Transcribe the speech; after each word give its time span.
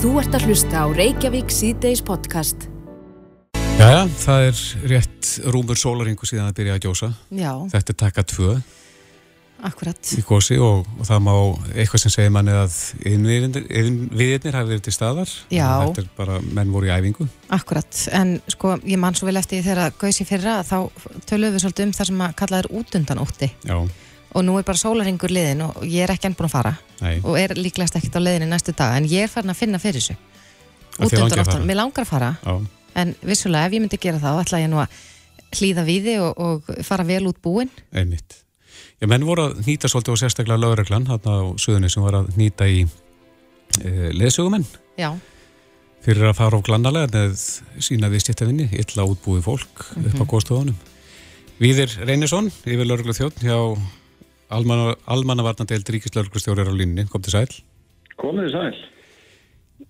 Þú 0.00 0.10
ert 0.16 0.32
að 0.32 0.44
hlusta 0.48 0.80
á 0.80 0.86
Reykjavík 0.96 1.50
síðdeis 1.52 2.00
podcast. 2.00 2.70
Jæja, 3.76 4.06
það 4.22 4.44
er 4.46 4.60
rétt 4.92 5.28
rúmur 5.52 5.76
sólaringu 5.76 6.28
síðan 6.28 6.48
að 6.48 6.56
byrja 6.56 6.76
að 6.78 6.86
gjósa. 6.86 7.08
Já, 7.36 7.50
Þetta 7.74 7.92
er 7.92 7.98
taka 8.00 8.24
tvö 8.28 8.54
akkurat. 9.68 10.00
í 10.16 10.22
gósi 10.24 10.56
og, 10.56 10.86
og 10.96 11.04
það 11.04 11.20
má 11.26 11.32
eitthvað 11.74 12.02
sem 12.06 12.12
segir 12.14 12.32
manni 12.32 12.54
að 12.56 12.78
viðirnir 13.04 14.56
hafi 14.56 14.70
verið 14.72 14.84
til 14.88 14.94
staðar. 14.96 15.32
Já. 15.52 15.68
Þetta 15.84 16.04
er 16.04 16.10
bara, 16.16 16.40
menn 16.48 16.72
voru 16.72 16.88
í 16.88 16.94
æfingu. 16.96 17.28
Akkurat, 17.52 18.04
en 18.16 18.38
sko 18.48 18.78
ég 18.88 19.00
man 19.00 19.16
svo 19.16 19.28
vel 19.28 19.36
eftir 19.40 19.60
þegar 19.66 19.92
gauðs 20.00 20.22
í 20.24 20.28
fyrra 20.28 20.62
þá 20.64 20.78
töluðum 21.28 21.58
við 21.58 21.64
svolítið 21.66 21.88
um 21.90 21.96
það 22.00 22.12
sem 22.12 22.24
að 22.24 22.38
kalla 22.40 22.62
er 22.62 22.70
útundan 22.80 23.20
ótti 23.20 23.52
Já, 23.68 23.76
og 24.34 24.44
nú 24.46 24.56
er 24.58 24.66
bara 24.66 24.78
sólaringur 24.78 25.32
liðin 25.32 25.64
og 25.66 25.80
ég 25.84 26.04
er 26.04 26.12
ekki 26.14 26.28
enn 26.28 26.36
búin 26.38 26.50
að 26.50 26.56
fara. 26.56 26.74
Nei. 27.00 27.16
og 27.24 27.38
er 27.40 27.54
líklegast 27.56 27.96
ekkert 27.96 28.18
á 28.20 28.26
liðinni 28.26 28.50
næstu 28.50 28.74
dag 28.76 28.98
en 28.98 29.08
ég 29.08 29.24
er 29.24 29.32
farin 29.32 29.54
að 29.54 29.62
finna 29.62 29.80
fyrir 29.82 30.02
þessu. 30.02 30.18
Að 31.00 31.16
óttan, 31.16 31.44
fara? 31.46 31.64
mér 31.64 31.80
langar 31.80 32.04
að 32.04 32.10
fara. 32.10 32.30
Já, 32.44 32.54
en 33.00 33.14
vissulega 33.24 33.70
ef 33.70 33.76
ég 33.76 33.84
myndi 33.84 34.00
gera 34.02 34.20
það 34.20 34.42
ætla 34.44 34.60
ég 34.60 34.70
nú 34.70 34.82
að 34.82 35.00
hlýða 35.56 35.86
við 35.86 36.06
þið 36.10 36.22
og, 36.26 36.44
og 36.46 36.84
fara 36.86 37.06
vel 37.08 37.24
út 37.30 37.40
búin 37.42 37.72
einmitt. 37.96 38.38
Já, 39.00 39.08
menn 39.08 39.24
voru 39.26 39.48
að 39.48 39.64
nýta 39.66 39.88
svolítið 39.90 40.14
og 40.14 40.20
sérstaklega 40.20 40.60
lögreglan 40.60 41.08
hann 41.08 41.26
á 41.26 41.38
suðunni 41.58 41.90
sem 41.90 42.04
var 42.04 42.20
að 42.20 42.30
nýta 42.38 42.68
í 42.68 42.84
e, 42.84 44.10
leðsögumenn 44.14 44.66
Já, 45.00 45.14
fyrir 46.04 46.28
að 46.30 46.36
fara 46.38 46.60
á 46.60 46.66
glannalega 46.66 47.10
með 47.16 47.40
sína 47.82 48.10
viðstættavinni, 48.12 48.68
illa 48.76 49.08
útbúið 49.08 49.46
fólk 49.46 49.86
upp 49.96 50.20
á 50.20 50.24
góðstofunum. 50.24 50.76
Víðir 51.60 51.92
Reynisson, 52.08 52.48
yfir 52.64 52.88
lögreglu 52.88 53.16
þjótt 53.16 53.42
hjá 53.44 53.56
almannavarnandeild 54.50 55.92
ríkislögreglustjórar 55.94 56.70
á 56.70 56.74
línni, 56.74 57.06
kom 57.10 57.22
til 57.24 57.34
sæl. 57.34 57.52
Komið 58.20 58.48
þið 58.48 58.56
sæl. 58.56 58.80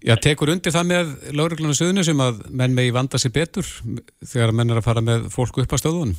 Já, 0.07 0.15
tekur 0.23 0.53
undir 0.53 0.73
það 0.73 0.87
með 0.89 1.09
lögregluna 1.37 1.77
suðunni 1.77 2.05
sem 2.07 2.21
að 2.23 2.45
menn 2.57 2.77
megi 2.77 2.93
vanda 2.95 3.19
sér 3.21 3.35
betur 3.35 3.67
þegar 4.23 4.55
menn 4.55 4.71
er 4.71 4.79
að 4.81 4.87
fara 4.87 5.03
með 5.05 5.27
fólk 5.35 5.59
upp 5.61 5.75
á 5.75 5.83
stöðunum. 5.83 6.15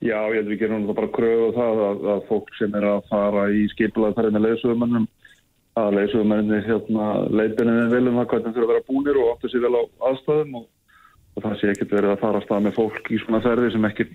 Já, 0.00 0.16
ég 0.32 0.40
held 0.40 0.50
við 0.50 0.62
gerum 0.62 0.88
bara 0.90 1.12
kröfu 1.12 1.52
á 1.52 1.56
það 1.58 1.80
að, 1.86 2.04
að 2.14 2.20
fólk 2.30 2.52
sem 2.56 2.76
er 2.76 2.86
að 2.88 3.08
fara 3.12 3.46
í 3.52 3.66
skipulega 3.74 4.16
þar 4.16 4.30
með 4.32 4.46
leysugumennum 4.48 5.06
að 5.80 5.96
leysugumennir 5.98 6.64
hérna 6.66 7.08
leitinni 7.28 7.86
vel 7.92 8.06
um 8.08 8.18
það 8.18 8.30
hvernig 8.32 8.54
þurfa 8.56 8.66
að 8.66 8.72
vera 8.72 8.86
búnir 8.88 9.20
og 9.20 9.28
áttu 9.34 9.50
sér 9.52 9.64
vel 9.66 9.76
á 9.76 9.82
aðstæðum 10.08 10.56
og, 10.60 10.64
og 11.36 11.44
það 11.44 11.56
sé 11.60 11.70
ekkert 11.72 11.94
verið 11.98 12.14
að 12.14 12.22
fara 12.24 12.40
að 12.40 12.46
stað 12.46 12.64
með 12.66 12.76
fólk 12.78 13.10
í 13.12 13.20
svona 13.22 13.42
ferði 13.44 13.72
sem 13.74 13.88
ekki 13.90 14.08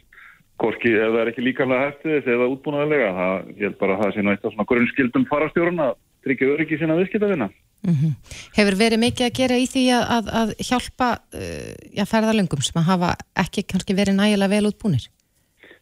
Korki, 0.61 0.91
ef 0.95 1.11
það 1.11 1.21
er 1.21 1.31
ekki 1.31 1.43
líkamlega 1.43 1.87
hættið 1.89 2.27
eða 2.31 2.49
útbúnaðilega, 2.53 3.07
það 3.19 3.47
ég 3.49 3.63
held 3.67 3.77
bara 3.81 3.95
að 3.95 4.03
það 4.03 4.13
sé 4.15 4.25
eitt 4.31 4.45
af 4.45 4.53
svona 4.53 4.67
grunnskildum 4.71 5.25
farastjórun 5.31 5.81
að 5.83 5.95
tryggja 6.25 6.51
öryggi 6.53 6.79
sína 6.79 6.99
viðskiptavina. 6.99 7.49
mm 7.85 8.13
hefur 8.55 8.77
verið 8.79 8.99
mikið 8.99 9.25
að 9.25 9.35
gera 9.39 9.57
í 9.57 9.65
því 9.67 9.83
að, 9.97 10.05
að, 10.15 10.29
að 10.41 10.53
hjálpa 10.69 11.09
uh, 11.35 12.05
ferðalöngum 12.11 12.63
sem 12.63 12.79
að 12.81 12.87
hafa 12.91 13.09
ekki 13.43 13.65
kannski 13.67 13.97
verið 13.97 14.15
nægilega 14.15 14.53
vel 14.55 14.69
út 14.71 14.79
búnir 14.79 15.09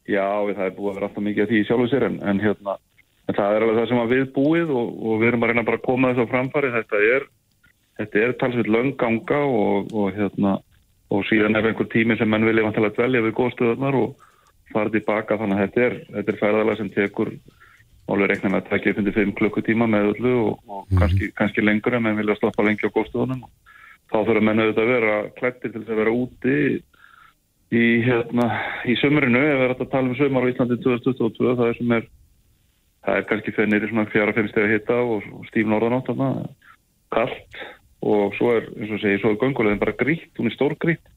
Já, 0.10 0.26
það 0.56 0.66
er 0.66 0.76
búið 0.76 0.90
að 0.90 0.96
vera 0.98 1.08
alltaf 1.08 1.24
mikið 1.24 1.44
af 1.44 1.50
því 1.50 1.62
sjálfu 1.68 1.88
sér 1.88 2.08
en, 2.10 2.18
en 2.28 2.42
hérna, 2.44 2.76
en 3.30 3.38
það 3.38 3.54
er 3.56 3.64
alveg 3.64 3.78
það 3.78 3.88
sem 3.92 4.02
að 4.02 4.12
við 4.16 4.26
búið 4.36 4.74
og, 4.74 4.90
og 5.00 5.22
við 5.22 5.30
erum 5.30 5.46
að 5.46 5.54
reyna 5.54 5.66
bara 5.70 5.80
að 5.80 5.86
koma 5.86 6.12
þess 6.12 6.26
á 6.28 6.32
framfari, 6.34 6.74
þetta 6.74 7.02
er 7.14 7.30
þetta 8.02 8.22
er 8.26 8.36
talsveit 8.42 8.70
lönganga 8.74 9.40
og, 9.46 9.94
og 9.94 10.12
hérna, 10.18 10.58
og 11.14 11.26
síðan 11.30 11.56
er 11.56 11.70
einhver 11.70 11.90
tími 11.94 12.18
sem 12.20 12.30
menn 12.30 12.48
vilja 12.48 12.66
vantilega 12.66 12.98
dvelja 12.98 13.24
við 13.28 13.36
góðstöðunar 13.40 14.00
og 14.00 14.28
fara 14.74 14.94
tilbaka 14.94 15.38
þannig 15.42 15.60
að 15.60 15.66
þetta 15.66 15.84
er, 15.88 16.00
þetta 16.18 16.34
er 16.34 16.40
ferðalega 16.42 16.80
sem 16.80 16.90
tekur 16.94 17.34
alveg 18.12 18.32
reikna 18.32 18.52
með 18.52 18.62
að 18.62 18.72
tekja 18.72 18.94
upp 18.94 19.02
undir 19.02 19.16
5 19.18 19.36
klukkutíma 19.40 19.88
með 19.90 20.10
öllu 20.14 20.34
og, 20.42 20.58
og 20.68 20.98
kannski, 21.00 21.30
kannski 21.38 21.64
lengur 21.64 21.96
en 21.96 22.04
menn 22.04 22.20
vilja 22.20 22.36
stoppa 22.40 22.66
lengi 22.66 22.90
á 22.90 22.96
góðstöðunum 22.96 23.46
og 23.46 23.54
þá 24.12 24.18
þurfa 24.18 24.44
menn 24.44 24.64
auðvitað 24.64 24.84
að 24.84 24.92
vera 24.94 25.14
klættir 25.38 25.72
til 25.72 25.84
þess 25.84 25.94
að 25.94 26.02
vera 26.02 26.16
úti 26.18 26.58
í, 27.74 27.86
hérna, 28.06 28.50
í 28.86 28.98
sömurinu, 29.02 29.40
ef 29.40 29.56
við 29.56 29.64
erum 29.68 29.86
að 29.86 29.94
tala 29.94 30.12
um 30.12 30.20
sömur 30.20 30.46
á 30.46 30.52
Íslandi 30.52 30.80
2022, 30.84 31.56
það 31.62 31.70
er 31.70 31.80
sem 31.80 31.96
er 31.98 32.10
það 33.04 33.20
er 33.20 33.26
kannski 33.30 33.56
fyrir 33.56 33.72
nýri 33.72 33.90
svona 33.92 34.12
fjara, 34.12 34.36
fimm 34.36 34.52
steg 34.52 34.68
að 34.68 34.76
hitta 34.76 35.00
og, 35.00 35.32
og 35.40 35.48
stíf 35.50 35.72
norðanátt 35.72 36.12
kallt 37.14 37.64
og 38.04 38.36
svo 38.36 38.52
er, 38.58 38.68
eins 38.76 38.92
og 38.92 39.02
segi, 39.02 39.22
svo 39.22 39.32
er 39.32 39.40
göngulegðin 39.42 39.82
bara 39.82 39.96
grýtt, 39.96 40.32
hún 40.38 40.50
er 40.50 40.56
stór 40.56 40.76
grýtt 40.82 41.13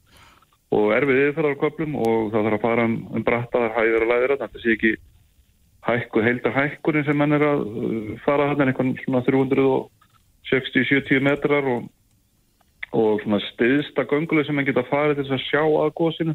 og 0.75 0.95
erfið 0.97 1.21
yfirferðar 1.23 1.59
á 1.59 1.63
köplum 1.63 1.93
og 2.03 2.33
það 2.33 2.49
þarf 2.49 2.57
að 2.59 2.65
fara 2.65 2.87
um, 2.89 2.97
um 3.15 3.27
brattaðar 3.27 3.77
hæðir 3.77 4.05
og 4.07 4.11
læðir 4.11 4.35
þetta 4.41 4.63
sé 4.63 4.73
ekki 4.75 4.93
hækku, 5.87 6.23
heildar 6.27 6.57
hækkunin 6.57 7.07
sem 7.07 7.19
mann 7.21 7.37
er 7.37 7.45
að 7.47 7.61
uh, 7.67 8.09
fara 8.25 8.49
hann 8.51 8.65
einhvern 8.67 8.97
svona 9.05 9.23
360-70 9.29 11.23
metrar 11.23 11.65
og, 11.71 11.87
og 12.91 13.23
svona 13.23 13.41
stiðsta 13.53 14.07
gönguleg 14.11 14.49
sem 14.49 14.59
mann 14.59 14.67
geta 14.67 14.87
farið 14.91 15.21
til 15.21 15.29
þess 15.29 15.39
að 15.39 15.47
sjá 15.47 15.63
að 15.63 15.95
góðsinu 16.01 16.35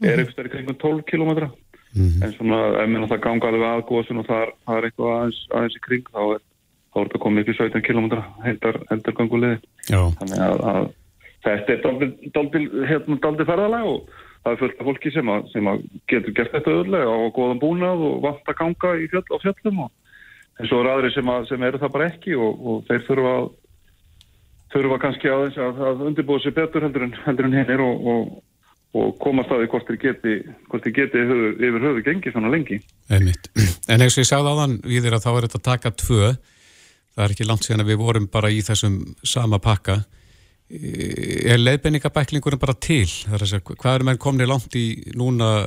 er 0.00 0.14
einhvers 0.14 0.38
vegar 0.38 0.48
í 0.48 0.54
kringum 0.54 0.80
12 0.80 1.04
kilometra 1.10 1.50
en 1.98 2.32
svona 2.36 2.60
ef 2.80 2.88
minn 2.88 3.02
að 3.04 3.12
það 3.12 3.24
ganga 3.26 3.50
alveg 3.50 3.66
að 3.66 3.84
góðsinu 3.88 4.22
og 4.22 4.28
það, 4.30 4.54
það 4.64 4.76
er 4.78 4.86
eitthvað 4.88 5.12
aðeins, 5.16 5.40
aðeins 5.50 5.76
í 5.76 5.84
kring 5.86 6.06
þá 6.08 6.20
er, 6.22 6.42
þá 6.90 7.00
er 7.00 7.08
þetta 7.08 7.22
komið 7.24 7.50
í 7.50 7.56
17 7.58 7.86
kilometra 7.88 8.22
heildar, 8.46 8.80
heildar 8.92 9.16
göngulegði 9.18 9.58
Já, 9.90 10.00
þannig 10.20 10.44
að, 10.46 10.64
að 10.70 10.90
þetta 11.44 11.74
er 11.74 11.84
daldið, 11.84 12.12
daldið, 12.34 12.66
hérna, 12.90 13.20
daldið 13.24 13.48
ferðalag 13.52 13.88
og 13.92 14.10
það 14.40 14.52
er 14.52 14.60
fullt 14.62 14.80
af 14.80 14.90
fólki 14.90 15.14
sem, 15.14 15.32
að, 15.32 15.48
sem 15.54 15.70
að 15.70 15.86
getur 16.10 16.36
gert 16.36 16.54
þetta 16.56 16.76
öðlega 16.80 17.16
og 17.16 17.32
góðan 17.36 17.62
búnað 17.62 18.04
og 18.08 18.20
vant 18.24 18.52
að 18.52 18.60
ganga 18.60 18.92
fjöll, 19.12 19.26
á 19.30 19.36
fjöllum 19.44 19.82
og 19.86 19.90
en 20.60 20.68
svo 20.68 20.82
er 20.82 20.92
aðri 20.92 21.10
sem, 21.14 21.32
að, 21.32 21.48
sem 21.48 21.64
eru 21.64 21.80
það 21.80 21.96
bara 21.96 22.10
ekki 22.12 22.36
og, 22.36 22.60
og 22.60 22.86
þeir 22.88 23.04
þurfa 23.08 23.34
að 23.38 23.50
þurfa 24.70 25.00
kannski 25.02 25.32
aðeins 25.32 25.58
að, 25.58 26.06
undirbúa 26.10 26.42
sér 26.42 26.54
betur 26.56 26.86
heldur 26.86 27.08
en, 27.08 27.16
en 27.26 27.56
hinn 27.56 27.74
er 27.74 27.82
og, 27.82 28.06
og, 28.12 28.30
og 29.00 29.10
komast 29.22 29.50
að 29.50 29.64
því 29.64 29.70
hvort 29.72 29.90
þeir 29.90 30.00
geti, 30.04 30.36
hvort 30.70 30.86
þeir 30.86 30.96
geti 31.00 31.24
höfu, 31.26 31.50
yfir 31.58 31.86
höfu 31.86 32.04
gengið 32.06 32.36
svona 32.36 32.52
lengi. 32.52 32.80
einmitt. 33.10 33.50
En 33.90 34.04
eins 34.04 34.14
og 34.14 34.22
ég 34.22 34.28
sagði 34.28 34.52
áðan 34.54 34.78
við 34.86 35.08
þér 35.08 35.16
að 35.16 35.24
þá 35.24 35.30
er 35.32 35.44
þetta 35.46 35.58
að 35.58 35.66
taka 35.66 35.90
tvö. 35.98 36.26
Það 37.10 37.24
er 37.24 37.32
ekki 37.34 37.46
langt 37.48 37.66
síðan 37.66 37.82
að 37.82 37.90
við 37.90 38.02
vorum 38.04 38.28
bara 38.30 38.50
í 38.54 38.60
þessum 38.62 39.00
sama 39.26 39.58
pakka. 39.62 39.96
Er 40.70 41.58
leiðbenningabæklingurinn 41.58 42.60
bara 42.62 42.76
til? 42.78 43.08
Er 43.32 43.42
segja, 43.42 43.62
hvað 43.74 43.96
er 43.96 44.04
menn 44.06 44.20
komni 44.22 44.46
langt 44.46 44.76
í 44.78 44.86
núna 45.18 45.66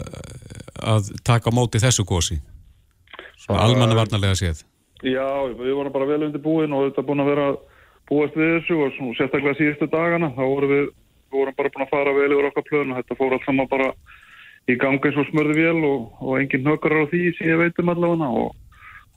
að 0.80 1.12
taka 1.28 1.52
á 1.52 1.56
móti 1.56 1.82
þessu 1.84 2.06
gósi? 2.08 2.40
Almanna 3.52 3.98
varnarlega 3.98 4.38
séð. 4.40 4.64
Já, 5.04 5.28
við 5.52 5.76
vorum 5.76 5.92
bara 5.92 6.08
vel 6.08 6.22
undir 6.30 6.40
búin 6.40 6.72
og 6.72 6.88
þetta 6.88 7.02
er 7.02 7.08
búin 7.10 7.24
að 7.24 7.32
vera 7.34 7.48
búast 8.08 8.36
við 8.40 8.52
þessu 8.58 8.78
og 8.80 8.94
svo, 8.96 9.12
sérstaklega 9.18 9.60
síðustu 9.60 9.88
dagana 9.92 10.30
þá 10.36 10.44
vorum 10.44 10.72
við, 10.72 10.86
við 11.28 11.40
vorum 11.40 11.58
bara 11.58 11.72
búin 11.74 11.86
að 11.86 11.92
fara 11.92 12.14
vel 12.16 12.30
yfir 12.30 12.48
okkar 12.50 12.68
plön 12.70 12.94
og 12.94 13.02
þetta 13.02 13.18
fór 13.20 13.36
allt 13.36 13.48
saman 13.48 13.72
bara 13.72 13.90
í 14.72 14.78
gangi 14.80 15.10
eins 15.10 15.20
og 15.20 15.28
smörði 15.28 15.58
vel 15.60 15.88
og, 15.90 16.06
og 16.24 16.38
engin 16.40 16.70
hökar 16.72 16.96
á 16.96 17.04
því 17.12 17.24
sem 17.36 17.52
ég 17.52 17.60
veitum 17.60 17.92
allavega 17.92 18.30
og, 18.44 18.56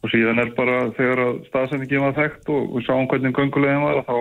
og 0.03 0.11
síðan 0.11 0.43
er 0.43 0.51
bara 0.59 0.81
þegar 0.99 1.23
að 1.23 1.39
staðsendingin 1.53 2.05
var 2.09 2.19
þekkt 2.19 2.51
og 2.57 2.75
við 2.75 2.89
sáum 2.89 3.07
hvernig 3.13 3.39
göngulegin 3.39 3.87
var 3.87 4.03
þá, 4.09 4.19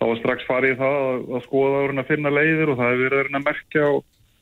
þá 0.00 0.06
var 0.08 0.20
strax 0.22 0.48
farið 0.48 0.78
það 0.80 0.96
að, 1.10 1.20
að 1.36 1.44
skoða 1.44 1.82
að 1.90 2.08
finna 2.08 2.32
leiðir 2.32 2.72
og 2.72 2.80
það 2.80 2.90
hefur 2.94 3.04
verið 3.04 3.20
að 3.20 3.38
að 3.40 3.46
merkja 3.50 3.84
og, 3.90 4.00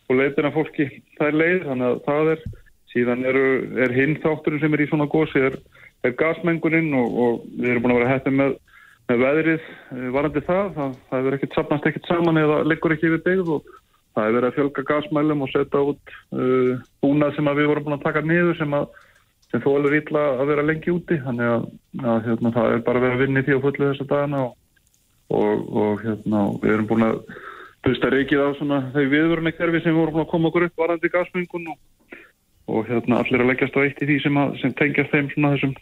og 0.09 0.21
leiðina 0.21 0.55
fólki 0.55 0.87
það 1.19 1.27
er 1.27 1.39
leið. 1.43 1.59
Þannig 1.67 1.89
að 1.89 2.01
það 2.07 2.31
er 2.35 2.45
síðan 2.93 3.27
eru, 3.29 3.49
er 3.85 3.97
hinn 3.97 4.15
þátturinn 4.23 4.63
sem 4.63 4.77
er 4.77 4.85
í 4.85 4.89
svona 4.89 5.09
gósi 5.11 5.43
er, 5.49 5.59
er 6.07 6.15
gasmengunin 6.21 6.95
og, 6.97 7.19
og 7.25 7.43
við 7.59 7.73
erum 7.73 7.85
búin 7.85 7.97
að 7.97 8.01
vera 8.03 8.15
hætti 8.15 8.35
með, 8.39 8.55
með 9.11 9.25
veðrið 9.25 9.67
eh, 9.67 10.07
varandi 10.15 10.45
það, 10.47 10.71
það, 10.79 10.95
það 11.11 11.21
hefur 11.21 11.37
ekkert 11.39 11.59
sapnast 11.59 11.91
ekkert 11.91 12.09
saman 12.13 12.41
eða 12.45 12.63
liggur 12.71 12.95
ekki 12.95 13.11
yfir 13.11 13.25
byggð 13.27 13.53
og 13.59 13.75
það 14.15 14.23
hefur 14.23 14.39
verið 14.39 14.49
að 14.49 14.57
fjölga 14.61 14.87
gasmælum 14.93 15.45
og 15.45 15.53
setja 15.53 15.85
út 15.91 16.15
uh, 16.39 16.87
búnað 17.03 17.37
sem 17.37 17.51
að 17.51 17.61
við 17.61 17.71
vorum 17.71 17.87
búin 17.89 17.99
að 17.99 18.07
taka 18.07 18.25
niður 18.25 18.57
sem 18.59 18.79
að 18.79 18.89
sem 19.49 19.63
þólur 19.65 19.97
ítla 19.97 20.23
að 20.43 20.51
vera 20.51 20.65
lengi 20.67 20.93
úti. 20.93 21.17
Þannig 21.25 21.53
að, 21.55 21.69
að 22.05 22.27
hérna, 22.27 22.55
það 22.57 22.73
er 22.75 22.83
bara 22.85 23.05
að 23.09 23.23
vinna 23.23 23.41
í 23.43 23.47
því 23.47 23.57
á 23.57 23.65
fullu 23.65 23.87
þessa 23.87 24.09
dagana 24.11 24.41
og, 24.45 24.57
og, 25.29 25.65
og 25.69 26.03
hérna, 26.05 26.45
við 26.63 26.75
erum 26.75 26.89
búin 26.89 27.07
að 27.07 27.21
busta 27.87 28.11
reykið 28.13 28.45
á 28.45 28.49
svona 28.59 28.81
þau 28.95 29.05
viðvörunni 29.13 29.55
kerfi 29.57 29.83
sem 29.85 29.97
vorum 29.97 30.23
að 30.23 30.31
koma 30.33 30.51
okkur 30.51 30.69
upp 30.69 30.83
varandi 30.83 31.11
gasmengun 31.13 31.73
og, 31.73 31.79
og 32.69 32.89
hérna, 32.89 33.21
allir 33.23 33.45
að 33.45 33.53
leggjast 33.53 33.77
á 33.77 33.85
eitt 33.85 34.03
í 34.03 34.09
því 34.09 34.21
sem, 34.25 34.41
að, 34.41 34.57
sem 34.63 34.75
tengjast 34.79 35.13
þeim 35.15 35.31
svona 35.35 35.53
þessum 35.57 35.75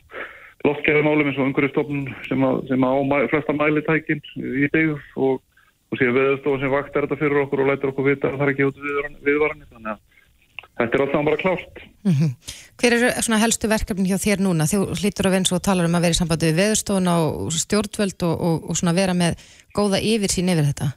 loftgerðumálum 0.66 1.30
eins 1.30 1.38
og 1.38 1.50
umhverjastofnun 1.50 2.08
sem, 2.26 2.44
að, 2.48 2.62
sem 2.70 2.86
á 2.86 2.92
mæ, 3.06 3.16
flesta 3.30 3.54
mælitækin 3.54 4.22
í 4.36 4.68
byggð 4.74 5.22
og, 5.28 5.40
og 5.92 6.00
síðan 6.00 6.18
veðurstofa 6.18 6.62
sem 6.62 6.74
vaktar 6.74 7.06
þetta 7.06 7.20
fyrir 7.22 7.42
okkur 7.44 7.62
og 7.62 7.70
lætur 7.70 7.92
okkur 7.92 8.08
vita 8.10 8.30
að 8.32 8.38
það 8.40 8.46
er 8.46 8.54
ekki 8.54 8.68
út 8.70 8.80
viðvaranir. 9.26 9.68
Þannig 9.70 9.92
að 9.94 10.15
þetta 10.76 10.98
er 10.98 11.04
alltaf 11.04 11.24
bara 11.30 11.42
klárt. 11.42 11.84
Mm 12.06 12.12
Hver 12.76 12.92
eru 12.92 13.08
helstu 13.40 13.68
verkefni 13.68 14.10
hjá 14.10 14.18
þér 14.20 14.42
núna? 14.44 14.66
Þú 14.68 14.92
hlýtur 15.00 15.26
að 15.26 15.32
vera 15.32 15.40
eins 15.40 15.52
og 15.52 15.62
talar 15.64 15.88
um 15.88 15.94
að 15.96 16.04
vera 16.04 16.12
í 16.12 16.18
sambandi 16.18 16.50
við 16.50 16.58
veðurstofuna 16.60 17.14
og 17.24 17.52
stjórnvöld 17.56 18.22
og, 18.28 18.34
og, 18.46 18.70
og 18.70 18.94
vera 18.94 19.14
með 19.16 19.40
góða 19.72 19.98
yfir 20.04 20.28
sín 20.28 20.52
yfir 20.52 20.68
þetta. 20.68 20.92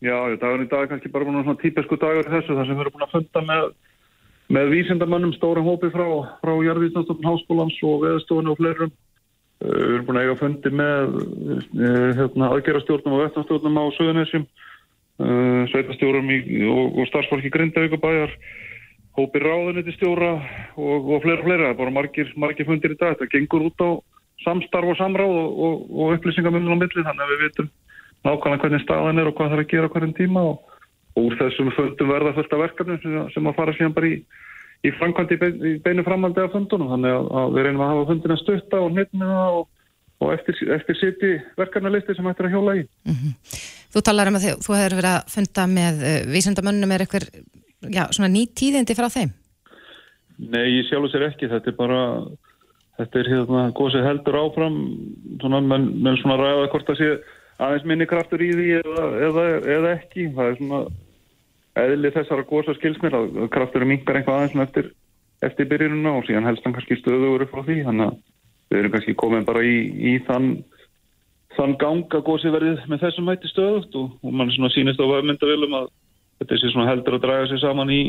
Já, 0.00 0.16
dagun 0.40 0.64
í 0.64 0.70
dag 0.70 0.86
er 0.86 0.88
kannski 0.94 1.12
bara 1.12 1.28
svona 1.28 1.60
típesku 1.60 1.98
dagur 2.00 2.24
þessu 2.24 2.56
þar 2.56 2.66
sem 2.66 2.78
við 2.78 2.80
erum 2.86 2.94
búin 2.96 3.04
að 3.04 3.12
funda 3.12 3.42
með, 3.44 3.66
með 4.48 4.72
vísindamönnum 4.72 5.34
stórum 5.36 5.68
hópi 5.68 5.92
frá, 5.92 6.06
frá 6.40 6.52
Jörgvíðnastofn 6.64 7.28
Háskólans 7.28 7.76
og 7.84 8.00
veðurstofunni 8.06 8.54
og 8.54 8.60
fleirum 8.62 8.94
við 9.60 9.92
erum 9.92 10.06
búin 10.08 10.16
að 10.16 10.24
eiga 10.24 10.38
fundi 10.40 10.72
með 10.72 11.18
uh, 11.20 12.08
hérna, 12.16 12.48
aðgerastjórnum 12.48 13.16
og 13.18 13.22
vettnastjórnum 13.26 13.76
á 13.76 13.84
Suðunessjum, 13.98 14.48
sveitastjórum 15.68 16.32
í, 16.32 16.38
og, 16.64 16.96
og 16.96 17.08
starfsfólki 17.10 17.52
Grindavíkubæjar, 17.52 18.32
hópi 19.18 19.42
ráðuniti 19.42 19.94
stjóra 19.96 20.32
og, 20.76 21.10
og 21.10 21.22
fleira 21.24 21.40
og 21.40 21.46
fleira. 21.46 21.74
Bara 21.78 21.94
margir, 21.94 22.32
margir 22.36 22.68
fundir 22.68 22.94
í 22.94 22.98
dag. 23.00 23.16
Þetta 23.18 23.32
gengur 23.34 23.68
út 23.70 23.84
á 23.84 23.90
samstarf 24.44 24.92
og 24.92 24.98
samráð 24.98 25.36
og, 25.36 25.86
og 25.90 26.14
upplýsingamundin 26.16 26.76
á 26.76 26.80
milli 26.80 27.06
þannig 27.06 27.24
að 27.24 27.32
við 27.32 27.42
vitum 27.46 27.70
nákvæmlega 28.24 28.62
hvernig 28.64 28.84
staðan 28.84 29.20
er 29.20 29.30
og 29.30 29.36
hvað 29.36 29.50
það 29.50 29.58
er 29.58 29.64
að 29.64 29.72
gera 29.72 29.90
hverjum 29.92 30.14
tíma 30.16 30.44
og 30.50 30.70
úr 31.20 31.36
þessum 31.40 31.72
fundum 31.76 32.12
verða 32.12 32.34
fullt 32.36 32.54
af 32.54 32.62
verkefnum 32.64 33.00
sem, 33.02 33.18
sem 33.34 33.50
að 33.50 33.58
fara 33.58 33.74
síðan 33.76 33.96
bara 33.96 34.10
í, 34.10 34.16
í 34.86 34.92
framkvæmdi 34.98 35.36
í, 35.36 35.40
bein, 35.40 35.58
í 35.60 35.74
beinu 35.84 36.06
framhaldi 36.06 36.44
af 36.44 36.54
fundunum 36.54 36.92
þannig 36.94 37.16
að, 37.16 37.28
að 37.40 37.54
við 37.56 37.66
reynum 37.66 37.84
að 37.84 37.92
hafa 37.92 38.08
fundina 38.12 38.38
stutta 38.40 38.80
og 38.80 38.94
hnitmiða 38.94 39.44
og, 39.58 39.68
og 40.20 40.34
eftir, 40.36 40.60
eftir 40.76 41.00
siti 41.00 41.32
verkefnalisti 41.60 42.16
sem 42.16 42.30
ættir 42.30 42.48
að 42.48 42.56
hjóla 42.56 42.76
í. 42.80 42.84
Mm 43.08 43.16
-hmm. 43.20 43.64
Þú 43.90 44.04
talar 44.06 44.30
um 44.30 44.38
að 44.38 44.44
þið, 44.46 44.60
þú 44.64 44.76
hefur 44.78 44.98
verið 45.00 45.14
að 45.16 45.32
funda 45.34 45.66
með 45.66 46.04
uh, 46.04 46.18
vísendamönnum 46.30 46.92
er 46.94 47.04
eitthvað 47.04 47.28
já, 47.88 48.04
svona 48.12 48.28
ný 48.32 48.46
tíðindi 48.52 48.96
frá 48.98 49.08
þeim? 49.12 49.32
Nei, 50.40 50.78
ég 50.78 50.88
sjálf 50.88 51.10
sér 51.12 51.26
ekki. 51.28 51.50
Þetta 51.50 51.70
er 51.72 51.76
bara, 51.76 52.00
þetta 53.00 53.20
er 53.20 53.30
hérna, 53.34 53.66
góðsig 53.76 54.06
heldur 54.06 54.38
áfram, 54.40 54.80
svona, 55.42 55.60
menn, 55.64 55.90
menn 56.00 56.18
svona 56.20 56.38
ræða 56.40 56.70
hvort 56.72 56.88
það 56.88 57.00
sé 57.00 57.10
aðeins 57.60 57.86
minni 57.88 58.08
kraftur 58.08 58.40
í 58.40 58.50
því 58.56 58.70
eða, 58.78 59.04
eða, 59.28 59.46
eða 59.76 59.92
ekki. 59.98 60.30
Það 60.36 60.50
er 60.50 60.58
svona 60.60 60.80
eðli 61.84 62.14
þessara 62.16 62.48
góðsa 62.48 62.76
skilsmir 62.78 63.16
að 63.16 63.38
kraftur 63.52 63.84
er 63.84 63.92
mingar 63.92 64.18
eitthvað 64.18 64.40
aðeins 64.40 64.66
eftir, 64.66 64.90
eftir 65.44 65.68
byrjununa 65.70 66.16
og 66.18 66.26
síðan 66.28 66.48
helst 66.48 66.64
hann 66.66 66.76
kannski 66.76 66.98
stöður 67.00 67.48
frá 67.52 67.64
því. 67.66 67.80
Þannig 67.88 68.08
að 68.08 68.20
við 68.70 68.80
erum 68.80 68.94
kannski 68.96 69.16
komin 69.18 69.48
bara 69.48 69.64
í, 69.66 69.76
í 69.92 70.16
þann, 70.24 70.52
þann 71.58 71.76
ganga 71.82 72.24
góðsig 72.24 72.54
verðið 72.54 72.86
með 72.88 73.04
þessum 73.04 73.28
mæti 73.28 73.52
stöðut 73.52 74.00
og, 74.00 74.16
og 74.24 74.36
mann 74.40 74.52
svona 74.56 74.72
sínist 74.72 75.02
á 75.02 75.04
myndavilum 75.04 75.82
að 75.82 75.90
þetta 76.40 76.56
er 76.56 76.72
svona 76.72 76.90
heldur 76.90 77.16
að 77.18 77.24
draga 77.24 77.48
sér 77.50 77.62
saman 77.62 77.92
í 77.92 78.02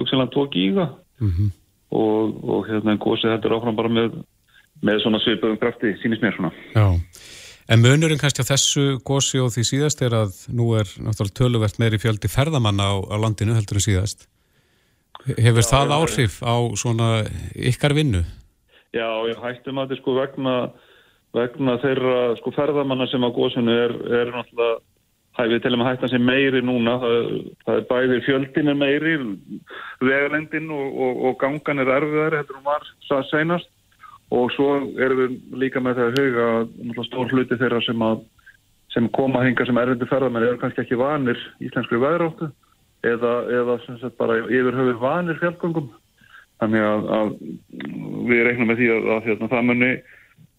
hugsanlega 0.00 0.32
tvo 0.32 0.46
gíga 0.52 0.86
mm 1.20 1.30
-hmm. 1.30 1.50
og, 1.90 2.44
og 2.44 2.68
hérna 2.68 2.96
gósið 2.96 3.34
heldur 3.34 3.56
áfram 3.56 3.76
bara 3.76 3.88
með, 3.88 4.20
með 4.82 5.02
svona 5.02 5.20
svipöðum 5.24 5.60
krafti 5.60 5.96
sínist 6.02 6.22
mér 6.22 6.36
svona. 6.36 6.52
Já, 6.74 6.86
en 7.68 7.82
munurinn 7.82 8.20
kannski 8.20 8.42
á 8.44 8.50
þessu 8.52 8.86
gósi 9.04 9.40
og 9.40 9.52
því 9.52 9.62
síðast 9.72 10.02
er 10.02 10.16
að 10.16 10.32
nú 10.48 10.72
er 10.80 10.88
náttúrulega 11.00 11.38
töluvert 11.40 11.78
meiri 11.78 11.98
fjöldi 11.98 12.28
ferðamanna 12.28 12.84
á, 12.92 12.94
á 13.12 13.16
landinu 13.20 13.54
heldur 13.54 13.80
en 13.80 13.86
síðast. 13.88 14.28
Hefur 15.26 15.64
já, 15.64 15.70
það 15.74 15.96
áhrif 15.98 16.42
á 16.42 16.56
svona 16.76 17.26
ykkar 17.54 17.94
vinnu? 17.94 18.24
Já, 18.94 19.08
ég 19.28 19.36
hættum 19.42 19.78
að 19.78 19.88
þetta 19.90 20.00
sko 20.00 20.14
vegna, 20.14 20.54
vegna 21.34 21.78
þeirra 21.82 22.36
sko 22.38 22.52
ferðamanna 22.54 23.06
sem 23.10 23.24
á 23.24 23.30
gósinu 23.34 23.72
er, 23.72 23.92
er 23.92 24.30
náttúrulega 24.32 24.80
hæfið 25.36 25.62
til 25.62 25.72
að 25.72 25.78
maður 25.80 25.92
hætta 25.92 26.10
sem 26.12 26.26
meiri 26.26 26.62
núna. 26.64 26.96
Það, 27.02 27.26
það 27.66 27.80
er 27.80 27.88
bæðið 27.90 28.22
fjöldin 28.26 28.72
er 28.72 28.78
meiri 28.80 29.16
vegalendin 30.00 30.70
og, 30.74 31.00
og, 31.06 31.24
og 31.28 31.40
gangan 31.42 31.82
er 31.82 31.92
erfiðar, 31.98 32.38
þetta 32.40 32.62
var 32.66 32.86
það 33.08 33.26
senast 33.30 33.72
og 34.34 34.50
svo 34.56 34.70
erum 34.98 35.20
við 35.20 35.34
líka 35.62 35.82
með 35.82 36.00
það 36.00 36.08
að 36.08 36.16
huga 36.20 37.04
stór 37.06 37.30
hluti 37.30 37.58
þeirra 37.60 37.78
sem, 37.86 38.00
að, 38.02 38.24
sem 38.94 39.06
koma 39.14 39.44
hinga 39.44 39.66
sem 39.68 39.78
erfindi 39.78 40.08
ferðamenn 40.10 40.48
eru 40.48 40.58
kannski 40.62 40.82
ekki 40.82 40.98
vanir 40.98 41.38
íslenskri 41.62 42.00
veðráttu 42.02 42.50
eða, 43.06 43.34
eða 43.60 43.78
sagt, 43.86 44.16
bara 44.18 44.40
yfir 44.48 44.74
höfur 44.74 45.00
vanir 45.04 45.38
fjallgöngum. 45.42 45.92
Þannig 46.56 46.86
að, 46.88 47.08
að 47.12 47.32
við 48.30 48.46
reiknum 48.46 48.70
með 48.72 48.80
því 48.80 48.92
að, 48.94 49.08
að 49.14 49.26
hérna, 49.28 49.50
það 49.52 49.66
munni 49.68 49.90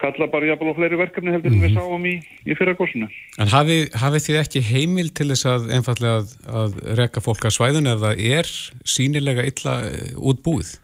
kalla 0.01 0.27
bara 0.31 0.51
jafnvel 0.51 0.73
á 0.73 0.77
fleiri 0.77 0.99
verkefni 0.99 1.33
heldur 1.33 1.51
en 1.51 1.57
mm 1.57 1.63
-hmm. 1.63 1.67
við 1.67 1.73
mhm. 1.73 1.79
sáum 1.79 2.05
í, 2.05 2.15
í 2.45 2.57
fyrrakosinu. 2.57 3.07
En 3.41 3.53
hafið 3.53 3.81
hafi 4.03 4.19
þið 4.25 4.41
ekki 4.41 4.61
heimil 4.71 5.09
til 5.09 5.29
þess 5.31 5.45
að 5.53 5.71
einfallega 5.75 6.17
að, 6.21 6.27
að 6.61 6.71
reka 6.99 7.21
fólk 7.21 7.45
að 7.45 7.55
svæðun 7.57 7.93
eða 7.93 8.11
er 8.17 8.47
sínilega 8.85 9.47
illa 9.49 9.73
eh, 9.89 10.13
útbúið? 10.17 10.77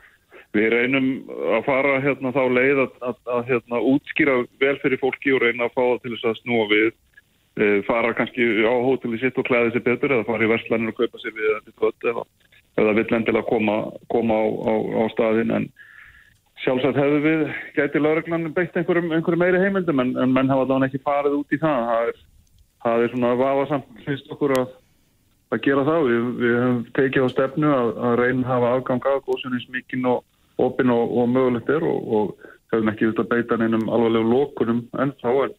Við 0.53 0.69
reynum 0.69 1.07
að 1.57 1.63
fara 1.65 1.93
hérna 2.01 2.29
þá 2.33 2.43
leið 2.57 2.83
að, 2.85 2.91
að, 3.09 3.15
að 3.35 3.47
hérna, 3.49 3.77
útskýra 3.93 4.35
vel 4.61 4.75
fyrir 4.83 5.01
fólki 5.01 5.33
og 5.33 5.41
reyna 5.41 5.65
að 5.65 5.73
fá 5.73 5.81
það 5.81 6.01
til 6.01 6.11
þess 6.13 6.29
að 6.29 6.39
snúa 6.41 6.65
við 6.69 6.89
e, 7.57 7.65
fara 7.87 8.13
kannski 8.13 8.45
á 8.61 8.73
hóteli 8.85 9.17
sitt 9.21 9.39
og 9.41 9.47
klæði 9.49 9.73
sér 9.73 9.85
betur 9.87 10.13
eða 10.13 10.27
fara 10.29 10.45
í 10.45 10.51
verslanir 10.53 10.93
og 10.93 10.99
kaupa 10.99 11.21
sér 11.23 11.33
við 11.33 11.49
eða, 12.05 12.25
eða 12.77 12.93
vill 12.99 13.09
endilega 13.17 13.49
koma, 13.49 13.77
koma 14.13 14.37
á, 14.37 14.45
á, 14.45 14.73
á 15.01 15.03
staðin 15.15 15.55
en 15.57 15.65
Sjálfsagt 16.63 16.99
hefðu 16.99 17.19
við 17.23 17.41
gæti 17.75 17.99
lauruglan 17.99 18.53
beitt 18.55 18.77
einhverjum, 18.79 19.11
einhverjum 19.11 19.41
meiri 19.43 19.59
heimildum 19.59 19.99
en, 19.99 20.13
en 20.23 20.31
menn 20.31 20.51
hafa 20.51 20.67
þá 20.69 20.87
ekki 20.87 21.01
farið 21.03 21.35
út 21.41 21.55
í 21.55 21.59
það. 21.59 21.89
Það 21.89 22.11
er, 22.11 22.21
það 22.85 23.03
er 23.03 23.13
svona 23.13 23.33
vafasamt 23.41 24.05
finnst 24.05 24.31
okkur 24.31 24.55
að, 24.59 24.71
að 25.51 25.63
gera 25.65 25.83
það. 25.89 26.07
Við, 26.11 26.29
við 26.39 26.55
hefum 26.61 26.79
tekið 26.99 27.27
á 27.27 27.29
stefnu 27.33 27.73
að, 27.73 27.91
að 28.07 28.15
reyna 28.21 28.45
að 28.45 28.53
hafa 28.53 28.71
afgang 28.77 29.09
af 29.11 29.25
góðsynins 29.27 29.67
mikinn 29.75 30.07
og 30.13 30.63
opinn 30.63 30.93
og, 30.93 31.11
og 31.11 31.29
mögulegt 31.33 31.73
er 31.73 31.83
og, 31.89 32.07
og 32.15 32.49
hefum 32.71 32.93
ekki 32.93 33.11
út 33.11 33.21
að 33.25 33.29
beita 33.35 33.59
neinum 33.59 33.85
alvarlegu 33.91 34.31
lókunum 34.31 34.81
en 35.03 35.13
þá 35.19 35.29
er 35.33 35.53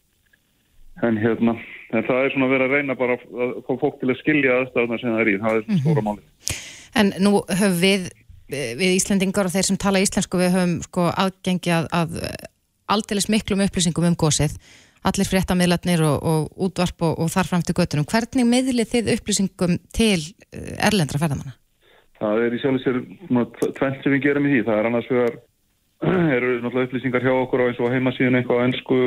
en 1.02 1.16
hérna, 1.18 1.56
en 1.92 2.04
það 2.06 2.20
er 2.20 2.34
svona 2.34 2.50
verið 2.52 2.68
að 2.68 2.76
reyna 2.78 2.96
bara 2.98 3.16
að 3.18 3.78
fólk 3.80 3.96
til 4.00 4.12
að 4.12 4.20
skilja 4.20 4.58
aðstæðuna 4.60 4.98
sem 5.00 5.14
það 5.14 5.22
er 5.24 5.30
í. 5.30 5.38
Það 5.42 5.56
er 5.56 5.64
stóra 5.80 6.02
mhm. 6.02 6.08
máli. 6.08 6.58
En 6.94 7.10
nú 7.18 7.32
höfum 7.50 7.80
við 7.80 8.04
við 8.50 8.91
Íslandingar 8.99 9.49
og 9.49 9.55
þeir 9.55 9.69
sem 9.69 9.79
tala 9.81 10.02
íslensku 10.05 10.41
við 10.41 10.52
höfum 10.55 10.75
sko 10.85 11.06
aðgengi 11.11 11.73
að, 11.75 11.87
að 11.96 12.19
aldeilis 12.93 13.31
miklum 13.32 13.64
upplýsingum 13.64 14.11
um 14.11 14.19
gósið 14.19 14.58
allir 15.05 15.29
fréttamiðlarnir 15.29 16.02
og, 16.05 16.23
og 16.25 16.62
útvarp 16.67 17.05
og, 17.05 17.19
og 17.20 17.32
þarfram 17.32 17.64
til 17.64 17.76
göttunum. 17.76 18.06
Hvernig 18.08 18.49
miðlið 18.49 18.93
þið 18.93 19.11
upplýsingum 19.19 19.76
til 19.93 20.20
eh, 20.20 20.70
erlendra 20.88 21.20
ferðamanna? 21.20 21.56
Það 22.20 22.44
er 22.44 22.56
í 22.56 22.61
sjálf 22.62 22.85
sér 22.85 23.00
tvent 23.76 24.00
sem 24.00 24.14
við 24.14 24.23
gerum 24.25 24.49
í 24.49 24.55
því. 24.55 24.62
Það 24.69 24.81
er 24.81 24.88
annars 24.88 25.11
vegar 25.12 25.37
eru 26.38 26.55
náttúrulega 26.62 26.88
upplýsingar 26.88 27.26
hjá 27.26 27.35
okkur 27.35 27.64
á 27.64 27.69
eins 27.69 27.82
og 27.82 27.93
heimasíðun 27.93 28.41
eitthvað 28.41 28.64
á 28.64 28.67
ennsku 28.69 29.00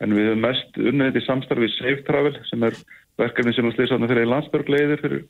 en 0.00 0.16
við 0.16 0.30
höfum 0.30 0.44
mest 0.46 0.78
unnið 0.80 1.10
þetta 1.10 1.20
í 1.20 1.26
samstarfið 1.26 1.74
Safe 1.76 2.04
Travel 2.06 2.34
sem 2.48 2.68
er 2.68 2.78
verkefni 3.20 3.54
sem 3.56 3.66
við 3.66 3.76
slýsaðum 3.76 4.10
fyrir 4.10 4.30
landsbörg 4.30 4.70
leiðir 4.72 5.02
fyrir 5.02 5.24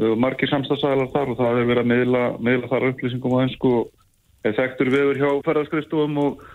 margir 0.00 0.48
samstagsælar 0.48 1.10
þar 1.12 1.32
og 1.32 1.38
það 1.38 1.50
hefur 1.52 1.68
verið 1.68 1.82
að 1.82 1.90
meðla, 1.90 2.22
meðla 2.40 2.70
þar 2.70 2.88
upplýsingum 2.92 3.34
á 3.36 3.42
einsku 3.44 3.72
og 3.82 4.54
þekktur 4.56 4.90
viður 4.92 5.20
hjá 5.20 5.28
ferðarskristum 5.46 6.16
og, 6.22 6.46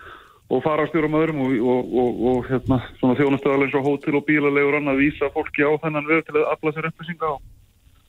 og 0.50 0.64
farastjórum 0.64 1.16
öðrum 1.20 1.44
og, 1.44 1.54
og, 2.02 2.24
og 2.32 2.48
hérna, 2.50 2.80
svona 2.98 3.16
þjónastöðal 3.20 3.66
eins 3.66 3.78
og 3.78 3.86
hótel 3.86 4.18
og 4.18 4.26
bílalegur 4.26 4.80
að 4.80 5.00
vísa 5.04 5.30
fólki 5.34 5.64
á 5.64 5.72
þennan 5.84 6.08
við 6.08 6.24
til 6.26 6.36
að 6.36 6.50
afla 6.52 6.74
sér 6.74 6.90
upplýsinga 6.90 7.30
og 7.36 7.40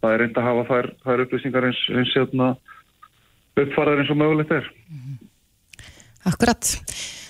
það 0.01 0.15
er 0.15 0.24
reynd 0.24 0.39
að 0.39 0.50
hafa 0.50 0.65
þær, 0.71 0.89
þær 1.05 1.24
upplýsingar 1.25 1.69
eins, 1.69 1.83
eins 1.93 2.15
hérna, 2.17 2.50
uppfarðar 3.59 4.03
eins 4.03 4.13
og 4.13 4.19
mögulegt 4.19 4.55
er. 4.55 4.71
Akkurat. 6.29 6.74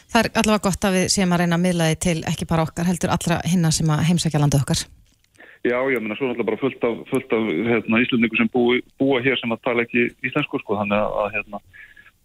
Það 0.09 0.23
er 0.23 0.31
allavega 0.41 0.65
gott 0.65 0.87
að 0.87 0.95
við 0.97 1.11
séum 1.13 1.35
að 1.35 1.43
reyna 1.43 1.59
að 1.59 1.65
miðla 1.67 1.89
þið 1.91 1.99
til 2.07 2.17
ekki 2.31 2.47
bara 2.49 2.65
okkar 2.65 2.87
heldur 2.89 3.13
allra 3.13 3.43
hinna 3.45 3.73
sem 3.75 3.91
að 3.93 4.07
heimsækja 4.09 4.41
landu 4.41 4.57
okkar. 4.61 4.87
Já, 5.67 5.75
ég 5.91 5.99
meina, 5.99 6.15
svo 6.15 6.29
er 6.29 6.33
alltaf 6.33 6.47
bara 6.47 6.59
fullt 6.61 6.85
af, 6.87 6.99
fullt 7.09 7.33
af 7.35 7.47
hérna, 7.67 7.99
íslendingu 7.99 8.37
sem 8.39 8.47
búi, 8.53 8.79
búa 9.01 9.19
hér 9.19 9.35
sem 9.41 9.51
að 9.51 9.63
tala 9.67 9.83
ekki 9.83 10.05
íslensku, 10.23 10.61
sko, 10.61 10.77
þannig 10.79 11.17
að 11.19 11.33
hérna, 11.33 11.59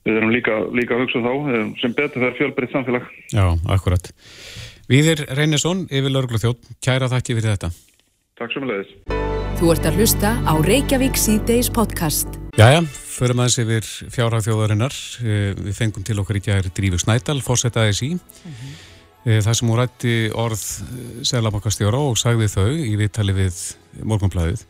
við 0.06 0.20
erum 0.20 0.34
líka, 0.34 0.58
líka 0.70 0.94
að 0.94 1.02
hugsa 1.02 1.18
um 1.18 1.26
þá 1.26 1.56
eh, 1.56 1.64
sem 1.82 1.96
betur 1.98 2.28
er 2.28 2.36
fjölbreytt 2.38 2.76
samfélag. 2.76 3.10
Já, 3.34 3.46
akkurat. 3.74 4.12
Víðir 4.86 5.24
Reynesson, 5.34 5.82
yfir 5.90 6.14
Lörglu 6.14 6.38
þjótt, 6.38 6.70
kæra 6.84 7.10
þakki 7.10 7.38
fyrir 7.40 7.56
þetta. 7.56 7.72
Takk 8.38 8.54
sem 8.54 8.70
leðis. 8.70 8.94
Þú 9.58 9.74
ert 9.74 9.90
að 9.90 9.98
hlusta 9.98 10.32
á 10.46 10.54
Reykjavík 10.70 11.18
C-Days 11.18 11.74
podcast. 11.74 12.38
Jæja, 12.54 12.86
förum 12.86 13.42
aðeins 13.42 13.60
yfir 13.64 13.92
fjárhagþjóðarinnar. 14.14 14.94
Eh, 15.26 15.52
við 15.58 15.78
fengum 15.78 16.06
til 16.06 16.20
okkar 16.22 16.38
í 16.38 16.46
gæri 16.46 16.70
Drífi 16.74 17.02
Snædal, 17.02 17.40
fórsetaðis 17.42 18.06
í. 18.06 18.14
Mm 18.14 18.54
-hmm. 18.54 18.83
Eh, 19.24 19.40
það 19.40 19.56
sem 19.56 19.70
hún 19.70 19.80
rætti 19.80 20.14
orð 20.36 20.62
eh, 20.84 21.18
Sælabankastjóra 21.24 22.00
og 22.10 22.18
sagði 22.20 22.50
þau 22.52 22.68
í 22.76 22.92
viðtali 23.00 23.32
við 23.32 23.60
morgunblæðið 24.04 24.64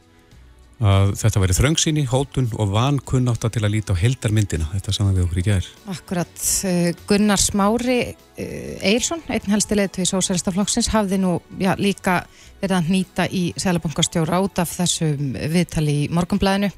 að 0.84 1.12
þetta 1.18 1.40
væri 1.40 1.54
þröngsýni, 1.56 2.02
hótun 2.10 2.48
og 2.60 2.72
vankunnáta 2.74 3.48
til 3.50 3.62
að 3.62 3.76
líta 3.76 3.94
á 3.94 3.98
heldarmyndina 3.98 4.66
þetta 4.72 4.94
saman 4.94 5.14
við 5.16 5.24
okkur 5.24 5.40
í 5.40 5.44
gerð. 5.48 5.68
Akkurat 5.90 6.46
eh, 6.70 6.88
Gunnar 7.08 7.42
Smári 7.42 7.98
Eirsson, 8.34 9.22
einn 9.30 9.54
helstilegð 9.54 9.94
til 9.98 10.08
Sósælstaflokksins 10.10 10.90
hafði 10.94 11.18
nú 11.22 11.36
já, 11.58 11.72
líka 11.78 12.20
verið 12.62 12.76
að 12.78 12.92
nýta 12.94 13.26
í 13.30 13.48
Sælabankastjóra 13.58 14.38
át 14.38 14.62
af 14.62 14.76
þessum 14.78 15.34
viðtali 15.34 16.04
í 16.04 16.10
morgunblæðinu 16.14 16.70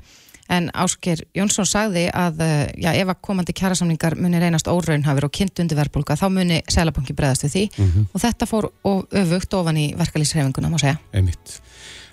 en 0.52 0.68
Ásker 0.74 1.22
Jónsson 1.36 1.68
sagði 1.68 2.06
að 2.14 2.42
eh, 2.44 2.66
já, 2.82 2.90
ef 2.92 3.12
að 3.12 3.22
komandi 3.28 3.54
kjærasamningar 3.56 4.16
muni 4.20 4.40
reynast 4.42 4.68
óraunhafur 4.70 5.28
og 5.28 5.34
kynnt 5.34 5.62
undir 5.62 5.78
verðbólka 5.78 6.18
þá 6.18 6.26
muni 6.32 6.60
selabanki 6.70 7.16
bregðast 7.16 7.46
við 7.46 7.54
því 7.54 7.64
mm 7.68 7.88
-hmm. 7.88 8.06
og 8.12 8.24
þetta 8.24 8.50
fór 8.50 8.70
öfugt 9.22 9.58
ofan 9.58 9.76
í 9.76 9.86
verkalýsreifinguna 9.98 10.70
má 10.70 10.78
segja. 10.78 10.98
Einmitt. 11.12 11.60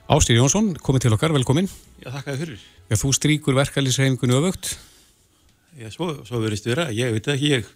Ásker 0.10 0.36
Jónsson, 0.36 0.74
komið 0.76 1.06
til 1.06 1.14
okkar, 1.14 1.32
velkomin. 1.32 1.70
Já, 2.04 2.12
þakka 2.12 2.32
þið 2.34 2.40
fyrir. 2.40 2.60
Já, 2.90 2.96
þú 2.96 3.14
stríkur 3.14 3.56
verkalýsreifingunni 3.56 4.36
öfugt. 4.36 4.78
Já, 5.80 5.90
svo, 5.90 6.26
svo 6.26 6.40
verist 6.44 6.66
vera, 6.66 6.92
ég 6.92 7.14
veit 7.16 7.28
ekki, 7.28 7.50
ég, 7.50 7.70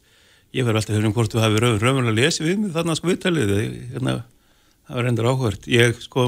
ég 0.56 0.66
verði 0.68 0.82
alltaf 0.82 0.98
höfum 0.98 1.14
hvort 1.16 1.34
þú 1.34 1.42
hafi 1.44 1.62
raunverulega 1.62 2.16
lesið 2.16 2.50
við 2.52 2.60
mig 2.62 2.74
þarna 2.76 2.96
sko 2.98 3.10
viðtalið 3.10 3.54
hérna, 3.94 4.14
það 4.88 5.00
var 5.00 5.10
endur 5.12 5.30
áhvert 5.32 5.68
ég 5.72 5.98
sko, 6.04 6.28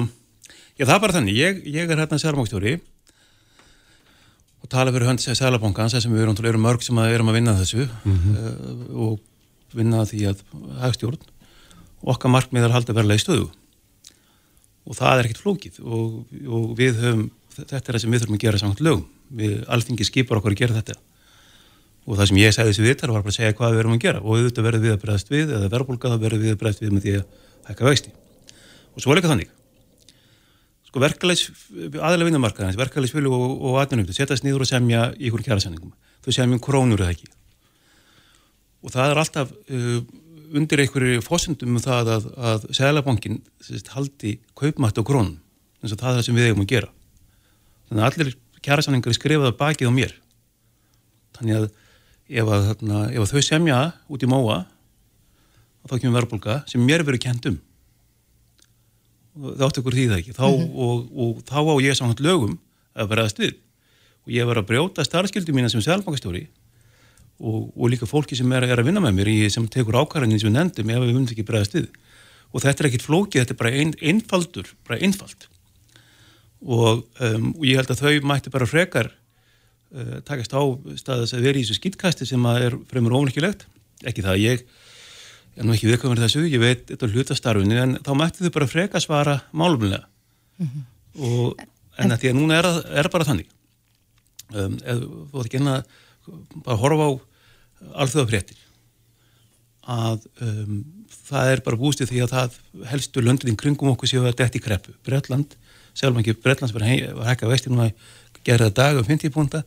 ég 0.79 0.88
það 0.88 0.95
er 0.95 1.03
bara 1.03 1.17
þannig 1.19 1.38
ég, 1.39 1.62
ég 1.69 1.93
er 1.93 2.01
hérna 2.03 2.19
sérmákstjóri 2.21 2.79
og 4.69 4.75
tala 4.77 4.91
fyrir 4.93 5.09
hönd 5.09 5.23
sælabónkans 5.23 5.95
þessum 5.95 6.13
við 6.13 6.27
erum, 6.27 6.38
erum 6.45 6.61
mörg 6.61 6.83
sem 6.85 6.97
að 7.01 7.15
erum 7.15 7.31
að 7.31 7.38
vinna 7.39 7.55
þessu 7.57 7.88
mm 7.89 8.17
-hmm. 8.21 8.35
uh, 8.38 9.09
og 9.09 9.19
vinna 9.73 10.05
því 10.05 10.29
að 10.29 10.43
hagstjórn 10.83 11.17
okkar 12.05 12.29
markmiðar 12.29 12.71
halda 12.71 12.93
verðlega 12.93 13.17
í 13.17 13.23
stöðu. 13.25 13.49
Og 14.85 14.95
það 14.95 15.19
er 15.19 15.25
ekkert 15.25 15.41
flókið 15.41 15.81
og, 15.81 16.23
og 16.45 16.77
við 16.77 17.01
höfum 17.01 17.31
þetta 17.57 17.75
er 17.75 17.93
það 17.97 18.01
sem 18.01 18.11
við 18.11 18.21
þurfum 18.21 18.38
að 18.38 18.45
gera 18.45 18.61
samt 18.61 18.79
lögum. 18.79 19.05
Við 19.29 19.65
alþingi 19.67 20.05
skipar 20.05 20.38
okkur 20.38 20.53
að 20.53 20.61
gera 20.61 20.77
þetta. 20.77 20.95
Og 22.05 22.17
það 22.17 22.27
sem 22.29 22.38
ég 22.38 22.53
segði 22.53 22.69
þessi 22.69 22.88
viðtar 22.88 23.11
var 23.11 23.21
bara 23.25 23.33
að 23.33 23.39
segja 23.41 23.57
hvað 23.57 23.73
við 23.73 23.79
erum 23.79 23.97
að 23.97 24.03
gera. 24.05 24.21
Og 24.21 24.38
auðvitað 24.38 24.67
verður 24.69 24.85
við 24.85 24.93
að 24.93 25.01
bregðast 25.01 25.29
við 25.33 25.55
eða 25.57 25.69
verðbólka 25.73 26.13
þá 26.13 26.17
verður 26.21 26.43
við 26.45 26.53
að 26.53 26.59
bregðast 26.61 26.81
við 26.81 26.93
með 26.93 27.01
því 27.05 27.15
að 27.17 27.25
hækka 27.69 27.89
vexti. 27.89 28.13
Og 28.95 29.01
svo 29.01 29.11
er 29.11 29.19
líka 29.19 29.33
þannig 29.33 29.58
sko 30.89 31.01
verkefælis 31.03 31.46
aðalega 31.93 32.29
vinnumarkaðans, 32.29 32.77
verkefælisfjölu 32.79 33.34
og, 33.34 33.51
og 33.69 33.77
atvinnumtu 33.84 34.15
setjast 34.15 34.46
nýður 34.46 34.65
og 34.65 34.69
semja 34.69 35.10
í 35.17 35.29
ykkur 35.29 35.46
kjærasenningum 35.46 35.93
þau 36.25 36.31
semjum 36.34 36.58
um 36.58 36.63
krónur 36.63 37.03
eða 37.03 37.13
ekki. 37.13 37.29
Og 38.84 38.93
það 38.93 39.12
er 39.12 39.22
alltaf 39.22 39.51
uh, 39.53 40.00
undir 40.55 40.84
einhverju 40.84 41.22
fósundum 41.25 41.75
um 41.75 41.84
það 41.84 42.13
að, 42.15 42.29
að 42.51 42.65
seglabankin 42.74 43.41
haldi 43.93 44.38
kaupmætt 44.58 44.98
á 44.98 45.03
krónun 45.05 45.38
eins 45.79 45.93
og 45.93 46.01
það 46.01 46.10
er 46.10 46.17
það 46.19 46.25
sem 46.27 46.39
við 46.39 46.50
eigum 46.50 46.65
að 46.65 46.72
gera. 46.74 46.91
Þannig 47.89 48.03
að 48.03 48.10
allir 48.10 48.34
kjærasenningar 48.65 49.13
er 49.13 49.17
skrifað 49.19 49.55
bakið 49.60 49.91
á 49.91 49.93
mér. 49.93 50.17
Þannig 51.38 51.60
að 51.60 51.69
ef, 51.69 52.50
að, 52.50 52.67
þarna, 52.72 53.05
ef 53.13 53.24
að 53.24 53.31
þau 53.34 53.46
semja 53.46 53.79
út 54.10 54.25
í 54.25 54.29
móa 54.29 54.60
þá 55.89 55.96
kemur 55.98 56.19
verðbólka 56.19 56.60
sem 56.69 56.84
mér 56.86 57.05
verið 57.08 57.24
kent 57.24 57.48
um 57.50 57.58
það 59.43 59.65
átti 59.67 59.81
okkur 59.84 59.98
því 59.98 60.05
það 60.10 60.22
ekki 60.22 60.38
þá, 60.38 60.48
mm 60.48 60.63
-hmm. 60.63 60.79
og, 60.86 61.10
og 61.25 61.43
þá 61.50 61.60
á 61.60 61.75
ég 61.86 61.98
samt 61.98 62.24
lögum 62.24 62.58
að 62.96 63.12
verðast 63.13 63.39
við. 63.39 63.53
Og 64.27 64.34
ég 64.36 64.50
var 64.50 64.60
að 64.60 64.69
brjóta 64.69 65.05
starfskildu 65.05 65.53
mína 65.55 65.69
sem 65.72 65.81
selbankastjóri 65.81 66.48
og, 67.39 67.72
og 67.75 67.89
líka 67.89 68.05
fólki 68.05 68.36
sem 68.36 68.51
er, 68.51 68.67
er 68.67 68.79
að 68.79 68.89
vinna 68.91 69.03
með 69.03 69.15
mér 69.15 69.31
í, 69.31 69.38
sem 69.50 69.67
tekur 69.67 69.96
ákvarðaninn 69.96 70.39
sem 70.39 70.51
við 70.51 70.58
nefndum 70.58 70.89
ef 70.89 71.00
við 71.00 71.13
vundum 71.13 71.34
ekki 71.34 71.48
bregðast 71.48 71.77
við. 71.77 71.88
Og 72.51 72.62
þetta 72.62 72.84
er 72.84 72.89
ekkit 72.89 73.05
flókið, 73.05 73.41
þetta 73.41 73.53
er 73.53 73.62
bara 73.62 73.74
ein, 73.77 73.93
einfaldur 74.01 74.67
bara 74.88 75.00
einfald 75.00 75.48
og, 76.65 77.05
um, 77.24 77.51
og 77.55 77.65
ég 77.67 77.79
held 77.79 77.93
að 77.93 78.03
þau 78.03 78.27
mætti 78.27 78.51
bara 78.51 78.67
frekar 78.67 79.12
uh, 79.96 80.19
takast 80.27 80.53
á 80.55 80.62
staðis 81.00 81.36
að 81.36 81.46
vera 81.48 81.60
í 81.60 81.63
þessu 81.63 81.79
skýtkasti 81.79 82.27
sem 82.27 82.48
er 82.51 82.75
fremur 82.91 83.15
ónækilegt 83.15 83.65
ekki 84.08 84.25
það 84.25 84.43
ég 84.43 84.65
er 85.57 85.65
nú 85.67 85.73
ekki 85.75 85.89
viðkvæmur 85.89 86.21
þessu, 86.21 86.45
ég 86.47 86.61
veit 86.61 86.85
þetta 86.89 87.09
hlutastarfinu 87.09 87.81
en 87.81 87.97
þá 88.05 88.13
mætti 88.17 88.45
þau 88.45 88.55
bara 88.55 88.69
freka 88.69 89.01
svara 89.03 89.39
málumlega 89.51 90.05
mm 90.59 90.67
-hmm. 90.67 90.83
og 91.29 91.65
en 91.99 92.11
að 92.11 92.21
því 92.21 92.31
að 92.31 92.37
núna 92.37 92.59
er, 92.59 92.69
er 93.01 93.09
bara 93.09 93.27
þannig. 93.27 93.49
Um, 94.49 94.77
eða 94.81 94.99
þú 94.99 95.41
ætti 95.41 95.49
ekki 95.49 95.59
enna 95.59 95.83
bara 96.65 96.77
horfa 96.77 97.05
á 97.05 97.11
alþjóðafréttir 98.03 98.57
að 99.89 100.25
um, 100.45 100.79
það 101.29 101.51
er 101.53 101.61
bara 101.65 101.81
bústið 101.81 102.11
því 102.11 102.23
að 102.23 102.33
það 102.35 102.57
helstu 102.91 103.21
löndin 103.21 103.59
kringum 103.59 103.91
okkur 103.93 104.09
séu 104.09 104.23
að 104.23 104.35
þetta 104.37 104.59
er 104.59 104.65
kreppu. 104.65 104.95
Breitland, 105.05 105.55
sjálf 105.97 106.17
ekki 106.21 106.37
Breitlands 106.43 106.73
var, 106.75 106.85
hekka 106.85 107.49
veistir 107.49 107.73
núna 107.73 107.91
gera 108.45 108.69
það 108.69 108.75
dag 108.79 108.99
um 109.01 109.07
50 109.07 109.33
púnta 109.33 109.63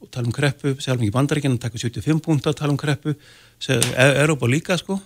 og 0.00 0.08
tala 0.08 0.28
um 0.28 0.34
kreppu, 0.34 0.74
sjálf 0.80 1.00
ekki 1.00 1.14
bandaríkina 1.14 1.60
taka 1.60 1.78
75 1.78 2.22
púnta 2.24 2.52
og 2.52 2.58
tala 2.58 2.72
um 2.72 2.80
kreppu 2.80 3.14
Európa 3.68 4.48
e- 4.48 4.54
líka 4.54 4.78
sko. 4.80 4.96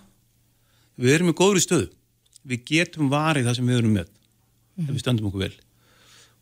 Við 1.01 1.17
erum 1.17 1.33
í 1.33 1.37
góðri 1.37 1.65
stöðu. 1.65 1.89
Við 2.47 2.63
getum 2.69 3.11
varið 3.11 3.49
það 3.49 3.59
sem 3.59 3.71
við 3.73 3.81
erum 3.81 3.97
með 3.99 4.07
mm. 4.07 4.87
ef 4.87 4.93
við 4.93 5.03
stöndum 5.03 5.31
okkur 5.31 5.45
vel. 5.47 5.57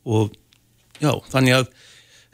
Og 0.04 0.34
já, 1.00 1.12
þannig 1.32 1.56
að 1.56 1.72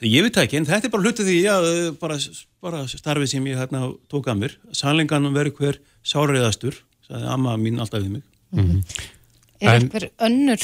ég 0.09 0.27
veit 0.27 0.41
ekki, 0.43 0.59
en 0.59 0.67
þetta 0.69 0.89
er 0.89 0.95
bara 0.95 1.07
hlutið 1.07 1.31
því 1.31 1.39
að 1.53 1.69
bara, 2.01 2.19
bara 2.65 2.83
starfið 2.91 3.33
sem 3.35 3.49
ég 3.51 3.61
hérna 3.61 3.85
tók 4.11 4.31
að 4.31 4.43
mér, 4.43 4.59
sannleikanum 4.75 5.37
verið 5.37 5.59
hver 5.61 5.81
sáriðastur, 6.07 6.83
sagði 7.07 7.33
amma 7.35 7.57
mín 7.61 7.79
alltaf 7.83 8.03
við 8.03 8.19
mig. 8.19 8.27
Mm 8.57 8.67
-hmm. 8.67 9.01
Er 9.61 9.75
einhver 9.75 10.11
önnur 10.19 10.63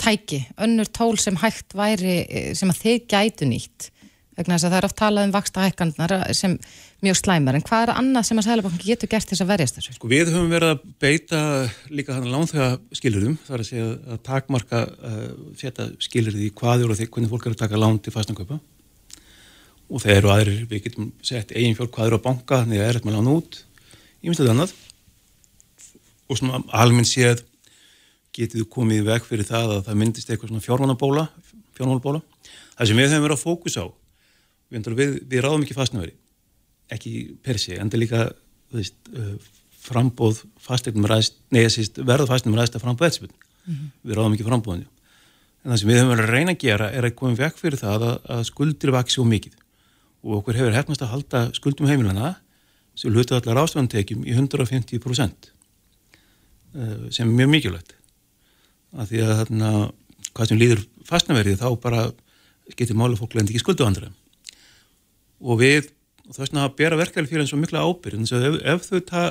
tæki, 0.00 0.44
önnur 0.58 0.88
tól 0.92 1.16
sem 1.18 1.36
hægt 1.36 1.74
væri 1.76 2.54
sem 2.56 2.70
að 2.70 2.80
þið 2.82 3.06
gætu 3.08 3.48
nýtt 3.48 3.90
vegna 4.38 4.56
þess 4.56 4.66
að 4.66 4.72
það 4.72 4.78
er 4.78 4.86
oft 4.88 4.98
talað 4.98 5.26
um 5.28 5.34
vaksta 5.34 5.64
hækkanar 5.64 6.14
sem 6.36 6.56
mjög 7.04 7.18
slæmar, 7.20 7.58
en 7.58 7.64
hvað 7.64 7.84
er 7.86 7.92
annað 7.94 8.26
sem 8.28 8.40
að 8.40 8.46
Sælabankin 8.48 8.84
getur 8.84 9.10
gert 9.12 9.30
þess 9.30 9.44
að 9.44 9.50
verjast 9.52 9.78
þessu? 9.78 9.94
Sko 9.98 10.10
við 10.10 10.30
höfum 10.32 10.52
verið 10.52 10.72
að 10.74 10.84
beita 11.04 11.40
líka 11.92 12.16
hann 12.16 12.30
lánþega 12.32 12.68
skilurum, 12.98 13.36
það 13.44 13.56
er 13.56 13.64
að 13.64 13.68
segja 13.70 13.88
að 14.14 14.22
takmarka, 14.28 14.82
uh, 15.10 15.26
setja 15.60 15.88
skilurði 16.02 16.48
í 16.48 16.54
hvaður 16.56 16.94
og 16.94 17.00
því 17.00 17.10
hvernig 17.10 17.34
fólk 17.34 17.48
eru 17.48 17.58
að 17.58 17.62
taka 17.64 17.80
lán 17.80 18.00
til 18.00 18.14
fastanköpa 18.14 18.60
og 19.84 20.00
þeir 20.00 20.16
eru 20.16 20.32
aðrir, 20.32 20.62
við 20.70 20.86
getum 20.88 21.12
sett 21.22 21.52
eigin 21.52 21.76
fjórn 21.76 21.92
hvaður 21.94 22.18
á 22.18 22.24
banka, 22.24 22.62
þannig 22.62 22.80
að 22.80 22.84
það 22.84 22.90
er 22.90 22.98
eitthvað 23.00 23.18
lán 23.18 23.32
út, 23.34 23.58
ég 24.24 24.30
myndi 24.30 24.40
þetta 24.40 24.54
annað 24.56 24.78
og 26.24 26.40
svona 26.40 26.62
almenn 26.80 27.08
séð 27.08 27.44
getið 28.34 28.66
komið 28.72 29.04
veg 29.06 29.26
fyrir 29.28 29.46
það 29.46 29.76
að 29.76 29.82
það 29.88 30.00
myndist 30.00 30.30
eitthvað 30.30 30.50
svona 30.50 30.64
fjármánabóla, 30.64 31.26
fjármánabóla. 31.76 32.22
Við 34.74 35.20
við, 35.30 35.40
ráðum 35.44 35.64
ekki 35.64 35.76
fastnaveri, 35.76 36.14
ekki 36.92 37.12
per 37.44 37.60
se, 37.62 37.76
en 37.78 37.90
það 37.90 37.98
er 37.98 38.02
líka 38.02 38.22
veist, 38.74 38.96
uh, 39.14 39.34
frambóð 39.84 40.42
fastegnum 40.64 41.06
ræðst, 41.10 41.38
neða 41.54 41.72
síst 41.72 42.00
verða 42.00 42.28
fastegnum 42.30 42.58
ræðst 42.58 42.78
að 42.78 42.84
frambóð 42.86 43.08
eðspil. 43.08 43.30
Mm 43.30 43.74
-hmm. 43.74 43.90
Við 44.02 44.18
ráðum 44.18 44.36
ekki 44.36 44.48
frambóðinu. 44.48 44.88
En 45.64 45.72
það 45.72 45.78
sem 45.80 45.88
við 45.88 45.98
höfum 45.98 46.12
verið 46.12 46.24
að 46.24 46.34
reyna 46.34 46.52
að 46.52 46.62
gera 46.64 46.90
er 46.92 47.04
að 47.04 47.14
koma 47.16 47.34
veg 47.34 47.54
fyrir 47.56 47.78
það 47.80 48.02
að, 48.08 48.16
að 48.34 48.42
skuldir 48.44 48.90
vaksi 48.92 49.20
og 49.20 49.28
mikið. 49.28 49.54
Og 50.24 50.38
okkur 50.38 50.58
hefur 50.58 50.74
hefnast 50.76 51.02
að 51.02 51.12
halda 51.12 51.40
skuldum 51.54 51.88
heimilana 51.88 52.34
sem 52.94 53.12
hlutu 53.12 53.34
allar 53.34 53.62
ástofantekjum 53.64 54.24
í 54.26 54.34
150% 54.34 55.50
uh, 56.74 57.10
sem 57.10 57.28
er 57.28 57.34
mjög 57.34 57.50
mikilvægt 57.50 57.94
að 58.94 59.10
því 59.10 59.22
að 59.24 59.32
þarna, 59.40 59.70
hvað 60.32 60.50
sem 60.50 60.60
líður 60.60 60.84
fastnaverið 61.08 61.62
þá 61.62 61.68
bara 61.82 62.04
getur 62.78 62.98
mála 62.98 63.18
fólk 63.18 63.34
lendi 63.34 63.54
ekki 63.54 63.64
skuldu 63.64 63.86
andra 63.86 64.12
og 65.40 65.60
við, 65.60 65.90
og 66.28 66.36
þess 66.36 66.54
að 66.60 66.76
bera 66.78 66.98
verkefæli 67.00 67.30
fyrir 67.30 67.44
eins 67.44 67.54
og 67.56 67.62
mikla 67.62 67.84
ábyrg 67.84 68.20
en 68.20 68.28
ef, 68.28 68.58
ef 68.74 68.86
þau 68.88 69.02
ta, 69.08 69.24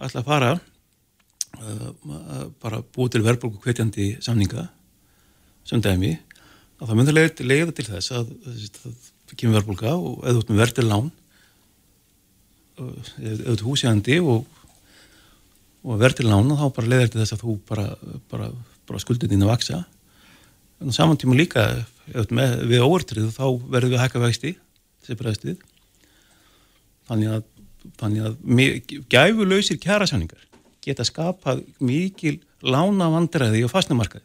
alltaf 0.00 0.26
fara 0.26 0.50
uh, 0.56 2.44
bara 2.62 2.82
búið 2.82 3.16
til 3.16 3.24
verðbólku 3.26 3.62
hvetjandi 3.64 4.10
samninga 4.24 4.68
sem 5.68 5.82
dæmi 5.84 6.16
að 6.80 6.86
það 6.88 6.96
myndir 6.98 7.46
leiða 7.46 7.76
til 7.76 7.88
þess 7.90 8.14
að 8.16 8.32
það 8.44 9.36
kemur 9.36 9.58
verðbólka 9.60 9.94
og 9.96 10.24
eða 10.24 10.40
út 10.42 10.50
með 10.50 10.62
verðtil 10.64 10.88
lán 10.88 11.12
eða 12.80 13.52
út 13.52 13.62
húsjandi 13.66 14.16
og, 14.24 14.46
og 15.84 16.00
verðtil 16.00 16.30
lán 16.30 16.48
og 16.48 16.60
þá 16.62 16.76
bara 16.78 16.92
leiðir 16.94 17.12
til 17.12 17.20
þess 17.20 17.36
að 17.36 17.44
þú 17.44 17.56
bara, 17.68 17.86
bara 18.32 18.50
bara 18.90 19.02
skuldin 19.02 19.30
þín 19.30 19.46
að 19.46 19.52
vaksa 19.52 19.78
en 20.80 20.94
saman 20.94 21.18
tíma 21.20 21.36
líka 21.38 21.66
með, 22.32 22.64
við 22.70 22.82
óvertrið 22.82 23.30
þá 23.36 23.44
verðum 23.70 23.92
við 23.92 23.98
að 23.98 24.04
hækka 24.04 24.22
vexti 24.24 24.52
þessi 25.00 25.18
bregðstið 25.20 25.64
þannig 27.10 27.34
að, 27.36 27.44
þannig 28.00 28.26
að 28.28 28.34
gæfulöysir 29.12 29.80
kjærasáningar 29.82 30.46
geta 30.84 31.04
skapað 31.04 31.64
mikil 31.84 32.38
lána 32.64 33.10
vandræði 33.12 33.64
og 33.66 33.72
fastnamarkaði 33.72 34.24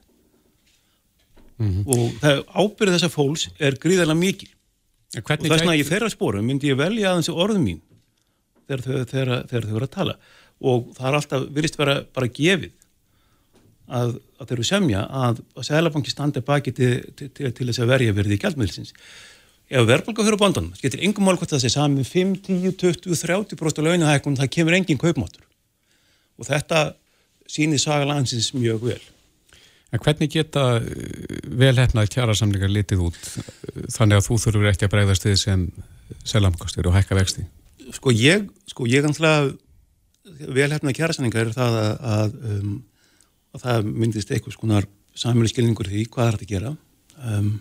mm 1.58 1.72
-hmm. 1.72 1.84
og 1.88 2.22
það 2.22 2.44
ábyrðið 2.52 2.96
þessa 2.98 3.12
fólks 3.14 3.50
er 3.60 3.80
gríðarlega 3.80 4.20
mikil 4.20 4.50
og 5.16 5.30
þess 5.30 5.62
vegna 5.62 5.76
í 5.76 5.88
þeirra 5.88 6.10
spórum 6.12 6.48
myndi 6.48 6.72
ég 6.72 6.80
velja 6.80 7.12
aðeins 7.12 7.30
orðum 7.32 7.64
mín 7.64 7.82
þegar 8.68 9.46
þau 9.46 9.60
eru 9.60 9.84
að 9.84 9.94
tala 9.94 10.18
og 10.64 10.92
það 10.96 11.08
er 11.08 11.18
alltaf, 11.20 11.48
virðist 11.52 11.80
vera 11.80 11.96
bara 12.16 12.32
gefið 12.32 12.74
að, 13.86 14.16
að 14.40 14.50
þeir 14.50 14.58
eru 14.58 14.68
semja 14.68 15.06
að, 15.06 15.42
að 15.56 15.68
Sælabanki 15.68 16.12
standi 16.12 16.44
baki 16.46 16.74
til, 16.76 16.92
til, 17.16 17.30
til, 17.30 17.52
til 17.52 17.68
þess 17.70 17.84
að 17.84 17.92
verja 17.92 18.16
verði 18.18 18.38
í 18.38 18.42
gældmiðlisins. 18.42 18.96
Ef 19.66 19.88
verðbólka 19.90 20.26
fyrir 20.26 20.38
bandunum, 20.38 20.76
það 20.76 20.86
getur 20.86 21.04
yngum 21.08 21.26
mál 21.26 21.40
hvort 21.40 21.50
það 21.56 21.64
sé 21.64 21.72
sami 21.74 22.06
5, 22.06 22.36
10, 22.46 22.76
20, 22.78 23.18
30% 23.26 23.82
launahækun, 23.88 24.38
það 24.38 24.52
kemur 24.54 24.78
engin 24.78 25.02
kaupmáttur. 25.02 25.42
Og 26.38 26.46
þetta 26.46 26.86
sýnir 27.50 27.82
saga 27.82 28.06
landsins 28.10 28.52
mjög 28.54 28.86
vel. 28.92 29.02
En 29.94 30.02
hvernig 30.04 30.32
geta 30.34 30.64
eh, 30.82 31.42
velhæfnað 31.62 32.12
kjærasamlingar 32.14 32.72
litið 32.74 33.06
út 33.08 33.20
þannig 33.96 34.20
að 34.20 34.26
þú 34.28 34.40
þurfur 34.44 34.72
ekki 34.72 34.88
að 34.88 34.94
bregðast 34.96 35.28
þið 35.28 35.38
sem 35.40 35.68
selamakastur 36.28 36.90
og 36.90 36.98
hækka 36.98 37.18
vexti? 37.18 37.46
Sko 37.96 38.14
ég, 38.14 38.50
sko 38.70 38.90
ég 38.90 39.06
ganlega 39.06 39.54
velhæfnað 40.26 40.98
kjærasamlingar 40.98 41.48
er 41.48 41.56
það 41.56 41.80
að, 41.80 41.94
að 42.16 42.36
um, 42.52 42.76
og 43.56 43.64
það 43.64 43.90
myndist 43.94 44.34
eitthvað 44.34 44.58
skonar 44.58 44.90
samfélag 45.16 45.54
skilningur 45.54 45.90
því 45.90 46.06
hvað 46.12 46.28
er 46.28 46.38
þetta 46.38 46.46
að 46.46 46.54
gera 46.54 46.74
um, 47.30 47.52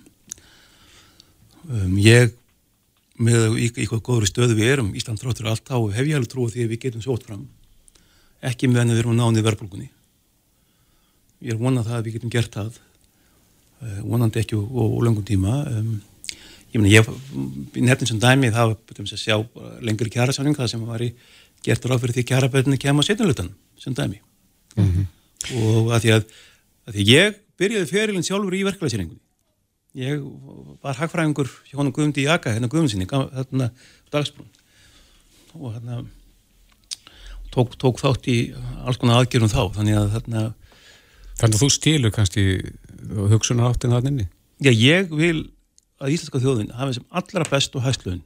um, 1.69 1.99
ég 2.01 2.33
með 3.23 3.59
í, 3.63 3.69
í 3.69 3.87
hvað 3.87 4.03
góður 4.07 4.31
stöðu 4.31 4.57
við 4.59 4.71
erum 4.73 4.95
Ísland 4.99 5.21
þráttur 5.21 5.51
allt 5.51 5.71
á 5.71 5.79
hef 5.95 6.09
ég 6.09 6.17
alveg 6.19 6.31
trúið 6.33 6.57
því 6.57 6.65
að 6.65 6.73
við 6.73 6.81
getum 6.87 7.05
sótt 7.05 7.27
fram. 7.29 7.45
Ekki 8.45 8.69
með 8.69 8.83
henni 8.83 8.97
við 8.97 9.05
erum 9.05 9.19
nánið 9.19 9.47
verðbólgunni. 9.47 9.91
Ég 11.45 11.55
er 11.55 11.61
vonað 11.61 11.91
það 11.91 11.99
að 11.99 12.09
við 12.09 12.17
getum 12.17 12.35
gert 12.35 12.59
það 12.59 12.81
uh, 12.81 14.01
vonandi 14.03 14.43
ekki 14.43 14.59
og, 14.59 14.67
og, 14.67 14.97
og 14.99 15.07
langum 15.07 15.27
tíma. 15.27 15.61
Um, 15.71 15.95
ég 16.75 16.83
meina 16.83 16.95
ég 16.97 17.85
nefnum 17.87 18.11
sem 18.11 18.23
dæmi 18.23 18.51
það 18.55 18.75
var 18.75 19.05
að 19.05 19.15
sjá 19.23 19.37
lengri 19.85 20.11
kjærasáning 20.11 20.59
það 20.59 20.73
sem 20.75 20.87
var 20.89 21.05
í 21.07 21.13
gert 21.65 21.87
ráð 21.87 22.03
fyrir 22.03 22.19
því 22.19 22.27
kjæraböðinu 22.33 22.81
kemur 22.83 23.07
að 23.07 23.13
setjanlutan 23.13 23.53
sem 23.81 23.95
dæmi. 23.95 24.19
Mm 24.75 24.91
-hmm. 24.91 25.07
og 25.63 25.93
að 25.95 26.01
því 26.03 26.11
að, 26.17 26.25
að 26.89 26.97
því 26.97 27.05
ég 27.13 27.37
byrjaði 27.55 27.87
ferilinn 27.87 28.27
sjálfur 28.27 28.57
í 28.59 28.65
verkefæðsýringunni 28.67 29.24
ég 29.99 30.25
var 30.83 30.99
hagfræðingur 30.99 31.51
hjá 31.69 31.79
honum 31.79 31.95
Guðmundi 31.95 32.25
í 32.25 32.29
Aka, 32.31 32.55
hérna 32.55 32.71
Guðmundsinni 32.71 33.07
hérna 33.07 33.71
dagsbrún 34.13 34.51
og 35.55 35.77
hérna 35.77 36.03
tók, 37.55 37.77
tók 37.79 38.01
þátt 38.03 38.29
í 38.31 38.39
alls 38.83 38.99
konar 38.99 39.23
aðgerðum 39.23 39.53
þá 39.53 39.63
þannig 39.79 40.01
að 40.01 40.15
hérna 40.19 40.45
Þannig 41.35 41.57
að 41.57 41.63
þú 41.65 41.69
stílu 41.75 42.11
kannski 42.15 42.43
hugsunar 43.33 43.73
áttin 43.73 43.91
það 43.91 44.05
nynni? 44.07 44.27
Já, 44.63 44.71
ég 44.71 45.09
vil 45.11 45.49
að 45.99 46.13
Íslandska 46.15 46.43
þjóðin 46.43 46.75
hafi 46.79 46.99
sem 46.99 47.07
allra 47.11 47.47
best 47.49 47.75
og 47.75 47.83
hæstlöðin 47.83 48.23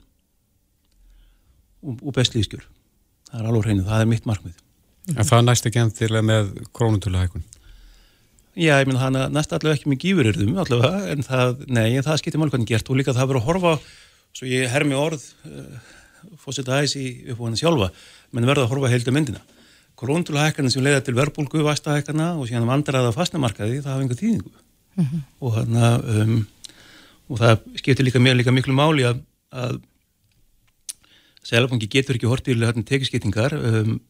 og, 1.85 2.01
og 2.03 2.13
best 2.17 2.37
lífskjör 2.37 2.65
það 3.31 3.41
er 3.41 3.49
alveg 3.49 3.69
hreinu, 3.69 3.87
það 3.89 4.05
er 4.05 4.11
mitt 4.13 4.29
markmið 4.29 4.65
En 5.17 5.25
það 5.25 5.47
næst 5.47 5.69
ekki 5.69 5.81
enn 5.81 5.95
til 5.97 6.11
með 6.21 6.51
krónutöluhækun? 6.77 7.45
Já, 8.59 8.73
ég 8.81 8.89
minna 8.89 9.05
það 9.05 9.35
næst 9.37 9.53
allavega 9.55 9.79
ekki 9.79 9.91
með 9.93 10.01
gífurirðum 10.03 10.57
allavega, 10.59 11.03
en 11.13 11.21
það, 11.23 11.61
nei, 11.71 11.93
en 11.93 12.07
það 12.07 12.17
skiptir 12.19 12.41
mál 12.43 12.51
hvernig 12.51 12.71
gert. 12.73 12.89
Og 12.91 12.99
líka 12.99 13.15
það 13.15 13.29
verður 13.31 13.43
að 13.43 13.49
horfa 13.53 13.75
svo 14.35 14.49
ég 14.51 14.73
hermi 14.73 14.97
orð 14.99 15.23
uh, 15.47 15.93
fósita 16.43 16.75
aðeins 16.75 16.97
í 16.99 17.05
uppváðan 17.31 17.61
sjálfa 17.61 17.93
menn 18.35 18.49
verður 18.49 18.67
að 18.67 18.73
horfa 18.73 18.91
heildu 18.91 19.15
myndina. 19.15 19.45
Krónutöluhækana 19.99 20.73
sem 20.75 20.83
leiða 20.83 21.05
til 21.07 21.15
verbulgu, 21.15 21.63
vastahækana 21.67 22.33
og 22.39 22.51
síðan 22.51 22.67
vandraða 22.67 23.15
fastnamarkaði, 23.15 23.79
það 23.85 23.95
hafa 23.95 24.05
einhver 24.05 24.19
þýðingu. 24.19 24.53
Mm 24.99 25.07
-hmm. 25.07 25.23
og 25.47 25.59
að 25.63 26.11
um, 26.19 26.35
og 27.29 27.39
það 27.39 27.65
skiptir 27.79 28.07
líka, 28.09 28.19
líka 28.19 28.55
miklu 28.55 28.75
máli 28.75 29.07
að, 29.07 29.23
að 29.53 29.79
Sælabanki 31.47 31.89
getur 31.89 32.19
ekki 32.19 32.29
hort 32.29 32.45
til 32.45 32.59
tekiskiptingar 32.59 33.55
um, 33.55 34.01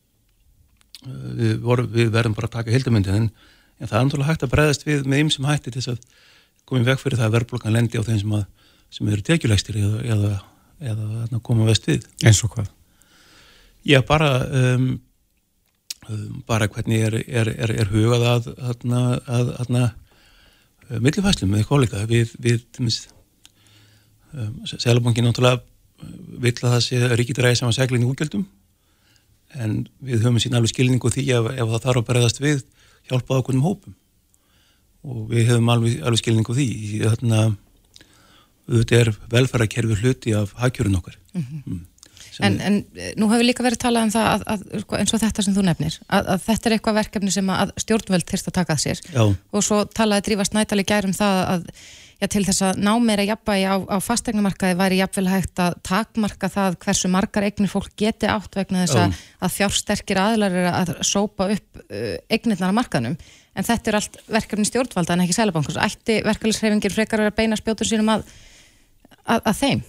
við, 1.05 1.61
við 1.93 2.11
verðum 2.11 2.35
bara 2.35 2.49
að 2.49 2.57
taka 2.57 2.75
heldamöndin 2.75 3.14
en, 3.14 3.31
en 3.78 3.90
það 3.90 3.99
er 3.99 4.06
náttúrulega 4.06 4.30
hægt 4.32 4.47
að 4.47 4.52
breyðast 4.54 4.87
við 4.87 5.08
með 5.08 5.32
sem 5.35 5.49
hætti 5.49 5.73
til 5.73 5.82
þess 5.82 5.92
að 5.94 6.25
komið 6.68 6.90
vekk 6.92 7.04
fyrir 7.04 7.20
það 7.20 7.28
að 7.28 7.37
verðblokkan 7.37 7.76
lendi 7.76 8.00
á 8.00 8.06
þeim 8.06 8.20
sem, 8.23 8.35
að, 8.38 8.73
sem 8.97 9.12
eru 9.12 9.26
tekjulegstir 9.28 9.78
eða, 9.82 10.00
eða, 10.12 10.32
eða 10.92 11.42
koma 11.44 11.68
vest 11.68 11.88
við. 11.88 12.08
Eins 12.25 12.42
og 12.44 12.52
hvað? 12.56 12.73
Já, 13.88 14.02
bara 14.04 14.32
um, 14.44 14.90
um, 16.11 16.42
bara 16.49 16.68
hvernig 16.68 17.06
er, 17.06 17.23
er, 17.25 17.54
er, 17.54 17.73
er 17.85 17.90
hugað 17.94 18.26
að, 18.35 18.52
að, 18.58 18.85
að, 19.25 19.54
að 19.62 19.73
Eh, 20.88 21.00
millifæslum 21.04 21.50
með 21.52 21.66
kollega 21.68 22.04
við, 22.08 22.32
við 22.40 22.62
um, 22.80 24.54
Sælabankin 24.64 25.26
náttúrulega 25.28 25.61
vill 26.40 26.54
að 26.62 26.78
það 26.78 26.82
sé 26.87 27.00
að 27.68 27.76
segla 27.76 27.99
inn 27.99 28.06
í 28.06 28.08
útgjöldum. 28.08 28.47
En 29.58 29.75
við 30.04 30.25
höfum 30.25 30.38
sín 30.40 30.56
alveg 30.56 30.73
skilningu 30.73 31.11
því 31.12 31.26
ef, 31.37 31.50
ef 31.56 31.73
það 31.75 31.85
þarf 31.85 32.00
að 32.00 32.08
berðast 32.08 32.40
við 32.40 32.62
hjálpað 33.09 33.43
okkur 33.43 33.59
um 33.59 33.67
hópum 33.67 33.97
og 35.09 35.29
við 35.33 35.53
höfum 35.53 35.71
alveg, 35.73 36.00
alveg 36.03 36.23
skilningu 36.23 36.57
því 36.57 36.69
þannig 37.05 37.38
að 37.38 37.55
þetta 38.79 38.99
er 38.99 39.12
velfærakerfi 39.33 40.00
hluti 40.03 40.35
af 40.37 40.53
hagkjörun 40.59 40.99
okkar 41.00 41.17
mm 41.35 41.45
-hmm. 41.45 41.62
mm. 41.67 41.87
En, 42.38 42.61
en 42.61 42.77
nú 43.19 43.27
hefur 43.33 43.43
líka 43.43 43.65
verið 43.67 43.81
talað 43.83 44.05
um 44.07 44.11
það 44.15 44.27
að, 44.33 44.43
að, 44.53 44.61
sko, 44.85 44.97
eins 44.97 45.15
og 45.15 45.21
þetta 45.23 45.43
sem 45.43 45.55
þú 45.57 45.62
nefnir, 45.67 45.95
að, 46.07 46.29
að 46.35 46.43
þetta 46.45 46.69
er 46.69 46.75
eitthvað 46.77 46.99
verkefni 47.00 47.33
sem 47.35 47.49
að 47.50 47.73
stjórnvöld 47.83 48.27
þurft 48.29 48.50
að 48.50 48.57
taka 48.61 48.77
að 48.77 48.83
sér 48.85 49.00
Já. 49.15 49.25
og 49.50 49.65
svo 49.67 49.81
talaði 49.85 50.25
Drífars 50.29 50.53
Nætali 50.55 50.85
gærum 50.87 51.17
það 51.19 51.40
að 51.55 51.64
já, 52.18 52.26
til 52.26 52.44
þess 52.46 52.64
að 52.66 52.81
ná 52.83 52.90
meira 53.02 53.26
jafnbægi 53.28 53.66
á, 53.70 53.76
á 53.78 53.96
fastegnumarkaði 54.02 54.78
væri 54.78 55.00
jafnvel 55.00 55.26
hægt 55.31 55.62
að 55.62 55.76
takmarka 55.87 56.50
það 56.52 56.78
hversu 56.85 57.11
margar 57.12 57.46
eignir 57.46 57.70
fólk 57.72 57.94
geti 57.98 58.31
átt 58.31 58.59
vegna 58.59 58.85
þess 58.85 59.00
að, 59.02 59.20
að 59.46 59.54
fjársterkir 59.57 60.22
aðlar 60.22 60.57
er 60.62 60.70
að 60.72 60.94
sópa 61.07 61.50
upp 61.54 61.83
uh, 61.85 62.16
eignirnar 62.31 62.74
á 62.74 62.78
markaðnum 62.78 63.18
en 63.18 63.66
þetta 63.66 63.90
er 63.90 63.98
allt 64.00 64.18
verkefni 64.31 64.66
stjórnvalda 64.68 65.14
en 65.16 65.24
ekki 65.24 65.35
sælabankurs. 65.35 65.78
Ætti 65.83 66.20
verkefnisreifingir 66.26 66.94
frekar 66.94 67.24
að 67.24 67.35
beina 67.38 67.59
spjótur 67.59 67.88
sínum 67.88 68.12
að 68.14 69.54
þeim? 69.59 69.83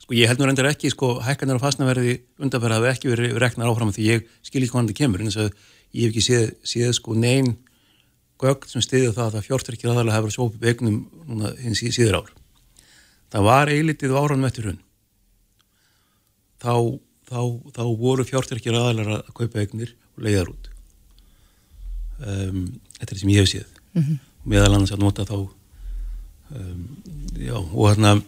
Sko 0.00 0.16
ég 0.16 0.30
held 0.30 0.40
nú 0.40 0.48
reyndar 0.48 0.70
ekki, 0.70 0.90
sko, 0.92 1.18
hækkanir 1.24 1.60
á 1.60 1.62
fastnaverði 1.62 2.16
undanferð 2.40 2.78
hafi 2.78 2.88
ekki 2.94 3.10
verið 3.12 3.36
reknar 3.42 3.68
áfram 3.70 3.92
því 3.94 4.06
ég 4.08 4.30
skil 4.40 4.62
ekki 4.64 4.72
hvernig 4.72 4.94
það 4.94 5.00
kemur, 5.02 5.20
en 5.20 5.30
þess 5.30 5.42
að 5.44 5.50
ég 5.92 6.06
hef 6.06 6.14
ekki 6.14 6.24
séð, 6.24 6.46
séð 6.72 6.94
sko 6.96 7.16
neyn 7.18 7.52
gögn 8.40 8.70
sem 8.70 8.84
stiði 8.84 9.12
það 9.16 9.38
að 9.38 9.46
fjórtverkir 9.48 9.90
aðalega 9.92 10.16
hefur 10.16 10.34
sópið 10.34 10.62
begnum 10.64 10.98
núna 11.28 11.52
hins 11.60 11.82
í 11.84 11.92
síður 11.94 12.22
ár. 12.22 12.32
Það 13.30 13.46
var 13.46 13.70
eilitið 13.70 14.16
áranum 14.16 14.48
eftir 14.48 14.70
hún. 14.70 14.80
Þá, 16.60 16.74
þá, 17.30 17.40
þá 17.76 17.84
voru 18.00 18.26
fjórtverkir 18.28 18.76
aðalega 18.76 19.20
að 19.20 19.32
kaupa 19.36 19.62
egnir 19.62 19.94
og 20.16 20.26
leiðar 20.26 20.52
út. 20.54 20.70
Um, 22.20 22.66
þetta 22.98 23.14
er 23.14 23.22
sem 23.22 23.32
ég 23.32 23.44
hef 23.44 23.52
séð. 23.52 23.80
Mm 23.94 24.02
-hmm. 24.02 24.20
Meðal 24.50 24.74
annars 24.74 24.92
að 24.92 25.04
nota 25.04 25.28
þá 25.28 25.38
um, 25.38 26.84
já, 27.36 27.56
og 27.56 27.88
hérna 27.88 28.18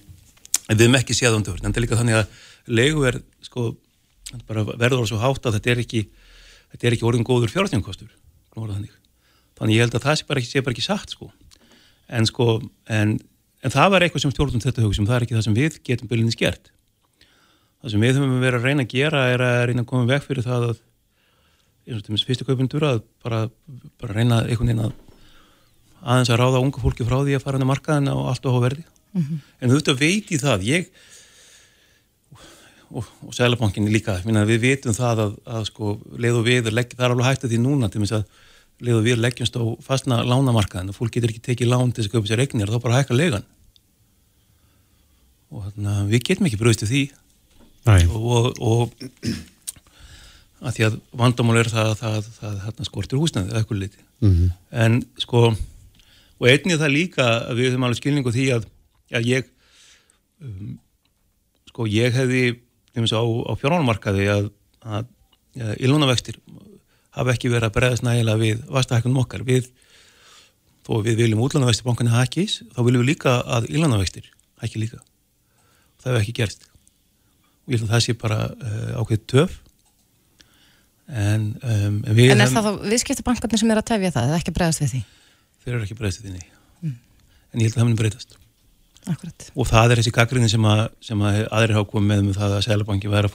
við 0.68 0.86
hefum 0.86 0.98
ekki 1.00 1.16
séð 1.16 1.36
undir 1.36 1.58
en 1.58 1.72
það 1.72 1.76
er 1.76 1.84
líka 1.86 2.00
þannig 2.00 2.18
að 2.20 2.26
leigu 2.66 3.06
er 3.08 3.20
sko, 3.42 3.76
verður 4.48 5.06
svo 5.08 5.18
hátt 5.18 5.46
að 5.46 5.58
þetta 5.58 5.70
er 5.70 5.82
ekki 5.82 6.02
þetta 6.72 6.86
er 6.86 6.96
ekki 6.96 7.08
orðin 7.08 7.26
góður 7.26 7.52
fjárhættingkostur 7.52 8.12
þannig. 8.52 8.92
Þannig 9.62 9.78
ég 9.78 9.84
held 9.86 9.94
að 9.94 10.06
það 10.08 10.16
sé 10.18 10.28
bara 10.28 10.42
ekki, 10.42 10.50
sé 10.50 10.62
bara 10.66 10.74
ekki 10.74 10.84
sagt 10.84 11.14
sko. 11.14 11.30
en 12.10 12.26
sko 12.26 12.46
en, 12.90 13.16
en 13.62 13.72
það 13.72 13.92
var 13.94 14.04
eitthvað 14.04 14.24
sem 14.24 14.32
stjórnum 14.34 14.62
þetta 14.62 14.82
hugum 14.82 15.06
það 15.06 15.16
er 15.16 15.26
ekki 15.26 15.36
það 15.36 15.44
sem 15.46 15.58
við 15.58 15.76
getum 15.86 16.10
byrjunins 16.10 16.38
gert. 16.40 16.72
Það 17.82 17.94
sem 17.94 18.02
við 18.02 18.18
höfum 18.18 18.42
verið 18.42 18.58
að 18.58 18.66
reyna 18.66 18.84
að 18.84 18.92
gera 18.92 19.22
er 19.30 19.44
að 19.46 19.60
reyna 19.70 19.84
að 19.84 19.88
koma 19.92 20.10
vekk 20.10 20.26
fyrir 20.26 20.46
það 20.46 20.66
að 20.72 20.82
eins 21.86 22.02
og 22.02 22.10
þess 22.10 22.26
fyrstu 22.26 22.46
kaupundur 22.46 22.84
að 22.86 23.00
bara, 23.22 23.40
bara 24.02 24.18
reyna 24.18 24.42
einhvern 24.42 24.70
veginn 24.70 24.84
að 24.84 24.92
aðeins 26.02 26.30
að 26.34 26.42
ráða 26.42 26.62
unga 26.62 26.82
fólki 26.82 27.06
frá 27.06 27.16
því 27.22 27.38
að 27.38 27.46
fara 27.46 27.58
inn 27.58 27.66
á 27.66 27.72
markaðina 27.72 28.14
og 28.18 28.28
allt 28.30 28.46
á 28.46 28.54
hóverði 28.54 28.84
mm 28.84 29.22
-hmm. 29.22 29.40
en 29.58 29.70
þú 29.70 29.78
veist 29.78 29.90
að 29.90 30.02
veit 30.02 30.30
í 30.30 30.38
það. 30.42 30.62
Ég 30.66 30.90
og, 32.90 33.04
og 33.26 33.34
Sælabankinni 33.34 33.90
líka. 33.92 34.18
Við 34.22 34.60
veitum 34.60 34.94
það 34.94 35.26
að, 35.26 35.34
að 35.46 35.66
sko, 35.70 35.98
leið 36.18 36.38
og 36.38 36.46
við 36.46 36.70
legg, 36.70 36.94
það 36.94 37.06
er 37.06 37.14
alveg 37.14 37.26
hægt 37.26 37.44
að 37.44 37.52
því 37.54 37.60
núna 37.62 37.90
til 37.90 38.02
að 38.02 38.24
leið 38.82 38.98
og 38.98 39.06
við 39.06 39.20
leggjumst 39.20 39.58
á 39.58 39.62
fastna 39.84 40.22
lánamarkaðin 40.24 40.90
og 40.92 40.96
fólk 40.96 41.12
getur 41.14 41.30
ekki 41.30 41.44
tekið 41.50 41.72
lán 41.72 41.92
til 41.92 42.02
þess 42.02 42.10
að 42.10 42.16
köpa 42.16 42.30
sér 42.30 42.44
eignir 42.44 42.72
þá 42.72 42.78
bara 42.82 43.00
hækka 43.00 43.18
legan 43.18 43.44
og 45.52 45.66
þannig 45.68 45.92
að 45.92 46.12
við 46.14 46.24
getum 46.28 46.48
ekki 46.48 46.60
bröðstu 46.62 46.88
því. 46.88 47.02
Og, 47.84 48.22
og, 48.22 48.46
og 48.62 48.94
að 50.62 50.76
því 50.76 50.86
að 50.86 50.98
vandamál 51.18 51.58
er 51.58 51.70
það 51.72 52.04
að 52.06 52.28
það, 52.38 52.82
skortir 52.86 53.18
húsnaði 53.18 53.56
eitthvað 53.58 53.80
liti 53.80 54.04
mm 54.22 54.30
-hmm. 54.30 54.50
en 54.84 55.00
sko 55.18 55.40
og 55.50 56.46
einnig 56.48 56.78
það 56.78 56.94
líka 56.94 57.26
að 57.50 57.58
við 57.58 57.70
höfum 57.70 57.86
alveg 57.88 58.00
skilningu 58.00 58.34
því 58.34 58.46
að 58.56 58.68
að 59.12 59.28
ég 59.28 59.48
um, 60.42 60.78
sko 61.70 61.86
ég 61.90 62.14
hefði 62.14 62.42
á, 62.94 63.22
á 63.22 63.52
fjármálumarkaði 63.58 64.28
að, 64.30 64.50
að, 64.80 65.08
að 65.58 65.74
ílunavextir 65.80 66.38
hafa 67.16 67.34
ekki 67.34 67.52
verið 67.52 67.68
að 67.68 67.76
bregðast 67.76 68.06
nægilega 68.06 68.40
við 68.40 68.66
vastahækkunum 68.72 69.22
okkar 69.22 69.44
við, 69.46 69.68
þó 70.86 70.92
við 71.04 71.18
viljum 71.22 71.42
útlunavextir 71.44 71.86
bankunni 71.88 72.14
hækkis, 72.14 72.60
þá 72.72 72.80
viljum 72.86 73.04
við 73.04 73.10
líka 73.12 73.38
að 73.44 73.68
ílunavextir 73.72 74.30
hækki 74.62 74.84
líka 74.84 75.02
það 76.02 76.12
hefur 76.12 76.22
ekki 76.22 76.36
gerst 76.40 76.68
og 77.62 77.74
ég 77.74 77.78
held 77.78 77.88
að 77.88 77.94
það 77.94 78.04
sé 78.06 78.16
bara 78.18 78.40
uh, 78.50 79.00
ákveð 79.02 79.24
töf 79.30 79.58
en 81.12 81.48
um, 81.60 81.98
En 82.08 82.40
er 82.40 82.50
það 82.50 82.68
þá 82.68 82.86
viðskiptabankarnir 82.92 83.60
sem 83.60 83.72
er 83.74 83.80
að 83.80 83.88
tefja 83.90 84.12
það 84.14 84.30
eða 84.30 84.38
ekki 84.40 84.54
bregðast 84.56 84.82
við 84.82 84.92
því? 84.92 85.02
Þeir 85.62 85.74
eru 85.74 85.86
ekki 85.86 85.98
bregðast 85.98 86.22
við 86.22 86.36
því 86.36 86.44
mm. 86.86 86.94
en 86.94 87.62
ég 87.62 87.66
held 87.66 87.74
að 87.74 87.80
það 87.80 87.88
mun 87.90 87.98
breytast 88.00 88.38
Akkurat. 89.10 89.48
og 89.58 89.66
það 89.66 89.92
er 89.92 90.00
þessi 90.00 90.14
gaggrinni 90.14 90.50
sem, 90.50 90.68
sem 91.02 91.24
að 91.26 91.40
aðri 91.50 91.76
hafa 91.76 91.90
komið 91.90 92.08
með 92.12 92.24
með 92.28 92.38
það 92.38 92.56
að 92.56 92.66
Sælabanki 92.68 93.10
væri 93.10 93.30
að 93.30 93.34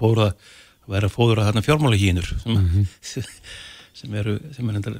að 0.88 1.12
fóra 1.12 1.44
þarna 1.44 1.63
fjármála 1.66 2.00
hínur 2.00 2.30
sem, 2.32 2.54
mm 2.54 2.68
-hmm. 2.72 3.32
sem 3.97 4.13
eru 4.21 4.38
sem 4.55 4.69
er 4.69 4.79
endal 4.79 4.97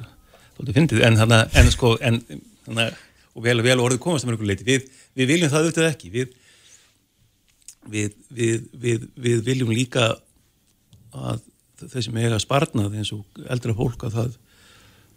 fyndið. 0.58 1.04
En 1.06 1.18
þarna 1.18 1.44
en 1.60 1.70
sko 1.74 1.94
en, 2.04 2.18
þarna, 2.66 2.88
og 3.34 3.44
vel, 3.44 3.60
vel 3.64 3.78
orðið 3.84 4.02
komast 4.02 4.26
um 4.26 4.32
einhverju 4.32 4.50
leiti 4.50 4.66
við, 4.66 4.88
við 5.18 5.30
viljum 5.32 5.52
það 5.52 5.68
auðvitað 5.68 5.90
ekki. 5.92 6.10
Við, 6.16 6.34
við, 7.88 9.06
við 9.16 9.44
viljum 9.46 9.72
líka 9.72 10.10
að 11.14 11.40
þau 11.78 12.02
sem 12.02 12.18
eiga 12.18 12.42
sparnað 12.42 12.98
eins 12.98 13.14
og 13.14 13.42
eldra 13.48 13.76
fólk 13.78 14.02
að 14.08 14.16
það, 14.18 14.36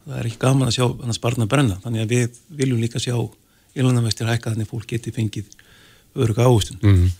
það 0.05 0.17
er 0.19 0.29
ekki 0.29 0.41
gaman 0.45 0.69
að 0.69 0.77
sjá 0.77 1.15
sparnað 1.17 1.51
brenna. 1.51 1.79
Þannig 1.83 2.05
að 2.05 2.13
við 2.15 2.41
viljum 2.61 2.83
líka 2.83 3.01
sjá 3.01 3.15
ílunarvextir 3.77 4.29
hækka 4.29 4.53
þannig 4.53 4.67
að 4.67 4.73
fólk 4.73 4.89
geti 4.91 5.13
fengið 5.15 5.51
öruga 6.19 6.43
áhustun 6.43 6.79
mm 6.81 6.95
-hmm. 6.95 7.11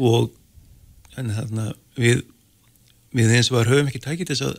og 0.00 0.30
en 1.20 1.30
þarna 1.30 1.74
við, 1.96 2.22
við 3.12 3.34
eins 3.36 3.50
og 3.50 3.58
var 3.58 3.68
höfum 3.68 3.90
ekki 3.90 4.00
tækið 4.00 4.30
þess 4.32 4.46
að 4.48 4.54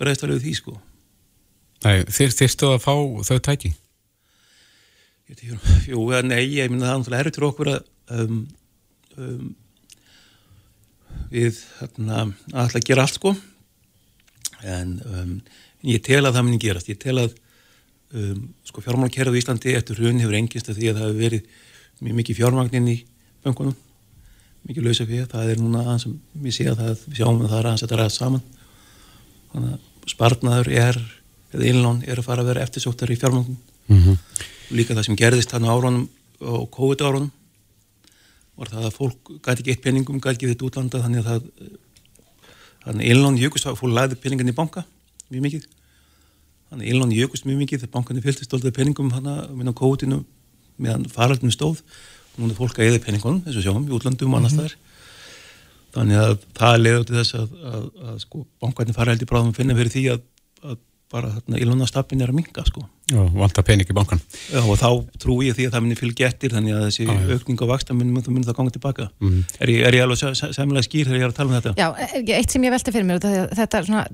bregðast 0.00 0.24
alveg 0.26 0.42
því 0.44 0.54
sko. 0.58 0.76
Nei, 1.84 2.02
þyr, 2.12 2.34
þyrstu 2.36 2.70
að 2.74 2.82
fá 2.84 2.94
þau 3.28 3.38
tæki? 3.46 3.72
Jú, 5.86 6.02
nei, 6.26 6.42
ég 6.56 6.72
minna 6.72 6.96
það 7.06 7.18
er 7.20 7.30
til 7.30 7.46
okkur 7.46 7.70
að 7.70 7.84
um, 8.16 8.40
um, 9.16 9.52
við 11.30 11.60
hérna, 11.78 12.24
alltaf 12.50 12.84
gera 12.84 13.06
allt 13.06 13.20
sko. 13.20 13.34
En 14.66 14.96
um, 15.06 15.36
ég 15.86 16.02
tel 16.04 16.24
að 16.24 16.34
það 16.34 16.48
muni 16.48 16.58
gerast, 16.60 16.90
ég 16.90 16.98
tel 17.00 17.20
að 17.22 17.36
um, 18.18 18.48
sko 18.66 18.82
fjármálkerðu 18.84 19.38
í 19.38 19.44
Íslandi 19.44 19.76
eftir 19.78 20.02
hrun 20.02 20.20
hefur 20.20 20.40
engist 20.40 20.72
að 20.72 20.80
því 20.80 20.90
að 20.90 20.98
það 20.98 21.06
hefur 21.08 21.22
verið 21.22 21.54
mjög 22.00 22.18
mikið 22.18 22.40
fjármagninn 22.40 22.90
í 22.90 22.98
böngunum 23.44 23.78
mikið 24.68 24.86
lausa 24.86 25.06
fyrir, 25.08 25.28
það 25.30 25.52
er 25.52 25.60
núna 25.62 25.84
aðeins 25.84 26.06
sem 26.06 26.16
við 26.42 26.56
séum 26.56 26.74
að 26.74 26.82
það, 26.82 27.04
við 27.06 27.20
sjáum 27.20 27.38
að 27.40 27.52
það 27.52 27.60
er 27.60 27.68
aðeins 27.68 27.82
að 27.82 27.86
þetta 27.86 28.00
ræða 28.00 28.14
saman. 28.16 28.42
Þannig 29.52 29.70
að 29.70 29.86
spartnaður 30.06 30.70
er 30.72 31.00
eða 31.52 31.66
innlán 31.66 32.02
er 32.06 32.20
að 32.20 32.28
fara 32.28 32.44
að 32.44 32.52
vera 32.52 32.62
eftirsóttar 32.64 33.10
í 33.10 33.18
fjármögnum 33.18 33.58
mm 33.88 33.98
-hmm. 33.98 34.16
líka 34.70 34.94
það 34.94 35.06
sem 35.06 35.16
gerðist 35.16 35.52
hann 35.52 35.66
á 35.66 35.74
árunum 35.74 36.08
og 36.40 36.70
COVID 36.70 37.00
árunum 37.02 37.30
var 38.56 38.68
það 38.68 38.86
að 38.86 38.96
fólk 38.96 39.30
gæti 39.42 39.62
ekki 39.62 39.70
eitt 39.70 39.82
peningum, 39.82 40.20
gæti 40.20 40.36
ekki 40.36 40.50
þetta 40.52 40.66
útlanda 40.68 41.02
þannig 41.02 41.26
að 41.26 41.42
það 42.84 43.02
innlán 43.04 43.38
jökust 43.40 43.66
að 43.66 43.78
fólk 43.80 43.94
læði 43.94 44.16
peningin 44.20 44.52
í 44.52 44.56
banka 44.56 44.84
mjög 45.30 45.42
mikið 45.46 45.64
þannig 46.70 46.86
að 46.86 46.90
innlán 46.92 47.12
jökust 47.12 47.44
mjög 47.44 47.58
mikið 47.64 47.80
þegar 47.80 47.94
bankan 47.96 48.16
er 48.16 48.22
fylgst 48.22 48.44
stóltið 48.44 48.76
peningum 48.76 49.10
hann 49.10 49.26
að 49.26 49.50
minna 49.56 49.72
COVID-inu 49.72 50.24
meðan 50.80 51.08
faraldinu 51.08 51.52
stóð 51.52 51.82
og 51.82 52.38
núna 52.38 52.56
fólk 52.56 52.78
að 52.78 52.90
eða 52.90 53.04
peningunum 53.04 53.42
eins 53.44 53.58
og 53.58 53.64
sjáum 53.64 53.88
í 53.88 53.94
útlandum 53.96 54.32
og 54.32 54.40
annars 54.40 54.54
mm 54.54 54.60
-hmm. 54.60 54.68
þar 54.68 54.89
þannig 55.96 56.20
að 56.20 56.36
það 56.60 56.78
leður 56.84 57.08
til 57.08 57.18
þess 57.20 57.38
að, 57.40 57.56
að, 57.72 57.88
að 58.06 58.20
sko, 58.24 58.44
bankarnir 58.62 58.96
fara 58.96 59.14
held 59.14 59.24
í 59.26 59.30
bráðum 59.30 59.52
að 59.52 59.60
finna 59.60 59.76
fyrir 59.78 59.94
því 59.94 60.04
að, 60.14 60.22
að 60.64 60.78
bara 61.10 61.26
þarna 61.34 61.58
í 61.58 61.64
lónastappin 61.66 62.20
er 62.22 62.30
að 62.30 62.36
minga 62.38 62.62
sko. 62.68 62.84
Já, 63.10 63.18
vantar 63.34 63.64
pening 63.66 63.88
í 63.90 63.94
bankan. 63.96 64.20
Já, 64.52 64.60
og 64.62 64.76
þá 64.78 64.90
trú 65.18 65.42
ég 65.42 65.56
því 65.56 65.64
að 65.66 65.72
það 65.74 65.82
munir 65.82 65.98
fylgja 65.98 66.28
eftir 66.30 66.50
þannig 66.54 66.76
að 66.76 66.84
þessi 66.86 67.06
ah, 67.10 67.24
aukning 67.34 67.58
á 67.58 67.66
vaksta 67.72 67.96
munir 67.96 68.12
mun 68.14 68.46
það 68.46 68.58
ganga 68.60 68.74
tilbaka. 68.76 69.06
Mm. 69.18 69.40
Er, 69.58 69.72
ég, 69.74 69.80
er 69.88 69.96
ég 69.98 70.04
alveg 70.06 70.38
sæmilega 70.38 70.86
skýr 70.86 71.10
þegar 71.10 71.18
ég 71.18 71.24
er 71.26 71.32
að 71.32 71.38
tala 71.40 71.50
um 71.50 71.56
þetta? 71.58 71.72
Já, 71.74 71.88
eitt 72.36 72.54
sem 72.54 72.66
ég 72.68 72.74
velti 72.76 72.94
fyrir 72.94 73.08
mér, 73.08 73.18
þetta 73.58 73.80
er, 73.80 73.84
svona, 73.88 74.04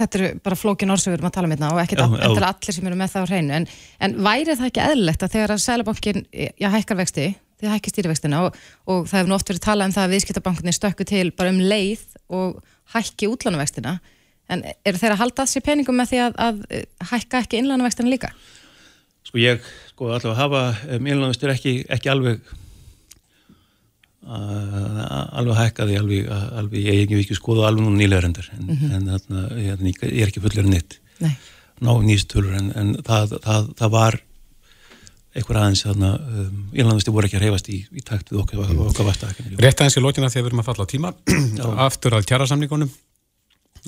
þetta 0.00 0.12
er 0.16 0.24
bara 0.48 0.60
flókin 0.62 0.94
orðsögur 0.96 1.20
um 1.20 1.28
að 1.28 1.36
tala 1.36 1.50
um 1.50 1.54
þetta 1.58 1.74
og 1.74 1.82
ekkert 1.84 2.04
all, 2.06 2.16
allir 2.40 2.74
sem 2.78 2.88
eru 2.88 3.00
með 3.02 3.12
það 3.12 3.20
á 3.20 3.30
hreinu, 3.34 3.52
en, 3.60 3.68
en 4.00 4.16
væri 4.24 4.56
það 4.56 4.70
ekki 4.70 4.84
eðlilegt 4.86 5.22
að 5.28 5.32
þegar 5.36 5.52
að 5.52 7.40
Því 7.60 7.74
hækkar 7.74 7.94
stýrivextina 7.94 8.44
og, 8.46 8.56
og 8.86 9.04
það 9.10 9.18
hefur 9.18 9.30
nú 9.30 9.36
oft 9.36 9.52
verið 9.52 9.66
talað 9.66 9.90
um 9.90 9.96
það 9.96 10.06
að 10.06 10.14
viðskiptabankinni 10.14 10.72
stökku 10.76 11.04
til 11.08 11.26
bara 11.36 11.52
um 11.52 11.60
leið 11.60 12.06
og 12.28 12.62
hækki 12.94 13.28
útlánuvextina 13.28 13.98
En 14.50 14.64
er 14.66 14.98
þeir 14.98 15.14
að 15.14 15.20
halda 15.22 15.44
þessi 15.46 15.62
peningum 15.62 16.00
með 16.00 16.10
því 16.12 16.22
að, 16.24 16.40
að 16.46 16.56
hækka 17.12 17.42
ekki 17.44 17.60
innlánavextina 17.60 18.10
líka? 18.10 18.32
Sko 19.26 19.38
ég, 19.38 19.68
sko 19.92 20.08
allavega 20.10 20.38
hafa 20.40 20.62
um, 20.96 21.06
innlánavextir 21.06 21.52
ekki, 21.52 21.74
ekki 21.92 22.10
alveg 22.10 22.40
uh, 24.26 25.04
alveg 25.38 25.60
hækkaði 25.60 26.00
alveg, 26.00 26.32
alveg, 26.62 26.88
ég 26.88 27.04
hef 27.04 27.22
ekki 27.22 27.38
skoðað 27.38 27.68
alveg 27.70 27.86
núna 27.86 28.00
nýlega 28.00 28.24
reyndar 28.26 28.50
en, 28.56 28.64
mm 28.64 28.74
-hmm. 28.80 28.96
en 28.96 29.12
þarna, 29.14 29.46
ég, 29.60 29.86
ég 30.08 30.24
er 30.24 30.32
ekki 30.32 30.42
fullir 30.46 30.66
nitt 30.66 30.98
ná 31.80 31.92
nýstölur 32.04 32.58
en, 32.58 32.72
en 32.76 32.94
það, 33.06 33.38
það, 33.44 33.70
það 33.78 33.90
var 33.94 34.20
einhver 35.30 35.60
aðeins 35.60 35.84
þarna 35.86 36.14
um, 36.18 36.64
innlánavextir 36.74 37.14
voru 37.14 37.28
ekki 37.28 37.38
að 37.38 37.44
reyfast 37.46 37.68
í, 37.70 37.82
í 37.94 38.02
takt 38.02 38.32
við 38.32 38.40
okkar, 38.42 38.64
okkar 38.88 39.06
vasta 39.06 39.30
Rétt 39.62 39.78
aðeins 39.78 39.98
í 40.00 40.02
lókina 40.02 40.30
þegar 40.32 40.48
við 40.48 40.50
erum 40.50 40.64
að 40.64 40.70
falla 40.72 40.86
á 40.88 40.92
tíma 40.92 41.12
aftur 41.86 42.18
að 42.18 42.26
kjara 42.32 42.48
samningunum 42.50 42.90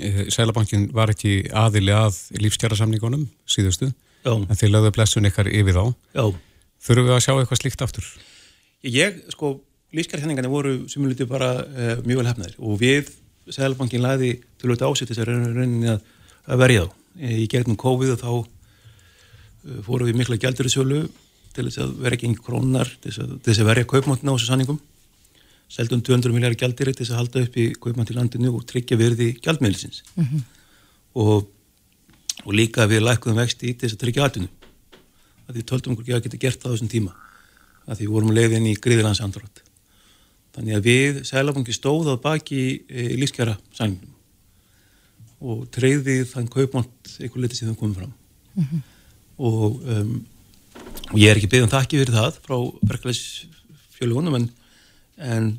Eh, 0.01 0.25
Sælabankin 0.33 0.87
var 0.95 1.11
ekki 1.13 1.43
aðili 1.53 1.93
að 1.93 2.17
lífstjárarsamningunum 2.41 3.27
síðustu 3.45 3.91
Já. 4.25 4.33
en 4.33 4.57
þeir 4.57 4.71
lögðu 4.73 4.93
blessun 4.97 5.29
ykkar 5.29 5.51
yfir 5.53 5.77
þá 5.77 5.83
Já. 6.17 6.25
þurfum 6.87 7.09
við 7.11 7.17
að 7.17 7.21
sjá 7.27 7.33
eitthvað 7.35 7.61
slíkt 7.61 7.85
aftur? 7.85 8.07
Ég, 8.89 9.19
sko, 9.35 9.51
lífstjárarsamningarnir 9.93 10.53
voru 10.53 10.73
sem 10.89 11.05
við 11.05 11.13
lutum 11.13 11.29
bara 11.29 11.51
uh, 11.61 11.93
mjög 12.07 12.23
vel 12.23 12.31
hefnaðir 12.31 12.57
og 12.57 12.81
við, 12.81 13.13
Sælabankin 13.53 14.05
laði 14.05 14.33
til 14.63 14.73
að 14.73 14.87
ásett 14.87 15.13
þess 15.13 15.27
að 15.27 15.29
rauninni 15.35 15.93
að, 15.93 16.09
að 16.47 16.63
verja 16.63 16.87
þá. 16.87 16.97
Í 17.43 17.47
gegnum 17.53 17.77
COVID 17.77 18.15
og 18.15 18.21
þá 18.23 18.33
uh, 18.33 19.81
fórum 19.85 20.09
við 20.09 20.21
mikla 20.23 20.41
gældur 20.41 20.71
í 20.71 20.73
sjölu 20.73 21.03
til 21.53 21.67
þess 21.69 21.83
að 21.85 21.95
vera 22.05 22.17
ekki 22.17 22.29
einhver 22.29 22.47
krónar 22.47 22.91
til 23.03 23.13
þess 23.13 23.61
að 23.61 23.69
verja 23.71 23.89
kaupmáttna 23.89 24.33
á 24.33 24.37
þessu 24.37 24.51
sanningum 24.51 24.81
seldum 25.73 26.03
200 26.05 26.35
miljar 26.35 26.57
gældir 26.59 26.93
til 26.93 27.01
þess 27.01 27.15
að 27.15 27.21
halda 27.23 27.43
upp 27.47 27.57
í 27.57 27.67
kaupmann 27.81 28.09
til 28.09 28.19
landinu 28.19 28.53
og 28.57 28.67
tryggja 28.69 28.99
verði 29.01 29.33
gældmiðlisins 29.41 30.03
mm 30.15 30.25
-hmm. 30.25 30.43
og, 31.15 31.49
og 32.45 32.53
líka 32.53 32.87
við 32.87 33.07
lækuðum 33.07 33.41
vexti 33.41 33.73
til 33.73 33.89
þess 33.89 33.97
að 33.97 34.03
tryggja 34.05 34.25
atvinnu. 34.27 34.49
Að 35.49 35.55
því 35.57 35.63
töldum 35.67 35.93
okkur 35.93 36.05
ekki 36.05 36.17
að 36.17 36.25
geta 36.27 36.43
gert 36.45 36.61
það 36.63 36.71
á 36.71 36.73
þessum 36.75 36.93
tíma. 36.93 37.13
Að 37.89 37.99
því 37.99 38.07
vorum 38.15 38.35
leiðin 38.37 38.67
í 38.67 38.75
griðilandsandrótt 38.77 39.63
þannig 40.53 40.77
að 40.77 40.85
við 40.85 41.23
sælabangi 41.25 41.73
stóðað 41.73 42.21
baki 42.21 42.85
e, 42.89 43.17
lífskjara 43.17 43.57
sæningum 43.73 44.13
og 45.41 45.65
treyði 45.75 46.23
þann 46.29 46.49
kaupmann 46.53 46.87
eitthvað 47.19 47.43
litið 47.43 47.59
sem 47.59 47.69
það 47.71 47.79
komið 47.81 47.97
fram. 47.97 48.13
Mm 48.55 48.65
-hmm. 48.65 48.83
og, 49.39 49.81
um, 49.89 50.27
og 51.13 51.19
ég 51.21 51.31
er 51.31 51.39
ekki 51.39 51.51
beðan 51.53 51.73
þakki 51.73 52.03
fyrir 52.03 52.17
það 52.17 52.41
frá 52.45 52.57
verkefælisfjölugunum 52.89 54.39
en 54.41 54.51
en, 55.21 55.51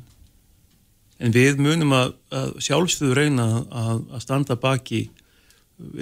en 1.22 1.34
við 1.34 1.60
munum 1.62 1.94
að, 1.96 2.14
að 2.34 2.50
sjálfstöðu 2.66 3.16
reyna 3.18 3.46
að, 3.68 4.02
að 4.16 4.24
standa 4.24 4.58
baki 4.60 5.06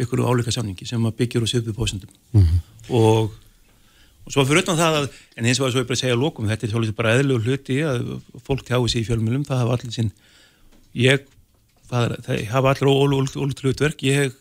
ykkur 0.03 0.25
áleika 0.27 0.53
samningi 0.55 0.87
sem 0.88 1.05
að 1.09 1.16
byggjur 1.21 1.47
og 1.47 1.53
sjöfðu 1.53 1.77
pósundum 1.77 2.11
mm 2.33 2.42
-hmm. 2.42 2.59
og, 2.99 3.33
og 4.27 4.35
svo 4.35 4.45
fyrir 4.49 4.62
utan 4.62 4.79
það 4.79 4.99
að, 5.01 5.07
en 5.37 5.47
eins 5.47 5.61
og 5.61 5.66
að 5.66 5.73
svo 5.73 5.83
ég 5.83 5.88
bara 5.90 6.03
segja 6.03 6.18
lókum, 6.18 6.49
þetta 6.49 6.66
er 6.66 6.73
svolítið 6.73 6.97
bara 6.97 7.14
eðlug 7.18 7.47
hluti 7.47 7.79
að 7.83 8.11
fólk 8.45 8.66
tjáu 8.66 8.88
sér 8.88 9.03
í 9.03 9.09
fjölmjölum, 9.09 9.47
það 9.49 9.62
hafa 9.62 9.79
allir 9.79 9.92
sín 9.92 10.12
ég, 10.95 11.25
það, 11.88 12.16
það 12.27 12.45
hafa 12.53 12.75
allir 12.75 12.88
ólút 12.92 13.62
hlutverk, 13.64 14.03
ég 14.03 14.33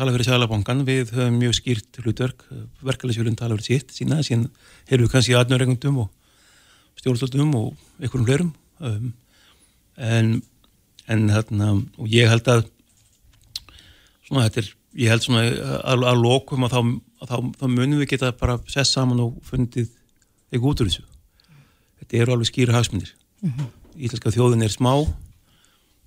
tala 0.00 0.14
fyrir 0.14 0.30
Sælabankan, 0.30 0.80
við 0.88 1.10
höfum 1.12 1.36
mjög 1.36 1.58
skýrt 1.58 1.98
hlutverk, 2.00 2.46
verkefælisfjölun 2.80 3.36
tala 3.36 3.58
fyrir 3.58 3.66
sitt 3.66 3.90
sína, 3.92 4.22
síðan 4.24 4.46
erum 4.88 5.04
við 5.04 5.12
kannski 5.12 5.34
aðnöðregundum 5.36 5.98
og 6.00 6.08
stjórnvöldum 7.00 7.50
og 7.58 7.74
einhverjum 8.00 8.28
fleirum. 8.28 8.52
Um, 8.80 9.10
en, 10.00 10.30
en 11.04 11.26
hérna, 11.34 11.72
og 12.00 12.08
ég 12.08 12.30
held 12.32 12.48
að 12.48 12.62
svona 14.24 14.46
þetta 14.46 14.62
er, 14.62 14.70
ég 15.02 15.12
held 15.12 15.26
svona 15.26 15.44
að, 15.50 16.06
að 16.14 16.22
lokum 16.22 16.64
að 16.64 16.76
þá, 16.76 16.80
að 17.20 17.32
þá, 17.34 17.36
þá 17.60 17.66
munum 17.74 18.00
við 18.00 18.10
geta 18.14 18.32
bara 18.40 18.56
sess 18.72 18.96
saman 18.96 19.20
og 19.26 19.36
fundið 19.44 19.90
eitthvað 20.48 20.70
út 20.72 20.84
úr 20.84 20.90
þessu. 20.90 21.06
Þetta 22.00 22.22
eru 22.22 22.36
alveg 22.38 22.48
skýra 22.48 22.78
hagsmunir. 22.78 23.12
Mm 23.44 23.52
-hmm. 23.52 23.68
Íslenska 24.00 24.32
þjóðin 24.32 24.64
er 24.64 24.72
smá 24.72 24.94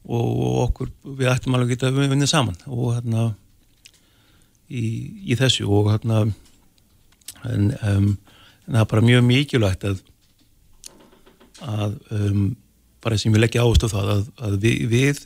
og 0.03 0.43
okkur, 0.65 0.89
við 1.05 1.29
ættum 1.29 1.53
alveg 1.53 1.75
geta 1.75 1.93
vinnið 1.93 2.31
saman. 2.33 2.57
Og 2.65 2.95
hérna 2.97 3.35
í, 4.69 4.85
í 5.31 5.37
þessu 5.39 5.67
og 5.67 5.91
hérna 5.91 6.23
en, 7.43 7.71
um, 7.83 8.09
en 8.67 8.75
það 8.75 8.81
er 8.83 8.91
bara 8.93 9.07
mjög 9.09 9.25
mikilvægt 9.27 9.87
að 9.89 10.03
að 11.63 11.95
um, 12.11 12.45
bara 13.03 13.17
sem 13.19 13.33
ég 13.33 13.43
leggja 13.43 13.63
ást 13.63 13.85
á 13.85 13.93
það 13.93 14.11
að, 14.13 14.23
að 14.47 14.55
við, 14.63 14.85
við 14.91 15.21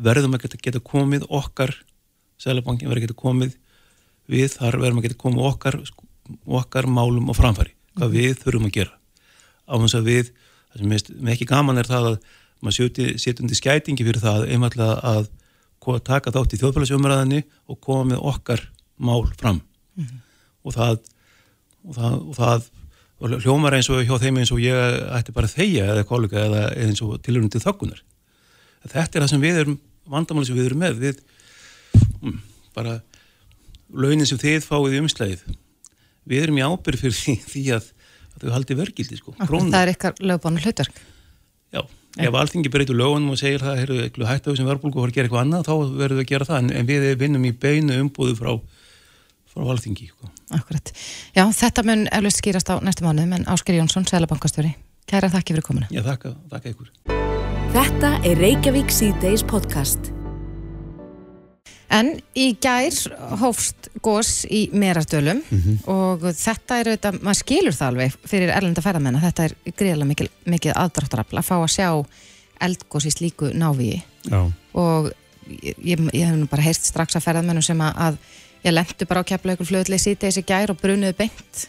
verðum 0.00 0.36
að 0.36 0.46
geta, 0.46 0.60
geta 0.68 0.84
komið 0.84 1.26
okkar 1.28 1.74
Sælabankin 2.40 2.88
verður 2.88 3.02
að 3.02 3.06
geta 3.08 3.20
komið 3.20 3.56
við 4.30 4.54
þar 4.54 4.78
verðum 4.80 5.00
að 5.00 5.08
geta 5.08 5.20
komið 5.20 5.48
okkar 5.50 5.76
okkar 6.60 6.88
málum 6.88 7.28
og 7.32 7.36
framfæri 7.36 7.74
hvað 7.98 8.06
mm. 8.08 8.14
við 8.16 8.38
þurfum 8.44 8.68
að 8.68 8.76
gera 8.78 8.94
á 9.70 9.74
þess 9.74 9.98
að 9.98 10.08
við, 10.08 10.30
það 10.70 10.80
sem 10.80 10.94
er 11.26 11.34
ekki 11.34 11.50
gaman 11.50 11.80
er 11.80 11.90
það 11.90 12.08
að 12.12 12.16
maður 12.60 13.18
setjum 13.20 13.50
til 13.50 13.58
skætingi 13.58 14.06
fyrir 14.06 14.22
það 14.22 14.46
einmallega 14.52 14.96
að 15.10 15.28
taka 16.04 16.32
þátt 16.34 16.56
í 16.56 16.60
þjóðfélagsumræðinni 16.60 17.40
og 17.70 17.80
koma 17.80 18.12
með 18.12 18.26
okkar 18.32 18.66
mál 19.00 19.24
fram. 19.38 19.62
Mm. 19.98 20.20
og 20.64 20.76
það 20.76 21.00
og 21.80 21.94
það, 21.96 22.14
og 22.20 22.34
það 22.36 22.68
og 23.20 23.32
hljómar 23.42 23.74
eins 23.76 23.88
og 23.92 24.04
hjá 24.06 24.14
þeim 24.20 24.38
eins 24.40 24.52
og 24.54 24.60
ég 24.62 24.94
ætti 25.16 25.34
bara 25.36 25.50
þeia 25.50 25.90
eða 25.92 26.06
kollega 26.08 26.44
eða 26.46 26.62
eins 26.84 27.02
og 27.04 27.18
tilhörnum 27.24 27.50
til 27.52 27.60
þökkunar 27.64 28.00
þetta 28.84 29.18
er 29.18 29.24
það 29.24 29.32
sem 29.34 29.42
við 29.42 29.60
erum 29.64 29.78
vandamáli 30.10 30.48
sem 30.48 30.58
við 30.58 30.70
erum 30.70 30.82
með. 30.82 31.00
Við 31.00 31.20
um, 32.24 32.36
bara 32.76 32.98
launin 33.90 34.28
sem 34.28 34.40
þið 34.40 34.66
fáið 34.66 34.96
í 34.96 35.02
umslæðið 35.04 35.46
við 36.30 36.44
erum 36.44 36.60
í 36.60 36.66
ábyrg 36.66 37.00
fyrir 37.00 37.16
því, 37.16 37.36
því 37.52 37.64
að, 37.76 37.88
að 38.34 38.44
þau 38.44 38.52
haldi 38.54 38.76
vergildi 38.78 39.18
sko, 39.18 39.34
það 39.40 39.78
er 39.80 39.92
eitthvað 39.92 40.20
lögbánu 40.30 40.62
hlutverk. 40.62 41.00
Já, 41.74 41.82
ef 42.18 42.34
alltingi 42.34 42.72
breytur 42.72 42.98
lögunum 42.98 43.34
og 43.34 43.38
segir 43.38 43.62
það, 43.62 43.80
heyrðu, 43.84 44.26
hættu 44.26 44.50
þessum 44.50 44.70
verðbólku 44.70 44.98
og 44.98 45.06
har 45.06 45.12
að 45.12 45.16
gera 45.18 45.28
eitthvað 45.28 45.44
annað, 45.44 45.66
þá 45.68 45.74
verður 46.00 46.18
við 46.18 46.24
að 46.24 46.30
gera 46.32 46.48
það 46.48 46.60
en, 46.62 46.70
en 46.80 46.90
við 46.90 47.08
vinnum 47.20 47.46
í 47.46 47.52
beinu 47.54 47.98
umbúðu 48.04 48.36
frá 48.40 48.52
frá 49.50 49.66
valþingi. 49.66 50.10
Sko. 50.10 50.30
Akkurat. 50.54 50.92
Já, 51.34 51.44
þetta 51.54 51.84
mun 51.86 52.06
eflust 52.14 52.42
skýrast 52.42 52.70
á 52.70 52.78
næstu 52.82 53.06
mánuðum 53.06 53.34
en 53.40 53.48
Ásker 53.50 53.78
Jónsson, 53.78 54.06
Sælabankastjóri, 54.10 54.76
Kæra 55.10 55.30
þakki 55.32 55.56
fyrir 55.56 55.66
komuna. 55.66 55.90
Já, 55.90 56.04
þakka, 56.06 56.36
þakka 56.52 56.74
ykkur. 56.74 56.94
Þetta 57.74 58.14
er 58.26 58.40
Reykjavík 58.46 58.94
C-Days 58.94 59.46
podcast. 59.46 60.14
En 61.90 62.12
í 62.38 62.52
gær 62.62 62.94
hófst 63.40 63.88
gós 64.04 64.44
í 64.46 64.68
Merardölum 64.72 65.40
og 65.90 66.22
þetta 66.38 66.78
er 66.78 66.90
auðvitað, 66.92 67.16
maður 67.24 67.38
skilur 67.40 67.74
það 67.74 67.88
alveg 67.88 68.18
fyrir 68.30 68.52
erlenda 68.54 68.84
ferðamenn 68.84 69.18
að 69.18 69.24
þetta 69.26 69.46
er 69.48 69.54
greiðlega 69.74 70.10
mikil, 70.12 70.28
mikið 70.46 70.76
aðdráttarafl 70.78 71.40
að 71.40 71.48
fá 71.48 71.56
að 71.56 71.72
sjá 71.74 71.88
eldgós 72.60 73.08
í 73.08 73.10
slíku 73.10 73.50
návíi 73.50 74.02
Já, 74.30 74.40
og 74.76 75.10
ég, 75.48 75.74
ég, 75.82 75.98
ég 76.14 76.26
hef 76.28 76.36
nú 76.38 76.46
bara 76.50 76.62
heyrst 76.62 76.86
strax 76.92 77.16
að 77.18 77.26
ferðamennum 77.26 77.64
sem 77.64 77.80
að, 77.82 77.98
að 78.06 78.18
ég 78.68 78.76
lendu 78.76 79.08
bara 79.10 79.24
á 79.24 79.28
keflaugur 79.32 79.66
fljóðlega 79.66 80.04
síti 80.04 80.28
þessi 80.28 80.46
gær 80.46 80.70
og 80.74 80.78
brunuðu 80.80 81.16
beint 81.18 81.64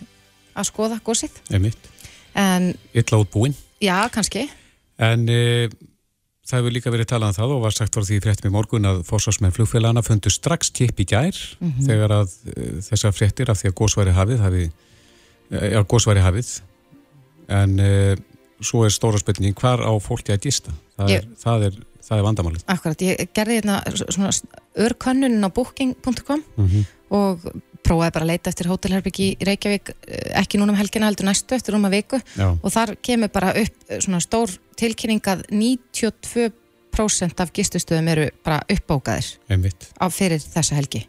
að 0.53 0.67
skoða 0.67 0.99
gósið 1.01 1.37
einmitt. 1.49 1.89
en 2.35 2.73
Illa 2.93 3.21
útbúin. 3.23 3.55
já, 3.81 4.09
kannski. 4.11 4.49
En 5.01 5.25
e, 5.31 5.69
það 6.51 6.59
hefur 6.61 6.73
líka 6.75 6.91
verið 6.93 7.07
talað 7.11 7.31
um 7.31 7.37
það 7.39 7.53
og 7.55 7.61
var 7.65 7.75
sagt 7.77 7.95
því 7.97 8.17
í 8.17 8.23
fréttum 8.23 8.49
í 8.49 8.53
morgun 8.53 8.87
að 8.89 8.99
fórsvarsmenn 9.07 9.53
flugfélagana 9.55 10.03
fundu 10.05 10.31
strax 10.33 10.71
tipp 10.75 10.99
í 10.99 11.05
gær 11.09 11.37
þegar 11.87 12.13
að 12.19 12.33
e, 12.51 12.65
þessar 12.89 13.15
fréttir 13.15 13.51
af 13.53 13.61
því 13.61 13.71
að 13.71 13.77
gósværi 13.81 14.15
hafið 14.17 14.43
hafi, 14.45 14.65
e, 15.51 15.61
já, 15.73 15.79
gósværi 15.93 16.25
hafið. 16.25 16.51
En 17.51 17.79
e, 17.79 17.91
svo 18.61 18.83
er 18.85 18.93
stóra 18.93 19.19
spurning 19.21 19.55
hvar 19.57 19.81
á 19.81 19.91
fólki 20.03 20.35
að 20.35 20.43
gista? 20.49 20.75
Það 20.99 21.09
er, 21.15 21.15
Ég- 21.25 21.31
það 21.41 21.65
er, 21.69 21.79
það 22.05 22.17
er 22.19 22.25
vandamálið. 22.27 22.65
Akkurat, 22.75 23.01
ég 23.07 23.31
gerði 23.33 23.59
hérna 23.61 23.79
svona 24.03 24.31
örkönnunin 24.85 25.47
á 25.47 25.49
booking.com 25.55 26.43
og 27.11 27.47
prófaði 27.85 28.15
bara 28.15 28.25
að 28.25 28.31
leita 28.31 28.51
eftir 28.51 28.69
hótelherbyggi 28.71 29.27
í 29.33 29.47
Reykjavík 29.47 29.91
eh, 29.93 30.25
ekki 30.41 30.59
núna 30.61 30.73
um 30.75 30.79
helgina 30.79 31.09
heldur 31.09 31.27
næstu 31.27 31.57
eftir 31.57 31.75
rúma 31.75 31.91
viku 31.93 32.19
Já. 32.35 32.49
og 32.53 32.73
þar 32.73 32.95
kemur 33.03 33.31
bara 33.33 33.53
upp 33.61 33.87
eh, 33.89 34.01
svona 34.03 34.21
stór 34.23 34.53
tilkynning 34.79 35.23
að 35.27 35.45
92% 35.51 37.45
af 37.45 37.53
gistustöðum 37.55 38.11
eru 38.13 38.27
bara 38.45 38.61
uppbókaðir 38.71 39.33
einmitt. 39.51 39.89
á 39.97 40.05
fyrir 40.11 40.41
þessa 40.43 40.77
helgi. 40.79 41.05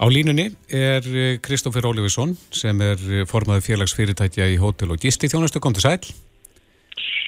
Á 0.00 0.06
línunni 0.08 0.48
er 0.68 1.04
eh, 1.04 1.38
Kristófur 1.44 1.90
Óliðsson 1.92 2.36
sem 2.54 2.80
er 2.84 2.98
formaður 3.28 3.68
félagsfyrirtækja 3.68 4.50
í 4.50 4.58
hótel 4.60 4.92
og 4.94 5.00
gisti 5.00 5.30
þjónustu, 5.30 5.62
kom 5.62 5.76
til 5.76 5.86
sæl 5.86 6.00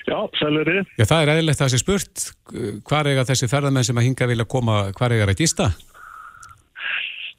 Já, 0.03 0.19
sælveri. 0.35 0.81
Já, 0.99 1.05
það 1.07 1.21
er 1.23 1.31
eðlilegt 1.37 1.61
að 1.61 1.69
þessi 1.69 1.79
spurt 1.79 2.23
hvar 2.91 3.07
eiga 3.07 3.23
þessi 3.29 3.47
ferðamenn 3.47 3.87
sem 3.87 4.01
að 4.01 4.09
hinga 4.09 4.27
vilja 4.33 4.47
koma, 4.51 4.79
hvar 4.99 5.15
eiga 5.15 5.29
að 5.31 5.39
gista? 5.39 5.69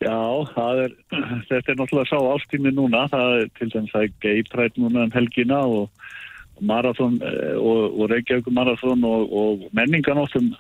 Já, 0.04 0.20
það 0.54 0.82
er, 0.84 0.96
þetta 1.50 1.72
er 1.72 1.80
náttúrulega 1.80 2.10
sá 2.10 2.20
ástími 2.34 2.74
núna. 2.76 3.06
Það 3.12 3.38
er 3.40 3.50
til 3.60 3.70
dæmis 3.74 3.96
að 3.98 4.12
geitrætt 4.24 4.80
núna 4.82 5.08
um 5.08 5.16
helgina 5.16 5.62
og 5.64 6.64
marathon 6.64 7.20
eh, 7.26 7.56
og, 7.58 7.98
og 7.98 8.12
Reykjavík 8.12 8.50
marathon 8.54 9.04
og, 9.08 9.32
og 9.32 9.68
menninganóttum 9.76 10.54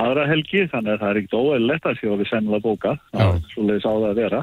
aðra 0.00 0.26
helgi. 0.30 0.66
Þannig 0.72 0.96
að 0.96 1.02
það 1.02 1.10
er 1.10 1.22
ekkert 1.22 1.40
óeðlegt 1.40 1.90
að 1.90 2.04
við 2.06 2.30
sennilega 2.30 2.66
bóka. 2.66 2.96
Það 3.12 3.34
er 3.34 3.44
svoleiðis 3.54 3.88
á 3.88 3.92
það 3.92 4.08
að 4.10 4.22
vera. 4.22 4.42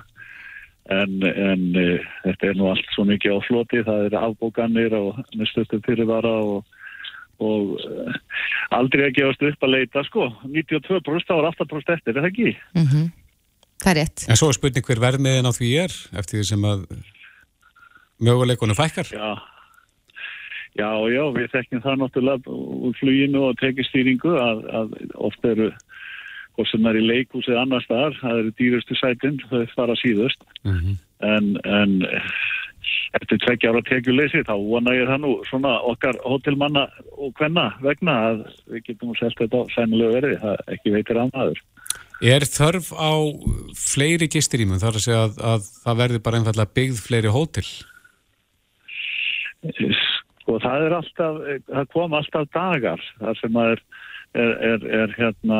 En, 0.91 1.11
en 1.23 1.67
uh, 1.79 2.07
þetta 2.25 2.47
er 2.49 2.57
nú 2.59 2.65
allt 2.67 2.89
svo 2.91 3.07
mikið 3.07 3.39
á 3.39 3.39
floti. 3.47 3.83
Það 3.87 4.07
er 4.09 4.17
afbókanir 4.19 4.95
og 4.99 5.21
nýstöftum 5.37 5.83
fyrirvara 5.87 6.37
og 6.43 6.63
og 7.41 7.79
uh, 7.81 8.17
aldrei 8.77 9.07
að 9.07 9.15
gefast 9.17 9.41
upp 9.47 9.65
að 9.65 9.71
leita 9.73 10.03
sko, 10.07 10.27
92% 10.45 11.25
þá 11.27 11.33
er 11.33 11.47
8% 11.49 11.93
eftir, 11.95 12.13
er 12.13 12.21
það 12.21 12.29
ekki? 12.29 12.51
Mm 12.77 13.09
Það 13.81 13.91
er 13.93 13.99
rétt. 14.01 14.25
En 14.29 14.39
svo 14.39 14.51
er 14.51 14.57
spurning 14.59 14.85
hver 14.87 15.01
verðmiðin 15.03 15.49
á 15.49 15.51
því 15.55 15.71
er 15.85 15.95
eftir 16.19 16.39
því 16.39 16.45
sem 16.51 16.67
að 16.69 16.85
möguleikunum 18.23 18.77
fækkar. 18.77 19.09
Já, 19.11 19.31
já, 20.77 20.89
já, 21.11 21.23
við 21.37 21.49
þekkjum 21.55 21.85
það 21.87 21.97
náttúrulega 22.03 22.59
úr 22.89 22.99
fluginu 22.99 23.47
og 23.49 23.57
tekistýringu 23.61 24.35
að, 24.39 24.61
að 24.81 24.93
oft 25.29 25.49
eru 25.49 25.71
hvort 26.53 26.69
sem 26.69 26.85
er 26.85 26.99
í 26.99 27.07
leikhús 27.07 27.47
eða 27.49 27.63
annar 27.65 27.81
staðar, 27.81 28.19
það 28.21 28.43
eru 28.43 28.51
dýrustu 28.59 28.97
sætin, 28.99 29.41
þau 29.49 29.63
fara 29.73 29.97
síðust 30.03 30.45
Mm 30.61 30.99
en, 31.23 31.57
en 31.63 31.93
eftir 33.17 33.39
tveggja 33.43 33.71
ára 33.71 33.81
tekjuleysi 33.87 34.43
þá 34.47 34.53
vona 34.57 34.95
ég 34.95 35.09
það 35.09 35.21
nú 35.23 35.33
svona 35.47 35.75
okkar 35.89 36.19
hótelmanna 36.25 36.87
og 37.13 37.33
hvenna 37.39 37.69
vegna 37.83 38.15
að 38.29 38.41
við 38.71 38.87
getum 38.89 39.11
nú 39.11 39.19
selt 39.19 39.37
þetta 39.39 39.63
á 39.63 39.71
sænilega 39.75 40.17
verði, 40.17 40.39
það 40.41 40.73
ekki 40.75 40.95
veitir 40.97 41.21
að 41.21 41.31
maður. 41.35 41.61
Er 42.23 42.45
þörf 42.47 42.93
á 42.95 43.11
fleiri 43.75 44.29
gistirýmum 44.31 44.79
þar 44.79 44.95
að 44.95 45.03
segja 45.03 45.23
að, 45.25 45.39
að 45.43 45.65
það 45.83 45.97
verði 45.99 46.19
bara 46.23 46.39
einfallega 46.39 46.75
byggð 46.77 47.01
fleiri 47.03 47.33
hótel? 47.33 47.65
Sko 50.43 50.55
það 50.63 50.85
er 50.85 50.95
alltaf, 50.99 51.41
það 51.67 51.89
kom 51.91 52.15
alltaf 52.15 52.47
dagar 52.55 53.03
þar 53.19 53.39
sem 53.41 53.59
að 53.59 53.73
er, 53.73 53.83
er, 54.33 54.53
er, 54.69 54.85
er 55.01 55.15
hérna, 55.17 55.59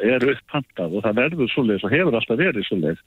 er 0.00 0.24
upphantað 0.32 0.96
og 0.96 1.04
það 1.04 1.20
verður 1.20 1.52
svoleiðis 1.52 1.84
og 1.84 1.92
hefur 1.92 2.18
alltaf 2.18 2.40
verið 2.40 2.68
svoleiðis. 2.70 3.04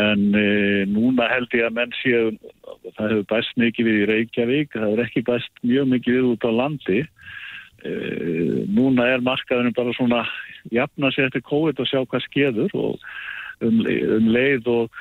En 0.00 0.28
e, 0.38 0.44
núna 0.92 1.26
held 1.32 1.56
ég 1.56 1.66
að 1.66 1.78
menn 1.80 1.96
séu, 1.98 2.34
það 2.98 3.14
hefur 3.14 3.24
bæst 3.32 3.56
mikið 3.58 3.88
við 3.88 4.02
í 4.02 4.08
Reykjavík, 4.12 4.76
það 4.76 4.86
hefur 4.86 5.04
ekki 5.06 5.24
bæst 5.26 5.64
mjög 5.64 5.88
mikið 5.96 6.18
við 6.18 6.28
út 6.34 6.46
á 6.46 6.50
landi. 6.60 7.00
E, 7.80 7.92
núna 8.68 9.06
er 9.14 9.22
markaðurinn 9.24 9.76
bara 9.76 9.94
svona 9.96 10.24
jafna 10.74 11.10
sér 11.14 11.30
eftir 11.30 11.44
COVID 11.48 11.80
og 11.80 11.88
sjá 11.88 12.02
hvað 12.02 12.26
skeður 12.26 12.74
og 12.76 13.06
um, 13.64 13.80
um 13.80 14.28
leið 14.34 14.68
og 14.72 15.00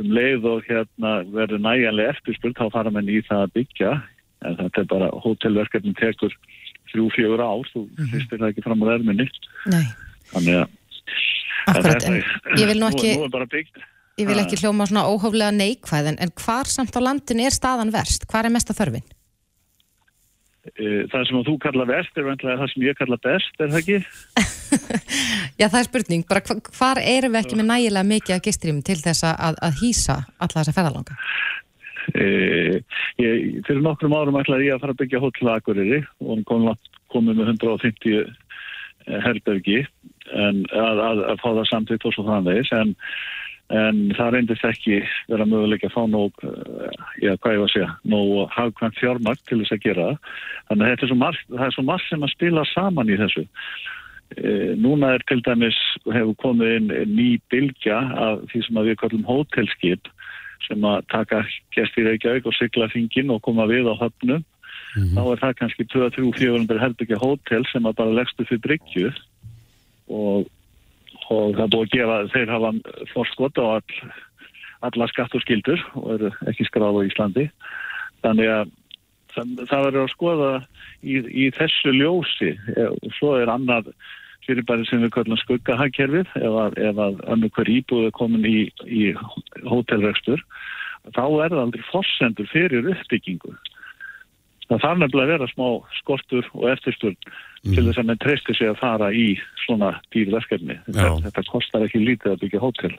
um 0.00 0.10
leið 0.12 0.48
og 0.50 0.66
hérna 0.68 1.14
verður 1.32 1.62
næjanlega 1.64 2.16
eftirspurt 2.16 2.58
þá 2.58 2.66
fara 2.74 2.92
menn 2.92 3.08
í 3.08 3.22
það 3.28 3.46
að 3.46 3.54
byggja 3.58 3.94
en 4.42 4.58
þetta 4.58 4.82
er 4.82 4.90
bara 4.90 5.08
hótelverkefni 5.22 5.94
tekur 6.00 6.34
þrjú, 6.92 7.08
fjögur 7.14 7.44
ár 7.44 7.68
þú 7.72 7.86
hristir 8.10 8.40
það 8.40 8.50
ekki 8.50 8.66
fram 8.66 8.84
á 8.84 8.86
erminni 8.96 9.28
Nei, 9.72 9.84
þannig 10.32 10.60
að 10.60 10.78
akkurat. 11.72 12.06
En 12.08 12.20
ég 12.58 12.68
vil 12.68 12.78
nú 12.80 12.88
nú, 12.88 12.92
ekki, 12.92 13.14
nú 13.22 13.46
byggt 13.54 13.82
ég 14.20 14.28
vil 14.28 14.40
ekki 14.42 14.60
hljóma 14.60 14.86
svona 14.88 15.06
óhóflega 15.08 15.52
neikvæð 15.56 16.12
en, 16.12 16.20
en 16.20 16.32
hvar 16.42 16.68
samt 16.68 16.96
á 16.96 17.00
landin 17.00 17.44
er 17.44 17.54
staðan 17.54 17.92
verst? 17.94 18.26
Hvar 18.30 18.48
er 18.48 18.54
mesta 18.54 18.76
þörfin? 18.76 19.04
Eh, 20.62 21.08
það 21.10 21.24
sem 21.26 21.38
þú 21.42 21.56
kalla 21.58 21.84
vest 21.88 22.18
er 22.20 22.26
vantlega 22.28 22.60
það 22.60 22.68
sem 22.70 22.84
ég 22.86 22.98
kalla 23.00 23.16
best, 23.24 23.56
er 23.58 23.72
það 23.72 23.80
ekki? 23.80 23.96
Já, 25.60 25.66
það 25.66 25.78
er 25.80 25.88
spurning. 25.88 26.22
Bara 26.28 26.42
hva- 26.46 26.70
hvar 26.76 27.00
erum 27.02 27.34
við 27.34 27.40
ekki 27.40 27.58
með 27.58 27.68
nægilega 27.72 28.08
mikið 28.12 28.36
að 28.36 28.44
gistrým 28.46 28.78
til 28.86 28.98
þess 29.02 29.26
að, 29.26 29.58
að 29.58 29.80
hýsa 29.82 30.16
alla 30.38 30.54
þessa 30.60 30.76
ferðalanga? 30.76 31.18
E, 32.14 32.28
ég, 33.22 33.42
fyrir 33.66 33.82
nokkrum 33.82 34.14
árum 34.14 34.38
ætlaði 34.38 34.70
ég 34.70 34.76
að 34.78 34.84
fara 34.84 34.94
að 34.94 35.02
byggja 35.02 35.56
Akureyri 35.56 36.00
og 36.22 36.46
kom, 36.46 36.70
komið 37.14 37.38
með 37.42 37.52
150 37.56 38.32
herbergi 39.26 39.82
en 40.32 40.62
að, 40.70 41.02
að, 41.02 41.22
að 41.32 41.40
fá 41.42 41.48
það 41.50 41.70
samtitt 41.70 42.06
og 42.06 42.14
svo 42.14 42.24
framvegis 42.26 42.70
en, 42.78 42.94
en 43.72 44.00
það 44.16 44.30
reyndist 44.34 44.66
ekki 44.68 44.98
vera 45.30 45.46
möguleik 45.48 45.86
að 45.86 45.94
fá 45.94 46.02
nóg 46.10 46.44
eh, 46.44 46.98
já, 47.24 47.32
hvað 47.40 47.54
ég 47.54 47.62
var 47.62 47.70
að 47.70 47.72
segja, 47.72 47.90
nóg 48.12 48.32
hagkvæmt 48.52 49.00
fjármagn 49.00 49.42
til 49.48 49.60
þess 49.62 49.76
að 49.76 49.82
gera 49.86 50.08
það. 50.10 50.36
Þannig 50.68 50.84
að 50.84 50.92
þetta 50.92 51.06
er 51.06 51.12
svo 51.12 51.18
margt, 51.22 51.48
það 51.50 51.66
er 51.66 51.76
svo 51.76 51.86
margt 51.88 52.08
sem 52.10 52.26
að 52.26 52.34
spila 52.34 52.66
saman 52.72 53.12
í 53.12 53.18
þessu. 53.20 53.44
E, 54.32 54.52
núna 54.80 55.14
er 55.16 55.24
til 55.28 55.40
dæmis 55.44 55.78
hefur 56.08 56.36
komið 56.40 56.76
inn 56.78 56.92
ný 57.12 57.28
bylgja 57.52 57.98
af 58.26 58.44
því 58.52 58.62
sem 58.66 58.80
við 58.86 58.98
kallum 59.02 59.26
hótelskip 59.28 60.08
sem 60.66 60.86
að 60.88 61.04
taka 61.12 61.42
gesti 61.74 62.04
í 62.04 62.06
Reykjavík 62.06 62.46
og 62.48 62.56
sigla 62.56 62.88
þingin 62.92 63.32
og 63.34 63.42
koma 63.44 63.66
við 63.70 63.90
á 63.90 63.94
höfnum. 63.98 64.44
Þá 64.92 65.22
er 65.24 65.40
það 65.40 65.54
kannski 65.58 65.86
2-3-400 65.88 66.80
herbyggja 66.80 67.18
hótel 67.20 67.64
sem 67.70 67.86
að 67.88 67.96
bara 68.00 68.16
leggstu 68.18 68.44
fyrir 68.48 68.64
bryggju. 68.66 69.12
Og, 70.12 70.48
og 71.30 71.56
það 71.58 71.72
búið 71.74 71.86
að 71.86 71.92
gefa 71.96 72.18
þeir 72.34 72.52
hafa 72.56 72.72
forskot 73.12 73.60
á 73.62 73.64
all, 73.76 74.12
alla 74.88 75.08
skatt 75.10 75.36
og 75.36 75.44
skildur 75.44 75.82
og 76.00 76.08
eru 76.16 76.32
ekki 76.50 76.66
skráð 76.68 76.98
á 76.98 77.06
Íslandi. 77.08 77.46
Þannig 78.22 78.50
að 78.54 78.72
það, 79.34 79.54
verður 79.70 80.02
að 80.02 80.12
skoða 80.14 80.50
í, 81.02 81.20
í 81.22 81.46
þessu 81.56 81.94
ljósi. 81.96 82.52
Og 82.88 83.16
svo 83.18 83.36
er 83.40 83.52
annað 83.52 83.92
fyrirbæri 84.46 84.86
sem 84.88 85.02
við 85.04 85.14
kallum 85.14 85.38
skuggahagkerfið 85.40 86.30
ef 86.42 86.60
að, 86.64 86.78
að 86.90 87.20
önnur 87.30 87.52
hver 87.54 87.70
íbúð 87.70 88.08
er 88.08 88.16
komin 88.16 88.46
í, 88.48 88.58
í 88.90 89.12
hótelrekstur 89.68 90.42
þá 91.10 91.24
er 91.26 91.52
það 91.52 91.60
aldrei 91.64 91.84
forsendur 91.90 92.48
fyrir 92.50 92.90
uppbyggingu 92.92 93.54
það 94.72 94.84
þarf 94.84 95.00
nefnilega 95.02 95.26
að 95.26 95.32
vera 95.34 95.48
smá 95.52 95.66
skortur 96.00 96.50
og 96.58 96.68
eftirsturn 96.72 97.16
til 97.62 97.84
þess 97.86 98.00
að 98.00 98.08
mann 98.08 98.22
treystir 98.22 98.58
sig 98.58 98.70
að 98.70 98.80
fara 98.80 99.10
í 99.14 99.26
svona 99.64 99.92
dýrverkefni 100.14 100.78
þetta, 100.88 101.10
þetta 101.26 101.44
kostar 101.50 101.86
ekki 101.86 102.02
lítið 102.02 102.34
að 102.34 102.40
byggja 102.44 102.62
hótel. 102.62 102.94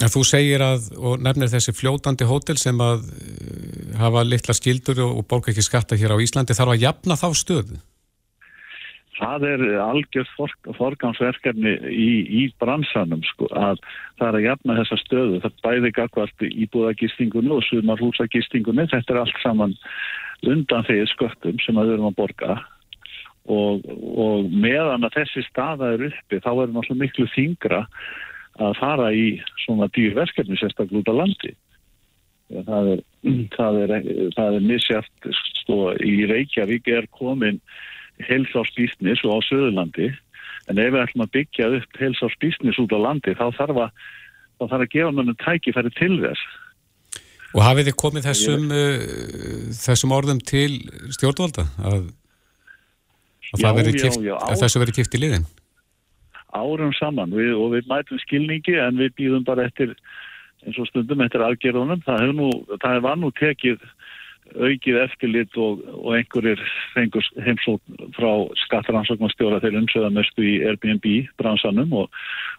En 0.00 0.08
þú 0.08 0.22
segir 0.24 0.62
að, 0.64 0.88
og 0.96 1.20
nefnir 1.20 1.50
þessi 1.52 1.74
fljótandi 1.76 2.24
hótel 2.24 2.56
sem 2.56 2.78
að 2.80 3.04
uh, 3.04 3.96
hafa 4.00 4.24
litla 4.24 4.56
skildur 4.56 5.02
og, 5.04 5.20
og 5.20 5.26
borga 5.28 5.52
ekki 5.52 5.66
skatta 5.66 5.98
hér 6.00 6.16
á 6.16 6.22
Íslandi, 6.24 6.56
þarf 6.56 6.74
að 6.74 6.84
jafna 6.86 7.18
þá 7.20 7.28
stöðu? 7.36 7.80
það 9.20 9.46
er 9.48 9.62
algjörð 9.84 10.32
for, 10.36 10.54
forgangsverkefni 10.78 11.74
í, 11.92 12.10
í 12.40 12.42
bransanum 12.62 13.22
sko, 13.28 13.48
að 13.52 13.80
það 14.20 14.26
er 14.28 14.38
að 14.38 14.46
jafna 14.46 14.76
þessa 14.80 14.98
stöðu. 15.02 15.40
Það 15.44 15.58
bæði 15.66 15.92
gagvart 15.98 16.46
íbúðagistingunni 16.48 17.54
og 17.56 17.66
sumarhúsagistingunni. 17.68 18.88
Þetta 18.92 19.14
er 19.14 19.22
allt 19.24 19.42
saman 19.44 19.76
undan 20.48 20.86
því 20.86 21.02
sköttum 21.10 21.58
sem 21.64 21.78
að 21.78 21.90
við 21.90 21.96
erum 21.98 22.10
að 22.10 22.18
borga 22.20 22.54
og, 23.50 23.86
og 24.20 24.50
meðan 24.52 25.06
að 25.06 25.20
þessi 25.20 25.44
staða 25.48 25.94
er 25.94 26.06
uppi 26.10 26.40
þá 26.40 26.50
er 26.52 26.72
náttúrulega 26.72 27.00
miklu 27.02 27.26
þingra 27.34 27.82
að 28.60 28.76
fara 28.80 29.10
í 29.16 29.26
svona 29.64 29.88
dýrverkefni 29.94 30.58
sérstaklega 30.60 31.00
út 31.00 31.12
á 31.12 31.20
landi. 31.22 31.54
Það 32.66 32.88
er, 32.90 33.00
það 33.54 33.76
er, 33.78 33.92
það 34.34 34.54
er 34.56 34.64
misjátt, 34.66 35.26
sko, 35.60 35.92
í 36.02 36.24
Reykjavík 36.26 36.88
er 36.90 37.06
komin 37.14 37.60
heilsársbísnis 38.26 39.22
og 39.22 39.38
á 39.38 39.46
Söðurlandi 39.46 40.08
en 40.66 40.80
ef 40.82 40.90
við 40.90 40.98
ætlum 41.04 41.24
að 41.28 41.32
byggja 41.36 41.68
upp 41.78 42.00
heilsársbísnis 42.00 42.80
út 42.82 42.90
á 42.90 42.98
landi 43.06 43.36
þá 43.38 43.44
þarf 43.54 43.78
að, 43.84 44.02
þá 44.58 44.64
þarf 44.64 44.82
að 44.82 44.92
gefa 44.96 45.14
mannum 45.14 45.38
tækifæri 45.44 45.94
til 45.94 46.16
þess. 46.24 46.42
Og 47.50 47.62
hafið 47.66 47.90
þið 47.90 47.96
komið 47.98 48.26
þessum, 48.28 48.66
uh, 48.70 49.70
þessum 49.74 50.14
orðum 50.14 50.40
til 50.46 50.70
stjórnvalda 51.16 51.66
að, 51.82 51.96
að, 51.98 52.08
Já, 53.58 53.72
já, 53.74 53.90
já, 53.90 54.10
já, 54.22 54.34
að 54.38 54.60
þessu 54.62 54.82
verið 54.84 54.98
kipt 55.00 55.16
í 55.18 55.22
liðin? 55.24 55.46
Árum 56.54 56.92
saman 56.98 57.32
við, 57.34 57.54
og 57.58 57.72
við 57.74 57.88
mætum 57.90 58.20
skilningi 58.22 58.76
en 58.78 58.98
við 58.98 59.14
býðum 59.18 59.46
bara 59.46 59.66
eftir 59.66 59.96
eins 60.66 60.78
og 60.78 60.86
stundum 60.90 61.22
eftir 61.24 61.42
aðgerðunum. 61.46 62.02
Það, 62.06 62.32
nú, 62.38 62.50
það 62.82 63.02
var 63.06 63.18
nú 63.18 63.30
tekið 63.38 63.82
aukið 64.50 64.98
eftirlit 65.04 65.58
og, 65.62 65.82
og 65.94 66.14
einhverjir 66.18 66.62
fengur 66.94 67.26
heimsók 67.44 67.82
frá 68.16 68.30
skattaransóknarstjóra 68.64 69.60
þeir 69.62 69.78
umsöðamestu 69.82 70.46
í 70.46 70.56
Airbnb 70.66 71.06
bransanum 71.38 71.92
og, 72.02 72.08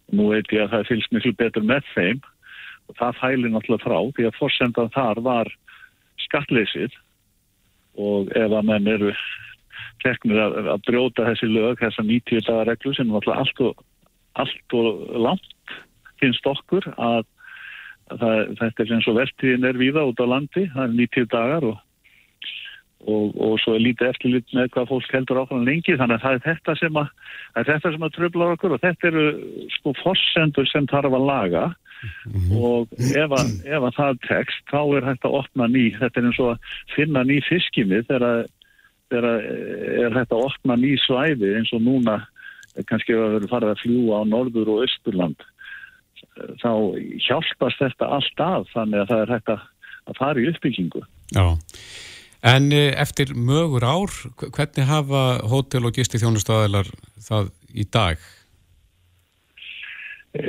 og 0.07 0.15
nú 0.15 0.29
veit 0.31 0.51
ég 0.55 0.65
að 0.65 0.75
það 0.75 0.87
fylgst 0.91 1.15
miklu 1.15 1.33
betur 1.39 1.67
með 1.67 1.87
þeim 1.95 2.21
það 2.99 3.19
fælir 3.21 3.53
náttúrulega 3.53 3.85
frá 3.85 3.99
því 4.17 4.27
að 4.27 4.37
fórsendan 4.39 4.93
þar 4.95 5.23
var 5.27 5.51
skattleysið. 6.25 6.97
Og 7.99 8.31
ef 8.39 8.53
að 8.55 8.67
menn 8.69 8.87
eru 8.87 9.11
teknir 10.01 10.39
að, 10.41 10.57
að 10.73 10.83
brjóta 10.87 11.27
þessi 11.29 11.49
lög, 11.51 11.79
þessa 11.81 12.05
90 12.07 12.47
dagar 12.47 12.71
reglu 12.71 12.95
sem 12.95 13.09
náttúrulega 13.09 13.43
allt 13.43 13.63
og, 13.67 13.85
allt 14.41 14.75
og 14.77 15.05
langt 15.27 15.77
finnst 16.21 16.47
okkur 16.47 16.87
að 16.95 17.23
það, 18.17 18.41
þetta 18.59 18.83
er 18.83 18.93
eins 18.97 19.07
og 19.09 19.17
vertíðin 19.19 19.69
er 19.69 19.79
víða 19.79 20.05
út 20.09 20.21
á 20.21 20.25
landi, 20.27 20.67
það 20.73 20.83
er 20.85 20.95
90 20.99 21.29
dagar 21.31 21.67
og, 21.69 21.77
og, 23.05 23.37
og 23.37 23.53
svo 23.63 23.75
er 23.75 23.85
lítið 23.85 24.11
eftirlit 24.11 24.55
með 24.57 24.71
hvað 24.75 24.89
fólk 24.91 25.15
heldur 25.15 25.41
ákvæmlega 25.43 25.69
lengi. 25.69 25.97
Þannig 25.99 26.17
að 26.17 26.25
það 26.25 26.37
er 26.37 26.43
þetta 26.47 26.77
sem 26.81 26.99
að, 27.01 27.13
er 27.59 27.69
þetta 27.71 27.93
sem 27.93 28.07
að 28.07 28.17
tröfla 28.17 28.49
okkur 28.55 28.75
og 28.75 28.83
þetta 28.85 29.11
eru 29.11 29.25
sko 29.77 29.95
forsendur 30.01 30.69
sem 30.71 30.89
þarf 30.91 31.17
að 31.17 31.29
laga 31.31 31.65
og 32.57 32.91
ef 32.97 33.35
að, 33.37 33.51
að 33.77 33.87
það 33.97 34.19
tekst 34.27 34.71
þá 34.71 34.81
er 34.97 35.07
hægt 35.11 35.27
að 35.27 35.37
opna 35.41 35.67
ný, 35.69 35.85
þetta 35.99 36.21
er 36.21 36.27
eins 36.29 36.41
og 36.41 36.51
að 36.53 36.73
finna 36.95 37.23
ný 37.27 37.39
fiskimið 37.47 38.07
þegar 38.09 38.45
þegar 39.11 39.27
er 40.05 40.15
hægt 40.15 40.35
að 40.35 40.45
opna 40.47 40.77
ný 40.79 40.93
svæði 41.03 41.55
eins 41.59 41.73
og 41.75 41.83
núna 41.83 42.21
kannski 42.87 43.15
að 43.15 43.35
vera 43.35 43.51
farið 43.51 43.73
að 43.73 43.81
fljúa 43.83 44.21
á 44.23 44.31
norður 44.31 44.71
og 44.75 44.85
austurland 44.85 45.47
þá 46.61 46.71
hjálpast 47.25 47.81
þetta 47.81 48.09
allt 48.17 48.43
að 48.43 48.67
þannig 48.71 49.03
að 49.03 49.11
það 49.11 49.23
er 49.23 49.33
hægt 49.35 49.53
að 49.55 50.17
fara 50.17 50.41
í 50.41 50.47
uppbyggingu. 50.51 51.01
Já, 51.35 51.45
en 52.51 52.69
eh, 52.75 52.91
eftir 53.01 53.33
mögur 53.35 53.85
ár, 53.85 54.13
hvernig 54.41 54.87
hafa 54.89 55.23
hótel 55.51 55.87
og 55.89 55.97
gisti 55.97 56.21
þjónustæðilar 56.21 56.89
það 57.27 57.51
í 57.73 57.87
dag? 57.91 58.29
E, 60.31 60.43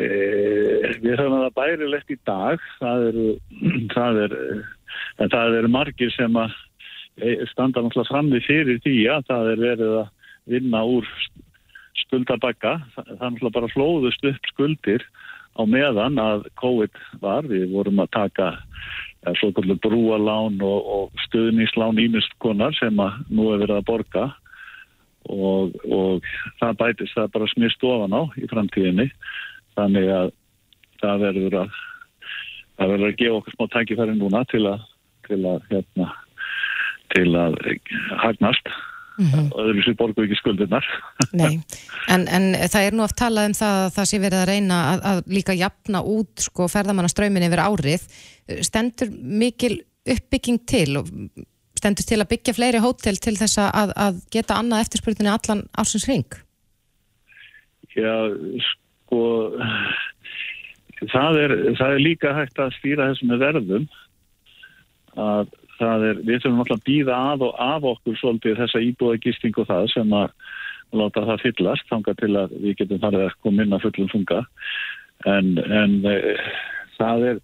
við 1.03 1.17
höfum 1.19 1.39
að 1.41 1.47
það 1.49 1.55
bærilegt 1.57 2.13
í 2.15 2.19
dag, 2.29 2.67
það 2.79 3.07
eru, 3.09 3.29
það 3.97 4.21
er, 4.27 4.37
en 5.19 5.33
það 5.33 5.57
eru 5.59 5.71
margir 5.75 6.13
sem 6.15 6.39
að 6.39 6.55
e, 7.19 7.33
standa 7.51 7.83
náttúrulega 7.83 8.13
fram 8.13 8.31
við 8.31 8.47
fyrir 8.47 8.83
því 8.85 8.99
að 9.17 9.27
það 9.33 9.51
er 9.55 9.65
verið 9.67 9.97
að 10.05 10.13
vinna 10.53 10.85
úr 10.87 11.11
skuldabagga, 12.05 12.77
það 12.95 13.11
er 13.11 13.19
náttúrulega 13.19 13.57
bara 13.59 13.73
flóðust 13.75 14.31
upp 14.31 14.51
skuldir 14.53 15.07
á 15.59 15.63
meðan 15.69 16.21
að 16.21 16.47
COVID 16.63 17.03
var, 17.21 17.49
við 17.51 17.73
vorum 17.75 18.01
að 18.05 18.15
taka 18.15 18.53
ja, 18.55 19.35
svo 19.39 19.51
kallu 19.57 19.77
brúalán 19.83 20.63
og, 20.63 20.87
og 20.95 21.27
stuðníslán 21.27 22.01
ímestkonar 22.01 22.77
sem 22.79 23.03
að 23.03 23.19
nú 23.35 23.51
er 23.53 23.65
verið 23.65 23.81
að 23.81 23.89
borga. 23.91 24.25
Og, 25.31 25.77
og 25.87 26.25
það 26.59 26.79
bætist 26.81 27.15
það 27.15 27.29
bara 27.37 27.47
smist 27.53 27.85
ofan 27.87 28.17
á 28.17 28.23
í 28.43 28.49
framtíðinni 28.51 29.05
þannig 29.79 30.09
að 30.13 30.33
það 31.03 31.27
verður 31.27 31.59
að 31.63 31.77
það 32.79 32.93
verður 32.95 33.11
að 33.11 33.19
gefa 33.21 33.37
okkur 33.41 33.57
smá 33.57 33.67
tækifæri 33.75 34.17
núna 34.19 34.47
til 34.53 34.65
að 34.71 34.89
til 35.29 35.43
að 35.49 35.69
hérna 35.71 36.09
til 37.13 37.29
að 37.37 37.61
hagnast. 38.23 38.73
Mm 39.21 39.27
-hmm. 39.29 39.49
öðru 39.61 39.83
sér 39.85 39.97
borgu 40.01 40.23
ekki 40.25 40.37
skuldirnar. 40.41 40.87
Nei, 41.37 41.61
en, 42.13 42.25
en 42.29 42.55
það 42.57 42.87
er 42.87 42.95
nú 42.97 43.03
oft 43.05 43.19
talað 43.21 43.51
um 43.51 43.55
það 43.55 43.75
að 43.85 43.91
það 43.97 44.09
sé 44.09 44.19
verið 44.19 44.39
að 44.41 44.49
reyna 44.49 44.79
að, 44.93 45.01
að 45.11 45.19
líka 45.37 45.53
jafna 45.53 46.01
út 46.01 46.41
sko 46.41 46.69
ferðamannaströymin 46.73 47.45
yfir 47.45 47.61
árið. 47.61 48.07
Stendur 48.65 49.13
mikil 49.13 49.83
uppbygging 50.09 50.65
til 50.67 50.97
og 50.97 51.11
stendur 51.83 52.07
til 52.07 52.21
að 52.23 52.31
byggja 52.33 52.55
fleiri 52.57 52.81
hótel 52.83 53.19
til 53.23 53.35
þess 53.39 53.61
að, 53.63 53.93
að 53.97 54.23
geta 54.33 54.59
annað 54.59 54.87
eftirspurninni 54.87 55.33
allan 55.33 55.67
ársins 55.79 56.07
ring 56.11 56.39
Já, 57.93 58.15
sko 58.65 58.82
það 61.13 61.41
er, 61.45 61.57
það 61.79 61.97
er 61.97 62.05
líka 62.07 62.35
hægt 62.37 62.63
að 62.63 62.77
stýra 62.79 63.11
þessum 63.11 63.33
með 63.33 63.45
verðum 63.47 63.89
að 65.21 65.51
það 65.79 66.07
er, 66.09 66.21
við 66.23 66.43
þurfum 66.43 66.63
alltaf 66.63 66.79
að 66.79 66.87
býða 66.89 67.17
að 67.33 67.47
og 67.49 67.63
af 67.67 67.89
okkur 67.93 68.21
svolítið 68.21 68.61
þessa 68.61 68.85
íbúða 68.87 69.23
gisting 69.25 69.59
og 69.59 69.69
það 69.71 69.89
sem 69.95 70.15
að 70.17 70.37
láta 70.93 71.25
það 71.25 71.43
fyllast, 71.47 71.89
þanga 71.89 72.15
til 72.21 72.33
að 72.37 72.55
við 72.61 72.79
getum 72.83 73.03
farið 73.03 73.27
að 73.27 73.37
koma 73.45 73.65
inn 73.65 73.77
að 73.77 73.85
fullum 73.87 74.11
funga 74.13 74.41
en, 75.33 75.55
en 75.63 75.95
e, 76.05 76.17
það 76.99 77.29
er 77.31 77.41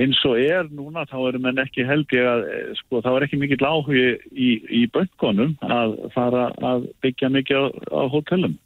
eins 0.00 0.18
og 0.26 0.38
er 0.40 0.70
núna 0.74 1.04
þá 1.06 1.18
erum 1.28 1.46
en 1.50 1.60
ekki 1.62 1.84
held 1.86 2.10
ég 2.16 2.26
að 2.26 2.46
sko 2.80 3.02
þá 3.04 3.10
er 3.12 3.26
ekki 3.26 3.38
mikill 3.38 3.68
áhugi 3.68 4.06
í, 4.32 4.50
í 4.66 4.82
böngunum 4.90 5.54
að 5.62 5.94
fara 6.16 6.48
að 6.66 6.88
byggja 7.04 7.30
mikið 7.36 7.60
á, 7.60 7.64
á 7.70 8.02
hótelum 8.10 8.56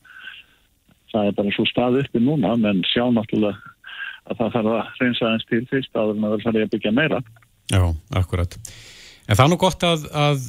það 1.15 1.31
er 1.31 1.39
bara 1.39 1.55
svo 1.55 1.69
stað 1.71 2.01
uppi 2.03 2.23
núna 2.23 2.57
menn 2.61 2.83
sjá 2.91 3.05
náttúrulega 3.15 3.73
að 4.25 4.41
það 4.41 4.53
þarf 4.57 4.75
að 4.75 5.01
reynsa 5.03 5.31
eins 5.31 5.47
til 5.51 5.63
fyrst 5.71 6.01
að 6.01 6.13
það 6.17 6.37
er 6.37 6.45
farið 6.45 6.67
að 6.67 6.75
byggja 6.75 6.93
meira. 6.97 7.21
Já, 7.73 7.83
akkurat. 8.21 8.57
En 9.25 9.39
það 9.39 9.45
er 9.45 9.51
nú 9.53 9.59
gott 9.61 9.85
að, 9.89 10.03
að 10.21 10.43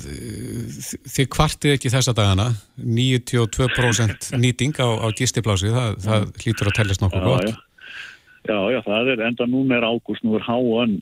þið 1.15 1.28
kvartið 1.32 1.75
ekki 1.78 1.91
þessa 1.93 2.13
dagana 2.15 2.49
92% 2.75 4.32
nýting 4.43 4.75
á, 4.84 4.88
á 4.99 5.08
gistiplási, 5.15 5.71
það, 5.71 6.01
það 6.04 6.25
hlýtur 6.41 6.71
að 6.71 6.78
tellast 6.80 7.06
nokkuð 7.06 7.30
gott. 7.30 7.54
Já, 8.45 8.51
já, 8.51 8.60
já, 8.75 8.80
það 8.88 9.13
er 9.13 9.23
enda 9.30 9.47
núna 9.49 9.80
er 9.80 9.88
ágúst, 9.88 10.25
nú 10.28 10.36
er 10.39 10.43
háan 10.47 10.99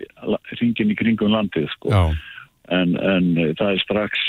ringin 0.59 0.93
í 0.93 0.97
kringum 0.99 1.33
landið, 1.33 1.65
sko. 1.73 2.05
En, 2.71 2.93
en 2.95 3.25
það 3.59 3.73
er 3.73 3.79
strax, 3.81 4.19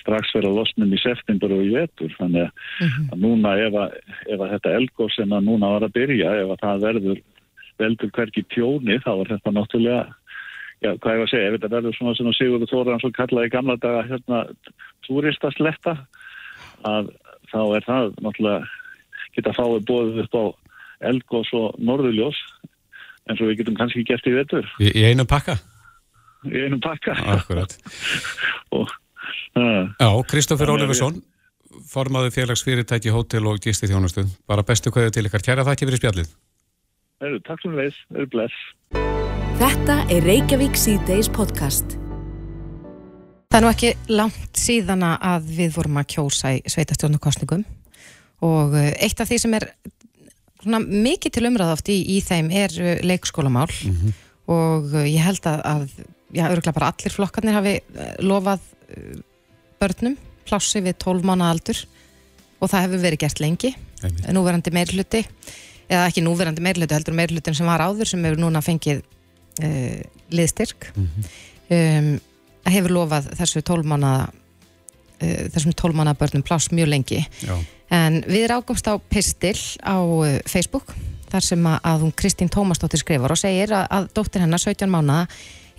strax 0.00 0.32
verið 0.34 0.48
að 0.48 0.56
losnum 0.56 0.94
í 0.96 0.98
september 0.98 1.52
og 1.54 1.60
í 1.62 1.68
vetur, 1.76 2.10
þannig 2.18 2.48
að, 2.48 2.64
mm 2.80 2.88
-hmm. 2.88 3.04
að 3.12 3.20
núna 3.22 3.52
ef, 3.62 3.76
að, 3.84 3.92
ef 4.26 4.40
að 4.40 4.50
þetta 4.56 4.72
elgóð 4.78 5.12
sem 5.14 5.36
að 5.36 5.46
núna 5.46 5.70
var 5.76 5.86
að 5.86 5.94
byrja, 5.94 6.32
ef 6.40 6.50
að 6.50 6.64
það 6.64 6.82
verður 6.88 7.20
veldur 7.78 8.10
hverki 8.16 8.42
tjóni, 8.50 8.98
þá 9.04 9.12
er 9.14 9.30
þetta 9.36 9.54
náttúrulega 9.54 10.02
já, 10.82 10.90
hvað 10.98 11.14
ég 11.14 11.20
var 11.22 11.26
að 11.28 11.32
segja, 11.32 11.48
ef 11.48 11.56
þetta 11.56 11.72
verður 11.76 11.96
svona 11.96 12.14
sem 12.18 12.32
Sigurður 12.36 12.72
Þóraðan 12.72 13.02
svo 13.02 13.10
kallaði 13.16 13.46
í 13.46 13.54
gamla 13.54 13.78
daga 13.82 14.02
hérna 14.10 14.40
túristasletta 15.06 15.96
að 16.88 17.12
þá 17.52 17.60
er 17.62 17.86
það 17.86 18.14
náttúrulega 18.18 18.62
geta 19.36 19.54
fáið 19.56 19.86
bóðið 19.88 20.22
upp 20.24 20.34
á 20.34 20.44
elgós 21.12 21.50
og 21.56 21.78
norðuljós 21.82 22.38
eins 23.30 23.38
og 23.38 23.50
við 23.50 23.62
getum 23.62 23.78
kannski 23.78 24.02
gert 24.06 24.26
í 24.26 24.34
vetur. 24.34 24.66
Í, 24.82 24.90
í 24.98 25.04
einum 25.06 25.28
pakka? 25.30 25.60
Í 26.48 26.64
einum 26.66 26.80
pakka. 26.82 27.14
Akkurat. 27.36 27.76
og, 28.78 28.90
uh, 29.58 29.90
já, 29.98 30.08
Kristófur 30.30 30.74
Ólifarsson 30.74 31.22
formaður 31.88 32.32
félagsfyrirtæki, 32.34 33.12
hótel 33.12 33.46
og 33.48 33.60
gisti 33.62 33.88
þjónustu. 33.90 34.26
Bara 34.48 34.64
bestu 34.66 34.92
kvæðu 34.92 35.14
til 35.16 35.26
ykkar. 35.28 35.44
Kæra 35.44 35.66
þakki 35.66 35.88
fyrir 35.88 36.02
spjallið. 36.02 36.32
Heru, 37.22 37.40
takk 37.46 37.62
fyrir 37.64 37.78
veis. 37.78 37.98
Eru 38.14 38.28
bless. 38.32 38.62
Þetta 39.62 39.98
er 40.10 40.24
Reykjavík 40.26 40.78
C-Days 40.78 41.28
podcast. 41.32 41.96
Það 43.52 43.58
er 43.58 43.64
nú 43.64 43.70
ekki 43.70 43.92
langt 44.10 44.58
síðan 44.58 45.04
að 45.06 45.50
við 45.58 45.74
vorum 45.76 46.00
að 46.00 46.08
kjósa 46.14 46.54
í 46.56 46.62
sveitastjórnarkostningum 46.72 47.66
og 48.42 48.76
eh, 48.80 48.94
eitt 49.04 49.20
af 49.20 49.28
því 49.28 49.38
sem 49.42 49.56
er 49.58 49.66
svona, 50.62 50.80
mikið 50.80 51.34
til 51.36 51.44
umræðaft 51.50 51.90
í, 51.92 51.98
í 52.16 52.22
þeim 52.24 52.48
er 52.48 52.74
eh, 52.80 53.02
leikskólamál 53.04 53.68
mm 53.68 53.98
-hmm. 53.98 54.16
og 54.56 54.94
eh, 54.96 55.12
ég 55.12 55.26
held 55.26 55.46
að, 55.46 55.60
að 55.68 55.84
já, 56.32 56.46
öruglega 56.48 56.76
bara 56.76 56.92
allir 56.92 57.14
flokkarnir 57.14 57.58
hafi 57.58 57.74
lofað 58.24 58.64
börnum 59.80 60.16
plássi 60.48 60.82
við 60.84 60.98
12 61.04 61.26
mánu 61.26 61.46
aldur 61.46 61.78
og 62.62 62.70
það 62.70 62.86
hefur 62.86 63.02
verið 63.02 63.22
gert 63.24 63.42
lengi, 63.42 63.72
núverandi 64.34 64.72
meirluti 64.74 65.22
eða 65.92 66.06
ekki 66.08 66.24
núverandi 66.24 66.64
meirluti, 66.64 66.94
heldur 66.96 67.16
meirlutin 67.16 67.56
sem 67.56 67.68
var 67.68 67.82
áður 67.84 68.08
sem 68.08 68.22
hefur 68.24 68.40
núna 68.40 68.62
fengið 68.64 69.02
uh, 69.02 70.00
liðstyrk 70.32 70.90
mm 70.94 71.08
-hmm. 71.08 71.32
um, 71.76 72.12
hefur 72.72 72.96
lofað 72.98 73.32
þessu 73.40 73.62
tólmánaða 73.66 74.28
uh, 74.28 75.44
þessum 75.54 75.74
tólmánaða 75.76 76.18
börnum 76.18 76.46
pláss 76.46 76.70
mjög 76.72 76.88
lengi 76.88 77.24
Já. 77.42 77.56
en 77.90 78.22
við 78.26 78.46
rákumst 78.50 78.86
á 78.88 78.94
pistil 78.98 79.58
á 79.82 79.98
Facebook 80.46 80.94
þar 81.32 81.40
sem 81.44 81.66
að, 81.66 82.00
hún 82.00 82.12
Kristín 82.12 82.48
Tómasdóttir 82.48 83.00
skrifar 83.00 83.32
og 83.32 83.38
segir 83.38 83.72
að, 83.72 83.86
að 83.90 84.08
dóttir 84.14 84.42
hennar 84.44 84.60
17 84.60 84.90
mánaða 84.90 85.26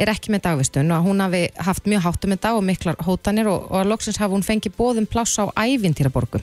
er 0.02 0.12
ekki 0.14 0.34
með 0.34 0.46
dagvistun 0.48 0.92
og 0.92 1.00
að 1.00 1.08
hún 1.08 1.24
hafi 1.24 1.42
haft 1.68 1.90
mjög 1.90 2.06
háttum 2.08 2.34
með 2.34 2.42
dag 2.46 2.60
og 2.60 2.66
miklar 2.68 3.00
hótanir 3.06 3.50
og, 3.52 3.68
og 3.70 3.82
að 3.82 3.92
loksins 3.92 4.20
hafi 4.22 4.36
hún 4.36 4.46
fengið 4.46 4.78
bóðum 4.78 5.10
pláss 5.10 5.38
á 5.42 5.46
ævintýraborgu 5.54 6.42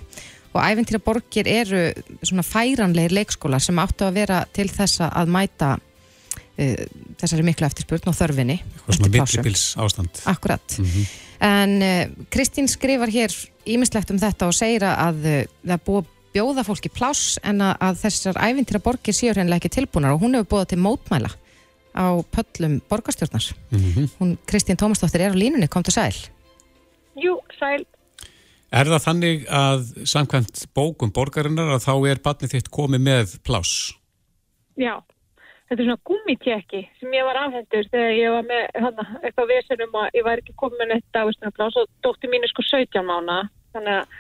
og 0.51 0.61
ævintýraborgir 0.61 1.49
eru 1.51 1.85
svona 2.27 2.45
færanlegir 2.47 3.15
leikskólar 3.15 3.63
sem 3.63 3.79
áttu 3.79 4.07
að 4.07 4.19
vera 4.19 4.43
til 4.55 4.67
þess 4.71 5.05
að 5.07 5.33
mæta 5.35 5.73
uh, 5.79 6.85
þessari 7.21 7.47
miklu 7.47 7.69
eftirspurn 7.69 8.11
og 8.11 8.19
þörfinni 8.19 8.59
Eitthvað 8.61 8.99
svona 8.99 9.13
millibils 9.15 9.67
ástand. 9.81 10.23
Akkurat. 10.31 10.79
En 11.41 11.77
uh, 11.79 12.07
Kristín 12.33 12.71
skrifar 12.71 13.13
hér 13.13 13.35
ímislegt 13.71 14.11
um 14.11 14.19
þetta 14.21 14.51
og 14.51 14.57
segir 14.57 14.87
að 14.91 15.23
uh, 15.23 15.45
það 15.63 15.93
að 16.01 16.17
bjóða 16.35 16.65
fólki 16.67 16.91
pláss 16.95 17.39
en 17.47 17.63
að, 17.65 17.77
að 17.83 18.03
þessar 18.05 18.39
ævintýra 18.39 18.83
borgir 18.83 19.17
séu 19.17 19.33
hreinlega 19.35 19.59
ekki 19.59 19.81
tilbúnar 19.81 20.15
og 20.15 20.23
hún 20.25 20.37
hefur 20.39 20.53
búið 20.55 20.73
til 20.73 20.83
mótmæla 20.83 21.31
á 21.95 22.07
pöllum 22.35 22.81
borgarstjórnar. 22.91 23.51
Hún 24.19 24.37
Kristín 24.47 24.79
Tómasdóttir 24.81 25.25
er 25.27 25.35
á 25.35 25.39
línunni, 25.39 25.69
kom 25.69 25.83
til 25.87 25.95
sæl. 25.95 26.17
Jú, 27.19 27.39
sæl. 27.59 27.85
Er 28.71 28.87
það 28.87 29.07
þannig 29.07 29.47
að 29.51 29.87
samkvæmt 30.07 30.67
bókum 30.79 31.11
borgarinnar 31.11 31.73
að 31.75 31.87
þá 31.89 31.95
er 32.13 32.21
barnið 32.23 32.53
þitt 32.55 32.69
komið 32.71 33.03
með 33.03 33.33
pláss? 33.43 33.91
Já, 34.79 34.95
þetta 35.67 35.83
er 35.83 35.89
svona 35.89 36.07
gummitjekki 36.07 36.83
sem 37.01 37.17
ég 37.19 37.27
var 37.27 37.41
afhendur 37.43 37.89
þegar 37.91 38.13
ég 38.15 38.37
var 38.37 38.47
með 38.47 38.63
hana, 38.85 39.07
eitthvað 39.25 39.51
vesenum 39.51 39.99
að 39.99 40.21
ég 40.21 40.27
var 40.29 40.43
ekki 40.43 40.55
komið 40.63 40.83
með 40.83 40.93
neitt 40.93 41.09
dagvistunarplás 41.17 41.81
og 41.83 41.91
dótti 42.07 42.31
mín 42.31 42.47
er 42.47 42.53
sko 42.53 42.67
17 42.69 43.03
mánu 43.11 43.41
þannig 43.75 43.97
að 43.97 44.15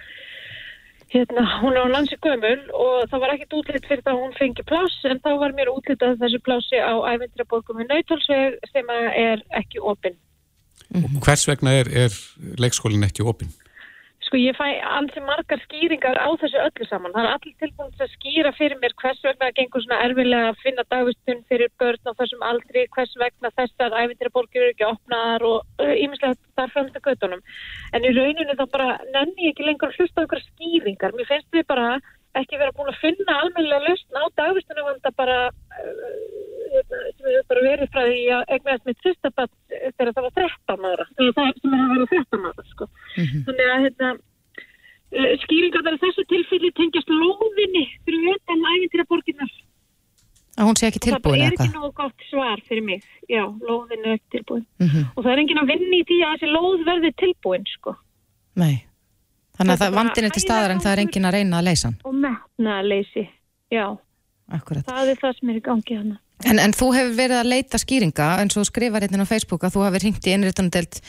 hérna, 1.10 1.44
hún 1.62 1.74
er 1.74 1.86
á 1.86 1.88
landsi 1.90 2.16
gömul 2.22 2.60
og 2.70 3.10
það 3.10 3.22
var 3.22 3.34
ekkit 3.34 3.56
útlitt 3.58 3.86
fyrir 3.88 4.02
það 4.06 4.14
að 4.14 4.20
hún 4.22 4.36
fengi 4.38 4.64
pláss 4.66 5.06
en 5.10 5.22
þá 5.24 5.30
var 5.42 5.54
mér 5.58 5.72
útlitað 5.72 6.18
þessu 6.22 6.40
plássi 6.46 6.78
á 6.78 6.94
ævendraborgum 7.12 7.82
í 7.82 7.88
Nautalsveg 7.88 8.60
sem 8.72 8.92
að 8.94 9.08
er 9.24 9.42
ekki 9.60 9.82
opinn. 9.82 10.18
Og 10.90 11.18
hvers 11.22 11.46
vegna 11.50 11.74
er, 11.80 11.90
er 12.06 12.14
leikskólinn 12.62 13.06
ekki 13.06 13.26
opinn? 13.26 13.50
Sko 14.30 14.38
ég 14.38 14.54
fæ 14.54 14.66
ansi 14.86 15.18
margar 15.26 15.58
skýringar 15.64 16.14
á 16.14 16.30
þessu 16.38 16.58
öllu 16.62 16.86
saman. 16.86 17.10
Það 17.16 17.24
er 17.24 17.32
allir 17.34 17.54
tilbúin 17.58 17.88
til 17.96 18.04
að 18.04 18.12
skýra 18.12 18.52
fyrir 18.54 18.78
mér 18.78 18.92
hvers 19.02 19.24
vegna 19.24 19.48
það 19.48 19.56
gengur 19.56 19.82
svona 19.82 19.98
erfilega 20.04 20.52
að 20.52 20.60
finna 20.62 20.84
dagvistun 20.94 21.40
fyrir 21.50 21.72
börn 21.82 22.06
á 22.06 22.12
þessum 22.20 22.44
aldri, 22.46 22.84
hvers 22.94 23.16
vegna 23.18 23.50
þessar 23.58 23.96
æfintir 23.98 24.30
borgir 24.30 24.62
eru 24.62 24.76
ekki 24.76 24.86
opnaðar 24.86 25.46
og 25.48 25.82
íminslega 25.82 26.38
þar 26.60 26.70
fremst 26.76 27.00
að 27.00 27.06
göttunum. 27.08 27.42
En 27.90 28.06
í 28.06 28.14
rauninu 28.14 28.54
þá 28.54 28.64
bara 28.76 28.88
nenni 29.10 29.48
ég 29.48 29.56
ekki 29.56 29.66
lengur 29.66 29.90
að 29.90 29.98
hlusta 29.98 30.22
á 30.22 30.26
ykkur 30.28 30.44
skýringar. 30.46 31.18
Mér 31.18 31.30
finnst 31.32 31.50
við 31.58 31.66
bara 31.74 31.90
ekki 32.38 32.62
vera 32.62 32.76
búin 32.78 32.94
að 32.94 33.02
finna 33.02 33.40
almennilega 33.42 33.82
lausn 33.88 34.14
á 34.14 34.24
dagvistunum 34.38 34.92
vanda 34.92 35.10
bara 35.18 35.40
uh, 35.50 36.49
bara 37.50 37.62
verið 37.66 37.90
frá 37.92 38.02
því 38.06 38.20
að 38.36 38.42
egnaðast 38.56 38.84
með 38.88 38.98
tristabatt 39.02 39.54
þegar 39.70 40.12
það 40.16 40.26
var 40.26 40.34
13 40.40 40.90
ára 40.90 41.06
þegar 41.16 41.32
það 41.38 41.48
sem 41.60 41.74
er 41.76 41.80
að 41.84 41.94
vera 41.94 42.10
13 42.12 42.44
ára 42.50 42.66
sko. 42.72 42.88
þannig 43.46 43.70
að 43.74 43.82
hérna, 43.86 44.10
uh, 45.16 45.32
skýringar 45.44 45.86
þar 45.88 45.98
þessu 46.04 46.26
tilfelli 46.34 46.70
tengjast 46.78 47.10
lóðinni 47.14 47.84
fyrir 48.06 48.30
utan 48.36 48.68
æfintýra 48.74 49.08
borginnar 49.10 49.52
Að 50.60 50.66
hún 50.66 50.76
sé 50.76 50.88
ekki 50.90 50.98
það 51.00 51.14
tilbúin 51.14 51.22
bara 51.30 51.40
er 51.46 51.54
eða 51.54 51.64
ekki 51.64 51.74
nógu 51.78 51.90
gott 51.96 52.24
svar 52.28 52.60
fyrir 52.68 52.82
mig 52.84 53.04
já, 53.30 53.42
lóðin 53.64 54.02
er 54.04 54.16
ekki 54.18 54.30
tilbúin 54.38 54.64
Mhm. 54.82 55.04
og 55.16 55.24
það 55.24 55.32
er 55.32 55.38
enginn 55.44 55.60
að 55.62 55.70
vinna 55.72 55.96
í 55.96 56.04
því 56.10 56.18
að 56.26 56.32
þessi 56.34 56.48
lóð 56.52 56.82
verði 56.88 57.10
tilbúin 57.22 57.64
sko. 57.70 57.94
Nei. 58.56 58.84
Þannig 59.56 59.72
að 59.72 59.78
það 59.80 59.90
bara 59.94 59.98
vandin 60.02 60.24
er 60.26 60.30
til 60.34 60.42
staðar 60.42 60.70
en 60.74 60.80
það 60.82 60.92
er 60.92 61.02
enginn 61.04 61.28
að 61.28 61.34
reyna 61.36 61.58
að 61.60 61.66
leysa 61.68 61.88
og 62.04 62.14
metnaðleysi 62.24 63.24
já, 63.70 63.86
Akkurat. 64.52 64.84
það 64.90 65.08
er 65.14 65.16
það 65.22 65.38
sem 65.38 65.50
er 65.50 65.56
í 65.60 65.64
gangi 65.70 65.96
hana 66.00 66.18
En, 66.48 66.58
en 66.58 66.72
þú 66.72 66.88
hefur 66.96 67.16
verið 67.18 67.40
að 67.40 67.50
leita 67.52 67.80
skýringa 67.80 68.28
eins 68.40 68.56
og 68.56 68.66
skrifar 68.68 69.04
hérna 69.04 69.26
á 69.28 69.28
Facebook 69.28 69.66
að 69.66 69.76
þú 69.76 69.84
hefur 69.86 70.04
ringt 70.06 70.26
í 70.26 70.34
innréttanadelt 70.34 71.00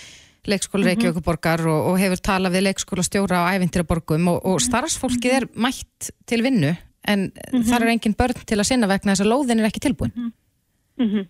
leikskóla 0.50 0.90
Reykjavíkuborgar 0.90 1.64
og, 1.70 1.92
og 1.92 2.00
hefur 2.02 2.22
talað 2.26 2.58
við 2.58 2.66
leikskóla 2.68 3.06
stjóra 3.06 3.44
á 3.46 3.54
ævintýraborgum 3.56 4.32
og, 4.34 4.40
og 4.50 4.62
starfsfólkið 4.64 5.36
er 5.38 5.48
mætt 5.54 6.12
til 6.28 6.42
vinnu 6.44 6.74
en 7.08 7.30
þar 7.70 7.86
er 7.86 7.94
engin 7.94 8.18
börn 8.18 8.44
til 8.46 8.60
að 8.60 8.68
sinna 8.70 8.90
vegna 8.90 9.14
þess 9.14 9.26
að 9.26 9.32
lóðin 9.32 9.62
er 9.62 9.70
ekki 9.70 9.84
tilbúin. 9.88 10.14
Mhm. 11.02 11.28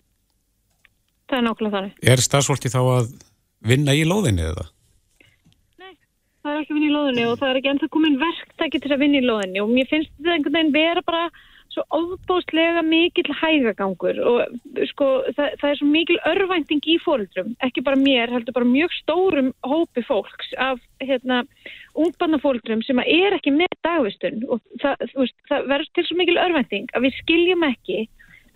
það 1.30 1.38
er 1.38 1.44
nákvæmlega 1.46 1.76
þannig 1.76 2.12
Er 2.12 2.20
starfsfólki 2.20 2.72
þá 2.72 2.80
að 2.82 3.12
vinna 3.64 3.94
í 3.96 4.02
lóðinni 4.04 4.48
eða? 4.50 4.66
það 6.42 6.52
er 6.52 6.60
ekki 6.62 6.72
að 6.72 6.78
vinna 6.78 6.90
í 6.90 6.96
loðinni 6.96 7.24
og 7.30 7.38
það 7.38 7.48
er 7.48 7.58
ekki 7.60 7.70
ennþá 7.72 7.88
komin 7.94 8.18
verktæki 8.20 8.80
til 8.82 8.92
að 8.92 9.02
vinna 9.04 9.20
í 9.20 9.26
loðinni 9.26 9.62
og 9.62 9.70
mér 9.70 9.88
finnst 9.90 10.10
þetta 10.16 10.34
einhvern 10.34 10.56
veginn 10.56 10.74
vera 10.74 11.02
bara 11.06 11.22
svo 11.72 11.84
ofbóstlega 11.96 12.82
mikill 12.86 13.32
hægagangur 13.40 14.18
og 14.28 14.86
sko 14.90 15.08
það, 15.36 15.56
það 15.60 15.68
er 15.70 15.78
svo 15.80 15.88
mikil 15.90 16.18
örvænting 16.28 16.88
í 16.88 16.98
fóreldrum, 17.02 17.52
ekki 17.64 17.84
bara 17.86 17.98
mér, 17.98 18.32
heldur 18.32 18.56
bara 18.56 18.68
mjög 18.68 18.94
stórum 19.00 19.52
hópi 19.66 20.04
fólks 20.06 20.52
af 20.60 20.80
hérna 21.02 21.42
ungbarnafóreldrum 21.98 22.84
sem 22.86 23.00
er 23.04 23.38
ekki 23.38 23.54
með 23.56 23.72
dagvistun 23.84 24.44
og 24.48 24.62
það, 24.82 25.06
veist, 25.16 25.38
það 25.50 25.68
verður 25.74 25.92
til 25.96 26.06
svo 26.08 26.20
mikil 26.20 26.38
örvænting 26.44 26.92
að 26.92 27.08
við 27.08 27.18
skiljum 27.22 27.66
ekki 27.72 28.00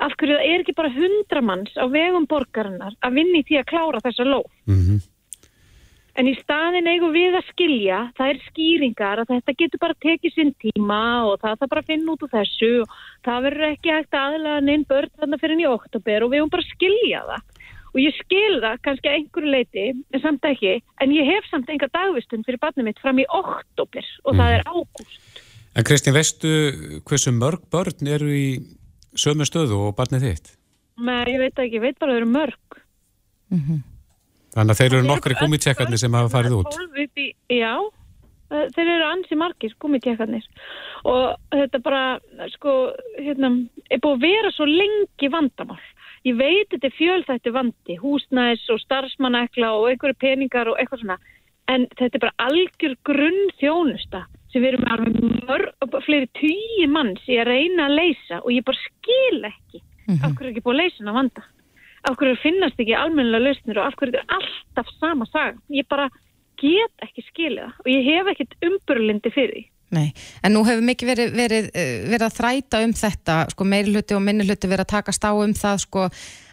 af 0.04 0.16
hverju 0.20 0.36
það 0.36 0.48
er 0.52 0.62
ekki 0.62 0.76
bara 0.76 0.92
hundra 0.92 1.42
manns 1.44 1.76
á 1.80 1.84
vegum 1.88 2.28
borgarinnar 2.28 2.96
að 3.00 3.20
vinna 3.20 3.40
í 3.40 3.46
því 3.48 3.62
að 3.62 3.70
klára 3.72 4.02
þessa 4.04 4.28
lóð. 4.28 4.48
Mm 4.68 4.80
En 6.16 6.28
í 6.30 6.32
staðin 6.38 6.86
eigum 6.88 7.12
við 7.12 7.34
að 7.36 7.48
skilja, 7.50 7.96
það 8.16 8.30
er 8.32 8.38
skýringar 8.46 9.20
að 9.20 9.32
þetta 9.34 9.54
getur 9.60 9.80
bara 9.82 9.96
tekið 10.00 10.32
sinn 10.32 10.52
tíma 10.62 11.00
og 11.28 11.42
það 11.42 11.58
þarf 11.60 11.72
bara 11.72 11.82
að 11.82 11.90
finna 11.90 12.14
út 12.14 12.22
úr 12.24 12.30
þessu 12.32 12.70
og 12.84 12.94
það 13.26 13.42
verður 13.46 13.66
ekki 13.68 13.92
hægt 13.92 14.16
aðlega 14.16 14.62
neinn 14.64 14.86
börn 14.88 15.12
þarna 15.20 15.38
fyrir 15.42 15.60
í 15.60 15.66
oktober 15.68 16.24
og 16.24 16.32
við 16.32 16.40
eigum 16.40 16.52
bara 16.54 16.64
að 16.64 16.70
skilja 16.72 17.20
það. 17.26 17.42
Og 17.92 18.00
ég 18.00 18.16
skil 18.16 18.54
það 18.62 18.80
kannski 18.86 19.10
að 19.10 19.16
einhverju 19.18 19.52
leiti, 19.52 19.84
en 19.92 20.22
samt 20.22 20.48
ekki, 20.48 20.72
en 21.04 21.12
ég 21.16 21.28
hef 21.28 21.50
samt 21.50 21.72
enga 21.72 21.88
dagvistun 21.92 22.44
fyrir 22.48 22.60
barnið 22.64 22.88
mitt 22.88 23.02
fram 23.04 23.20
í 23.20 23.26
oktober 23.38 24.08
og 24.24 24.38
það 24.40 24.54
er 24.56 24.64
ágúst. 24.72 25.42
En 25.76 25.84
Kristín, 25.84 26.16
veistu 26.16 26.52
hversu 27.08 27.34
mörg 27.36 27.68
börn 27.72 28.08
eru 28.08 28.30
í 28.32 28.46
sömu 29.16 29.44
stöðu 29.48 29.82
og 29.88 29.96
barnið 30.00 30.30
þitt? 30.30 30.48
Men 30.96 31.28
ég 31.28 31.44
veit 31.44 31.60
ekki, 31.60 31.76
ég 31.76 31.84
veit 31.84 32.00
bara 32.00 32.14
að 32.14 32.16
það 32.16 32.22
eru 32.22 32.32
mörg. 32.32 32.80
Þannig 34.56 34.72
að 34.72 34.80
þeir 34.80 34.94
eru 34.96 35.14
öll 35.14 35.36
gúmitjekkarnir 35.42 36.00
sem 36.00 36.16
hafa 36.16 36.32
farið 36.32 36.54
út. 36.56 36.76
12 36.78 37.02
upp 37.04 37.20
í, 37.20 37.26
já, 37.52 37.72
eh, 38.50 38.68
þeir 38.72 38.92
eru 38.94 39.08
ansi 39.10 39.36
margir 39.36 39.74
gúmitjekkarnir 39.82 40.46
og 41.04 41.36
þetta 41.52 41.82
bara, 41.84 42.04
sko, 42.54 42.94
hérna, 43.20 43.52
er 43.90 44.00
búið 44.00 44.16
að 44.16 44.24
vera 44.24 44.52
svo 44.56 44.66
lengi 44.70 45.30
vandamál. 45.30 45.82
Ég 46.26 46.38
veit 46.40 46.72
þetta 46.72 46.88
er 46.88 46.96
fjölþætti 46.96 47.52
vandi, 47.54 47.98
húsnæðis 48.00 48.64
og 48.72 48.80
starfsmannekla 48.82 49.74
og 49.76 49.90
einhverju 49.92 50.16
peningar 50.18 50.72
og 50.72 50.80
eitthvað 50.80 51.04
svona, 51.04 51.18
en 51.68 51.86
þetta 51.98 52.16
er 52.16 52.24
bara 52.24 52.48
algjör 52.48 52.96
grunn 53.04 53.52
þjónusta 53.60 54.24
sem 54.50 54.62
við 54.62 54.72
erum 54.72 54.88
alveg 54.90 55.20
mörg, 55.46 56.00
fleiri 56.06 56.30
tíu 56.38 56.88
manns 56.88 57.22
í 57.28 57.36
að 57.36 57.50
reyna 57.52 57.90
að 57.90 57.98
leysa 58.00 58.40
og 58.40 58.50
ég 58.54 58.64
bara 58.64 58.80
skil 58.80 59.44
ekki 59.50 59.82
af 60.22 60.32
hverju 60.32 60.48
er 60.48 60.52
ekki 60.54 60.64
búið 60.64 60.74
að 60.74 60.82
leysa 60.82 61.02
hana 61.02 61.16
vanda 61.18 61.44
af 62.06 62.18
hverju 62.18 62.38
finnast 62.42 62.80
ekki 62.80 62.96
almennilega 62.96 63.44
lausnir 63.48 63.80
og 63.80 63.88
af 63.88 63.96
hverju 63.98 64.14
þetta 64.16 64.24
er 64.24 64.36
alltaf 64.38 64.92
sama 65.00 65.26
saga. 65.30 65.56
Ég 65.70 65.88
bara 65.90 66.10
get 66.60 67.06
ekki 67.06 67.24
skilja 67.30 67.70
og 67.72 67.88
ég 67.90 68.06
hef 68.06 68.30
ekkert 68.32 68.54
umburlindi 68.68 69.32
fyrir 69.34 69.56
því. 69.56 69.64
Nei, 69.94 70.08
en 70.42 70.50
nú 70.50 70.64
hefur 70.66 70.82
mikið 70.82 71.08
verið, 71.12 71.34
verið, 71.38 71.66
eh, 71.78 72.06
verið 72.10 72.24
að 72.26 72.38
þræta 72.40 72.80
um 72.82 72.92
þetta, 72.98 73.34
sko 73.52 73.66
meiri 73.70 73.92
hluti 73.94 74.16
og 74.16 74.22
minni 74.26 74.42
hluti 74.42 74.66
verið 74.66 74.82
að 74.82 74.94
takast 74.96 75.22
á 75.22 75.30
um 75.30 75.52
það, 75.54 75.76
sko 75.84 76.08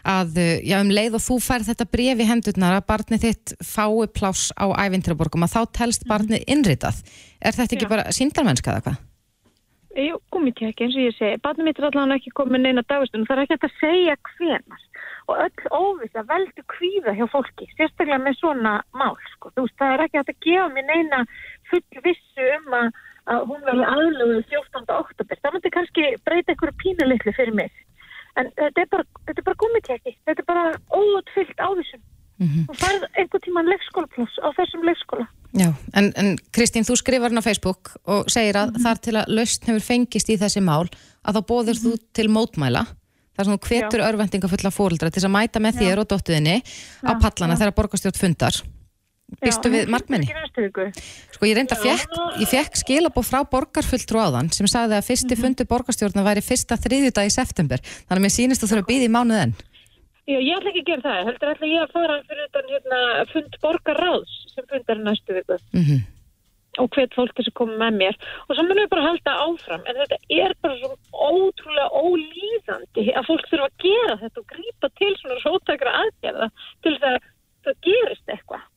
að, 0.06 0.38
eh, 0.38 0.60
já 0.62 0.78
um 0.78 0.92
leið 0.94 1.16
og 1.18 1.24
þú 1.24 1.38
færð 1.42 1.70
þetta 1.72 1.90
bref 1.90 2.22
í 2.22 2.28
hendurnar 2.28 2.76
að 2.78 2.86
barnið 2.86 3.24
þitt 3.26 3.54
fái 3.58 4.06
pláss 4.14 4.52
á 4.54 4.70
ævintraborgum 4.86 5.42
að 5.42 5.54
þá 5.56 5.72
telst 5.72 6.06
barnið 6.06 6.46
innritað. 6.46 7.02
Er 7.42 7.52
þetta 7.52 7.74
ekki 7.74 7.88
Já. 7.88 7.88
bara 7.88 8.04
síndarmennska 8.14 8.70
eða 8.70 8.82
hvað? 8.86 8.96
Jú, 9.94 10.16
gúmitjekki 10.34 10.88
eins 10.88 10.96
og 10.98 11.04
ég 11.06 11.14
segi. 11.14 11.38
Barnið 11.44 11.68
mitt 11.68 11.78
er 11.78 11.86
allavega 11.86 12.16
ekki 12.18 12.32
komið 12.34 12.64
neina 12.64 12.82
dagvistun. 12.90 13.26
Það 13.28 13.36
er 13.36 13.42
ekki 13.44 13.68
að 13.68 13.76
segja 13.78 14.16
hvenar. 14.30 14.80
Og 15.30 15.42
öll 15.44 15.68
óvisa 15.78 16.24
veldur 16.26 16.66
kvíða 16.74 17.14
hjá 17.14 17.28
fólki, 17.30 17.68
sérstaklega 17.76 18.18
með 18.24 18.40
svona 18.40 18.72
mál. 18.98 19.14
Sko. 19.36 19.52
Þú 19.54 19.66
veist, 19.68 19.76
það 19.78 19.94
er 19.94 20.04
ekki 20.04 20.20
að 20.20 20.32
gefa 20.46 20.66
mér 20.74 20.88
neina 20.88 21.20
full 21.70 22.02
vissu 22.08 22.48
um 22.56 22.76
að, 22.80 22.98
að 23.30 23.46
hún 23.52 23.62
verður 23.68 23.92
aðlöguð 23.92 24.42
14. 24.50 24.90
oktober. 24.98 25.42
Það 25.44 25.56
myndi 25.56 25.74
kannski 25.78 26.08
breyta 26.26 26.54
einhverju 26.56 26.76
pínulitlu 26.82 27.36
fyrir 27.38 27.58
mig. 27.62 27.78
En 28.34 28.50
þetta 28.58 28.82
er 28.82 28.90
bara, 28.96 29.38
bara 29.38 29.60
gúmitjekki. 29.62 30.16
Þetta 30.26 30.42
er 30.42 30.50
bara 30.50 30.66
óutfyllt 30.90 31.62
ávísum. 31.62 32.02
Þú 32.40 32.76
færð 32.80 33.06
einhver 33.14 33.42
tíman 33.44 33.70
leikskólapláss 33.70 34.40
á 34.42 34.48
þessum 34.56 34.82
leikskóla. 34.88 35.28
Já, 35.54 35.68
en, 35.94 36.10
en 36.18 36.34
Kristín, 36.50 36.82
þú 36.82 36.96
skrifar 36.98 37.30
hann 37.30 37.38
á 37.38 37.46
Facebook 37.46 37.92
og 38.10 38.26
segir 38.32 38.58
að 38.58 38.74
þar 38.82 39.00
til 39.04 39.14
að 39.20 39.30
lausn 39.38 39.70
hefur 39.70 39.86
fengist 39.86 40.32
í 40.34 40.38
þessi 40.40 40.62
mál 40.64 40.88
að 41.22 41.38
þá 41.38 41.40
bóðir 41.46 41.78
þú 41.78 41.94
til 42.10 42.26
mótmæla 42.34 42.82
Það 43.34 43.42
er 43.42 43.48
svona 43.48 43.66
hvetur 43.66 44.02
örvendinga 44.06 44.48
fulla 44.50 44.70
fóreldra 44.70 45.10
til 45.10 45.24
að 45.26 45.32
mæta 45.34 45.62
með 45.62 45.80
þér 45.80 46.00
og 46.04 46.06
dóttuðinni 46.12 46.60
á 47.02 47.12
pallana 47.18 47.56
þegar 47.58 47.74
borgarstjórn 47.74 48.20
fundar. 48.20 48.60
Býstu 49.42 49.70
við 49.72 49.88
viku. 49.90 50.84
Sko 51.34 51.48
ég 51.48 51.56
reynda 51.58 51.74
fekk, 51.80 52.14
ég 52.38 52.50
fekk 52.52 52.78
skilabóð 52.78 53.26
frá 53.26 53.40
borgarfulltrú 53.50 54.22
áðan 54.22 54.52
sem 54.54 54.68
sagði 54.70 55.00
að 55.00 55.08
fyrsti 55.08 55.38
fundur 55.40 55.66
borgarstjórna 55.66 56.22
væri 56.22 56.44
fyrsta 56.46 56.78
þriðjudag 56.78 57.26
í 57.26 57.34
september. 57.34 57.82
Þannig 58.06 58.20
að 58.20 58.24
mér 58.28 58.34
sýnist 58.36 58.62
að 58.62 58.76
þurfa 58.76 58.86
að 58.86 59.64
Já, 60.24 60.38
ég 60.40 60.56
ætla 60.56 60.70
ekki 60.72 60.82
að 60.84 60.90
gera 60.90 61.04
það. 61.04 61.22
Heldur 61.28 61.52
ætla 61.52 61.70
ég 61.70 61.84
að 61.84 61.94
fara 61.98 62.18
fyrir 62.28 62.48
utan 62.48 62.70
hérna, 62.72 62.98
fund 63.32 63.56
borgarráðs 63.64 64.36
sem 64.54 64.68
fundar 64.70 65.00
næstu 65.02 65.36
viku 65.36 65.60
Mm 65.74 66.02
og 66.82 66.90
hvet 66.94 67.14
fólk 67.16 67.34
þess 67.36 67.50
að 67.50 67.56
koma 67.60 67.76
með 67.78 67.98
mér. 68.00 68.18
Og 68.48 68.56
svo 68.56 68.64
munum 68.66 68.82
við 68.82 68.90
bara 68.92 69.06
halda 69.06 69.34
áfram. 69.44 69.82
En 69.88 69.98
þetta 70.00 70.18
er 70.36 70.54
bara 70.64 70.76
svo 70.80 70.92
ótrúlega 71.12 71.88
ólýðandi 72.02 73.06
að 73.14 73.26
fólk 73.28 73.48
þurfa 73.50 73.68
að 73.70 73.82
gera 73.84 74.20
þetta 74.22 74.42
og 74.42 74.46
grípa 74.54 74.92
til 75.00 75.10
svona 75.20 75.40
róttakra 75.44 75.96
aðgerða 76.02 76.48
til 76.84 76.94
þess 76.94 77.10
að 77.10 77.18
það 77.64 77.82
gerist 77.88 78.34
eitthvað. 78.34 78.70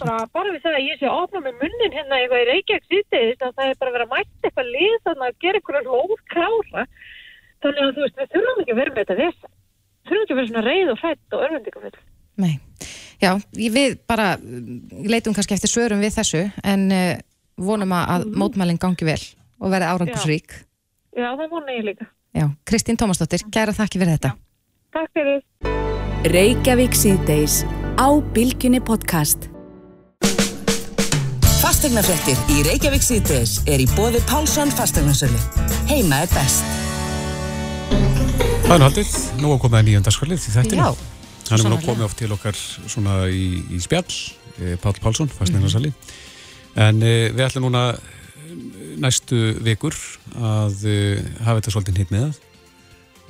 Bara, 0.00 0.18
bara 0.32 0.52
við 0.54 0.62
það 0.64 0.78
að 0.78 0.86
ég 0.88 1.00
sé 1.00 1.08
að 1.08 1.22
opna 1.22 1.44
með 1.44 1.58
munnin 1.62 1.96
hérna 1.96 2.18
eitthvað 2.18 2.42
í 2.42 2.48
Reykjavík 2.48 3.42
að 3.44 3.56
það 3.58 3.66
er 3.66 3.80
bara 3.82 3.94
verið 3.96 4.06
að 4.06 4.14
mæta 4.14 4.48
eitthvað 4.48 4.70
lið 4.72 4.94
þannig 5.04 5.26
að 5.26 5.40
gera 5.44 5.60
eitthvað 5.60 5.90
lóð 5.92 6.14
klára. 6.32 6.84
Þannig 7.58 7.84
að 7.84 7.94
þú 7.96 8.04
veist, 8.04 8.20
við 8.20 8.32
þurfum 8.32 8.62
ekki 8.62 8.74
að 8.74 8.80
vera 8.80 8.94
með 8.94 9.02
þetta 9.02 9.18
þess. 9.18 9.57
Þurfum 10.08 10.24
ekki 10.24 10.34
að 10.34 10.40
vera 10.40 10.50
svona 10.50 10.64
reið 10.66 10.92
og 10.92 11.02
hrætt 11.02 11.36
og 11.36 11.44
örvendingafull. 11.46 11.98
Nei. 12.38 12.54
Já, 13.18 13.32
við 13.52 13.98
bara 14.08 14.36
mm, 14.38 15.08
leitum 15.10 15.34
kannski 15.34 15.56
eftir 15.56 15.72
svörum 15.72 16.02
við 16.04 16.14
þessu 16.20 16.44
en 16.62 16.86
uh, 16.94 17.18
vonum 17.58 17.92
að, 17.96 18.14
að 18.14 18.26
mótmælinn 18.38 18.80
gangi 18.80 19.08
vel 19.08 19.20
og 19.58 19.74
verði 19.74 19.90
árangursrík. 19.90 20.54
Já, 21.18 21.32
það 21.34 21.50
vona 21.50 21.74
ég 21.74 21.86
líka. 21.90 22.06
Já, 22.36 22.46
Kristín 22.68 22.98
Tómasdóttir, 23.00 23.42
gæra 23.50 23.74
þakki 23.74 23.98
fyrir 23.98 24.18
þetta. 24.18 24.34
Takk 24.94 25.14
fyrir. 25.16 25.40
Reykjavík 26.28 26.94
síðdeis 26.98 27.62
á 27.98 28.08
Bilginni 28.34 28.80
podcast. 28.84 29.48
Fastegnafrettir 31.58 32.38
í 32.54 32.62
Reykjavík 32.68 33.04
síðdeis 33.04 33.58
er 33.66 33.82
í 33.82 33.88
bóði 33.96 34.22
Pálsson 34.30 34.70
fastegnarsölu. 34.78 35.40
Heima 35.90 36.22
er 36.24 36.30
best. 36.36 36.66
Það 38.68 38.74
er 38.74 38.82
nú 38.82 38.84
haldið, 38.84 39.12
nú 39.40 39.50
er 39.56 39.62
að 39.78 39.84
nýjönda 39.86 40.12
skvalið 40.12 40.42
í 40.44 40.50
þættinu. 40.52 40.82
Já, 40.84 40.90
Hann 41.48 41.62
er 41.62 41.70
nú 41.72 41.76
komið 41.80 42.04
oft 42.04 42.18
til 42.20 42.26
okkar 42.34 42.58
svona 42.92 43.14
í, 43.32 43.62
í 43.72 43.78
spjall, 43.80 44.16
eh, 44.60 44.74
Pál 44.82 44.92
Pálsson, 45.00 45.30
fastnægnarsali. 45.32 45.88
En 46.76 47.00
eh, 47.00 47.30
við 47.32 47.46
ætlum 47.46 47.64
núna 47.64 47.86
eh, 47.94 48.52
næstu 49.00 49.38
vikur 49.64 49.96
að 50.36 50.84
eh, 50.84 51.24
hafa 51.46 51.62
þetta 51.62 51.74
svolítið 51.78 52.02
hitt 52.02 52.12
með 52.12 52.26
það. 52.26 52.44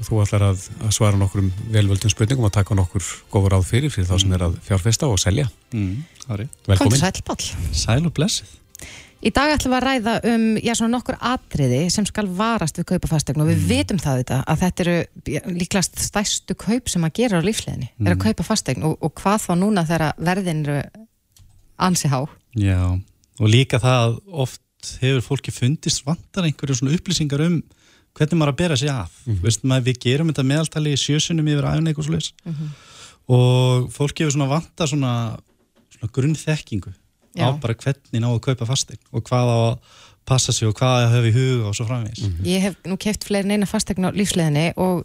Þú 0.09 0.20
ætlar 0.24 0.47
að, 0.49 0.66
að 0.82 0.97
svara 0.99 1.22
nokkur 1.22 1.45
um 1.45 1.53
velvöldum 1.70 2.16
spurningum 2.16 2.51
og 2.51 2.55
taka 2.59 2.74
nokkur 2.74 3.07
góður 3.30 3.55
ráð 3.55 3.70
fyrir 3.70 3.95
fyrir 3.95 4.11
þá 4.11 4.16
sem 4.24 4.34
er 4.34 4.49
að 4.49 4.59
fjárfesta 4.66 5.07
og 5.07 5.22
selja. 5.22 5.47
Mm, 5.70 6.03
er 6.34 6.49
Velkomin. 6.66 6.99
sæll, 6.99 7.22
Páll. 7.22 7.47
Sæl 7.70 8.03
og 8.03 8.16
blessið. 8.18 8.59
Í 9.19 9.33
dag 9.35 9.51
ætlum 9.51 9.73
við 9.73 9.79
að 9.81 9.87
ræða 9.89 10.12
um 10.31 10.43
já, 10.62 10.71
svona 10.79 10.93
nokkur 10.93 11.16
atriði 11.27 11.81
sem 11.91 12.05
skal 12.07 12.29
varast 12.39 12.77
við 12.79 12.87
kaupa 12.93 13.09
fastegn 13.11 13.43
og 13.43 13.49
við 13.51 13.64
vitum 13.66 13.99
það 13.99 14.21
þetta 14.21 14.37
að 14.47 14.61
þetta 14.61 14.85
eru 14.85 15.49
líklast 15.57 15.99
stærstu 16.05 16.55
kaup 16.59 16.93
sem 16.93 17.07
að 17.07 17.16
gera 17.19 17.41
á 17.43 17.47
lífsleginni, 17.47 17.89
er 17.99 18.14
að 18.14 18.23
kaupa 18.29 18.47
fastegn 18.47 18.87
og, 18.87 18.95
og 19.03 19.14
hvað 19.19 19.41
þá 19.49 19.51
núna 19.59 19.85
þegar 19.89 20.23
verðin 20.29 20.61
eru 20.62 20.77
ansi 21.89 22.11
há. 22.12 22.21
Já, 22.59 22.79
og 23.43 23.51
líka 23.51 23.83
það 23.83 24.05
að 24.05 24.14
oft 24.47 24.93
hefur 25.03 25.27
fólki 25.33 25.55
fundist 25.57 26.07
vantar 26.07 26.47
einhverju 26.47 26.79
svona 26.79 26.95
upplýsingar 26.95 27.43
um 27.49 27.59
hvernig 28.14 28.39
maður 28.39 28.55
að 28.55 28.61
bera 28.62 28.79
sig 28.79 28.93
af. 28.93 29.19
Mm 29.27 29.43
Veist 29.43 29.66
maður, 29.66 29.89
við 29.91 30.01
gerum 30.07 30.31
þetta 30.31 30.47
meðaltali 30.47 30.95
í 30.95 31.03
sjösunum 31.03 31.51
yfir 31.51 31.66
æfni 31.73 31.91
eitthvað 31.91 32.09
sluðis 32.12 32.33
og 33.29 33.91
fólki 33.93 34.23
hefur 34.23 34.39
svona 34.39 34.51
vantar 34.55 34.89
svona, 34.89 35.12
svona 35.91 36.14
grunnþekkingu 36.14 36.95
á 37.37 37.49
bara 37.61 37.74
hvernig 37.74 38.22
ná 38.22 38.29
að 38.31 38.41
kaupa 38.49 38.68
fastegn 38.68 39.01
og 39.12 39.24
hvað 39.29 39.53
á 39.53 39.59
að 39.68 39.79
passa 40.29 40.53
sig 40.53 40.68
og 40.68 40.74
hvað 40.76 41.05
að 41.07 41.12
hafa 41.14 41.29
í 41.31 41.35
huga 41.37 41.68
og 41.70 41.76
svo 41.76 41.87
framvegis. 41.89 42.24
Ég 42.45 42.61
hef 42.66 42.76
nú 42.89 42.97
keft 43.01 43.24
fleiri 43.29 43.49
neina 43.49 43.68
fastegn 43.68 44.09
á 44.09 44.11
lífsleginni 44.12 44.66
og 44.76 45.05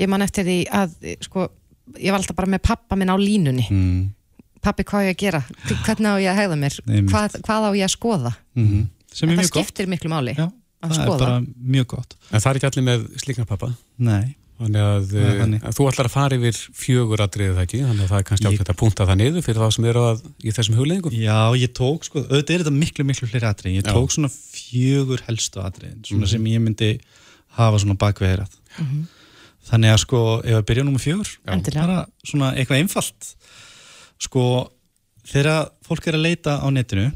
ég 0.00 0.08
man 0.12 0.22
eftir 0.24 0.44
því 0.44 0.58
að 0.68 0.94
sko, 1.24 1.48
ég 1.96 2.12
var 2.12 2.20
alltaf 2.20 2.36
bara 2.36 2.50
með 2.52 2.64
pappa 2.68 2.96
minn 3.00 3.08
á 3.12 3.16
línunni. 3.16 3.64
Mm. 3.72 4.06
Pappi, 4.60 4.84
hvað 4.84 5.00
á 5.00 5.06
ég 5.08 5.14
að 5.16 5.20
gera? 5.22 5.40
Hvernig 5.86 6.08
á 6.12 6.16
ég 6.20 6.30
að 6.32 6.38
hegða 6.42 6.56
mér? 6.60 6.78
Hvað, 7.08 7.36
hvað 7.46 7.68
á 7.68 7.70
ég 7.78 7.84
að 7.88 7.94
skoða? 7.96 8.32
Mm 8.58 8.86
Sem 9.08 9.30
En 9.30 9.32
er 9.32 9.38
það 9.38 9.44
mjög 9.46 9.52
gott. 9.54 9.64
skiptir 9.64 9.86
miklu 9.88 10.10
máli 10.12 10.34
Já, 10.36 10.44
að 10.84 10.90
það 10.90 10.98
er 10.98 11.06
skoða. 11.06 11.18
bara 11.18 11.36
mjög 11.72 11.86
gott. 11.94 12.16
En 12.28 12.42
það 12.44 12.50
er 12.50 12.58
ekki 12.58 12.66
allir 12.68 12.84
með 12.84 13.06
slíkna 13.22 13.46
pappa. 13.48 13.70
Nei. 13.96 14.36
Þannig 14.58 14.82
að, 14.82 15.04
Það 15.12 15.20
er 15.22 15.28
eh, 15.28 15.38
þannig. 15.38 15.60
að 15.68 15.74
þú 15.78 15.84
ætlar 15.88 16.06
að 16.08 16.14
fara 16.16 16.36
yfir 16.38 16.56
fjögur 16.74 17.20
atriðið 17.22 17.52
það 17.58 17.64
ekki, 17.68 17.80
þannig 17.86 18.02
að 18.02 18.08
það 18.10 18.18
er 18.18 18.24
kannski 18.28 18.46
Ég- 18.48 18.54
ákveðt 18.58 18.72
að 18.72 18.78
punta 18.80 19.04
það 19.06 19.18
niður 19.20 19.44
fyrir 19.46 19.60
þá 19.62 19.68
sem 19.76 19.84
eru 19.92 20.00
að, 20.08 20.22
í 20.42 20.54
þessum 20.56 20.78
hugleggingum. 20.80 21.14
Já, 21.14 21.36
ég 21.62 21.74
tók 21.78 22.08
sko, 22.08 22.22
auðvitað 22.24 22.54
er 22.56 22.64
þetta 22.64 22.72
miklu, 22.74 23.06
miklu 23.06 23.28
fleiri 23.30 23.46
atrið. 23.52 23.76
Ég 23.78 23.86
Já. 23.86 23.92
tók 23.94 24.10
svona 24.16 24.30
fjögur 24.34 25.22
helstu 25.28 25.62
atriðin, 25.62 26.00
svona 26.10 26.26
sem 26.32 26.48
ég 26.50 26.64
myndi 26.64 26.90
hafa 27.58 27.78
svona 27.84 27.94
bakveðirað. 28.02 28.56
Þannig 29.68 29.92
að 29.94 30.00
sko, 30.02 30.18
ef 30.42 30.58
að 30.58 30.66
byrja 30.72 30.86
númer 30.88 31.02
fjögur, 31.06 31.30
bara 31.46 32.00
svona 32.26 32.50
eitthvað 32.58 32.82
einfalt. 32.82 33.30
Sko, 34.18 34.44
þegar 35.28 35.70
fólk 35.86 36.06
er 36.10 36.18
að 36.18 36.24
leita 36.26 36.58
á 36.58 36.66
netinu 36.74 37.12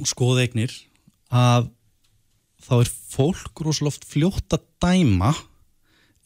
og 0.00 0.08
skoða 0.10 0.42
eignir, 0.46 0.74
að 1.30 1.70
þá 2.66 2.74
er 2.80 2.90
fólk 3.14 3.62
rosalega 3.62 3.92
oft 3.94 4.06
fljótt 4.10 4.56
að 4.58 4.64
dæma 4.82 5.32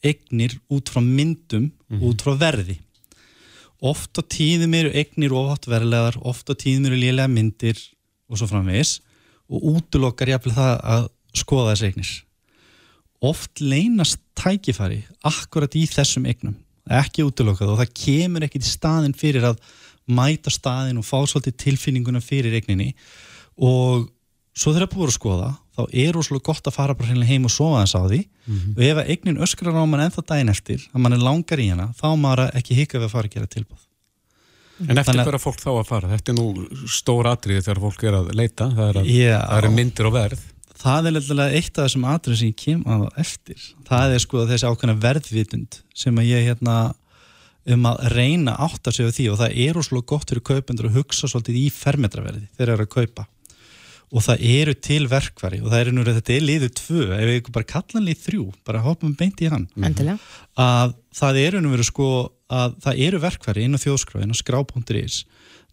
eignir 0.07 0.57
út 0.73 0.89
frá 0.91 1.03
myndum, 1.03 1.71
út 2.01 2.23
frá 2.23 2.33
verði 2.39 2.79
oft 3.83 4.17
á 4.17 4.21
tíðum 4.25 4.73
eru 4.73 4.91
eignir 4.95 5.33
ofátt 5.35 5.67
verðlegar, 5.69 6.17
oft 6.25 6.49
á 6.49 6.53
tíðum 6.57 6.89
eru 6.89 6.97
lélega 6.97 7.29
myndir 7.29 7.77
og 8.27 8.39
svo 8.39 8.49
framvegis 8.49 8.97
og 9.47 9.67
útlokkar 9.75 10.33
jafnvel 10.33 10.55
það 10.55 10.73
að 10.95 11.09
skoða 11.37 11.73
þessi 11.73 11.89
eignir. 11.91 12.13
Oft 13.27 13.61
leynast 13.61 14.21
tækifæri 14.37 15.03
akkurat 15.25 15.73
í 15.77 15.85
þessum 15.89 16.27
eignum, 16.29 16.57
ekki 16.89 17.25
útlokkað 17.25 17.73
og 17.73 17.81
það 17.81 17.93
kemur 18.01 18.45
ekki 18.47 18.61
til 18.61 18.73
staðin 18.73 19.15
fyrir 19.17 19.47
að 19.51 19.61
mæta 20.07 20.51
staðin 20.53 20.99
og 21.01 21.05
fá 21.05 21.19
svolítið 21.27 21.57
tilfinninguna 21.65 22.21
fyrir 22.23 22.55
eigninni 22.57 22.93
og 23.57 24.07
svo 24.57 24.73
þegar 24.73 24.91
búið 24.93 25.09
að 25.09 25.17
skoða 25.17 25.49
þá 25.77 25.81
er 25.93 26.11
rosalega 26.17 26.43
gott 26.49 26.67
að 26.67 26.73
fara 26.73 26.95
bara 26.97 27.07
hreinlega 27.11 27.29
heim 27.29 27.45
og 27.45 27.53
sofa 27.53 27.83
þess 27.85 27.95
á 27.95 28.01
því. 28.09 28.19
Og 28.75 28.81
ef 28.87 28.97
að 29.03 29.11
eignin 29.13 29.37
öskrar 29.45 29.77
á 29.77 29.83
mann 29.85 30.01
ennþá 30.07 30.23
daginn 30.31 30.49
eftir 30.49 30.87
að 30.93 31.03
mann 31.05 31.13
er 31.13 31.21
langar 31.21 31.61
í 31.61 31.69
hana 31.69 31.91
þá 31.99 32.07
maður 32.17 32.43
að 32.47 32.57
ekki 32.61 32.77
hika 32.81 32.97
við 32.97 33.05
að 33.07 33.13
fara 33.13 33.29
að 33.29 33.35
gera 33.37 33.51
tilbúð 33.53 33.83
En 34.89 34.97
eftir 35.01 35.17
að- 35.17 35.25
hverja 35.25 35.41
fólk 35.41 35.57
þá 35.61 35.69
að 35.73 35.87
fara? 35.89 36.07
Þetta 36.13 36.29
er 36.29 36.35
nú 36.37 36.87
stór 36.93 37.25
atriði 37.31 37.63
þegar 37.65 37.79
fólk 37.81 38.03
er 38.05 38.13
að 38.19 38.27
leita, 38.37 38.67
það, 38.77 38.89
er 38.91 38.99
að, 39.01 39.07
Já. 39.09 39.39
það 39.47 39.57
eru 39.63 39.71
myndir 39.73 40.05
og 40.05 40.13
verð. 40.13 40.43
það 40.77 41.07
er 41.09 41.11
lefnilega 41.15 41.55
eitt 41.57 41.77
af 41.79 41.87
þessum 41.87 42.05
atrið 42.11 42.37
sem 42.37 42.47
ég 42.51 42.57
kem 42.61 42.83
að 42.85 43.07
eftir. 43.17 43.63
Það 43.89 44.13
er 44.13 44.19
sko 44.21 44.43
þessi 44.45 44.67
ákveðna 44.69 44.95
verðvitund 45.01 45.79
sem 45.97 46.15
að 46.21 46.29
ég 46.29 46.45
hérna 46.51 46.75
um 47.67 47.83
að 47.89 48.03
reyna 48.13 48.53
að 48.53 48.69
átta 48.69 48.93
sig 48.93 49.09
á 49.09 49.11
því. 49.11 49.25
Og 49.33 49.39
það 49.41 49.57
er 49.65 49.73
óslulega 49.81 50.05
gott 50.13 50.29
fyrir 50.29 50.45
kaupendur 50.45 50.87
að 50.91 50.99
hugsa 51.01 51.27
svolítið 51.27 51.57
í 51.57 51.65
fermetraverði 51.73 52.45
þegar 52.53 52.69
þeir 52.69 52.73
eru 52.77 52.85
að 52.85 52.93
kaupa 52.93 53.25
og 54.07 54.23
það 54.23 54.43
eru 54.47 54.73
til 54.87 55.01
verkvari 55.11 55.59
og 55.59 55.71
það 55.71 55.81
er 55.81 55.91
nú 55.91 56.05
þetta 56.07 56.33
er 56.35 56.45
liðu 56.47 56.69
tvö, 56.79 57.01
ef 57.17 57.27
við 57.27 57.39
ykkur 57.41 57.55
bara 57.57 57.69
kallan 57.73 58.07
lið 58.07 58.23
þrjú, 58.23 58.45
bara 58.67 58.83
hoppum 58.85 59.15
beint 59.19 59.43
í 59.43 59.49
hann. 59.51 59.67
Endilega. 59.75 60.17
að 60.55 60.95
það 61.17 61.41
eru 61.43 61.61
nú 61.63 61.73
verið 61.73 61.89
sko 61.89 62.09
að 62.47 62.77
það 62.85 63.03
eru 63.07 63.21
verkfæri 63.25 63.67
inn 63.67 63.75
á 63.75 63.83
þjóðskrá 63.83 64.23
inn 64.23 64.31
á 64.31 64.37
skrá.is 64.39 65.21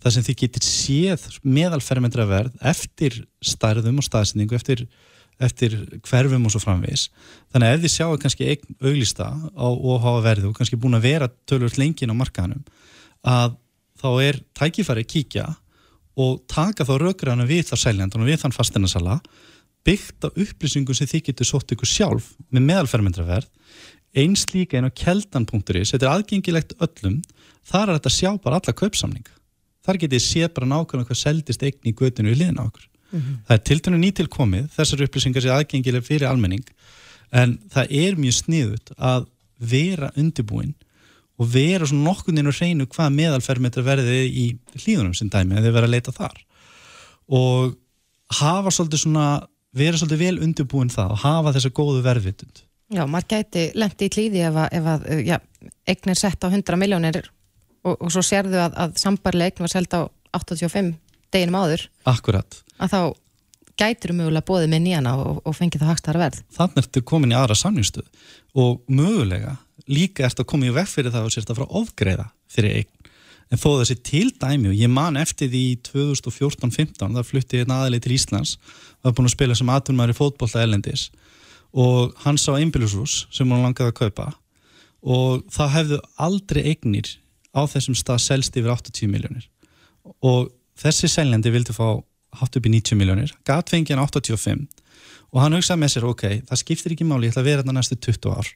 það 0.02 0.14
sem 0.16 0.26
þið 0.26 0.38
getur 0.42 0.66
séð 0.66 1.26
meðalfermetra 1.46 2.26
verð 2.28 2.56
eftir 2.74 3.22
stærðum 3.44 4.02
og 4.02 4.06
staðsendingu 4.06 4.56
eftir, 4.58 4.84
eftir 5.40 5.76
hverfum 6.04 6.44
og 6.44 6.52
svo 6.52 6.60
framvegis. 6.60 7.06
Þannig 7.54 7.70
að 7.70 7.76
ef 7.76 7.84
þið 7.84 7.94
sjáu 7.94 8.18
kannski 8.20 8.50
einn 8.52 8.78
auglista 8.82 9.30
á 9.32 9.66
OH 9.70 10.08
verðu 10.26 10.50
og 10.50 10.58
kannski 10.58 10.80
búin 10.80 10.98
að 10.98 11.06
vera 11.08 11.30
tölvöld 11.48 11.78
lengin 11.80 12.12
á 12.12 12.20
markaðanum 12.20 12.66
að 13.24 13.56
þá 14.02 14.08
er 14.26 14.40
tækifæri 14.58 15.06
að 15.06 15.12
kíkja 15.14 15.46
og 16.20 16.42
taka 16.50 16.86
þá 16.86 16.94
rökræðana 17.02 17.48
við 17.48 17.66
þá 17.70 17.76
seljandan 17.86 18.22
og 18.24 18.30
við 18.30 18.40
þann 18.44 18.54
fastinarsala 18.54 19.18
byggt 19.84 20.26
á 20.26 20.28
upplýsingum 20.30 20.96
sem 20.96 21.10
þið 21.10 21.26
getur 21.28 21.50
sótt 21.50 21.74
ykkur 21.74 21.90
sjálf 21.90 22.32
með 22.54 22.68
meðalfermendraverð 22.70 23.50
eins 24.14 24.46
líka 24.54 24.78
inn 24.78 24.88
á 24.88 24.94
keldan.is 24.94 25.90
þetta 25.90 26.06
er 26.06 26.12
aðgengilegt 26.12 26.76
öllum. 26.78 27.18
Þar 27.66 27.88
er 27.88 27.96
þetta 27.98 28.12
sjá 28.14 28.30
bara 28.38 28.60
alla 28.60 28.76
kaupsamninga 28.78 29.34
þar 29.84 30.00
getið 30.00 30.18
þið 30.18 30.24
séð 30.24 30.50
bara 30.56 30.70
nákvæmlega 30.70 31.10
hvað 31.10 31.20
seldist 31.20 31.64
eign 31.64 31.90
í 31.90 31.94
götinu 31.96 32.32
í 32.32 32.38
liðin 32.38 32.60
á 32.60 32.64
okkur 32.64 32.88
það 33.14 33.54
er 33.54 33.62
tiltunum 33.68 34.02
nýtilkomið, 34.02 34.70
þessar 34.74 35.04
upplýsingar 35.06 35.44
sé 35.44 35.52
aðgengileg 35.54 36.06
fyrir 36.06 36.28
almenning 36.30 36.64
en 37.34 37.58
það 37.72 37.92
er 38.00 38.16
mjög 38.18 38.38
sniðut 38.40 38.94
að 38.98 39.28
vera 39.58 40.10
undirbúin 40.18 40.74
og 41.34 41.48
vera 41.50 41.86
svona 41.88 42.08
nokkurn 42.08 42.38
veginn 42.38 42.50
og 42.50 42.58
reynu 42.60 42.88
hvað 42.90 43.16
meðalfermetra 43.18 43.86
verði 43.86 44.20
í 44.28 44.44
hlýðunum 44.76 45.16
sem 45.18 45.30
dæmi 45.32 45.58
að 45.58 45.66
þið 45.66 45.76
vera 45.78 45.88
að 45.88 45.94
leita 45.96 46.14
þar 46.14 46.38
og 47.40 47.74
hafa 48.38 48.72
svolítið 48.74 49.02
svona 49.02 49.26
vera 49.74 49.98
svolítið 49.98 50.22
vel 50.22 50.36
undirbúin 50.46 50.92
það 50.92 51.16
og 51.16 51.24
hafa 51.24 51.54
þessa 51.56 51.74
góðu 51.74 52.04
verðvitund 52.04 52.62
Já, 52.94 53.06
maður 53.08 53.30
gæti 53.32 53.64
lendi 53.80 54.06
í 54.06 54.12
klíði 54.12 54.42
ef 54.44 54.58
að, 54.60 54.74
ef 54.76 54.88
að 54.92 55.06
já, 55.24 55.38
eignir 55.88 56.18
sett 56.20 56.44
á 56.44 56.48
100 56.52 56.78
miljónir 56.78 57.24
og, 57.82 57.96
og 57.96 58.12
svo 58.12 58.22
sérðu 58.22 58.60
að, 58.60 58.76
að 58.84 58.96
sambarlega 59.00 59.54
eign 59.54 59.64
var 59.64 59.72
selda 59.72 60.02
á 60.04 60.36
85 60.36 60.92
deginum 61.34 61.58
áður 61.58 61.86
Akkurat. 62.10 62.60
að 62.78 62.92
þá 62.92 63.00
gætir 63.80 64.12
um 64.12 64.20
mögulega 64.22 64.46
bóðið 64.46 64.70
með 64.70 64.84
nýjana 64.84 65.14
og, 65.18 65.40
og 65.42 65.56
fengið 65.56 65.82
það 65.82 65.90
hagstara 65.90 66.22
verð. 66.22 66.42
Þannig 66.54 66.80
ertu 66.84 67.02
komin 67.10 67.34
í 67.34 67.38
aðra 67.38 67.56
samningstöð 67.58 68.28
og 68.62 68.84
mögulega 68.86 69.56
líka 69.90 70.24
ertu 70.26 70.44
að 70.44 70.50
koma 70.52 70.68
í 70.68 70.74
veg 70.74 70.88
fyrir 70.90 71.14
það 71.14 71.28
og 71.28 71.34
sérst 71.34 71.50
að 71.52 71.60
frá 71.60 71.76
ofgreða 71.80 72.28
fyrir 72.50 72.78
eign. 72.80 73.10
En 73.52 73.60
þó 73.60 73.68
þessi 73.80 73.96
til 74.02 74.28
dæmi 74.40 74.70
og 74.70 74.78
ég 74.78 74.90
man 74.90 75.18
eftir 75.20 75.50
því 75.52 75.64
í 75.74 75.74
2014-15 75.86 77.18
það 77.18 77.28
flutti 77.28 77.60
einn 77.60 77.74
aðeins 77.74 78.04
til 78.04 78.14
Íslands 78.16 78.54
var 79.04 79.14
búin 79.14 79.28
að 79.28 79.34
spila 79.36 79.58
sem 79.58 79.70
aðtunumæri 79.70 80.16
fótbollta 80.16 80.64
elendis 80.64 81.10
og 81.74 82.14
hann 82.24 82.40
sá 82.40 82.54
einbílusús 82.56 83.26
sem 83.34 83.50
hann 83.50 83.66
langaði 83.66 83.92
að 83.92 83.98
kaupa. 84.00 84.30
Og 85.04 85.44
það 85.52 85.74
hefðu 85.76 86.00
aldrei 86.26 86.62
eignir 86.72 87.12
á 87.52 87.62
þessum 87.68 87.96
stað 87.98 88.22
selst 88.24 88.56
yfir 88.56 88.72
80 88.72 89.10
miljónir 89.12 89.48
og 90.24 90.50
þessi 90.80 91.08
seljandi 91.08 91.52
vildi 91.54 91.76
fá 91.76 92.00
hátt 92.40 92.56
upp 92.58 92.66
í 92.66 92.72
90 92.72 92.98
miljónir, 92.98 93.32
gat 93.46 93.70
fengið 93.70 93.94
hann 93.94 94.08
85 94.08 94.64
og 95.34 95.40
hann 95.42 95.56
hugsaði 95.56 95.82
með 95.82 95.92
sér, 95.94 96.06
ok, 96.08 96.24
það 96.48 96.60
skiptir 96.60 96.94
ekki 96.94 97.06
máli, 97.06 97.28
ég 97.28 97.34
ætla 97.34 97.44
að 97.44 97.50
vera 97.50 97.62
þetta 97.62 97.76
næstu 97.76 97.98
20 98.08 98.34
ár 98.34 98.50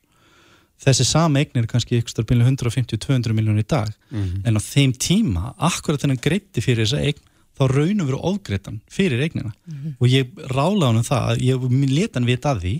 þessi 0.82 1.06
sama 1.06 1.42
eignir 1.42 1.64
er 1.64 1.70
kannski 1.70 1.98
ykkur 1.98 2.14
stjórn 2.14 2.44
150-200 2.46 3.34
miljónir 3.34 3.64
í 3.64 3.68
dag 3.68 3.88
mm 3.88 4.22
-hmm. 4.22 4.44
en 4.46 4.58
á 4.58 4.60
þeim 4.62 4.92
tíma, 4.94 5.54
akkurat 5.56 6.02
þennan 6.02 6.22
greitti 6.22 6.62
fyrir 6.64 6.86
þessa 6.86 7.02
eign, 7.02 7.24
þá 7.58 7.62
raunum 7.72 8.06
veru 8.06 8.20
ofgreitan 8.22 8.80
fyrir 8.90 9.22
eignina 9.22 9.50
mm 9.50 9.74
-hmm. 9.74 9.94
og 9.98 10.06
ég 10.08 10.30
rála 10.54 10.86
hann 10.86 11.02
um 11.02 11.02
það, 11.02 11.42
ég 11.42 11.90
leta 11.90 12.18
hann 12.20 12.26
vita 12.26 12.54
að 12.54 12.62
því 12.62 12.74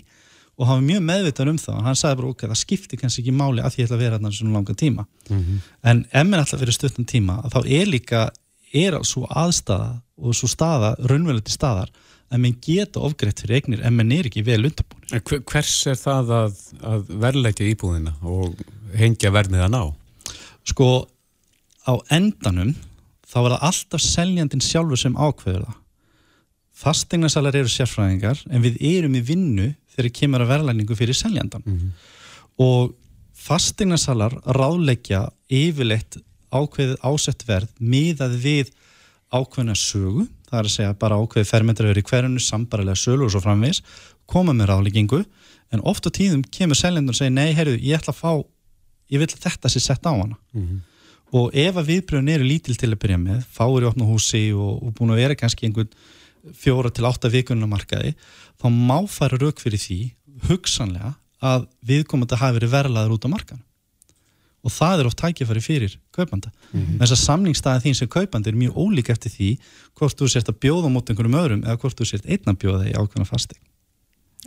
og 0.59 0.67
hann 0.67 0.79
var 0.79 0.87
mjög 0.91 1.03
meðvitað 1.07 1.49
um 1.49 1.57
það 1.57 1.75
og 1.75 1.83
hann 1.83 1.95
sagði 1.95 2.15
bara, 2.19 2.29
ok, 2.29 2.41
það 2.47 2.61
skiptir 2.63 2.99
kannski 2.99 3.21
ekki 3.21 3.31
máli 3.31 3.61
að 3.63 3.71
því 3.73 3.79
ég 3.79 3.87
ætla 3.87 3.95
að 3.95 4.03
vera 4.03 4.17
þarna 4.17 4.31
svona 4.31 4.53
langa 4.53 4.73
tíma 4.73 5.05
mm 5.29 5.39
-hmm. 5.39 5.57
en 5.83 6.05
ef 6.11 6.27
mér 6.27 6.41
ætla 6.43 6.55
að 6.57 6.63
vera 6.63 6.71
stuttan 6.71 7.05
tíma 7.05 7.41
þá 7.53 7.59
er 7.79 7.85
líka, 7.87 8.29
er 8.73 8.93
svo 9.03 9.27
aðstæða 9.27 10.01
og 10.17 10.35
svo 10.35 10.47
staða, 10.47 10.95
raunverulegti 10.99 11.51
staðar 11.51 11.89
að 12.29 12.43
menn 12.43 12.57
geta 12.61 13.01
ofgreitt 13.01 13.41
fyrir 13.43 13.59
eignir 13.59 13.81
en 13.85 13.95
menn 13.97 14.11
er 14.13 14.29
ekki 14.29 14.43
vel 14.45 14.61
undirbúin. 14.67 15.43
Hvers 15.49 15.73
er 15.89 15.97
það 15.99 16.33
að, 16.37 16.59
að 16.85 17.09
verðleitja 17.23 17.69
íbúðina 17.71 18.13
og 18.21 18.59
hengja 18.97 19.33
verðmiðan 19.33 19.77
á? 19.77 19.85
Sko, 20.69 20.89
á 21.89 21.93
endanum 22.13 22.75
þá 23.29 23.37
er 23.41 23.53
það 23.55 23.67
alltaf 23.69 24.05
seljandin 24.05 24.63
sjálfur 24.63 25.01
sem 25.01 25.17
ákveður 25.17 25.65
það. 25.65 25.77
Fastegnasalar 26.79 27.57
eru 27.59 27.71
sérfræðingar 27.71 28.45
en 28.47 28.63
við 28.63 28.79
erum 28.93 29.17
í 29.17 29.23
vinnu 29.25 29.73
þegar 29.95 30.15
kemur 30.15 30.45
að 30.45 30.51
verðlæningu 30.53 30.95
fyrir 30.95 31.17
seljandan 31.17 31.65
mm 31.65 31.77
-hmm. 31.77 31.91
og 32.63 32.93
fastegnasalar 33.35 34.37
ráðleggja 34.55 35.25
yfirleitt 35.49 36.19
ákveðið 36.53 37.01
ásett 37.03 37.43
verð 37.47 37.73
miðað 37.79 38.37
við 38.43 38.71
ákveðna 39.29 39.75
sögu 39.77 40.25
það 40.49 40.59
er 40.59 40.69
að 40.69 40.75
segja 40.75 40.97
bara 40.99 41.19
ákveði 41.21 41.49
fermetraður 41.49 42.01
í 42.01 42.05
hverjunu 42.09 42.43
sambarilega 42.43 42.99
sölu 42.99 43.27
og 43.27 43.33
svo 43.33 43.41
framvis 43.43 43.81
koma 44.29 44.55
með 44.57 44.71
ráðleggingu 44.71 45.23
en 45.73 45.83
oft 45.85 46.07
á 46.07 46.09
tíðum 46.09 46.43
kemur 46.49 46.77
seljendur 46.77 47.13
og 47.13 47.19
segir 47.19 47.35
nei, 47.35 47.53
heyrðu, 47.57 47.77
ég 47.77 47.99
ætla 47.99 48.13
að 48.13 48.21
fá 48.21 48.31
ég 49.09 49.21
vil 49.21 49.29
þetta 49.29 49.71
sé 49.71 49.81
sett 49.83 50.05
á 50.05 50.13
hana 50.13 50.37
mm 50.53 50.65
-hmm. 50.65 50.79
og 51.37 51.53
ef 51.53 51.75
að 51.75 51.89
viðbröðun 51.91 52.33
eru 52.33 52.43
lítil 52.43 52.75
til 52.77 52.91
að 52.91 53.01
byrja 53.03 53.17
með, 53.17 53.43
fáir 53.45 53.83
í 53.83 53.89
opna 53.89 54.05
húsi 54.05 54.51
og, 54.53 54.83
og 54.83 54.93
búin 54.93 55.13
að 55.13 55.21
vera 55.23 55.35
kannski 55.35 55.65
einhvern 55.65 55.89
fjóra 56.53 56.89
til 56.89 57.05
átta 57.05 57.29
vikunarmarkaði 57.29 58.15
þá 58.61 58.67
má 58.69 59.07
fara 59.07 59.37
rauk 59.37 59.59
fyrir 59.59 59.79
því 59.79 59.99
hugsanlega 60.49 61.15
að 61.39 61.67
viðkomandi 61.85 62.35
hafi 62.39 62.59
verið 62.59 62.71
verlaður 62.71 63.15
út 63.15 63.25
á 63.27 63.29
markan 63.29 63.61
og 64.63 64.73
það 64.75 64.99
er 64.99 65.09
oft 65.09 65.19
tækifæri 65.19 65.61
fyrir 65.63 65.97
kaupanda. 66.15 66.51
Mm 66.71 66.79
-hmm. 66.79 66.99
Þess 66.99 67.15
að 67.15 67.23
samningstæðin 67.25 67.85
þín 67.85 67.97
sem 67.99 68.07
kaupandi 68.07 68.49
er 68.49 68.55
mjög 68.55 68.73
ólík 68.75 69.09
eftir 69.09 69.31
því 69.31 69.49
hvort 69.95 70.19
þú 70.19 70.27
sért 70.27 70.49
að 70.49 70.59
bjóða 70.63 70.89
mot 70.89 71.09
einhverjum 71.09 71.39
öðrum 71.41 71.63
eða 71.63 71.77
hvort 71.77 71.99
þú 71.99 72.05
sért 72.05 72.25
einna 72.25 72.53
bjóða 72.53 72.89
í 72.89 72.93
ákveðna 72.93 73.25
fastegn. 73.25 73.61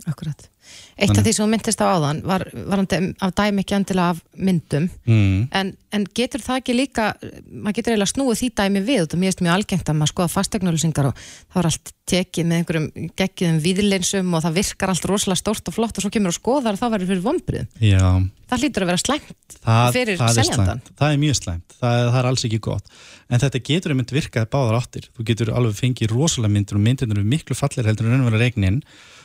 Akkurat. 0.09 0.49
Eitt 0.97 1.11
Þannig. 1.11 1.19
af 1.19 1.25
því 1.25 1.31
sem 1.35 1.51
myndist 1.51 1.81
á 1.83 1.85
áðan 1.91 2.19
var, 2.25 2.43
var 2.53 2.81
af 2.81 3.33
dæmi 3.35 3.63
ekki 3.63 3.75
endilega 3.77 4.13
af 4.13 4.21
myndum 4.33 4.87
mm. 5.05 5.49
en, 5.53 5.71
en 5.93 6.05
getur 6.17 6.41
það 6.43 6.61
ekki 6.61 6.75
líka 6.75 7.07
maður 7.51 7.77
getur 7.77 7.93
eiginlega 7.93 8.11
snúið 8.13 8.39
því 8.39 8.49
dæmi 8.59 8.83
við 8.87 9.03
og 9.03 9.09
það 9.11 9.23
mjögst 9.23 9.43
mjög 9.43 9.57
algengt 9.57 9.91
að 9.91 9.99
maður 9.99 10.13
skoða 10.13 10.33
fastegnauðlýsingar 10.33 11.09
og 11.09 11.19
það 11.25 11.57
var 11.57 11.69
allt 11.69 11.93
tekið 12.13 12.47
með 12.49 12.61
einhverjum 12.61 13.11
geggjum 13.21 13.59
viðleinsum 13.67 14.33
og 14.33 14.45
það 14.45 14.57
virkar 14.61 14.93
allt 14.93 15.09
rosalega 15.11 15.41
stórt 15.43 15.69
og 15.69 15.77
flott 15.77 15.99
og 15.99 16.07
svo 16.07 16.13
kemur 16.15 16.33
og 16.33 16.39
skoðar 16.39 16.77
og 16.77 16.81
þá 16.81 16.87
verður 16.87 17.11
fyrir 17.11 17.27
vombrið. 17.27 17.83
Já 17.83 18.07
það 18.53 18.63
hlýtur 18.63 18.85
að 18.85 18.91
vera 18.91 19.01
slæmt 19.01 19.55
það, 19.63 19.87
fyrir 19.95 20.21
seljandan 20.21 20.81
er 20.81 20.95
það 20.99 21.13
er 21.13 21.21
mjög 21.21 21.37
slæmt, 21.39 21.75
það, 21.79 21.97
það 22.03 22.19
er 22.19 22.29
alls 22.29 22.45
ekki 22.47 22.59
gott 22.67 22.91
en 23.29 23.43
þetta 23.43 23.61
getur 23.69 23.93
einmitt 23.93 24.13
virkað 24.13 24.49
báðar 24.53 24.79
áttir 24.79 25.07
þú 25.09 25.27
getur 25.29 25.53
alveg 25.55 25.79
fengið 25.79 26.13
rosalega 26.13 26.53
myndir 26.57 26.79
og 26.79 26.85
myndir 26.85 27.13
eru 27.13 27.25
miklu 27.33 27.57
fallir 27.57 27.89
heldur 27.89 28.09
en 28.09 28.17
raunverða 28.17 28.43
regnin 28.43 28.81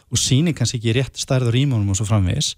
og 0.08 0.20
síni 0.20 0.54
kannski 0.56 0.80
ekki 0.80 0.94
rétt 0.96 1.20
stærður 1.20 1.58
ímónum 1.60 1.92
og 1.92 1.98
svo 1.98 2.06
framvegis. 2.08 2.54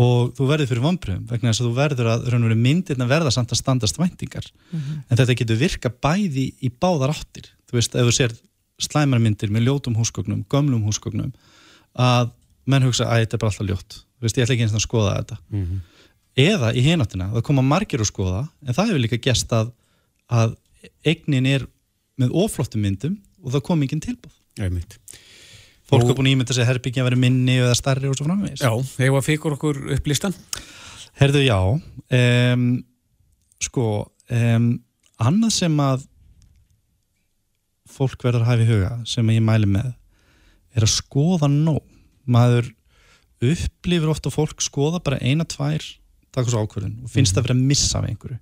Og 0.00 0.32
þú 0.34 0.48
verður 0.48 0.70
fyrir 0.72 0.82
vonbröðum 0.82 1.26
vegna 1.30 1.52
þess 1.52 1.62
að 1.62 1.68
þú 1.68 1.74
verður 1.78 2.08
að 2.50 2.56
myndirna 2.58 3.06
verða 3.06 3.30
samt 3.30 3.52
að 3.54 3.60
standast 3.60 3.98
væntingar. 3.98 4.46
Mm 4.72 4.80
-hmm. 4.80 5.02
en 5.08 5.16
þetta 5.16 5.38
getur 5.38 5.56
virkað 5.56 5.98
bæði 6.02 6.46
í 6.60 6.70
báðar 6.70 7.14
áttir. 7.14 7.46
Þú 7.70 7.78
veist, 7.78 7.94
ef 7.94 8.06
þú 8.06 8.12
sér 8.12 8.32
slæmarmyndir 8.78 9.50
með 9.50 9.66
ljótum 9.68 9.94
húsgögnum, 9.94 10.44
gömlum 10.50 10.82
húsgögnum 10.82 11.32
að 11.94 12.30
menn 12.66 12.82
hugsa 12.82 13.04
að 13.06 13.22
þetta 13.22 13.36
er 13.36 13.38
bara 13.38 13.50
alltaf 13.50 13.66
ljótt. 13.66 14.04
Veist, 14.20 14.36
ég 14.36 14.42
ætla 14.42 14.54
ekki 14.54 14.62
eins 14.62 14.74
og 14.74 14.82
að 14.82 14.88
skoða 14.88 15.16
þetta. 15.18 15.36
Mm 15.50 15.64
-hmm 15.64 15.80
eða 16.34 16.72
í 16.74 16.82
hináttina, 16.84 17.30
það 17.34 17.46
koma 17.46 17.64
margir 17.64 18.02
að 18.02 18.10
skoða 18.10 18.42
en 18.66 18.74
það 18.74 18.90
hefur 18.90 19.02
líka 19.04 19.20
gæst 19.22 19.52
að, 19.54 19.70
að 20.26 20.56
eignin 21.06 21.46
er 21.48 21.66
með 22.20 22.34
oflottum 22.44 22.82
myndum 22.84 23.18
og 23.42 23.54
það 23.54 23.64
kom 23.68 23.84
ekki 23.86 24.00
tilbúð. 24.02 24.34
Fólk 25.90 26.08
er 26.08 26.16
búin 26.16 26.30
að 26.30 26.36
ímynda 26.36 26.56
sig 26.56 26.64
að 26.64 26.72
herbyggja 26.72 27.04
að 27.04 27.10
vera 27.10 27.20
minni 27.24 27.58
eða 27.60 27.76
starri 27.78 28.10
og 28.10 28.16
svo 28.18 28.28
framvegis 28.28 28.64
Já, 28.64 28.72
hefur 28.72 29.18
það 29.18 29.28
fyrir 29.28 29.56
okkur 29.58 29.80
upp 29.96 30.10
listan? 30.10 30.36
Herðu 31.20 31.44
já 31.44 31.58
um, 31.60 32.68
sko 33.62 33.88
um, 34.30 34.70
annað 35.22 35.56
sem 35.58 35.82
að 35.84 36.06
fólk 37.94 38.24
verður 38.24 38.42
að 38.42 38.50
hafa 38.50 38.64
í 38.64 38.70
huga 38.70 38.94
sem 39.08 39.34
ég 39.34 39.44
mæli 39.44 39.68
með 39.70 39.92
er 40.74 40.86
að 40.86 40.94
skoða 40.96 41.50
nóg 41.50 41.84
maður 42.24 42.72
upplifir 43.44 44.10
ofta 44.10 44.32
fólk 44.32 44.62
skoða 44.64 45.02
bara 45.04 45.20
eina, 45.20 45.44
tvær 45.44 45.84
taka 46.34 46.50
svo 46.50 46.64
ákvörðun 46.64 47.04
og 47.04 47.12
finnst 47.12 47.36
það 47.36 47.44
mm 47.44 47.44
-hmm. 47.44 47.48
verið 47.48 47.56
að 47.60 47.68
missa 47.68 47.98
af 47.98 48.08
einhverju 48.08 48.38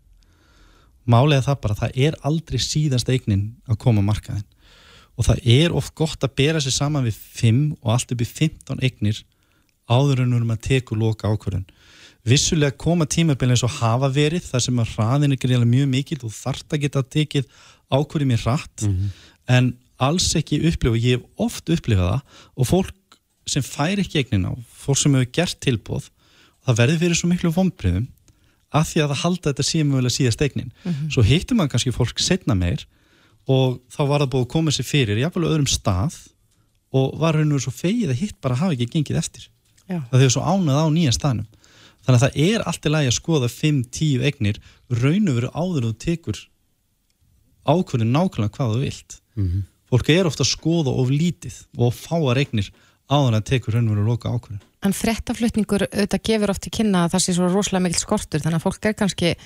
málega 1.05 1.43
það 1.43 1.61
bara, 1.61 1.75
það 1.75 1.99
er 2.07 2.17
aldrei 2.23 2.59
síðast 2.59 3.09
eignin 3.11 3.57
að 3.67 3.79
koma 3.79 4.03
markaðin 4.03 4.47
og 5.17 5.27
það 5.29 5.47
er 5.55 5.75
oft 5.77 5.95
gott 5.99 6.25
að 6.25 6.35
bera 6.41 6.63
sér 6.63 6.75
saman 6.77 7.07
við 7.07 7.19
5 7.39 7.61
og 7.81 7.93
allt 7.95 8.15
upp 8.15 8.25
í 8.25 8.29
15 8.29 8.83
eignir 8.83 9.23
áður 9.91 10.23
en 10.23 10.33
við 10.33 10.39
erum 10.41 10.55
að 10.55 10.65
teku 10.69 10.99
loka 10.99 11.29
ákvörðun 11.29 11.67
vissulega 12.29 12.79
koma 12.79 13.07
tímabilið 13.11 13.57
eins 13.57 13.67
og 13.67 13.77
hafa 13.81 14.09
verið 14.15 14.47
þar 14.47 14.65
sem 14.67 14.81
að 14.83 14.95
hraðin 14.95 15.35
er 15.35 15.41
greiðilega 15.43 15.73
mjög 15.75 15.93
mikil 15.97 16.19
og 16.23 16.35
þart 16.37 16.75
að 16.77 16.83
geta 16.85 17.05
tekið 17.17 17.49
ákvörðið 17.91 18.31
mér 18.31 18.43
hratt 18.47 18.87
mm 18.87 18.93
-hmm. 18.97 19.11
en 19.57 19.73
alls 20.03 20.35
ekki 20.39 20.63
upplifa, 20.67 20.97
ég 20.97 21.19
hef 21.19 21.23
oft 21.37 21.69
upplifað 21.69 22.11
það 22.13 22.21
og 22.57 22.67
fólk 22.67 23.19
sem 23.47 23.63
fær 23.63 23.99
ekki 23.99 24.23
eignin 24.23 24.49
á, 24.49 24.53
fólk 24.71 24.99
sem 24.99 25.15
hefur 25.15 25.33
gert 25.35 25.61
tilbóð 25.61 26.11
það 26.67 26.79
verður 26.79 27.01
fyrir 27.03 27.19
svo 27.19 27.29
miklu 27.31 27.51
vonbriðum 27.55 28.09
að 28.73 28.89
því 28.89 29.03
að 29.03 29.13
það 29.13 29.23
halda 29.23 29.51
þetta 29.51 29.67
síðan 29.69 29.91
mögulega 29.91 30.17
síðast 30.17 30.43
eignin. 30.43 30.73
Mm 30.73 30.93
-hmm. 30.93 31.11
Svo 31.13 31.23
hittum 31.23 31.59
maður 31.59 31.73
kannski 31.75 31.93
fólk 31.93 32.21
setna 32.21 32.55
meir 32.57 32.87
og 33.51 33.81
þá 33.91 34.03
var 34.07 34.23
það 34.23 34.31
búið 34.35 34.45
að 34.45 34.53
koma 34.55 34.75
sér 34.75 34.87
fyrir 34.87 35.19
í 35.19 35.25
jafnveg 35.25 35.51
öðrum 35.51 35.71
stað 35.71 36.19
og 36.93 37.17
var 37.21 37.39
raun 37.39 37.57
og 37.57 37.65
svo 37.65 37.73
feið 37.75 38.13
að 38.13 38.21
hitt 38.21 38.39
bara 38.45 38.59
hafa 38.61 38.77
ekki 38.77 38.91
gengið 38.93 39.19
eftir. 39.19 39.49
Já. 39.89 40.03
Það 40.11 40.23
þau 40.23 40.33
svo 40.35 40.45
ánað 40.47 40.81
á 40.85 40.87
nýja 40.93 41.15
staðnum. 41.17 41.49
Þannig 42.03 42.19
að 42.19 42.25
það 42.25 42.39
er 42.47 42.65
allt 42.67 42.87
í 42.87 42.93
lagi 42.93 43.11
að 43.11 43.19
skoða 43.19 43.51
5-10 43.53 44.25
eignir 44.29 44.63
raun 44.91 45.29
og 45.31 45.37
veru 45.39 45.51
áður 45.55 45.89
og 45.91 45.99
tekur 46.03 46.41
ákvörðin 47.63 48.15
nákvæmlega 48.15 48.57
hvað 48.57 48.75
þú 48.75 48.81
vilt. 48.83 49.19
Mm 49.37 49.49
-hmm. 49.49 49.63
Fólk 49.93 50.09
er 50.09 50.27
ofta 50.27 50.43
að 50.43 50.55
skoða 50.55 50.91
of 50.91 51.09
lítið 51.11 51.57
og 51.79 51.95
fáar 51.95 52.39
eignir 52.39 52.73
áður 53.09 53.37
að 53.39 53.49
tekur 53.51 53.75
raun 53.75 53.89
og 53.89 53.95
veru 53.95 54.07
loka 54.07 54.29
ákvörðin. 54.29 54.63
En 54.83 54.93
frettaflutningur 54.93 55.87
auðvitað 55.87 56.23
gefur 56.27 56.51
oft 56.51 56.67
í 56.67 56.71
kynna 56.71 57.05
að 57.05 57.13
það 57.15 57.23
sé 57.23 57.35
svo 57.37 57.49
rosalega 57.49 57.85
mikil 57.87 58.01
skortur 58.01 58.41
þannig 58.41 58.59
að 58.59 58.67
fólk 58.67 58.87
er 58.87 58.95
kannski 58.99 59.37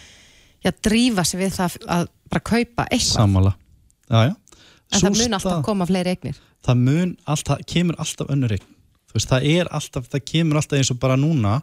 að 0.65 0.81
drífa 0.83 1.25
sig 1.25 1.41
við 1.41 1.53
það 1.59 1.77
að 1.87 2.09
bara 2.31 2.41
kaupa 2.41 2.87
eitthvað. 2.91 3.21
Samála, 3.21 3.53
já 4.11 4.29
já. 4.31 4.35
En 4.93 5.01
Sústa, 5.01 5.11
það 5.11 5.19
mun 5.19 5.35
alltaf 5.35 5.65
koma 5.67 5.87
fleiri 5.87 6.15
eignir. 6.15 6.39
Það 6.63 6.83
mun 6.87 7.13
alltaf, 7.27 7.63
kemur 7.67 7.97
alltaf 7.99 8.31
önnur 8.31 8.55
eign. 8.55 8.67
Þú 9.11 9.19
veist, 9.19 9.31
það 9.33 9.47
er 9.51 9.71
alltaf, 9.75 10.09
það 10.13 10.25
kemur 10.31 10.61
alltaf 10.61 10.79
eins 10.79 10.93
og 10.95 11.01
bara 11.03 11.17
núna 11.19 11.57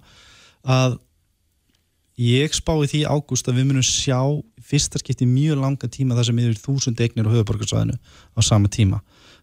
að 0.63 0.97
ég 2.19 2.53
spái 2.53 2.89
því 2.91 3.05
ágúst 3.09 3.47
að 3.47 3.59
við 3.59 3.69
munum 3.69 3.85
sjá 3.87 4.19
fyrsta 4.63 4.99
skipti 5.01 5.25
mjög 5.27 5.61
langa 5.63 5.89
tíma 5.91 6.17
þar 6.17 6.29
sem 6.29 6.41
yfir 6.43 6.59
þúsund 6.61 6.99
eignir 7.01 7.25
á 7.25 7.33
höfuborgarsvæðinu 7.33 7.95
á 7.97 8.39
sama 8.45 8.69
tíma 8.71 9.01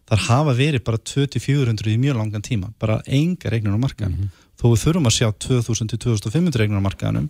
þar 0.09 0.23
hafa 0.27 0.53
verið 0.57 0.83
bara 0.87 0.97
2400 0.97 1.91
í 1.91 1.97
mjög 2.01 2.17
langan 2.19 2.43
tíma, 2.43 2.71
bara 2.79 3.01
enga 3.05 3.51
regnir 3.51 3.75
á 3.75 3.79
markaðan. 3.79 4.15
Mm 4.15 4.23
-hmm. 4.23 4.47
þó 4.59 4.65
við 4.71 4.81
þurfum 4.83 5.09
að 5.09 5.17
sjá 5.17 5.27
2000-2500 5.45 6.63
eignar 6.63 6.85
markaðanum 6.85 7.29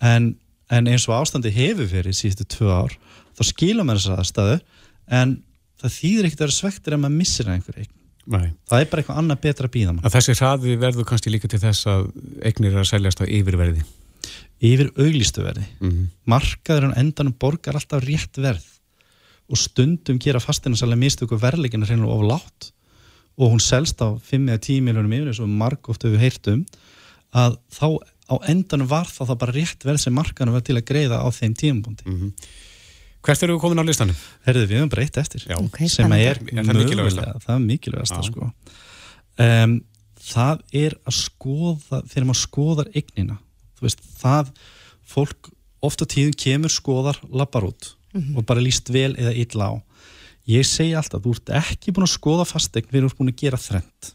en, 0.00 0.36
en 0.70 0.86
eins 0.86 1.08
og 1.08 1.16
ástandi 1.16 1.50
hefur 1.50 1.86
verið 1.86 2.14
síðustu 2.14 2.44
tvö 2.44 2.70
ár 2.70 2.98
þá 3.38 3.42
skilum 3.44 3.88
við 3.90 3.96
þess 3.96 4.18
aðstæðu 4.18 4.60
en 5.08 5.36
það 5.80 5.94
þýðir 5.98 6.28
ekkert 6.28 6.40
að 6.40 6.46
vera 6.46 6.56
svektir 6.56 6.96
ef 6.96 7.02
maður 7.02 7.20
missir 7.20 7.50
einhver 7.52 7.78
eign. 7.82 7.92
Nei. 8.26 8.48
það 8.66 8.80
er 8.80 8.88
bara 8.90 9.02
eitthvað 9.02 9.18
annað 9.20 9.42
betra 9.44 9.68
að 9.68 9.74
býða 9.76 9.92
mann 9.94 10.06
Að 10.08 10.14
þessi 10.16 10.34
hraði 10.34 10.72
verður 10.82 11.06
kannski 11.06 11.30
líka 11.30 11.46
til 11.46 11.60
þess 11.62 11.86
að 11.86 12.08
eignir 12.42 12.72
er 12.72 12.80
að 12.80 12.88
seljast 12.90 13.20
á 13.22 13.24
yfirverði. 13.24 13.84
yfir 14.66 14.88
auglýstu 14.98 15.44
verði. 15.44 15.66
Mm 15.78 16.08
markaður 16.26 16.88
en 16.88 16.96
endanum 16.98 17.36
borgar 17.38 17.78
alltaf 17.78 18.02
rétt 18.02 18.40
verð. 18.42 18.64
Og 19.46 19.60
stundum 19.62 20.18
gera 20.18 20.42
fastinarsalega 20.42 20.98
mistöku 20.98 21.38
verðleikina 21.38 21.86
reynilega 21.86 22.16
of 22.16 22.24
látt 22.26 22.72
og 23.36 23.52
hún 23.52 23.62
selst 23.62 24.00
á 24.02 24.16
5 24.18 24.48
eða 24.48 24.58
10 24.58 24.82
miljónum 24.82 25.12
yfir 25.12 25.30
eins 25.30 25.40
og 25.44 25.48
marg 25.48 25.86
oft 25.92 26.02
hefur 26.02 26.18
heyrt 26.18 26.48
um 26.50 26.64
að 27.36 27.58
þá 27.70 27.88
á 28.26 28.34
endanum 28.50 28.88
var 28.90 29.06
það, 29.06 29.28
það 29.30 29.40
bara 29.42 29.54
rétt 29.54 29.84
verð 29.86 30.02
sem 30.02 30.16
markaðum 30.16 30.56
var 30.56 30.64
til 30.66 30.76
að 30.78 30.86
greiða 30.88 31.20
á 31.22 31.28
þeim 31.30 31.54
tímabundi 31.54 32.16
Hvert 33.26 33.42
eru 33.42 33.56
við 33.56 33.62
komin 33.64 33.82
á 33.82 33.84
listanum? 33.88 34.16
Herðu, 34.46 34.64
við 34.70 34.78
höfum 34.80 34.92
breytt 34.92 35.16
eftir 35.18 35.42
Já. 35.48 35.56
Ok, 35.58 35.80
sem 35.90 36.12
er, 36.14 36.38
Er 36.38 36.62
mögulega- 36.62 37.34
það 37.42 37.54
er 37.56 37.64
mikilvægasta 37.66 38.20
Já. 38.22 38.28
sko. 38.30 38.50
um, 39.42 39.76
það 40.26 40.62
er 40.72 40.94
að 41.06 41.16
skoða 41.18 42.00
þegar 42.06 42.26
maður 42.30 42.42
skoðar 42.44 42.88
eignina 42.94 43.38
þú 43.76 43.86
veist, 43.86 44.00
það 44.22 44.52
fólk 45.06 45.50
oft 45.86 46.02
á 46.02 46.06
tíðum 46.06 46.36
kemur, 46.38 46.72
skoðar, 46.72 47.18
lappar 47.30 47.66
út 47.68 47.92
og 48.36 48.46
bara 48.48 48.62
líst 48.64 48.88
vel 48.88 49.12
eða 49.14 49.34
illa 49.36 49.66
á 49.68 49.74
ég 50.48 50.64
segi 50.64 50.94
alltaf, 50.96 51.20
þú 51.22 51.34
ert 51.36 51.50
ekki 51.58 51.92
búin 51.92 52.06
að 52.06 52.14
skoða 52.16 52.46
fastegn, 52.48 52.88
við 52.90 53.02
erum 53.02 53.12
búin 53.18 53.28
að 53.34 53.40
gera 53.42 53.58
þrend 53.60 54.12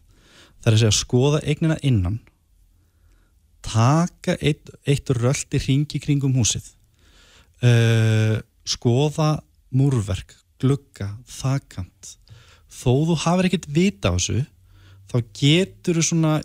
það 0.62 0.68
er 0.72 0.74
að 0.74 0.82
segja 0.82 0.95
skoða 0.97 1.41
eignina 1.45 1.78
innan 1.84 2.20
taka 3.62 4.36
eitt, 4.41 4.72
eitt 4.88 5.09
röldi 5.14 5.59
ringi 5.62 5.99
kringum 6.01 6.34
húsið 6.39 6.72
uh, 7.62 8.39
skoða 8.72 9.30
múrverk, 9.76 10.36
glugga, 10.61 11.11
þakant. 11.30 12.15
Þó 12.72 12.91
þú 13.09 13.19
hafur 13.26 13.47
ekkert 13.47 13.69
vita 13.72 14.11
á 14.11 14.15
þessu 14.15 14.41
þá 15.11 15.15
getur 15.36 15.99
þú 15.99 16.07
svona 16.07 16.36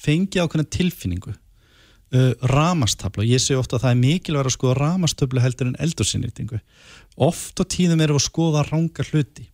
fengið 0.00 0.44
ákveðna 0.44 0.70
tilfinningu. 0.72 1.34
Uh, 2.14 2.30
ramastabla, 2.46 3.24
ég 3.26 3.42
segi 3.42 3.58
ofta 3.58 3.74
að 3.78 3.86
það 3.86 3.92
er 3.94 4.02
mikilvæg 4.04 4.46
að 4.46 4.54
skoða 4.54 4.74
ramastöflu 4.78 5.40
heldur 5.42 5.70
en 5.72 5.78
eldursinnýtingu 5.82 6.60
oft 7.26 7.58
á 7.58 7.64
tíðum 7.66 8.02
erum 8.04 8.18
við 8.18 8.22
að 8.22 8.28
skoða 8.28 8.64
ranga 8.68 9.06
hluti. 9.10 9.48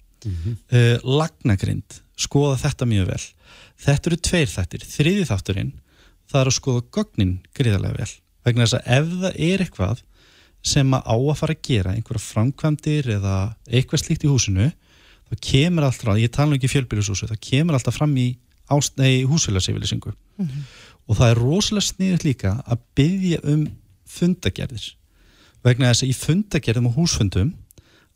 Uh, 0.69 0.99
lagnagrind, 1.01 2.01
skoða 2.21 2.59
þetta 2.61 2.89
mjög 2.91 3.07
vel. 3.15 3.23
Þetta 3.81 4.11
eru 4.11 4.19
tveir 4.29 4.51
þættir, 4.53 4.85
þriði 4.85 5.25
þátturinn 5.31 5.73
það 6.31 6.43
er 6.43 6.51
að 6.51 6.57
skoða 6.59 6.85
gögnin 6.95 7.33
gríðarlega 7.57 8.03
vel. 8.03 8.13
Vegna 8.47 8.67
þess 8.67 8.79
að 8.79 8.91
ef 8.97 9.09
það 9.23 9.41
er 9.47 9.65
eitthvað 9.65 10.05
sem 10.63 10.95
að 10.95 11.09
á 11.09 11.17
að 11.17 11.39
fara 11.41 11.57
að 11.57 11.65
gera 11.67 11.95
einhverja 11.97 12.27
framkvæmdir 12.27 13.11
eða 13.17 13.37
eitthvað 13.71 14.05
slíkt 14.05 14.27
í 14.27 14.31
húsinu 14.31 14.69
þá 15.31 15.35
kemur 15.47 15.87
alltaf 15.87 16.21
ég 16.21 16.33
tala 16.35 16.57
ekki 16.57 16.71
fjölbýrjushúsu 16.73 17.31
það 17.31 17.43
kemur 17.47 17.79
alltaf 17.79 17.97
fram 17.97 18.13
í, 18.19 18.29
í 18.37 19.25
húsfélagseyfilisingu 19.31 20.13
og 21.11 21.19
það 21.19 21.33
er 21.33 21.43
rosalega 21.43 21.87
sniðut 21.89 22.27
líka 22.27 22.55
að 22.67 22.83
byggja 22.99 23.41
um 23.51 23.67
fundagerðir. 24.11 24.85
Vegna 25.65 25.91
þess 25.91 26.05
að 26.05 26.11
í 26.11 26.17
fundagerðum 26.19 26.89
og 26.91 26.99
húsfundum 26.99 27.55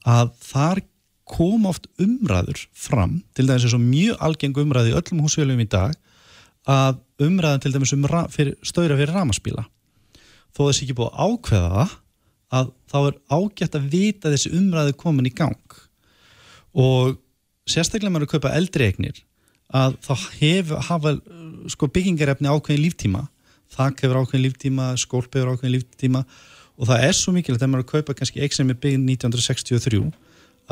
að 0.09 0.33
þar 0.45 0.83
koma 1.29 1.73
oft 1.73 1.89
umræður 2.01 2.67
fram 2.77 3.19
til 3.37 3.47
dæmis 3.49 3.67
eins 3.67 3.77
og 3.77 3.85
mjög 3.85 4.25
algeng 4.27 4.59
umræði 4.61 4.93
í 4.93 4.97
öllum 4.99 5.23
húsfélagum 5.25 5.65
í 5.65 5.71
dag 5.73 5.95
að 6.69 7.01
umræðan 7.25 7.63
til 7.65 7.73
dæmis 7.73 7.95
um 7.97 8.05
stöðra 8.05 8.99
fyrir 8.99 9.15
ramaspíla 9.15 9.65
þó 10.55 10.67
þessi 10.67 10.85
ekki 10.85 10.97
búið 10.99 11.11
að 11.13 11.33
ákveða 11.33 11.71
það 11.75 11.95
að 12.55 12.71
þá 12.91 12.97
er 13.01 13.19
ágætt 13.33 13.77
að 13.79 13.91
vita 13.93 14.29
að 14.29 14.37
þessi 14.37 14.55
umræði 14.59 14.97
komin 15.01 15.29
í 15.29 15.35
gang. 15.35 15.77
Og 16.75 17.15
sérstaklega 17.71 18.13
maður 18.13 18.29
að 18.29 18.35
kaupa 18.35 18.57
eldri 18.59 18.89
eignir 18.91 19.23
að 19.75 19.97
þá 20.05 20.13
hef, 20.41 20.75
hafa 20.89 21.15
sko, 21.73 21.89
byggingarefni 21.91 22.51
ákveðin 22.51 22.85
líftíma 22.85 23.23
þak 23.75 24.05
hefur 24.05 24.21
ákveðin 24.21 24.45
líftíma, 24.45 24.91
skólp 25.01 25.33
hefur 25.35 25.55
ákveðin 25.55 25.79
líftíma 25.79 26.21
og 26.75 26.91
það 26.91 27.07
er 27.09 27.17
svo 27.17 27.33
mikilvægt 27.35 27.65
að 27.65 27.73
maður 27.73 27.87
að 27.87 27.93
kaupa 27.95 28.17
kannski 28.19 28.43
eign 28.45 28.55
sem 28.55 28.71
er 28.71 28.79
byggin 28.83 29.09
1963 29.09 30.03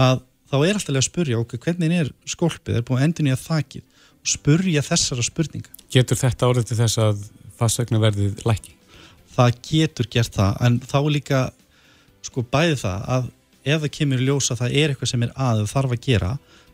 að 0.02 0.20
þá 0.52 0.56
er 0.60 0.76
alltaf 0.76 1.00
að 1.00 1.08
spurja 1.08 1.40
okkur 1.40 1.62
hvernig 1.64 1.96
er 1.96 2.12
skólpið, 2.28 2.76
er 2.78 2.86
búin 2.86 3.00
að 3.00 3.08
endur 3.08 3.26
nýja 3.26 3.40
þakið? 3.40 3.88
Og 4.22 4.30
spurja 4.30 4.84
þessara 4.86 5.24
spurninga. 5.26 5.72
Getur 5.90 6.20
þetta 6.20 6.50
árið 6.50 6.68
til 6.68 6.78
þess 6.78 7.00
að 7.02 7.24
fastegnaverðið 7.58 8.44
lækki? 8.46 8.76
það 9.32 9.58
getur 9.68 10.08
gert 10.12 10.36
það 10.36 10.62
en 10.66 10.78
þá 10.84 10.96
er 11.00 11.12
líka 11.16 11.40
sko 12.22 12.44
bæði 12.52 12.78
það 12.82 13.04
að 13.16 13.28
ef 13.62 13.84
það 13.84 13.92
kemur 13.98 14.22
í 14.22 14.26
ljós 14.26 14.50
að 14.52 14.62
það 14.62 14.78
er 14.80 14.92
eitthvað 14.92 15.12
sem 15.12 15.26
er 15.26 15.36
að 15.48 15.62
og 15.62 15.70
þarf 15.70 15.94
að 15.94 16.02
gera 16.06 16.32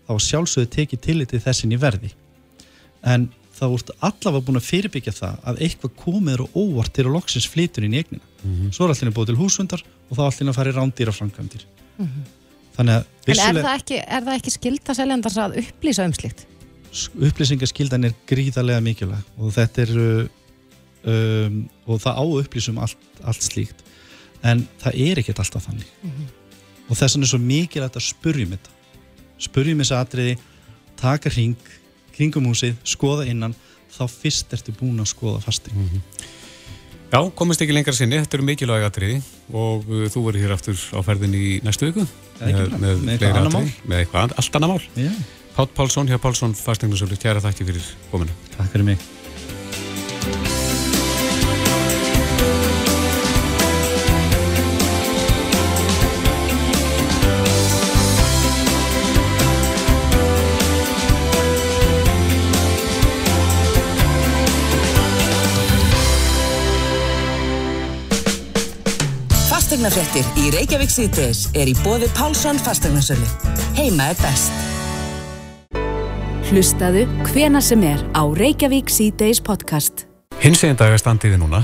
þá 0.09 0.13
sjálfsögðu 0.25 0.71
tekið 0.77 1.05
tillitið 1.05 1.45
þessin 1.45 1.75
í 1.75 1.81
verði. 1.81 2.15
En 3.05 3.29
þá 3.59 3.65
ert 3.69 3.93
allavega 3.99 4.47
búin 4.47 4.61
að 4.61 4.69
fyrirbyggja 4.69 5.15
það 5.17 5.45
að 5.51 5.63
eitthvað 5.67 5.97
komið 5.99 6.45
og 6.47 6.57
óvart 6.57 6.95
til 6.97 7.09
að 7.09 7.15
loksins 7.17 7.49
flytur 7.51 7.85
inn 7.85 7.97
í 7.97 8.01
eignina. 8.01 8.25
Svo 8.73 8.87
er 8.87 8.95
allir 8.95 9.15
búið 9.17 9.33
til 9.33 9.41
húsfundar 9.41 9.85
og 10.09 10.17
þá 10.17 10.23
allir 10.29 10.53
að 10.53 10.59
fara 10.61 10.73
í 10.73 10.77
rándýra 10.77 11.15
framkvæmdir 11.17 11.67
þannig 12.79 12.95
að 12.95 13.07
En 13.29 13.41
er 13.43 13.59
það 13.59 13.75
ekki, 13.75 13.99
er 13.99 14.23
það 14.25 14.37
ekki 14.39 14.53
skilta 14.55 14.95
seljandars 14.97 15.39
að 15.43 15.59
upplýsa 15.65 16.07
um 16.09 16.15
slíkt? 16.17 16.47
upplýsingaskildan 17.29 18.09
er 18.09 18.15
gríðarlega 18.31 18.81
mikilvæg 18.81 19.27
og 19.37 19.53
þetta 19.53 19.83
er 19.85 19.91
um, 19.99 21.59
og 21.85 22.01
það 22.01 22.17
á 22.17 22.25
upplýsum 22.39 22.81
allt, 22.81 23.03
allt 23.29 23.45
slíkt 23.45 23.85
en 24.47 24.67
það 24.83 25.01
er 25.07 25.23
ekkert 25.23 25.43
alltaf 25.45 25.69
þannig. 25.69 25.89
Og 26.89 26.97
þess 26.97 27.17
vegna 27.17 27.27
er 27.27 27.33
svo 27.33 27.41
mikilvægt 27.43 27.99
að 27.99 28.07
spurjum 28.09 28.55
þetta. 28.55 28.77
Spurjum 29.49 29.83
þessi 29.83 29.97
atriði 29.99 30.39
taka 30.99 31.31
hring, 31.31 31.71
kringum 32.17 32.49
húsið 32.51 32.77
skoða 32.87 33.27
innan, 33.31 33.55
þá 33.95 34.05
fyrst 34.11 34.53
ertu 34.57 34.75
búin 34.77 35.01
að 35.01 35.13
skoða 35.13 35.41
fasting 35.43 35.79
Já, 37.09 37.23
komist 37.33 37.63
ekki 37.65 37.73
lengra 37.73 37.95
sinni, 37.97 38.19
þetta 38.21 38.37
eru 38.37 38.47
mikilvæg 38.51 38.83
atriði 38.85 39.21
og 39.57 39.87
uh, 39.89 40.03
þú 40.13 40.27
verður 40.27 40.43
hér 40.45 40.55
aftur 40.59 40.83
á 40.93 41.01
ferðin 41.07 41.37
í 41.39 41.45
næstu 41.65 41.89
viku 41.89 42.05
með, 42.05 42.75
með, 42.77 43.01
með 43.07 43.15
eitthvað 43.15 43.39
atriði, 43.49 43.77
með 43.89 44.03
eitthvað 44.03 44.35
allt 44.43 44.59
annað 44.61 44.75
mál. 44.75 44.83
Já, 44.93 45.13
Pátt 45.57 45.73
Pálsson, 45.75 46.11
hjá 46.13 46.21
Pálsson 46.23 46.53
fastegnarsölu, 46.55 47.17
kæra 47.19 47.41
þakki 47.43 47.71
fyrir 47.71 47.89
kominu 48.13 48.37
takk 48.59 48.69
fyrir 48.75 48.93
mig 48.93 49.18
Fastegnafréttir 69.79 70.41
í 70.43 70.49
Reykjavík 70.51 70.91
síðdeis 70.91 71.41
er 71.55 71.69
í 71.71 71.75
bóði 71.85 72.09
Pálsson 72.11 72.57
fastegnasölu. 72.59 73.27
Heima 73.77 74.09
er 74.11 74.17
best. 74.19 74.57
Hlustaðu 76.49 77.05
hvena 77.29 77.61
sem 77.63 77.85
er 77.87 78.03
á 78.11 78.27
Reykjavík 78.27 78.91
C-Days 78.91 79.39
podcast. 79.39 80.09
Hins 80.43 80.65
eginn 80.67 80.81
dag 80.81 80.91
er 80.91 80.99
standiði 80.99 81.39
núna 81.39 81.61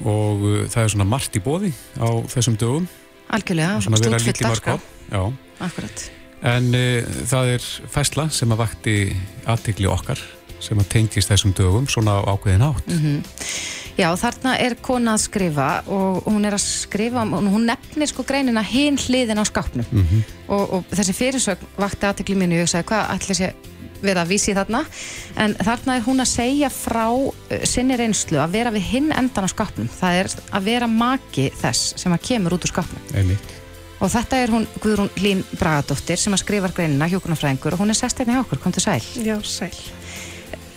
og 0.00 0.46
uh, 0.48 0.62
það 0.64 0.86
er 0.86 0.94
svona 0.94 1.08
margt 1.10 1.36
í 1.36 1.42
bóði 1.44 1.74
á 2.00 2.08
þessum 2.32 2.56
dögum 2.56 2.88
Algjörlega, 3.36 3.82
svona 3.84 4.00
vera 4.00 4.16
stútfull 4.16 4.32
lítið 4.32 4.48
marg 4.48 4.64
á 4.64 4.72
dagskrá. 4.72 4.78
Já, 5.12 5.22
Akkurat. 5.68 6.06
en 6.54 6.72
uh, 6.72 7.20
það 7.34 7.52
er 7.58 7.68
fæsla 7.98 8.30
sem 8.32 8.56
að 8.56 8.62
vakti 8.62 8.96
aðtikli 9.44 9.92
okkar 9.92 10.24
sem 10.56 10.80
að 10.80 10.88
tengist 10.96 11.28
þessum 11.34 11.52
dögum 11.52 11.92
svona 11.92 12.16
á 12.16 12.32
ákveðin 12.32 12.64
átt 12.70 12.96
Já, 13.98 14.12
þarna 14.14 14.52
er 14.62 14.76
kona 14.78 15.16
að 15.16 15.24
skrifa 15.24 15.68
og 15.90 16.28
hún 16.28 16.46
er 16.46 16.54
að 16.54 16.62
skrifa, 16.62 17.24
og 17.26 17.48
hún 17.50 17.66
nefnir 17.66 18.06
sko 18.10 18.22
greinina 18.26 18.62
hinn 18.62 18.98
hliðin 18.98 19.42
á 19.42 19.44
skápnum. 19.48 19.88
Og, 20.46 20.62
og 20.78 20.94
þessi 20.94 21.16
fyrirsögn 21.18 21.72
vakti 21.76 22.06
aðtekli 22.06 22.38
mínu 22.38 22.60
og 22.60 22.62
ég 22.62 22.70
sagði 22.70 22.88
hvað 22.92 23.10
allir 23.16 23.40
sé 23.40 23.50
verið 23.98 24.22
að 24.22 24.30
vísi 24.30 24.54
þarna? 24.54 24.84
En 25.42 25.56
þarna 25.58 25.96
er 25.98 26.04
hún 26.06 26.22
að 26.22 26.30
segja 26.30 26.70
frá 26.70 27.06
uh, 27.10 27.32
sinni 27.66 27.98
reynslu 27.98 28.38
að 28.38 28.54
vera 28.54 28.70
við 28.74 28.86
hinn 28.92 29.12
endan 29.12 29.46
á 29.46 29.50
skápnum. 29.50 29.90
Það 29.90 30.20
er 30.22 30.34
að 30.54 30.68
vera 30.70 30.86
maki 30.86 31.48
þess 31.58 31.96
sem 31.98 32.14
að 32.14 32.26
kemur 32.30 32.54
út 32.54 32.68
úr 32.68 32.74
skápnum. 32.74 33.08
Einmitt. 33.18 33.54
og 33.98 34.12
þetta 34.14 34.38
er 34.38 34.52
hún 34.54 34.66
Guðrún 34.78 35.10
Lín 35.18 35.42
Bragadóttir 35.58 36.20
sem 36.22 36.34
að 36.34 36.44
skrifa 36.44 36.70
greinina 36.70 37.08
hjókunarfræðingur 37.10 37.74
og 37.74 37.82
hún 37.82 37.90
er 37.90 37.98
sest 37.98 38.20
hérna 38.20 38.36
hjá 38.36 38.44
okkur, 38.44 38.60
kom 38.62 38.72
til 38.72 38.84
sæl. 38.84 39.02
Já, 39.26 39.34
sæl. 39.42 39.74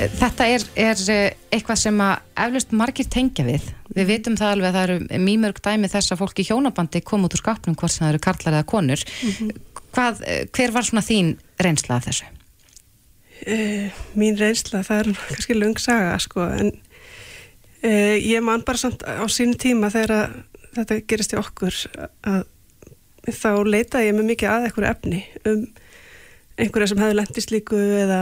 Þetta 0.01 0.47
er, 0.49 0.65
er 0.79 1.01
eh, 1.13 1.37
eitthvað 1.53 1.79
sem 1.83 2.03
að 2.03 2.43
eflust 2.45 2.75
margir 2.75 3.09
tengja 3.11 3.45
við. 3.47 3.71
Við 3.95 4.07
vitum 4.09 4.37
það 4.39 4.53
alveg 4.55 4.69
að 4.69 4.77
það 4.77 4.85
eru 4.89 5.23
mýmörg 5.25 5.63
dæmi 5.63 5.89
þess 5.91 6.13
að 6.13 6.21
fólk 6.23 6.41
í 6.41 6.47
hjónabandi 6.47 7.03
kom 7.05 7.25
út 7.27 7.35
úr 7.35 7.43
skápnum 7.43 7.77
hvort 7.79 7.93
sem 7.93 8.05
það 8.05 8.13
eru 8.13 8.23
karlar 8.27 8.59
eða 8.59 8.69
konur. 8.71 9.03
Hvað, 9.91 10.21
eh, 10.27 10.45
hver 10.55 10.75
var 10.75 10.87
svona 10.87 11.03
þín 11.05 11.35
reynsla 11.61 11.97
af 11.99 12.07
þessu? 12.07 12.29
Uh, 13.41 13.89
mín 14.13 14.35
reynsla, 14.37 14.83
það 14.85 14.99
er 14.99 15.07
kannski 15.31 15.55
löng 15.57 15.79
saga, 15.81 16.13
sko, 16.21 16.45
en 16.45 16.75
Uh, 17.81 18.13
ég 18.21 18.43
man 18.45 18.61
bara 18.61 18.77
samt 18.77 19.01
á 19.01 19.25
sínu 19.25 19.57
tíma 19.57 19.87
þegar 19.89 20.43
þetta 20.75 20.99
gerist 21.09 21.31
í 21.33 21.37
okkur 21.39 21.77
að 22.29 22.43
þá 23.25 23.49
leitaði 23.65 24.11
ég 24.11 24.17
mig 24.19 24.27
mikið 24.27 24.51
að 24.51 24.65
eitthvað 24.67 24.89
efni 24.91 25.21
um 25.49 25.63
einhverja 26.61 26.91
sem 26.91 27.01
hefði 27.01 27.17
lendist 27.17 27.53
líku 27.53 27.77
eða 27.77 28.21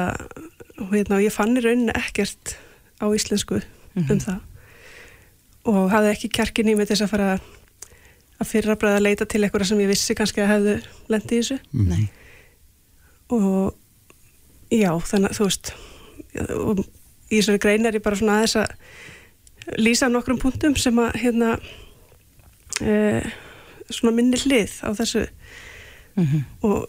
hérna, 0.89 1.19
og 1.19 1.23
ég 1.25 1.35
fann 1.35 1.57
í 1.57 1.63
rauninni 1.63 1.95
ekkert 1.97 2.55
á 3.03 3.05
íslensku 3.11 3.59
um 3.99 4.21
það. 4.21 4.39
Og 5.69 5.89
hafði 5.91 6.13
ekki 6.13 6.31
kjarkin 6.39 6.71
í 6.71 6.75
mig 6.77 6.87
til 6.87 6.95
þess 6.95 7.07
að 7.07 7.13
fara 7.13 7.31
að 8.39 8.47
fyrrabræða 8.47 9.01
að 9.01 9.05
leita 9.05 9.27
til 9.27 9.43
einhverja 9.43 9.71
sem 9.71 9.83
ég 9.83 9.91
vissi 9.91 10.15
kannski 10.15 10.43
að 10.43 10.51
hefðu 10.53 10.75
lendið 11.11 11.35
í 11.35 11.41
þessu. 11.41 11.59
Nei. 11.75 12.07
og 13.29 13.75
já, 14.73 14.91
þannig 15.11 15.29
að 15.29 15.37
þú 15.37 15.47
veist 15.49 15.73
og 16.55 16.81
í 17.29 17.39
þessari 17.39 17.61
grein 17.61 17.85
er 17.85 17.97
ég 17.97 18.05
bara 18.05 18.17
svona 18.17 18.39
aðeins 18.39 18.55
að 18.59 19.79
lýsa 19.79 20.09
nokkrum 20.09 20.39
punktum 20.41 20.75
sem 20.79 20.97
að 21.01 21.17
hérna 21.21 21.51
e, 22.81 22.93
svona 23.91 24.15
minni 24.17 24.39
hlið 24.39 24.79
á 24.81 24.89
þessu. 24.97 25.25
Og 26.65 26.87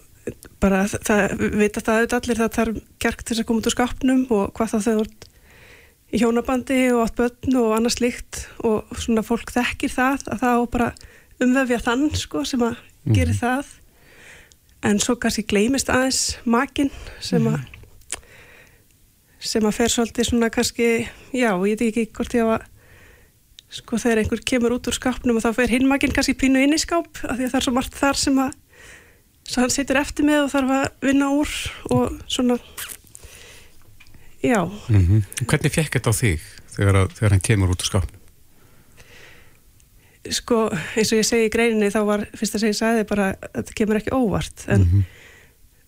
bara 0.63 0.85
það, 0.91 1.03
það 1.09 1.45
vita 1.61 1.83
það 1.87 1.99
auðvitað 1.99 2.21
allir 2.21 2.41
það 2.41 2.55
þarf 2.59 2.81
kjark 3.03 3.23
til 3.23 3.35
þess 3.35 3.43
að 3.43 3.49
koma 3.49 3.63
út 3.63 3.69
úr 3.71 3.77
skápnum 3.77 4.23
og 4.37 4.53
hvað 4.57 4.73
þá 4.75 4.79
þau 4.87 4.95
ert 5.05 5.27
í 6.11 6.21
hjónabandi 6.21 6.79
og 6.95 7.03
átt 7.05 7.19
börn 7.21 7.59
og 7.61 7.75
annað 7.77 7.97
slíkt 7.97 8.41
og 8.67 8.95
svona 8.99 9.25
fólk 9.27 9.53
þekkir 9.55 9.95
það 9.95 10.25
að 10.27 10.45
það 10.45 10.57
á 10.59 10.63
bara 10.75 10.89
umvefja 11.41 11.83
þann 11.87 12.09
sko 12.19 12.45
sem 12.49 12.65
að 12.67 12.81
gera 13.15 13.37
það. 13.37 13.77
En 14.87 14.99
svo 15.03 15.15
kannski 15.21 15.45
gleymist 15.45 15.93
aðeins 15.93 16.39
makinn 16.49 16.91
sem 17.23 17.47
að 17.49 17.61
sem 19.41 19.65
að 19.65 19.77
fer 19.77 19.93
svolítið 19.93 20.29
svona 20.29 20.51
kannski 20.53 20.89
já, 21.33 21.51
ég 21.53 21.79
veit 21.81 21.87
ekki 21.87 22.11
hvort 22.17 22.35
ég 22.37 22.49
að 22.49 22.67
sko 23.71 24.01
þegar 24.03 24.21
einhver 24.21 24.43
kemur 24.45 24.75
út 24.77 24.89
úr 24.91 24.97
skápnum 24.97 25.39
og 25.39 25.45
þá 25.45 25.55
fer 25.61 25.73
hinn 25.73 25.87
makinn 25.89 26.13
kannski 26.15 26.35
pínu 26.37 26.61
inn 26.65 26.75
í 26.75 26.81
skáp 26.81 27.23
af 27.23 27.39
því 27.39 27.47
að 27.47 27.53
það 27.53 27.59
er 27.61 27.67
svo 27.67 27.75
margt 27.77 27.97
þar 27.97 28.19
sem 28.19 28.41
að 28.43 28.57
sem 29.51 29.65
hann 29.65 29.75
situr 29.75 29.99
eftir 30.01 30.27
með 30.29 30.47
og 30.47 30.55
þarf 30.55 30.73
að 30.79 30.87
vinna 31.11 31.33
úr 31.35 31.53
og 31.91 32.17
svona 32.31 32.61
já, 34.41 34.63
Mm 34.89 35.23
Hvernig 35.45 35.75
fekk 35.75 35.99
þetta 35.99 36.15
á 36.15 36.21
þig 36.21 36.49
þegar, 36.71 37.03
að, 37.03 37.13
þegar 37.19 37.37
hann 37.37 37.47
kemur 37.51 37.75
út 37.75 37.83
úr 37.83 37.91
skápnum? 37.91 38.21
sko 40.29 40.67
eins 40.71 41.11
og 41.15 41.21
ég 41.21 41.27
segi 41.27 41.49
í 41.49 41.53
greininni 41.53 41.89
þá 41.93 42.01
var 42.09 42.27
fyrst 42.37 42.59
að 42.59 42.67
segja 42.67 42.79
sæði 42.81 43.07
bara 43.09 43.31
að 43.33 43.55
þetta 43.57 43.77
kemur 43.79 44.01
ekki 44.01 44.13
óvart. 44.13 44.67
En, 44.73 44.87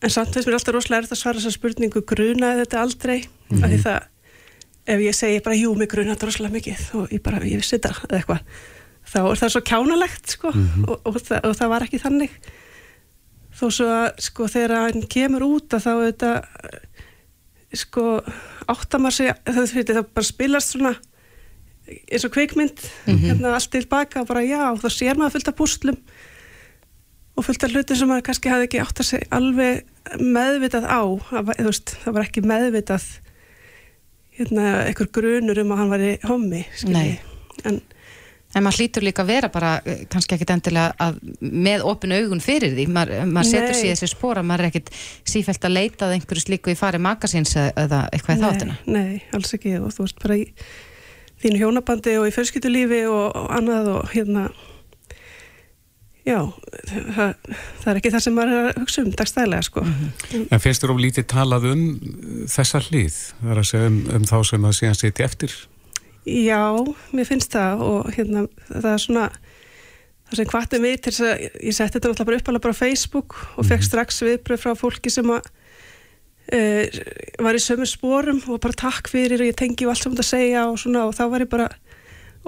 en 0.00 0.12
samt 0.12 0.32
finnst 0.32 0.48
mér 0.48 0.56
alltaf 0.56 0.76
rosalega 0.76 1.02
erfitt 1.02 1.16
að 1.16 1.20
svara 1.20 1.42
þessa 1.42 1.58
spurningu 1.58 2.04
grunaði 2.08 2.64
þetta 2.64 2.80
aldrei? 2.80 3.18
Af 3.58 3.66
því 3.66 3.80
það 3.84 4.08
ef 4.92 5.04
ég 5.04 5.14
segi 5.18 5.42
bara 5.44 5.58
jú 5.60 5.74
mig 5.78 5.90
grunaði 5.92 6.16
þetta 6.16 6.30
rosalega 6.30 6.56
mikið 6.56 6.86
og 6.98 7.12
ég 7.14 7.22
bara 7.22 7.42
ég 7.44 7.60
vissi 7.60 7.76
þetta 7.76 7.92
eða 8.08 8.22
eitthvað 8.22 8.40
þá 9.12 9.20
er 9.20 9.42
það 9.42 9.54
svo 9.54 9.64
kjánalegt 9.68 10.36
sko. 10.36 10.54
Og, 10.88 10.96
og, 10.96 11.20
það, 11.20 11.44
og 11.50 11.56
það 11.60 11.72
var 11.74 11.86
ekki 11.86 12.02
þannig 12.02 12.40
þó 13.62 13.68
svo 13.70 13.88
að 13.94 14.08
sko 14.26 14.48
þegar 14.50 14.76
hann 14.88 15.06
kemur 15.10 15.46
út 15.46 15.76
að 15.76 15.86
þá 15.86 15.92
þetta 16.02 16.32
sko 17.82 18.04
áttamar 18.72 19.14
sig 19.14 19.32
það, 19.46 19.70
það 19.88 20.04
bara 20.12 20.28
spilast 20.28 20.74
svona 20.74 20.92
eins 21.86 22.26
og 22.26 22.34
kveikmynd 22.34 22.82
hérna 23.06 23.54
allt 23.56 23.72
tilbaka 23.72 24.22
og 24.22 24.28
bara 24.30 24.44
já, 24.46 24.70
þá 24.78 24.88
sér 24.92 25.18
maður 25.18 25.36
fullt 25.36 25.50
af 25.50 25.58
púslum 25.58 25.98
og 27.32 27.46
fullt 27.46 27.64
af 27.64 27.72
hlutin 27.72 27.98
sem 27.98 28.10
maður 28.10 28.26
kannski 28.28 28.52
hafði 28.52 28.68
ekki 28.68 28.82
átt 28.82 29.02
að 29.02 29.08
segja 29.08 29.30
alveg 29.38 30.20
meðvitað 30.20 30.86
á 30.86 31.02
það 31.30 31.52
veist, 31.66 31.94
það 32.04 32.16
var 32.18 32.26
ekki 32.26 32.44
meðvitað 32.46 33.08
hérna, 34.38 34.66
einhver 34.88 35.10
grunur 35.14 35.62
um 35.62 35.74
að 35.74 35.82
hann 35.82 35.92
var 35.92 36.04
í 36.06 36.12
hommi 36.28 36.62
en 37.68 37.80
En 38.53 38.64
maður 38.66 38.82
hlýtur 38.82 39.07
líka 39.07 39.24
að 39.24 39.32
vera 39.32 39.48
bara 39.53 39.72
eh, 39.88 40.05
kannski 40.12 40.36
ekkit 40.36 40.53
endilega 40.55 40.92
að, 41.00 41.20
með 41.40 41.84
opinu 41.88 42.18
augun 42.20 42.42
fyrir 42.44 42.74
því. 42.76 42.86
Maður, 42.92 43.26
maður 43.30 43.50
setur 43.50 43.78
sér 43.78 43.94
þessi 43.96 44.11
spóra, 44.12 44.44
maður 44.46 44.66
er 44.66 44.72
ekkit 44.72 44.90
sífælt 45.32 45.68
að 45.68 45.76
leita 45.78 46.09
að 46.09 46.16
einhverju 46.18 46.46
slíku 46.46 46.74
í 46.74 46.78
fari 46.78 47.00
makasins 47.03 47.57
eða 47.57 48.05
eitthvað 48.12 48.38
í 48.38 48.42
þáttina. 48.44 48.80
nei, 48.92 49.22
alls 49.32 49.55
ekki 49.57 49.78
og 49.80 49.92
þú 49.94 50.07
veist 50.07 50.20
bara 50.22 50.40
í 50.42 50.48
þínu 51.42 51.62
hjónabandi 51.62 52.18
og 52.20 52.28
í 52.28 52.34
fjölskyldulífi 52.34 53.00
og, 53.11 53.24
og 53.38 53.48
annað 53.57 53.90
og 53.96 54.12
hérna 54.12 54.44
já, 56.22 56.38
það, 56.86 57.34
það 57.82 57.88
er 57.92 58.00
ekki 58.00 58.12
það 58.14 58.24
sem 58.26 58.36
maður 58.36 58.55
er 58.55 58.68
að 58.68 58.80
hugsa 58.82 59.03
um 59.03 59.11
dagstælega 59.18 59.66
sko 59.66 59.84
En 60.42 60.62
finnst 60.62 60.84
þér 60.84 60.94
of 60.94 61.03
lítið 61.03 61.28
talað 61.32 61.68
um 61.72 61.84
þessa 62.50 62.82
hlið? 62.86 63.20
Það 63.40 63.55
er 63.55 63.62
að 63.62 63.68
segja 63.72 63.90
um, 63.90 64.00
um 64.18 64.28
þá 64.30 64.36
sem 64.53 64.68
að 64.68 64.76
síðan 64.78 65.00
sitja 65.00 65.28
eftir 65.28 65.57
Já, 66.29 66.62
mér 67.11 67.27
finnst 67.27 67.55
það 67.55 67.83
og 67.87 68.12
hérna 68.14 68.45
það 68.68 68.93
er 68.93 69.03
svona 69.03 69.25
það 70.29 70.39
sem 70.39 70.51
hvatum 70.53 70.87
við 70.87 71.01
til 71.03 71.12
þess 71.12 71.25
að 71.27 71.43
ég 71.43 71.77
setti 71.77 71.97
þetta 71.97 72.12
náttúrulega 72.12 72.29
bara 72.29 72.39
upp 72.39 72.51
alveg 72.53 72.64
bara 72.66 72.77
á 72.79 72.83
Facebook 72.83 73.37
og 73.59 73.68
fekk 73.68 73.87
strax 73.89 74.23
viðbröð 74.23 74.62
frá 74.62 74.77
fólki 74.79 75.12
sem 75.12 75.33
að 75.35 75.49
uh, 76.57 77.01
var 77.43 77.59
í 77.59 77.62
sömu 77.64 77.89
spórum 77.91 78.41
og 78.47 78.62
bara 78.62 78.81
takk 78.85 79.11
fyrir 79.12 79.43
og 79.43 79.51
ég 79.51 79.59
tengi 79.59 79.89
allt 79.89 80.05
sem 80.05 80.14
þetta 80.14 80.29
segja 80.31 80.68
og 80.70 80.79
svona 80.81 81.09
og 81.09 81.16
þá 81.18 81.25
var 81.35 81.45
ég 81.45 81.53
bara 81.53 81.68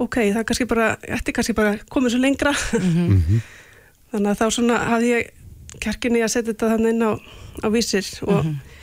ok, 0.00 0.20
það 0.20 0.40
er 0.40 0.46
kannski 0.48 0.68
bara, 0.70 0.88
ég 1.06 1.18
ætti 1.18 1.34
kannski 1.34 1.56
bara 1.56 1.74
komið 1.90 2.14
svo 2.14 2.22
lengra. 2.22 2.52
Þannig 4.14 4.30
að 4.30 4.38
þá 4.40 4.46
svona 4.54 4.78
hafði 4.90 5.10
ég 5.12 5.32
kjarkinni 5.82 6.22
að 6.22 6.32
setja 6.34 6.52
þetta 6.52 6.70
þannig 6.74 6.94
inn 6.94 7.06
á, 7.06 7.12
á 7.62 7.66
vísir 7.74 8.08
og 8.26 8.46
ég, 8.46 8.73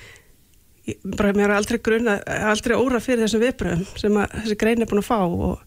bara 1.18 1.34
mér 1.38 1.50
er 1.50 1.58
aldrei 1.60 1.80
grunna 1.84 2.18
aldrei 2.52 2.78
óra 2.80 3.02
fyrir 3.04 3.26
þessum 3.26 3.44
viðbröðum 3.46 3.86
sem 4.02 4.18
að 4.18 4.36
þessi 4.40 4.58
grein 4.64 4.82
er 4.82 4.90
búin 4.90 5.04
að 5.04 5.10
fá 5.12 5.20
og, 5.22 5.62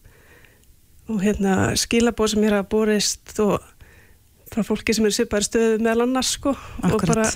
og 1.11 1.23
hérna 1.23 1.55
skilabóð 1.79 2.33
sem 2.33 2.43
mér 2.43 2.57
hafa 2.59 2.69
borist 2.75 3.35
og 3.43 3.57
frá 4.51 4.63
fólki 4.67 4.93
sem 4.95 5.07
er 5.07 5.15
svipaður 5.15 5.47
stöðu 5.49 5.83
meðal 5.83 6.05
annars 6.09 6.35
sko 6.37 6.53
og 6.55 6.89
Akkúrat. 6.91 7.13
bara 7.15 7.29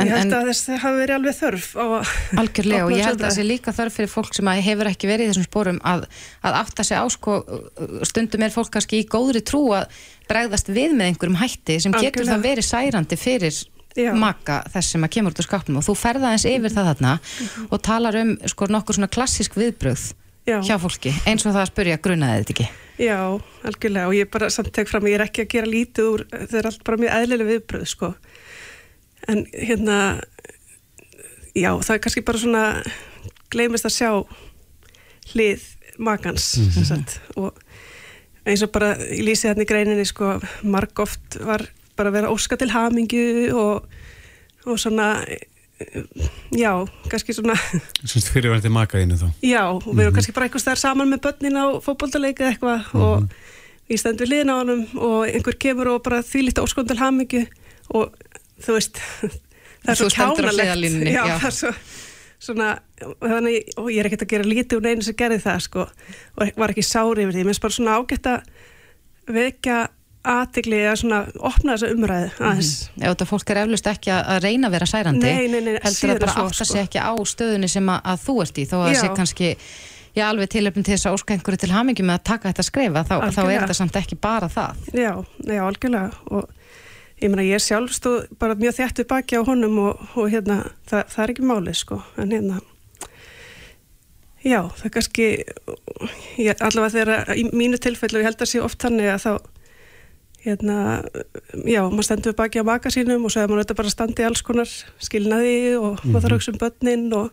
En- 0.00 0.08
ég 0.08 0.16
held 0.16 0.32
að 0.32 0.46
þess 0.48 0.68
hafi 0.80 0.96
verið 0.96 1.14
alveg 1.18 1.34
þörf 1.36 1.64
á 1.76 1.84
að 1.84 2.10
Algjörlega 2.40 2.84
og 2.86 2.92
ég 2.94 3.04
held 3.04 3.24
að 3.26 3.34
sé 3.36 3.42
líka 3.44 3.72
þörf 3.76 3.96
fyrir 3.98 4.08
fólk 4.08 4.36
sem 4.36 4.48
að 4.48 4.60
hefur 4.64 4.88
ekki 4.88 5.10
verið 5.10 5.26
í 5.26 5.30
þessum 5.30 5.44
spórum 5.44 5.80
að, 5.84 6.06
að 6.40 6.56
átta 6.62 6.86
sig 6.88 6.96
á 6.96 7.04
sko 7.12 7.34
stundum 8.08 8.46
er 8.46 8.54
fólk 8.54 8.70
kannski 8.72 9.02
í 9.02 9.08
góðri 9.12 9.42
trú 9.44 9.60
að 9.76 9.90
bregðast 10.30 10.72
við 10.72 10.94
með 10.96 11.10
einhverjum 11.10 11.36
hætti 11.42 11.76
sem 11.84 11.92
getur 11.92 12.22
Algjörlega. 12.24 12.32
það 12.32 12.46
verið 12.48 12.68
særandi 12.70 13.18
fyrir 13.20 13.60
Já. 13.98 14.12
maka 14.14 14.60
þess 14.70 14.94
sem 14.94 15.04
að 15.04 15.12
kemur 15.16 15.34
út 15.34 15.40
úr 15.42 15.48
skápnum 15.48 15.80
og 15.80 15.86
þú 15.86 15.96
ferða 15.98 16.32
eins 16.34 16.46
yfir 16.46 16.70
það 16.74 16.90
þarna 16.92 17.14
og 17.66 17.80
talar 17.82 18.18
um 18.20 18.36
sko 18.48 18.68
nokkur 18.70 18.98
svona 18.98 19.10
klassísk 19.10 19.56
viðbrögð 19.58 20.12
Já. 20.46 20.60
hjá 20.64 20.76
fólki 20.80 21.12
eins 21.26 21.44
og 21.44 21.52
það 21.54 21.62
að 21.64 21.70
spurja 21.72 21.98
grunaði 22.02 22.44
þetta 22.44 22.54
ekki 22.54 22.68
Já, 23.00 23.18
algjörlega 23.66 24.10
og 24.10 24.14
ég 24.16 24.30
bara 24.30 24.50
samt 24.52 24.70
tek 24.76 24.88
fram 24.90 25.08
ég 25.08 25.18
er 25.18 25.24
ekki 25.24 25.44
að 25.44 25.52
gera 25.54 25.72
lítið 25.72 26.10
úr 26.12 26.24
það 26.30 26.56
er 26.60 26.68
allt 26.70 26.84
bara 26.86 27.00
mjög 27.00 27.16
eðlileg 27.18 27.50
viðbröð 27.50 27.88
sko 27.90 28.12
en 29.28 29.42
hérna 29.52 29.98
já, 31.54 31.72
það 31.74 31.94
er 31.94 32.02
kannski 32.04 32.24
bara 32.26 32.42
svona 32.44 32.64
gleymist 33.50 33.88
að 33.88 33.96
sjá 33.96 34.10
hlið 35.32 35.66
makans 36.00 36.54
mm 36.60 36.86
sagt, 36.86 37.18
og 37.36 37.58
eins 38.48 38.62
og 38.64 38.72
bara 38.72 38.94
í 39.12 39.20
lýsið 39.24 39.50
hérna 39.50 39.66
í 39.66 39.68
greininni 39.68 40.06
sko, 40.08 40.38
marg 40.62 41.02
oft 41.02 41.36
var 41.44 41.66
bara 42.00 42.14
vera 42.14 42.32
óska 42.32 42.58
til 42.60 42.72
hamingju 42.72 43.52
og, 43.60 43.86
og 44.66 44.80
svona 44.80 45.12
já, 46.56 46.72
kannski 47.08 47.34
svona 47.36 47.56
Semst 48.04 48.32
fyrirvændi 48.34 48.72
makaðinu 48.72 49.16
þá. 49.20 49.28
Já, 49.44 49.62
og 49.70 49.86
við 49.88 50.04
erum 50.04 50.16
kannski 50.16 50.34
bara 50.36 50.48
einhvers 50.48 50.66
þar 50.66 50.80
saman 50.80 51.12
með 51.12 51.22
börnin 51.28 51.60
á 51.60 51.66
fótboltaleik 51.84 52.42
eða 52.42 52.52
eitthvað 52.54 52.90
og 53.00 53.30
ég 53.90 54.00
stend 54.00 54.20
við 54.20 54.34
liðin 54.34 54.52
á 54.52 54.56
honum 54.60 54.84
og 54.98 55.22
einhver 55.28 55.56
kemur 55.60 55.94
og 55.94 56.02
bara 56.06 56.20
því 56.26 56.48
lítið 56.48 56.66
óskon 56.66 56.90
til 56.90 57.00
hamingju 57.00 57.46
og 57.96 58.12
þú 58.60 58.76
veist 58.76 59.00
það 59.82 59.94
er 59.94 60.00
svo 60.02 60.10
stendur 60.12 60.50
kjánalegt 60.50 61.08
já, 61.08 61.22
já. 61.24 61.38
það 61.40 61.50
er 61.50 61.58
svo 61.62 61.74
svona, 62.40 62.70
þannig, 63.20 63.72
og 63.76 63.88
ég 63.92 64.00
er 64.00 64.08
ekkert 64.08 64.24
að 64.24 64.30
gera 64.32 64.48
lítið 64.48 64.78
úr 64.78 64.86
einu 64.88 65.04
sem 65.04 65.16
gerði 65.16 65.42
það 65.44 65.64
sko 65.66 65.82
og 65.84 66.60
var 66.60 66.72
ekki 66.72 66.84
sári 66.86 67.26
yfir 67.26 67.34
því, 67.36 67.42
mér 67.44 67.52
finnst 67.52 67.64
bara 67.66 67.76
svona 67.76 67.96
ágætt 68.00 68.28
að 68.30 69.34
vekja 69.36 69.80
aðtigli 70.20 70.80
að 70.84 70.96
svona 71.00 71.20
opna 71.38 71.76
þessa 71.76 71.94
umræðu 71.94 72.32
aðeins. 72.38 72.72
Ef 72.98 73.06
þetta 73.06 73.28
fólk 73.30 73.52
er 73.52 73.60
eflust 73.62 73.88
ekki 73.88 74.12
að 74.12 74.32
að 74.34 74.42
reyna 74.44 74.68
að 74.68 74.74
vera 74.76 74.88
særandi. 74.90 75.30
Nei, 75.30 75.46
nei, 75.48 75.60
nei, 75.64 75.72
heldur 75.80 76.12
að 76.14 76.20
bara 76.24 76.34
svo, 76.34 76.44
átta 76.50 76.66
sko. 76.66 76.68
sig 76.74 76.82
ekki 76.84 77.00
á 77.00 77.12
stöðunni 77.32 77.70
sem 77.72 77.88
að, 77.94 78.00
að 78.12 78.22
þú 78.26 78.36
ert 78.44 78.60
í 78.60 78.66
þó 78.68 78.76
að 78.80 78.86
það 78.90 79.00
sé 79.00 79.10
kannski 79.16 79.50
já, 80.18 80.24
alveg 80.28 80.52
tilöfn 80.52 80.84
til 80.84 80.94
þess 80.94 81.08
að 81.08 81.16
óska 81.16 81.36
einhverju 81.36 81.62
til 81.64 81.72
hamingi 81.72 82.04
með 82.04 82.18
að 82.18 82.26
taka 82.32 82.52
þetta 82.52 82.66
skrefa, 82.68 83.04
þá, 83.08 83.14
þá 83.32 83.42
er 83.46 83.54
þetta 83.62 83.78
samt 83.80 84.00
ekki 84.02 84.18
bara 84.20 84.50
það. 84.52 84.82
Já, 84.92 85.12
já, 85.46 85.60
algjörlega. 85.64 86.10
Og 86.34 86.50
ég 87.20 87.32
meina 87.32 87.46
ég 87.46 87.64
sjálf 87.64 87.94
stóð 87.96 88.26
bara 88.40 88.58
mjög 88.60 88.76
þjætt 88.80 89.00
við 89.02 89.08
baki 89.14 89.40
á 89.40 89.42
honum 89.48 89.78
og, 89.86 90.04
og 90.16 90.28
hérna, 90.32 90.62
það, 90.90 91.06
það 91.14 91.24
er 91.24 91.32
ekki 91.34 91.48
máli 91.48 91.74
sko, 91.76 92.00
en 92.20 92.34
hérna 92.36 92.60
já, 94.44 94.60
það 94.80 94.92
kannski 94.96 95.26
ég, 96.40 96.54
allavega 96.56 96.92
þegar 96.94 97.32
í 97.36 97.46
mínu 97.52 97.80
tilfellu, 97.82 98.22
ég 98.22 98.30
held 98.30 98.44
að 98.44 98.52
sé 98.52 98.62
oft 98.64 98.80
þannig 98.80 99.10
að 99.12 99.24
þá 99.26 99.32
hérna, 100.44 100.76
já, 101.68 101.82
maður 101.90 102.06
stendur 102.06 102.32
við 102.32 102.38
baki 102.40 102.62
á 102.62 102.64
maka 102.64 102.92
sínum 102.92 103.24
og 103.28 103.32
svo 103.34 103.42
er 103.42 103.50
maður 103.50 103.64
þetta 103.66 103.78
bara 103.80 104.12
í 104.20 104.26
alls 104.28 104.42
konar 104.46 104.70
skilnaði 105.02 105.56
og 105.78 106.04
maður 106.04 106.22
þarf 106.22 106.30
að 106.30 106.36
hugsa 106.38 106.52
um 106.54 106.60
börnin 106.62 107.08
og, 107.12 107.32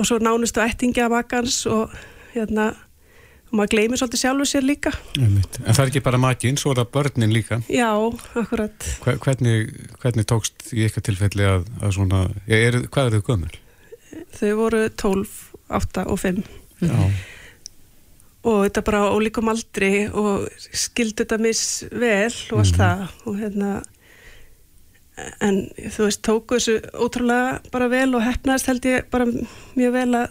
og 0.00 0.06
svo 0.08 0.18
nánustu 0.22 0.62
ættingi 0.64 1.02
af 1.04 1.10
makans 1.12 1.58
og 1.68 1.92
hérna, 2.34 2.70
og 3.50 3.58
maður 3.58 3.72
gleymir 3.74 4.00
svolítið 4.00 4.22
sjálfur 4.22 4.48
sér 4.48 4.64
líka. 4.64 4.92
En 5.18 5.40
það 5.66 5.82
er 5.84 5.90
ekki 5.90 6.02
bara 6.06 6.20
makinn, 6.22 6.56
svo 6.60 6.72
er 6.72 6.80
það 6.80 6.92
börnin 6.96 7.34
líka. 7.34 7.60
Já, 7.68 7.90
akkurat 8.38 8.86
Hve- 9.04 9.18
Hvernig, 9.24 9.74
hvernig 10.00 10.28
tókst 10.30 10.70
í 10.72 10.86
eitthvað 10.86 11.08
tilfelli 11.10 11.48
að, 11.50 11.66
að 11.82 11.96
svona, 11.98 12.22
er, 12.46 12.80
hvað 12.88 13.10
er 13.10 13.18
þau 13.18 13.26
gömul? 13.32 13.52
þau 14.40 14.48
voru 14.58 14.80
12, 14.98 15.36
8 15.70 16.06
og 16.10 16.18
5 16.18 16.40
Já. 16.80 16.96
Og 18.44 18.62
þetta 18.64 18.82
bara 18.86 19.00
á 19.04 19.12
ólíkum 19.12 19.50
aldri 19.52 20.08
og 20.16 20.46
skildu 20.72 21.24
þetta 21.24 21.38
mis 21.40 21.62
vel 21.92 22.32
og 22.52 22.58
allt 22.62 22.76
Mhm. 22.76 22.80
það 22.80 23.08
og 23.26 23.34
hérna 23.40 23.72
en 25.44 25.58
þú 25.76 26.06
veist, 26.06 26.22
tóku 26.24 26.56
þessu 26.56 26.78
ótrúlega 26.96 27.58
bara 27.72 27.88
vel 27.92 28.14
og 28.16 28.22
hefnaðist 28.24 28.70
held 28.70 28.86
ég 28.88 29.10
bara 29.12 29.26
mjög 29.76 29.92
vel 29.92 30.12
að, 30.22 30.30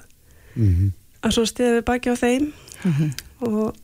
Mm 0.56 0.92
að 1.22 1.34
svo 1.36 1.44
stiða 1.46 1.74
við 1.78 1.84
baki 1.84 2.10
á 2.10 2.16
þeim 2.16 2.52
Mhm. 2.86 3.10
og 3.42 3.76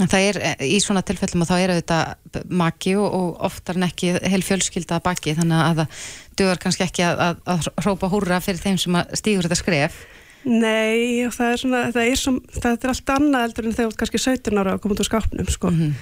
En 0.00 0.08
það 0.08 0.24
er 0.28 0.38
eh, 0.42 0.56
í 0.74 0.80
svona 0.82 1.04
tilfellum 1.06 1.42
og 1.42 1.46
þá 1.46 1.54
er 1.62 1.70
auðvitað 1.70 2.48
maki 2.50 2.96
og, 2.98 3.12
og 3.14 3.36
oftar 3.46 3.76
en 3.76 3.84
ekki 3.86 4.08
heil 4.26 4.42
fjölskylda 4.42 4.96
að 4.98 5.04
baki 5.06 5.34
þannig 5.38 5.60
að 5.62 5.76
það 5.78 6.00
dugar 6.36 6.58
kannski 6.58 6.82
ekki 6.82 7.04
að, 7.06 7.20
að, 7.22 7.36
að 7.46 7.68
hrópa 7.84 8.08
húrra 8.10 8.40
fyrir 8.42 8.58
þeim 8.58 8.78
sem 8.82 8.92
að 8.98 9.14
stígur 9.14 9.46
þetta 9.46 9.60
skref. 9.60 10.00
Nei, 10.44 11.24
það 11.32 11.50
er 11.50 11.62
svona 11.62 11.80
það 11.94 12.10
er, 12.10 12.20
som, 12.20 12.40
það 12.52 12.76
er 12.76 12.92
allt 12.92 13.14
annað 13.14 13.46
eldur 13.48 13.68
en 13.68 13.76
þegar 13.76 13.88
þú 13.88 13.92
ert 13.92 14.02
kannski 14.02 14.22
17 14.24 14.60
ára 14.60 14.74
að 14.74 14.82
koma 14.84 14.96
út 14.96 15.02
úr 15.04 15.08
skápnum 15.08 15.50
sko. 15.52 15.72
Mhm. 15.72 15.94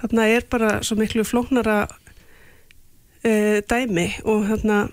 þarna 0.00 0.28
er 0.28 0.46
bara 0.52 0.70
svo 0.84 0.98
miklu 1.00 1.24
flóknara 1.24 1.78
uh, 1.86 3.58
dæmi 3.70 4.08
og 4.24 4.46
hérna 4.50 4.86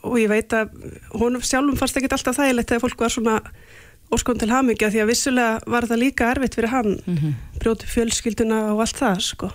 og 0.00 0.16
ég 0.16 0.30
veit 0.32 0.52
að 0.56 0.72
honum 1.12 1.44
sjálfum 1.44 1.76
fannst 1.78 1.98
ekki 1.98 2.08
alltaf 2.10 2.38
þægilegt 2.38 2.72
þegar 2.72 2.84
fólk 2.86 3.04
var 3.04 3.12
svona 3.12 3.36
óskon 4.10 4.38
til 4.40 4.50
hamingja 4.50 4.90
því 4.90 5.02
að 5.04 5.10
vissulega 5.12 5.70
var 5.70 5.86
það 5.86 6.00
líka 6.02 6.30
erfitt 6.34 6.56
fyrir 6.58 6.72
hann 6.72 6.96
Mhm. 7.06 7.34
brjóti 7.60 7.86
fjölskylduna 7.86 8.72
og 8.72 8.80
allt 8.80 8.96
það 8.96 9.20
sko. 9.20 9.50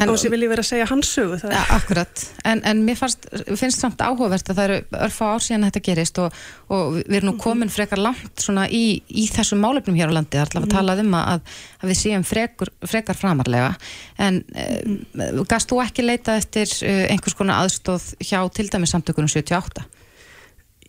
En- 0.00 0.08
og 0.08 0.18
sem 0.18 0.30
vil 0.30 0.40
ég 0.46 0.48
vera 0.48 0.62
að 0.62 0.70
segja 0.70 0.86
hans 0.88 1.10
sögu 1.12 1.36
Ja, 1.44 1.64
akkurat, 1.76 2.24
en, 2.44 2.62
en 2.64 2.82
mér 2.86 2.96
fannst, 2.96 3.26
finnst 3.60 3.80
samt 3.80 4.00
áhugavert 4.00 4.48
að 4.48 4.56
það 4.56 4.64
eru 4.64 4.78
örfá 4.92 5.24
ár 5.34 5.44
síðan 5.44 5.66
þetta 5.68 5.82
gerist 5.84 6.18
og, 6.18 6.32
og 6.70 6.94
við 7.04 7.18
erum 7.20 7.34
nú 7.34 7.36
komin 7.38 7.68
frekar 7.68 8.00
langt 8.00 8.40
svona 8.40 8.64
í, 8.68 9.02
í 9.08 9.28
þessum 9.28 9.60
málefnum 9.60 9.94
hér 9.98 10.08
á 10.08 10.16
landi, 10.16 10.38
það 10.38 10.40
er 10.40 10.48
alltaf 10.48 10.64
að 10.64 10.74
tala 10.78 10.96
um 11.04 11.14
að, 11.20 11.40
að 11.82 11.92
við 11.92 12.00
séum 12.00 12.24
frekur, 12.24 12.72
frekar 12.86 13.14
framarlega 13.14 13.76
en 14.18 14.42
mm. 14.48 15.44
gast 15.48 15.68
þú 15.68 15.82
ekki 15.84 16.06
leita 16.06 16.38
eftir 16.40 16.66
uh, 16.88 17.04
einhvers 17.12 17.36
konar 17.36 17.62
aðstóð 17.66 18.14
hjá 18.24 18.40
til 18.56 18.68
dæmis 18.72 18.96
samtökunum 18.96 19.28
78? 19.28 19.84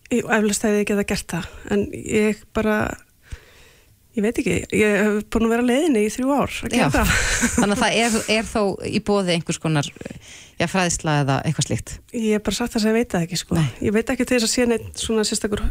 Eflust 0.10 0.64
hefði 0.66 0.82
ég 0.82 0.89
geta 0.89 1.05
gert 1.12 1.28
það 1.36 1.47
en 1.76 1.84
ég 1.93 2.39
bara 2.57 2.78
ég 4.18 4.24
veit 4.26 4.39
ekki, 4.41 4.55
ég 4.76 4.95
hef 4.99 5.20
búin 5.32 5.45
að 5.47 5.51
vera 5.53 5.66
leiðinni 5.70 6.01
í 6.07 6.10
þrjú 6.12 6.32
ár 6.34 6.55
að 6.66 6.74
Já, 6.74 6.88
gera 6.88 6.89
það 6.95 7.12
þannig 7.60 7.76
að 7.76 7.84
það 7.84 7.99
er, 8.03 8.18
er 8.39 8.47
þó 8.49 8.64
í 8.89 9.01
bóði 9.05 9.36
einhvers 9.36 9.62
konar 9.62 9.88
já, 10.60 10.66
fræðsla 10.68 11.20
eða 11.22 11.38
eitthvað 11.45 11.68
slíkt 11.70 11.93
Ég 12.18 12.39
er 12.39 12.43
bara 12.43 12.57
sagt 12.57 12.74
þess 12.74 12.88
að 12.88 12.91
ég 12.91 12.97
veit 12.97 13.14
það 13.14 13.28
ekki 13.28 13.39
sko. 13.43 13.62
Ég 13.86 13.95
veit 13.95 14.10
ekki 14.16 14.26
til 14.26 14.39
þess 14.39 14.49
að 14.49 14.55
sé 14.55 14.66
neitt 14.72 14.89
svona 15.05 15.24
sérstakur 15.30 15.62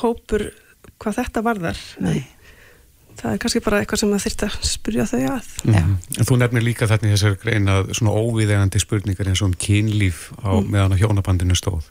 hópur 0.00 0.48
hvað 0.98 1.18
þetta 1.20 1.42
varðar. 1.44 1.78
Nei. 2.02 2.24
Það 3.18 3.32
er 3.34 3.38
kannski 3.42 3.60
bara 3.64 3.78
eitthvað 3.82 4.00
sem 4.02 4.10
það 4.14 4.24
þyrst 4.24 4.42
að 4.46 4.56
spyrja 4.68 5.04
þau 5.10 5.20
að. 5.34 5.46
Mm. 5.66 5.94
En 6.22 6.26
þú 6.28 6.36
nefnir 6.38 6.64
líka 6.64 6.86
þarna 6.90 7.08
í 7.10 7.14
þessari 7.16 7.38
grein 7.42 7.70
að 7.72 7.88
svona 7.98 8.12
óviðegandi 8.14 8.82
spurningar 8.82 9.30
eins 9.30 9.42
og 9.42 9.50
um 9.50 9.56
kynlíf 9.58 10.28
á 10.38 10.54
Mm. 10.54 10.68
meðan 10.74 10.94
á 10.94 11.00
hjónabandinu 11.02 11.56
stóð. 11.58 11.88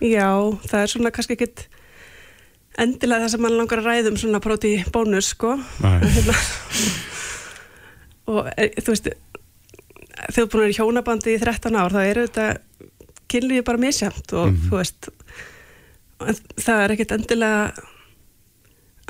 Já, 0.00 0.28
það 0.70 0.80
er 0.84 0.92
svona 0.94 1.10
kannski 1.12 1.36
ekkit 1.36 1.66
endilega 2.80 3.26
það 3.26 3.32
sem 3.34 3.42
mann 3.44 3.56
langar 3.58 3.82
að 3.82 3.88
ræðum 3.90 4.16
svona 4.20 4.40
próti 4.40 4.74
bónus 4.94 5.32
sko. 5.34 5.56
Hérna. 5.82 6.36
og 8.30 8.48
er, 8.56 8.70
þú 8.80 8.94
veist 8.94 9.08
er 9.10 9.16
búin 10.36 10.46
að 10.46 10.64
vera 10.64 10.72
í 10.72 10.76
hjónabandi 10.78 11.34
í 11.34 11.40
13 11.42 11.76
ár 11.80 11.94
þá 11.94 12.00
eru 12.06 12.26
þetta 12.28 12.48
kynlífi 13.30 13.64
bara 13.66 13.80
misjæmt 13.82 14.32
og 14.36 14.50
Mhm. 14.50 14.68
þú 14.68 14.76
veist 14.80 15.10
það 16.60 16.82
er 16.84 16.94
ekkit 16.96 17.14
endilega 17.16 17.60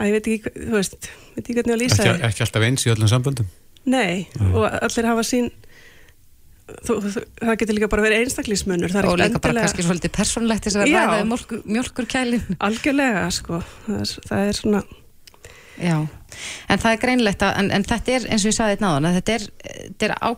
að 0.00 0.06
ég 0.08 0.12
veit 0.16 0.28
ekki, 0.30 0.52
þú 0.56 0.76
veist 0.78 1.08
veit 1.34 1.42
ekki 1.44 1.56
hvernig 1.58 1.74
að 1.74 1.80
lýsa 1.82 2.04
Ekki, 2.06 2.22
ekki 2.30 2.44
alltaf 2.46 2.62
eins 2.66 2.86
í 2.86 2.92
öllum 2.94 3.10
samböndum. 3.10 3.48
Nei, 3.90 4.26
og 4.54 4.64
allir 4.68 5.08
hafa 5.08 5.24
sín 5.26 5.50
þú, 6.86 6.96
þú, 7.04 7.24
það 7.40 7.58
getur 7.62 7.76
líka 7.76 7.90
bara 7.92 8.04
verið 8.06 8.24
einstaklismunur 8.24 8.96
og 9.02 9.18
líka 9.20 9.42
bara 9.42 9.64
kannski 9.64 9.86
svolítið 9.86 10.14
persónlegt 10.16 10.66
þess 10.66 10.80
að 10.80 10.90
ræða 10.90 11.20
um 11.22 11.32
mjölkur, 11.34 11.62
mjölkurkælin 11.76 12.58
algjörlega 12.58 13.26
sko. 13.34 13.62
Það 13.86 14.02
er, 14.02 14.14
það 14.30 14.48
er 14.48 14.60
svona 14.60 14.82
Já, 15.80 15.96
en 16.68 16.80
það 16.80 16.92
er 16.92 17.00
greinlegt 17.00 17.42
að 17.44 17.58
en, 17.62 17.70
en 17.72 17.84
þetta 17.88 18.16
er 18.16 18.28
eins 18.28 18.44
og 18.44 18.50
ég 18.50 18.56
saði 18.56 18.76
þetta 18.76 18.86
náðan 18.86 19.08
að 19.08 19.18
þetta 19.18 19.36
er, 19.36 19.44
þetta 19.64 20.06
er 20.06 20.14
á, 20.20 20.30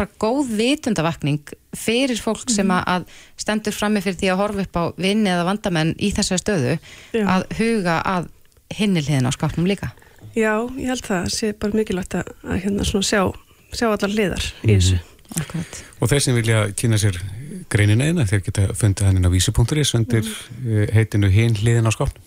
bara 0.00 0.10
góð 0.24 0.50
vitundavakning 0.58 1.52
fyrir 1.78 2.18
fólk 2.18 2.50
sem 2.50 2.72
að, 2.74 2.82
að 2.90 3.20
stendur 3.44 3.76
frammi 3.76 4.02
fyrir 4.02 4.18
því 4.18 4.32
að 4.32 4.40
horfa 4.42 4.66
upp 4.66 4.80
á 4.82 4.84
vinni 4.98 5.30
eða 5.30 5.46
vandamenn 5.46 5.94
í 6.02 6.10
þessari 6.16 6.42
stöðu 6.42 6.74
Já. 7.14 7.24
að 7.36 7.46
huga 7.60 8.00
að 8.02 8.30
hinnilhiðin 8.80 9.30
á 9.30 9.32
skápnum 9.34 9.70
líka. 9.70 9.92
Já, 10.34 10.54
ég 10.78 10.90
held 10.90 11.06
það. 11.06 11.30
Sé 11.34 11.52
bara 11.58 11.78
mikilvægt 11.78 12.18
að, 12.18 12.34
að 12.46 12.60
hérna 12.66 12.86
svona 12.86 13.06
sjá, 13.06 13.22
sjá 13.74 13.88
allar 13.90 14.14
hliðar 14.14 14.50
í 14.66 14.74
þessu 14.74 15.00
Akkurat. 15.38 15.84
Og 16.00 16.10
þeir 16.10 16.24
sem 16.24 16.36
vilja 16.36 16.64
kynna 16.74 16.98
sér 17.00 17.20
greinina 17.70 18.08
eina, 18.10 18.26
þeir 18.26 18.42
geta 18.48 18.66
fundið 18.74 19.06
hann 19.06 19.20
inn 19.20 19.28
á 19.28 19.30
vísi.is 19.30 19.94
undir 19.98 20.26
mm. 20.26 20.90
heitinu 20.96 21.30
hinn 21.30 21.54
hliðin 21.60 21.86
á 21.86 21.92
skápnum. 21.94 22.26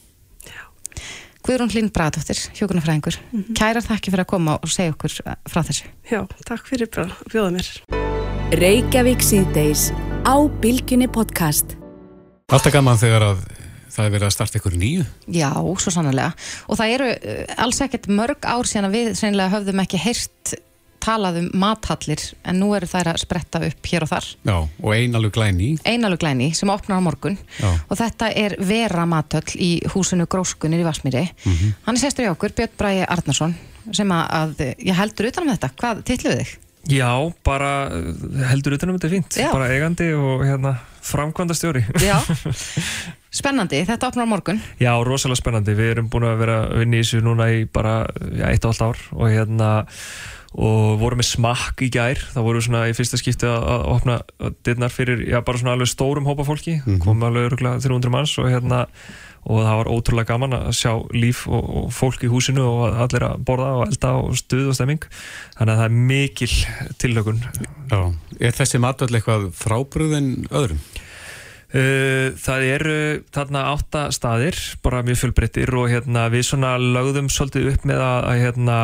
Guðrún 1.44 1.74
Hlín 1.74 1.90
Bradóttir, 1.92 2.40
hjókunarfræðingur 2.56 3.18
kærar 3.52 3.84
þakki 3.84 4.14
fyrir 4.14 4.24
að 4.24 4.30
koma 4.32 4.54
og 4.64 4.72
segja 4.72 4.94
okkur 4.94 5.18
eh, 5.26 5.36
frá 5.52 5.60
þessu 5.68 5.90
Já, 6.08 6.22
takk 6.48 6.70
fyrir 6.70 6.88
bara 6.88 7.10
að 7.12 7.34
bjóða 7.34 7.50
mér 7.58 7.72
Reykjavík 8.62 9.26
síðdeis 9.26 9.90
á 10.24 10.40
Bilginni 10.64 11.10
podcast. 11.12 11.76
Alltaf 12.48 12.72
gaman 12.72 13.00
þegar 13.02 13.26
að 13.34 13.44
það 13.92 14.06
er 14.06 14.14
verið 14.14 14.28
að 14.28 14.34
starta 14.38 14.60
ykkur 14.60 14.76
nýju. 14.80 15.06
Já, 15.36 15.50
svo 15.82 15.94
sannlega. 15.94 16.32
Og 16.70 16.80
það 16.80 16.94
eru 16.96 17.10
uh, 17.12 17.42
alls 17.66 17.82
ekkert 17.84 18.08
mörg 18.14 18.48
ár 18.48 18.70
síðan 18.70 18.88
að 18.90 18.98
við 18.98 19.10
sennilega 19.20 19.54
höfðum 19.58 19.82
ekki 19.84 20.02
heyrt 20.06 20.54
talað 21.04 21.42
um 21.42 21.50
mathallir 21.60 22.24
en 22.48 22.60
nú 22.62 22.72
eru 22.78 22.88
þær 22.90 23.12
að 23.14 23.22
spretta 23.26 23.62
upp 23.68 23.92
hér 23.92 24.06
og 24.06 24.12
þar. 24.14 24.30
Já, 24.48 24.56
og 24.64 24.90
ein 24.96 25.20
alveg 25.20 25.36
glæni. 25.36 25.70
Einalug 25.86 26.24
glæni 26.24 26.50
sem 26.56 26.72
opnar 26.72 27.00
á 27.00 27.04
morgun 27.04 27.38
Já. 27.60 27.70
og 27.90 28.00
þetta 28.00 28.32
er 28.40 28.58
Vera 28.64 29.06
mathöll 29.10 29.58
í 29.60 29.72
húsinu 29.94 30.28
Gróskunir 30.32 30.84
í 30.84 30.88
Vasmíri. 30.88 31.28
Mhm. 31.44 31.76
Hann 31.86 32.00
er 32.00 32.06
sestur 32.06 32.28
í 32.28 32.32
okkur, 32.32 32.56
Björn 32.56 32.78
Bræði 32.80 33.08
Arnarsson 33.08 33.56
sem 33.92 34.12
að, 34.16 34.28
að 34.32 34.68
ég 34.80 34.96
heldur 34.96 35.28
utan 35.28 35.48
um 35.48 35.56
þetta. 35.56 35.74
Hvað 35.80 36.06
titluðu 36.08 36.44
þig? 36.44 36.60
Já, 36.92 37.32
bara 37.48 37.88
uh, 37.88 38.08
heldur 38.50 38.76
utanum 38.76 38.98
þetta 38.98 39.12
fínt, 39.14 39.38
Já. 39.40 39.48
bara 39.54 39.70
eigandi 39.72 40.10
og 40.18 40.42
hérna 40.44 40.76
framkvæmda 41.04 41.56
stjóri. 41.56 41.84
Já. 42.04 42.18
Spennandi, 43.40 43.80
þetta 43.88 44.10
opnar 44.12 44.28
á 44.28 44.30
morgun. 44.30 44.60
Já, 44.82 44.92
rosalega 45.02 45.40
spennandi, 45.40 45.74
við 45.78 45.94
erum 45.96 46.10
búin 46.12 46.28
að 46.28 46.42
vera 46.44 46.58
að 46.68 46.84
vinna 46.84 47.00
í 47.00 47.06
þessu 47.06 47.22
núna 47.26 47.48
í 47.56 47.64
bara 47.66 47.96
já, 48.36 48.46
eitt 48.52 48.68
og 48.68 48.74
allt 48.76 48.84
ár 48.84 49.00
og 49.16 49.32
hérna 49.32 49.70
og 50.54 51.00
vorum 51.02 51.22
með 51.22 51.30
smakk 51.32 51.84
í 51.86 51.90
gær. 51.94 52.22
Það 52.34 52.48
voru 52.48 52.64
svona 52.64 52.86
í 52.90 52.96
fyrsta 52.98 53.20
skipti 53.20 53.50
að, 53.50 53.86
opna 53.94 54.20
dyrnar 54.66 54.94
fyrir, 54.94 55.26
já, 55.30 55.40
bara 55.46 55.62
svona 55.62 55.76
alveg 55.78 55.92
stórum 55.92 56.30
hópa 56.30 56.46
fólki, 56.48 56.80
mm 56.82 57.02
komum 57.04 57.26
alveg 57.28 57.50
öruglega 57.50 57.82
300 57.84 58.14
manns 58.14 58.36
og 58.40 58.52
hérna 58.52 58.86
og 59.44 59.60
það 59.60 59.80
var 59.80 59.90
ótrúlega 59.92 60.30
gaman 60.30 60.56
að 60.56 60.68
sjá 60.78 60.92
líf 61.12 61.44
og, 61.50 61.64
og 61.64 61.88
fólk 61.92 62.22
í 62.24 62.30
húsinu 62.32 62.64
og 62.64 63.00
allir 63.04 63.26
að 63.28 63.42
borða 63.44 63.72
og 63.80 63.88
elda 63.90 64.14
og 64.22 64.38
stuð 64.40 64.70
og 64.72 64.78
stemming. 64.78 65.08
Þannig 65.58 65.74
að 65.74 65.82
það 65.82 65.88
er 65.90 65.98
mikil 66.12 66.52
tillögun 67.02 67.42
Já, 67.92 68.00
er 68.40 68.56
þessi 68.56 68.80
matvöld 68.82 69.18
eitthvað 69.18 69.50
frábröðin 69.60 70.32
öðrum? 70.48 70.80
Uh, 71.74 72.30
það 72.38 72.68
eru 72.70 72.98
þarna 73.34 73.66
átta 73.72 74.06
staðir, 74.14 74.60
bara 74.86 75.02
mjög 75.06 75.24
fjölbreyttir 75.24 75.72
og 75.74 75.88
hérna, 75.90 76.28
við 76.30 76.46
svona 76.52 76.76
lögðum 76.78 77.32
svolítið 77.34 77.72
upp 77.72 77.88
með 77.90 78.04
að, 78.06 78.18
að, 78.30 78.42
hérna, 78.44 78.78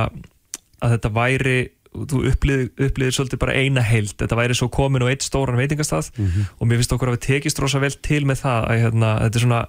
að 0.81 0.95
þetta 0.95 1.11
væri, 1.19 1.57
þú 1.89 2.19
upplýðir, 2.29 3.15
svolítið 3.15 3.39
bara 3.41 3.55
eina 3.57 3.81
heild, 3.81 4.13
þetta 4.19 4.37
væri 4.37 4.57
svo 4.59 4.67
komin 4.73 5.01
og 5.05 5.09
eitt 5.13 5.25
stóran 5.25 5.57
veitingastað 5.57 6.11
og 6.19 6.67
mér 6.69 6.77
finnst 6.81 6.93
okkur 6.93 7.09
að 7.13 7.17
við 7.17 7.25
tekist 7.29 7.59
rosa 7.63 7.81
vel 7.81 7.95
til 8.05 8.21
með 8.29 8.43
það 8.43 8.69
að 8.69 8.83
hérna, 8.83 9.09
þetta 9.25 9.39
er 9.41 9.45
svona, 9.47 9.61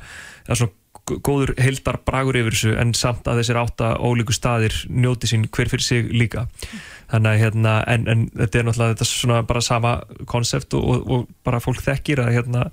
er 0.47 0.61
svona 0.61 0.77
gó- 1.09 1.21
góður 1.27 1.55
heildar 1.59 1.99
bragur 2.07 2.37
yfir 2.39 2.55
þessu 2.59 2.75
en 2.79 2.93
samt 2.95 3.27
að 3.31 3.41
þessir 3.41 3.59
átta 3.63 3.95
ólíku 4.05 4.37
staðir 4.37 4.77
njóti 4.91 5.31
sín 5.31 5.49
hver 5.49 5.71
fyrir 5.73 5.83
sig 5.87 6.11
líka. 6.13 6.45
Þannig 7.11 7.31
að 7.33 7.41
hérna, 7.43 7.73
en, 7.91 8.05
en 8.07 8.21
þetta 8.37 8.59
er 8.61 8.67
náttúrulega 8.69 8.93
þetta 8.95 9.07
er 9.07 9.11
svona 9.11 9.39
bara 9.49 9.61
sama 9.67 9.95
konsept 10.31 10.77
og, 10.79 10.85
og, 10.93 11.09
og 11.11 11.25
bara 11.43 11.59
fólk 11.65 11.81
þekkir 11.83 12.21
að 12.23 12.35
hérna 12.37 12.69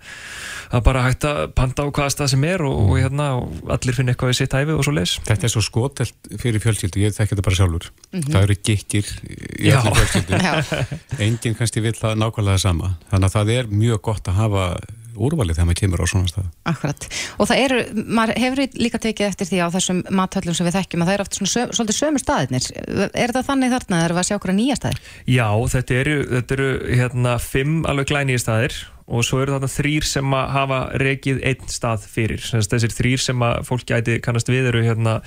að 0.72 0.84
bara 0.88 1.06
hægt 1.06 1.28
að 1.28 1.42
panta 1.58 1.86
á 1.86 1.88
hvaða 1.88 2.14
stað 2.14 2.32
sem 2.34 2.46
er 2.50 2.64
og, 2.68 2.76
og 2.84 2.94
hérna 3.00 3.30
og 3.40 3.72
allir 3.78 3.98
finna 3.98 4.14
eitthvað 4.14 4.34
í 4.34 4.38
sitt 4.42 4.58
hæfi 4.58 4.76
og 4.76 4.84
svo 4.86 4.96
leis 4.98 5.18
Þetta 5.28 5.48
er 5.48 5.54
svo 5.54 5.64
skotelt 5.66 6.32
fyrir 6.42 6.64
fjölskyldu, 6.64 7.02
ég 7.06 7.16
þekki 7.16 7.36
þetta 7.36 7.48
bara 7.48 7.60
sjálfur. 7.62 7.90
Mhm. 8.12 8.30
Það 8.34 8.48
eru 8.48 8.60
gikkir 8.70 9.12
í 9.58 9.74
allir 9.74 9.98
fjölskyldu. 10.02 11.02
Enginn 11.28 11.58
kannski 11.58 11.84
vill 11.84 11.98
það 11.98 12.22
nákvæmlega 12.24 12.64
sama. 12.64 12.96
Þannig 13.12 13.30
að 13.30 13.36
það 13.38 13.54
er 13.58 13.76
mjög 13.84 14.02
gott 14.10 14.32
að 14.32 14.42
hafa 14.42 14.70
úrvalið 15.18 15.58
þegar 15.58 15.68
maður 15.68 15.80
kemur 15.82 16.04
á 16.04 16.08
svona 16.10 16.32
stað 16.32 16.50
Akkurat, 16.72 17.08
og 17.38 17.50
það 17.50 17.62
eru, 17.64 17.80
maður 18.20 18.42
hefur 18.44 18.62
líka 18.78 19.02
tekið 19.02 19.30
eftir 19.32 19.50
því 19.50 19.62
á 19.66 19.68
þessum 19.74 20.02
mathöllum 20.20 20.58
sem 20.58 20.68
við 20.68 20.78
þekkjum 20.78 21.04
að 21.04 21.10
það 21.10 21.18
eru 21.18 21.26
oft 21.26 21.40
svona 21.40 21.54
söm, 21.54 21.72
svolítið 21.78 22.00
sömu 22.00 22.22
staðirnir 22.22 22.68
er 23.08 23.34
það 23.36 23.50
þannig 23.50 23.74
þarna, 23.74 24.04
erum 24.06 24.20
við 24.20 24.24
að 24.24 24.30
sjá 24.30 24.38
okkur 24.38 24.54
að 24.54 24.60
nýja 24.60 24.78
staðir? 24.82 25.02
Já, 25.38 25.48
þetta 25.74 25.98
eru, 26.02 26.18
þetta 26.36 26.58
eru 26.58 26.70
hérna, 27.02 27.36
fimm 27.42 27.80
alveg 27.90 28.12
glænýja 28.12 28.44
staðir 28.44 28.78
og 29.08 29.24
svo 29.24 29.40
eru 29.40 29.56
þarna 29.56 29.70
þrýr 29.72 30.08
sem 30.08 30.34
að 30.36 30.50
hafa 30.52 30.80
rekið 31.00 31.40
einn 31.48 31.70
stað 31.72 32.08
fyrir. 32.12 32.44
Þessir 32.44 32.92
þrýr 32.92 33.22
sem 33.24 33.46
að 33.46 33.62
fólk 33.70 33.86
gæti 33.88 34.18
kannast 34.24 34.52
við 34.52 34.68
eru 34.74 34.84
hérna, 34.84 35.18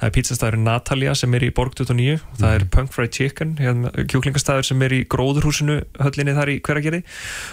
það 0.00 0.08
er 0.08 0.14
pizzastæður 0.16 0.58
Natalia 0.64 1.14
sem 1.18 1.36
er 1.38 1.46
í 1.46 1.52
Borg 1.54 1.76
29, 1.78 2.16
mm. 2.18 2.38
það 2.40 2.56
er 2.56 2.64
mhm. 2.64 2.72
Punk 2.74 2.94
Fried 2.96 3.14
Chicken 3.14 3.54
hérna, 3.62 3.92
kjúklingastæður 4.10 4.66
sem 4.66 4.82
er 4.86 4.96
í 4.96 5.00
Gróðurhúsinu 5.10 5.78
höllinni 6.02 6.34
þar 6.34 6.52
í 6.52 6.58
hverjargeri 6.66 7.02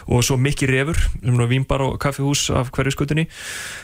og 0.10 0.26
svo 0.26 0.40
Mikki 0.42 0.70
Refur, 0.72 0.98
er 1.22 1.52
vínbar 1.52 1.84
og 1.86 2.00
kaffihús 2.02 2.48
af 2.56 2.72
hverjuskutunni 2.74 3.28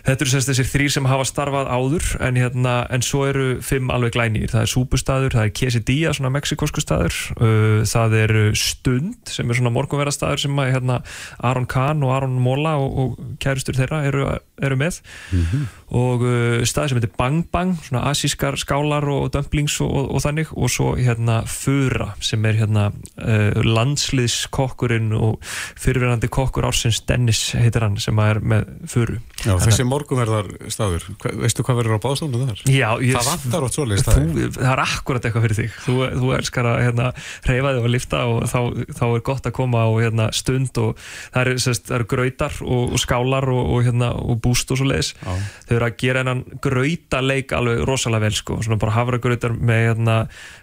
þetta 0.08 0.26
eru 0.26 0.42
þessir 0.50 0.70
þrýr 0.72 0.96
sem 0.96 1.10
hafa 1.10 1.28
starfað 1.30 1.70
áður 1.70 2.10
en, 2.26 2.40
hérna, 2.42 2.76
en 2.90 3.06
svo 3.06 3.28
eru 3.30 3.48
fimm 3.66 3.94
alveg 3.94 4.16
glænýr, 4.18 4.50
það 4.54 4.66
er 4.66 4.72
Súbustæður, 4.74 5.38
það 5.38 5.48
er 5.48 5.54
Quesadilla 5.60 6.16
svona 6.18 6.34
mexikosku 6.34 6.82
staður, 6.82 7.20
uh, 7.38 7.86
það 7.86 8.18
er 8.24 8.36
Stund 8.58 9.32
sem 9.32 9.50
er 9.50 9.60
svona 9.60 9.74
morgunverðastæður 9.76 10.46
sem 10.46 10.62
að 10.64 10.74
hérna, 10.76 11.00
Aron 11.46 11.70
Kahn 11.70 11.91
Kahn 11.92 12.04
og 12.06 12.16
Aron 12.16 12.40
Móla 12.42 12.76
og, 12.80 12.98
og 12.98 13.38
kæristur 13.42 13.76
þeirra 13.76 14.04
eru, 14.08 14.26
eru 14.62 14.78
með. 14.80 15.02
Mm 15.32 15.46
-hmm. 15.46 15.64
og 15.92 16.22
uh, 16.24 16.64
staði 16.64 16.90
sem 16.90 16.98
heitir 16.98 17.16
Bang 17.18 17.46
Bang 17.52 17.76
svona 17.84 18.06
asískar 18.10 18.56
skálar 18.56 19.04
og 19.10 19.32
dumplings 19.34 19.80
og, 19.82 20.12
og 20.16 20.22
þannig. 20.22 20.48
Og 20.56 20.70
svo 20.70 20.96
hérna 20.96 21.44
Fura 21.46 22.16
sem 22.20 22.46
er 22.46 22.54
hérna 22.54 22.92
uh, 23.18 23.62
landsliðskokkurinn 23.62 25.14
og 25.14 25.42
fyrirverandi 25.76 26.28
kokkur 26.28 26.66
ársins 26.66 27.02
Dennis 27.08 27.52
heitir 27.52 27.82
hann 27.82 27.98
sem 27.98 28.18
er 28.20 28.40
með 28.40 28.66
Furu. 28.88 29.20
Já, 29.46 29.58
þessi 29.60 29.84
morgunverðar 29.84 30.48
staður 30.70 31.04
veistu 31.42 31.64
hvað 31.64 31.82
verður 31.82 31.98
á 31.98 32.04
báðstofnum 32.06 32.48
þar? 32.48 32.64
Já, 32.70 32.90
ég, 33.02 33.16
það 33.18 33.30
vantar 33.32 33.66
átt 33.66 33.76
svolítið 33.76 34.04
staður 34.04 34.52
Það 34.62 34.72
er 34.72 34.84
akkurat 34.86 35.26
eitthvað 35.26 35.46
fyrir 35.48 35.58
þig. 35.58 35.72
Þú, 35.86 35.96
þú 36.22 36.34
elskar 36.38 36.68
að 36.70 36.84
hérna, 36.86 37.12
reyfa 37.50 37.74
þig 37.74 37.84
og 37.84 37.90
lifta 37.90 38.26
og 38.30 38.44
þá, 38.52 38.60
þá 39.00 39.06
er 39.10 39.24
gott 39.32 39.50
að 39.50 39.56
koma 39.58 39.82
á 39.82 39.90
hérna, 39.98 40.30
stund 40.36 40.78
og 40.78 40.98
það 41.34 41.42
er 41.42 41.62
sérst 41.66 41.81
veist, 41.82 41.90
það 41.90 41.98
eru 41.98 42.08
gröytar 42.12 42.58
og, 42.62 42.94
og 42.94 43.02
skálar 43.02 43.48
og, 43.50 43.62
og, 43.74 43.84
hérna, 43.86 44.12
og 44.14 44.40
búst 44.42 44.72
og 44.72 44.80
svo 44.80 44.88
leiðis 44.88 45.14
þau 45.22 45.76
eru 45.76 45.88
að 45.88 45.98
gera 46.02 46.24
einan 46.24 46.44
gröytaleik 46.62 47.54
alveg 47.54 47.84
rosalega 47.88 48.26
vel 48.26 48.36
sko, 48.36 48.60
svona 48.62 48.80
bara 48.82 48.96
havragröytar 48.96 49.56
með, 49.58 49.84
hérna, 49.90 50.18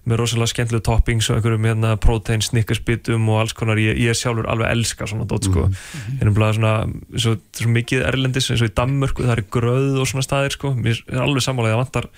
með 0.05 0.21
rosalega 0.23 0.53
skemmtilega 0.53 0.87
toppings 0.89 1.31
og 1.31 1.39
einhverjum 1.39 1.69
hérna, 1.69 1.95
protein, 2.01 2.43
snickersbitum 2.45 3.29
og 3.29 3.43
alls 3.43 3.57
konar, 3.59 3.81
ég, 3.83 3.99
ég 3.99 4.17
sjálfur 4.19 4.49
alveg 4.49 4.71
elska 4.73 5.09
svona 5.09 5.29
dótt 5.29 5.49
sko, 5.49 5.67
mm 5.67 5.73
-hmm. 5.73 6.21
einnig 6.23 6.55
svona 6.55 6.75
svo, 7.17 7.37
svo 7.53 7.71
mikið 7.71 8.07
erlendis 8.07 8.51
eins 8.51 8.63
og 8.63 8.71
í 8.71 8.77
Danmörku 8.77 9.25
það 9.25 9.37
eru 9.37 9.47
gröð 9.51 10.01
og 10.03 10.09
svona 10.09 10.23
staðir 10.27 10.55
sko. 10.55 10.75
Mér 10.75 11.03
er 11.09 11.23
alveg 11.23 11.43
sammálega 11.43 11.79
að 11.79 11.83
vantar 11.85 12.09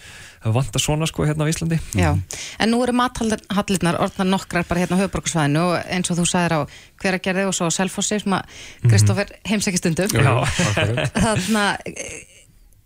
það 0.41 0.57
vantar 0.57 0.83
svona 0.83 1.09
sko 1.09 1.27
hérna 1.29 1.45
á 1.45 1.51
Íslandi 1.53 1.79
Já, 1.99 2.11
en 2.59 2.73
nú 2.73 2.81
eru 2.85 2.95
mathallirnar 2.97 3.99
orðnar 4.01 4.31
nokkrar 4.31 4.67
bara 4.69 4.85
hérna 4.85 4.97
á 4.97 5.01
höfuborgarsvæðinu 5.03 5.67
og 5.67 5.77
eins 5.93 6.13
og 6.13 6.21
þú 6.21 6.27
sagðir 6.31 6.57
á 6.57 6.61
hveragerði 7.03 7.47
og 7.51 7.57
svo 7.57 7.69
Selfossi 7.75 8.21
sem 8.23 8.37
að 8.37 8.43
mhm. 8.47 8.91
Kristófer 8.91 9.29
mm 9.29 9.37
-hmm. 9.37 9.51
heimsækki 9.51 9.83
stundum 9.83 10.09
þannig 10.09 11.61
að 11.61 11.77
eh, 11.87 12.19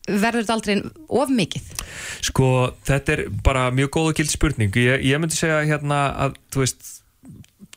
verður 0.08 0.42
þetta 0.42 0.52
aldrei 0.52 0.82
of 1.08 1.30
mikið? 1.30 1.62
Sko, 2.20 2.74
þetta 2.84 3.12
er 3.12 3.24
bara 3.44 3.70
mjög 3.70 3.90
góð 3.90 4.10
og 4.10 4.14
gild 4.18 4.30
spurning 4.30 4.76
ég, 4.76 5.00
ég 5.00 5.18
myndi 5.18 5.36
segja 5.36 5.62
hérna 5.64 6.12
að 6.26 6.36
þú 6.52 6.64
veist 6.64 7.03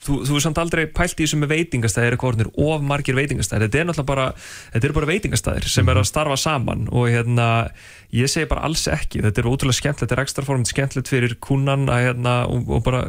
Þú, 0.08 0.22
þú 0.24 0.38
er 0.38 0.44
samt 0.46 0.62
aldrei 0.62 0.86
pælt 0.88 1.20
í 1.20 1.26
þessu 1.26 1.40
með 1.42 1.54
veitingastæðir 1.56 2.16
hvort 2.22 2.42
er 2.44 2.52
of 2.56 2.84
margir 2.88 3.18
veitingastæðir 3.18 3.68
þetta 3.68 3.82
er 3.82 3.88
náttúrulega 3.90 4.12
bara, 4.14 4.28
þetta 4.74 4.88
eru 4.88 4.98
bara 4.98 5.12
veitingastæðir 5.12 5.72
sem 5.74 5.92
er 5.92 6.00
að 6.00 6.08
starfa 6.08 6.38
saman 6.40 6.88
og 6.96 7.10
hérna 7.12 7.48
ég 8.16 8.30
segi 8.32 8.48
bara 8.48 8.64
alls 8.64 8.86
ekki, 8.88 9.20
þetta 9.26 9.42
er 9.42 9.48
ótrúlega 9.50 9.76
skemmtilegt 9.76 10.06
þetta 10.06 10.16
er 10.16 10.22
ekstra 10.24 10.44
formt 10.48 10.70
skemmtilegt 10.70 11.10
fyrir 11.12 11.34
kúnan 11.44 11.90
að, 11.92 12.06
hérna, 12.06 12.36
og, 12.48 12.70
og 12.78 12.84
bara 12.86 13.02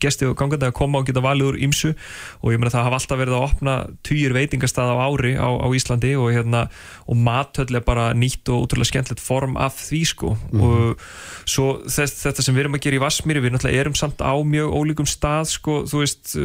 gesti 0.00 0.24
og 0.24 0.38
gangandi 0.40 0.70
að 0.70 0.76
koma 0.78 1.02
og 1.02 1.08
geta 1.08 1.22
valið 1.24 1.50
úr 1.50 1.58
ímsu 1.66 1.90
og 1.92 2.54
ég 2.54 2.60
meina 2.60 2.72
það 2.72 2.86
hafa 2.88 3.00
alltaf 3.02 3.20
verið 3.20 3.36
að 3.36 3.44
opna 3.44 3.74
týjir 4.08 4.36
veitingastað 4.36 4.94
á 4.94 5.04
ári 5.04 5.34
á, 5.36 5.48
á 5.52 5.66
Íslandi 5.76 6.14
og, 6.16 6.30
hérna, 6.32 6.64
og 7.04 7.20
matöll 7.28 7.76
er 7.76 7.84
bara 7.84 8.08
nýtt 8.16 8.48
og 8.48 8.64
ótrúlega 8.64 8.92
skemmtilegt 8.94 9.24
form 9.24 9.58
af 9.60 9.76
því 9.82 10.00
sko. 10.14 10.32
Mm. 10.48 10.64
og 10.64 11.04
svo 11.48 11.68
þess, 11.84 12.22
þetta 12.24 12.44
sem 12.44 12.56
við 12.56 12.64
erum 12.64 12.78
að 12.78 12.84
gera 12.86 12.98
í 12.98 13.02
Vasmíri 13.04 13.44
við 13.44 13.54
náttúrulega 13.54 13.84
erum 13.84 13.98
samt 14.00 14.24
á 14.24 14.32
mjög 14.32 14.72
ólíkum 14.80 15.08
stað 15.08 15.52
sko, 15.52 15.82
þú 15.88 16.02
veist 16.06 16.37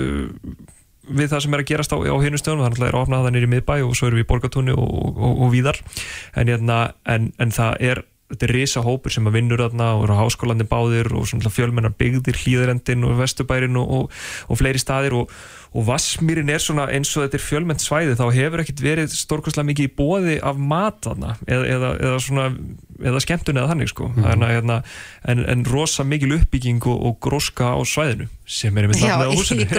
við 1.03 1.33
það 1.33 1.43
sem 1.43 1.55
er 1.55 1.63
að 1.63 1.69
gerast 1.73 1.93
á, 1.93 1.97
á 1.99 2.15
hinu 2.23 2.39
stöðunum 2.39 2.65
þannig 2.67 2.79
að 2.79 2.83
það 2.83 2.89
er 2.89 2.97
að 2.97 3.03
opna 3.03 3.21
það 3.25 3.35
nýri 3.35 3.51
miðbæ 3.51 3.75
og 3.83 3.95
svo 3.97 4.07
erum 4.07 4.21
við 4.21 4.25
í 4.25 4.31
borgatunni 4.31 4.75
og, 4.75 4.93
og, 5.11 5.33
og 5.43 5.53
víðar. 5.53 5.79
En, 6.39 6.51
hérna, 6.51 6.79
en, 7.03 7.31
en 7.43 7.55
það 7.55 7.87
er 7.91 8.03
þetta 8.33 8.47
er 8.47 8.53
risa 8.55 8.81
hópur 8.81 9.13
sem 9.13 9.27
að 9.29 9.35
vinnur 9.37 9.61
þarna 9.61 9.89
og 9.97 10.05
eru 10.07 10.15
á 10.17 10.21
háskólandi 10.23 10.65
báðir 10.65 11.11
og 11.13 11.27
fjölmennar 11.53 11.93
byggðir 11.99 12.39
hlýðarendin 12.39 13.05
og 13.05 13.19
vestubærin 13.19 13.77
og, 13.77 14.07
og 14.49 14.57
fleiri 14.57 14.81
staðir 14.81 15.19
og 15.19 15.35
og 15.73 15.87
Vassmýrin 15.87 16.51
er 16.53 16.61
svona 16.61 16.85
eins 16.93 17.09
og 17.17 17.25
þetta 17.25 17.39
er 17.39 17.43
fjölmennt 17.43 17.81
svæði 17.81 18.17
þá 18.19 18.25
hefur 18.35 18.61
ekkert 18.61 18.81
verið 18.83 19.15
stórkvæmslega 19.17 19.69
mikið 19.71 19.87
í 19.87 19.93
bóði 19.97 20.35
af 20.45 20.59
matana 20.61 21.33
eða, 21.47 21.63
eða, 21.75 21.89
eða 21.97 22.19
svona 22.21 22.45
eða 23.01 23.21
skemmtun 23.23 23.57
eða 23.57 23.71
þannig 23.71 23.89
sko. 23.89 24.11
Mm 24.11 24.23
-hmm. 24.23 24.45
en, 24.53 24.73
en, 25.33 25.43
en 25.49 25.65
rosa 25.65 26.05
mikil 26.05 26.35
uppbygging 26.37 26.85
og, 26.85 27.05
og 27.09 27.17
gróska 27.25 27.73
á 27.73 27.81
svæðinu 27.81 28.29
sem 28.45 28.75
er 28.77 28.87
einmitt 28.87 29.03
á 29.07 29.23
húsinu. 29.31 29.63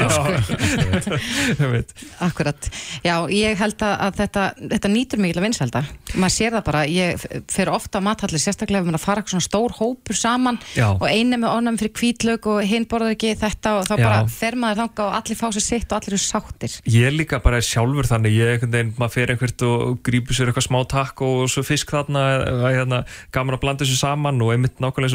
Akkurat. 2.24 2.68
Já, 3.04 3.16
ég 3.28 3.58
held 3.60 3.82
að 3.84 4.20
þetta, 4.22 4.44
þetta 4.72 4.90
nýtur 4.92 5.20
mikil 5.20 5.40
að 5.40 5.46
vinselda 5.48 5.82
maður 6.14 6.34
sér 6.34 6.54
það 6.54 6.64
bara, 6.68 6.82
ég 6.88 7.24
fer 7.50 7.68
ofta 7.72 8.00
á 8.00 8.06
mathallir 8.06 8.40
sérstaklega 8.40 8.80
ef 8.80 8.88
maður 8.88 9.02
fara 9.02 9.24
svona 9.26 9.44
stór 9.44 9.72
hópur 9.76 10.16
saman 10.16 10.58
Já. 10.76 10.88
og 10.94 11.04
einu 11.08 11.36
með 11.42 11.50
onam 11.50 11.78
fyrir 11.80 11.92
kvítlaug 11.98 12.48
og 12.54 12.60
hinn 12.68 12.86
borðar 12.88 13.14
ekki 13.16 13.34
þetta 13.40 13.68
og 13.80 13.88
þá 13.88 13.94
Já. 13.94 14.04
bara 14.04 14.18
fer 14.32 14.54
maður 14.60 14.80
þanga 14.84 15.02
og 15.08 15.12
allir 15.18 15.38
fá 15.40 15.46
sér 15.52 15.64
sitt 15.66 15.88
og 15.90 15.96
allir 15.98 16.14
eru 16.14 16.22
sáttir. 16.22 16.72
Ég 16.88 17.08
líka 17.14 17.40
bara 17.44 17.60
sjálfur 17.64 18.06
þannig 18.08 18.32
ég, 18.38 18.48
einhvern 18.54 18.74
veginn, 18.76 18.94
maður 19.00 19.14
fer 19.16 19.28
einhvert 19.34 19.60
og 19.66 20.00
grýpur 20.06 20.36
sér 20.36 20.48
eitthvað 20.52 20.68
smá 20.68 20.80
takk 20.94 21.16
og 21.26 21.50
svo 21.52 21.62
fisk 21.66 21.92
þarna 21.94 22.22
eða 22.44 22.72
hérna, 22.78 22.98
gaman 23.34 23.56
að 23.58 23.62
blanda 23.64 23.84
þessu 23.84 23.98
saman 24.00 24.42
og 24.44 24.54
einmitt 24.54 24.80
nákvæmlega 24.80 25.12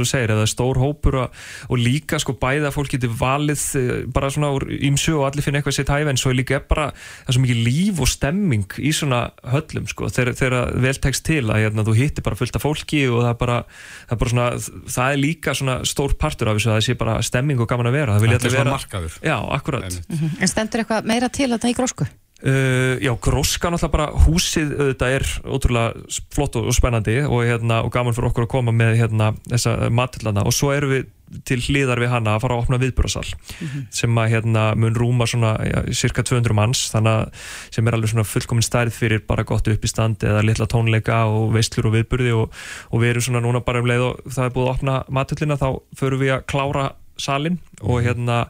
og 3.39 3.47
og, 3.47 3.47
og 3.47 3.47
valið 3.47 3.63
eh, 3.79 4.05
bara 4.13 4.29
svona 4.33 4.51
úr 4.55 4.67
ímsu 4.69 5.15
og 5.17 5.27
allir 5.29 5.45
finna 5.45 5.59
eitthvað 5.59 5.77
sér 5.79 5.87
tæfa 5.89 6.11
en 6.11 6.19
svo 6.19 6.31
er 6.31 6.39
líka 6.39 6.59
bara 6.67 6.89
það 6.93 7.31
er 7.31 7.37
svo 7.37 7.43
mikið 7.43 7.61
líf 7.65 8.01
og 8.03 8.11
stemming 8.11 8.77
í 8.79 8.93
svona 8.95 9.21
höllum 9.43 9.87
sko, 9.89 10.09
þegar, 10.09 10.71
vel 10.79 10.95
tekst 11.01 11.25
til 11.25 11.43
að 11.47 11.63
hérna, 11.63 11.85
þú 11.87 11.97
hittir 11.97 12.25
bara 12.25 12.39
fullt 12.39 12.55
af 12.55 12.65
fólki 12.65 13.05
og 13.09 13.23
það 13.23 13.33
er 13.33 13.41
bara, 13.41 13.59
það 14.07 14.15
er, 14.15 14.21
bara 14.23 14.33
svona, 14.35 14.47
það 14.95 15.11
er 15.11 15.21
líka 15.23 15.57
svona 15.57 15.77
stór 15.89 16.15
partur 16.19 16.51
af 16.51 16.59
þessu 16.59 16.71
að 16.71 16.79
það 16.79 16.87
sé 16.87 16.97
bara 16.99 17.19
stemming 17.25 17.59
og 17.59 17.69
gaman 17.69 17.89
að 17.91 17.99
vera. 17.99 18.15
Það, 18.17 18.31
það 18.35 18.49
er 18.49 18.57
svona 18.57 18.77
markaður. 18.77 19.19
Já, 19.23 19.37
akkurat. 19.59 20.01
En 20.39 20.49
stendur 20.49 20.83
eitthvað 20.83 21.07
meira 21.09 21.29
til 21.33 21.49
að 21.51 21.61
það 21.63 21.73
í 21.73 21.77
grósku? 21.77 22.09
Uh, 22.39 22.95
já, 23.03 23.11
gróska 23.19 23.67
náttúrulega 23.67 23.91
bara 23.91 24.23
húsið 24.23 24.69
þetta 24.77 25.07
er 25.11 25.25
ótrúlega 25.43 26.21
flott 26.31 26.55
og 26.55 26.69
spennandi 26.71 27.17
og, 27.25 27.41
hérna, 27.43 27.81
og 27.83 27.91
gaman 27.91 28.15
fyrir 28.15 28.29
okkur 28.29 28.45
að 28.45 28.53
koma 28.53 28.71
með 28.71 28.93
hérna, 29.01 29.33
þessa 29.49 29.73
matillana 29.91 30.45
og 30.47 30.55
svo 30.55 30.71
erum 30.71 30.93
við 30.93 31.09
til 31.45 31.59
hlýðar 31.61 32.01
við 32.01 32.11
hana 32.13 32.35
að 32.35 32.43
fara 32.43 32.57
að 32.57 32.63
opna 32.63 32.79
viðbúrasal 32.81 33.25
mm 33.25 33.67
-hmm. 33.67 33.85
sem 33.91 34.17
að 34.17 34.29
hérna, 34.33 34.63
mun 34.75 34.95
rúma 34.95 35.27
svona 35.27 35.55
ja, 35.65 35.83
cirka 35.93 36.23
200 36.23 36.53
manns 36.53 36.89
að 36.95 37.29
sem 37.71 37.87
er 37.87 37.93
alveg 37.93 38.09
svona 38.09 38.23
fullkominn 38.23 38.65
stærð 38.65 38.93
fyrir 38.93 39.21
bara 39.27 39.43
gott 39.43 39.67
upp 39.67 39.85
í 39.85 39.87
stand 39.87 40.23
eða 40.23 40.45
litla 40.45 40.65
tónleika 40.65 41.25
og 41.25 41.53
veistlur 41.53 41.87
og 41.87 41.93
viðburði 41.93 42.31
og, 42.33 42.53
og 42.91 43.01
við 43.01 43.09
erum 43.09 43.21
svona 43.21 43.41
núna 43.41 43.59
bara 43.65 43.79
um 43.79 43.85
leið 43.85 44.01
og 44.01 44.31
það 44.31 44.45
er 44.45 44.53
búið 44.55 44.67
að 44.67 44.73
opna 44.75 45.03
matillina 45.09 45.57
þá 45.57 45.69
förum 45.95 46.19
við 46.19 46.33
að 46.33 46.45
klára 46.45 46.91
salin 47.17 47.59
og 47.81 47.99
mhm. 47.99 48.05
hérna 48.07 48.47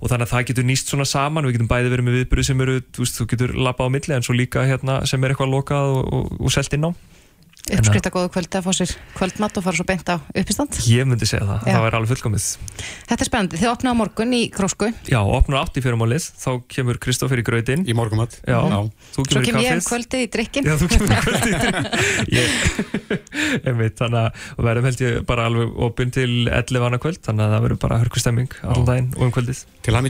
og 0.00 0.10
þannig 0.10 0.26
að 0.26 0.32
það 0.32 0.46
getur 0.50 0.64
nýst 0.68 0.90
svona 0.92 1.04
saman 1.08 1.46
við 1.46 1.56
getum 1.56 1.68
bæði 1.68 1.92
verið 1.92 2.06
með 2.06 2.16
viðbyrju 2.20 2.44
sem 2.44 2.60
eru 2.60 2.80
þú, 2.80 3.04
veist, 3.04 3.18
þú 3.18 3.26
getur 3.32 3.54
lappað 3.54 3.88
á 3.88 3.94
milli 3.94 4.16
en 4.16 4.26
svo 4.26 4.36
líka 4.36 4.64
hérna, 4.68 5.06
sem 5.06 5.24
er 5.24 5.32
eitthvað 5.32 5.52
lokað 5.52 5.92
og, 5.96 6.12
og, 6.12 6.40
og 6.40 6.52
selt 6.52 6.76
inn 6.76 6.88
á 6.88 6.90
uppskritta 7.74 8.10
góðu 8.14 8.30
kvöldi 8.34 8.58
að 8.58 8.66
fá 8.66 8.72
sér 8.76 8.90
kvöldmatt 9.16 9.56
og 9.58 9.64
fara 9.66 9.76
svo 9.78 9.86
beint 9.88 10.06
á 10.06 10.16
uppistand. 10.22 10.72
Ég 10.86 11.02
myndi 11.08 11.26
segja 11.26 11.46
það, 11.48 11.60
Já. 11.66 11.72
það 11.72 11.82
væri 11.86 11.96
alveg 11.98 12.10
fullkomið. 12.12 12.44
Þetta 13.10 13.22
er 13.24 13.30
spennandi, 13.30 13.60
þið 13.62 13.70
opnaðu 13.72 13.96
morgun 14.00 14.32
í 14.36 14.42
Grósku. 14.54 14.88
Já, 15.10 15.20
opnaðu 15.22 15.60
átt 15.62 15.76
í 15.76 15.84
fyrirmálið 15.84 16.24
þá 16.42 16.50
kemur 16.76 16.96
Kristófur 17.02 17.40
í 17.40 17.46
gröðin 17.46 17.82
í 17.86 17.92
morgumatt 17.96 18.38
Já, 18.46 18.58
Já. 18.62 18.78
Svo 19.14 19.22
kem 19.26 19.42
ég 19.62 19.72
um 19.74 19.82
kvöldið 19.86 20.20
í 20.22 20.28
drikkin 20.36 20.64
Já, 20.66 20.74
þú 20.78 20.86
kemur 20.92 21.08
kvöldið 21.26 21.50
í 21.50 21.56
drikkin 21.64 21.86
Ég 23.66 23.74
veit, 23.80 23.96
þannig 23.98 24.20
að 24.20 24.30
verðum 24.68 24.86
held 24.90 25.00
ég 25.02 25.12
bara 25.26 25.48
alveg 25.50 25.68
opinn 25.86 26.12
til 26.14 26.30
11 26.46 26.82
vana 26.82 26.98
kvöld 27.02 27.20
þannig 27.24 27.42
að 27.46 27.52
það 27.56 27.64
verður 27.66 27.80
bara 27.86 28.00
hörkustemming 28.04 28.50
allan 28.62 28.88
daginn 28.90 29.10
og 29.16 29.22
um 29.26 29.34
kvöldið. 29.34 29.58
Til 29.82 29.94
hann 29.96 30.06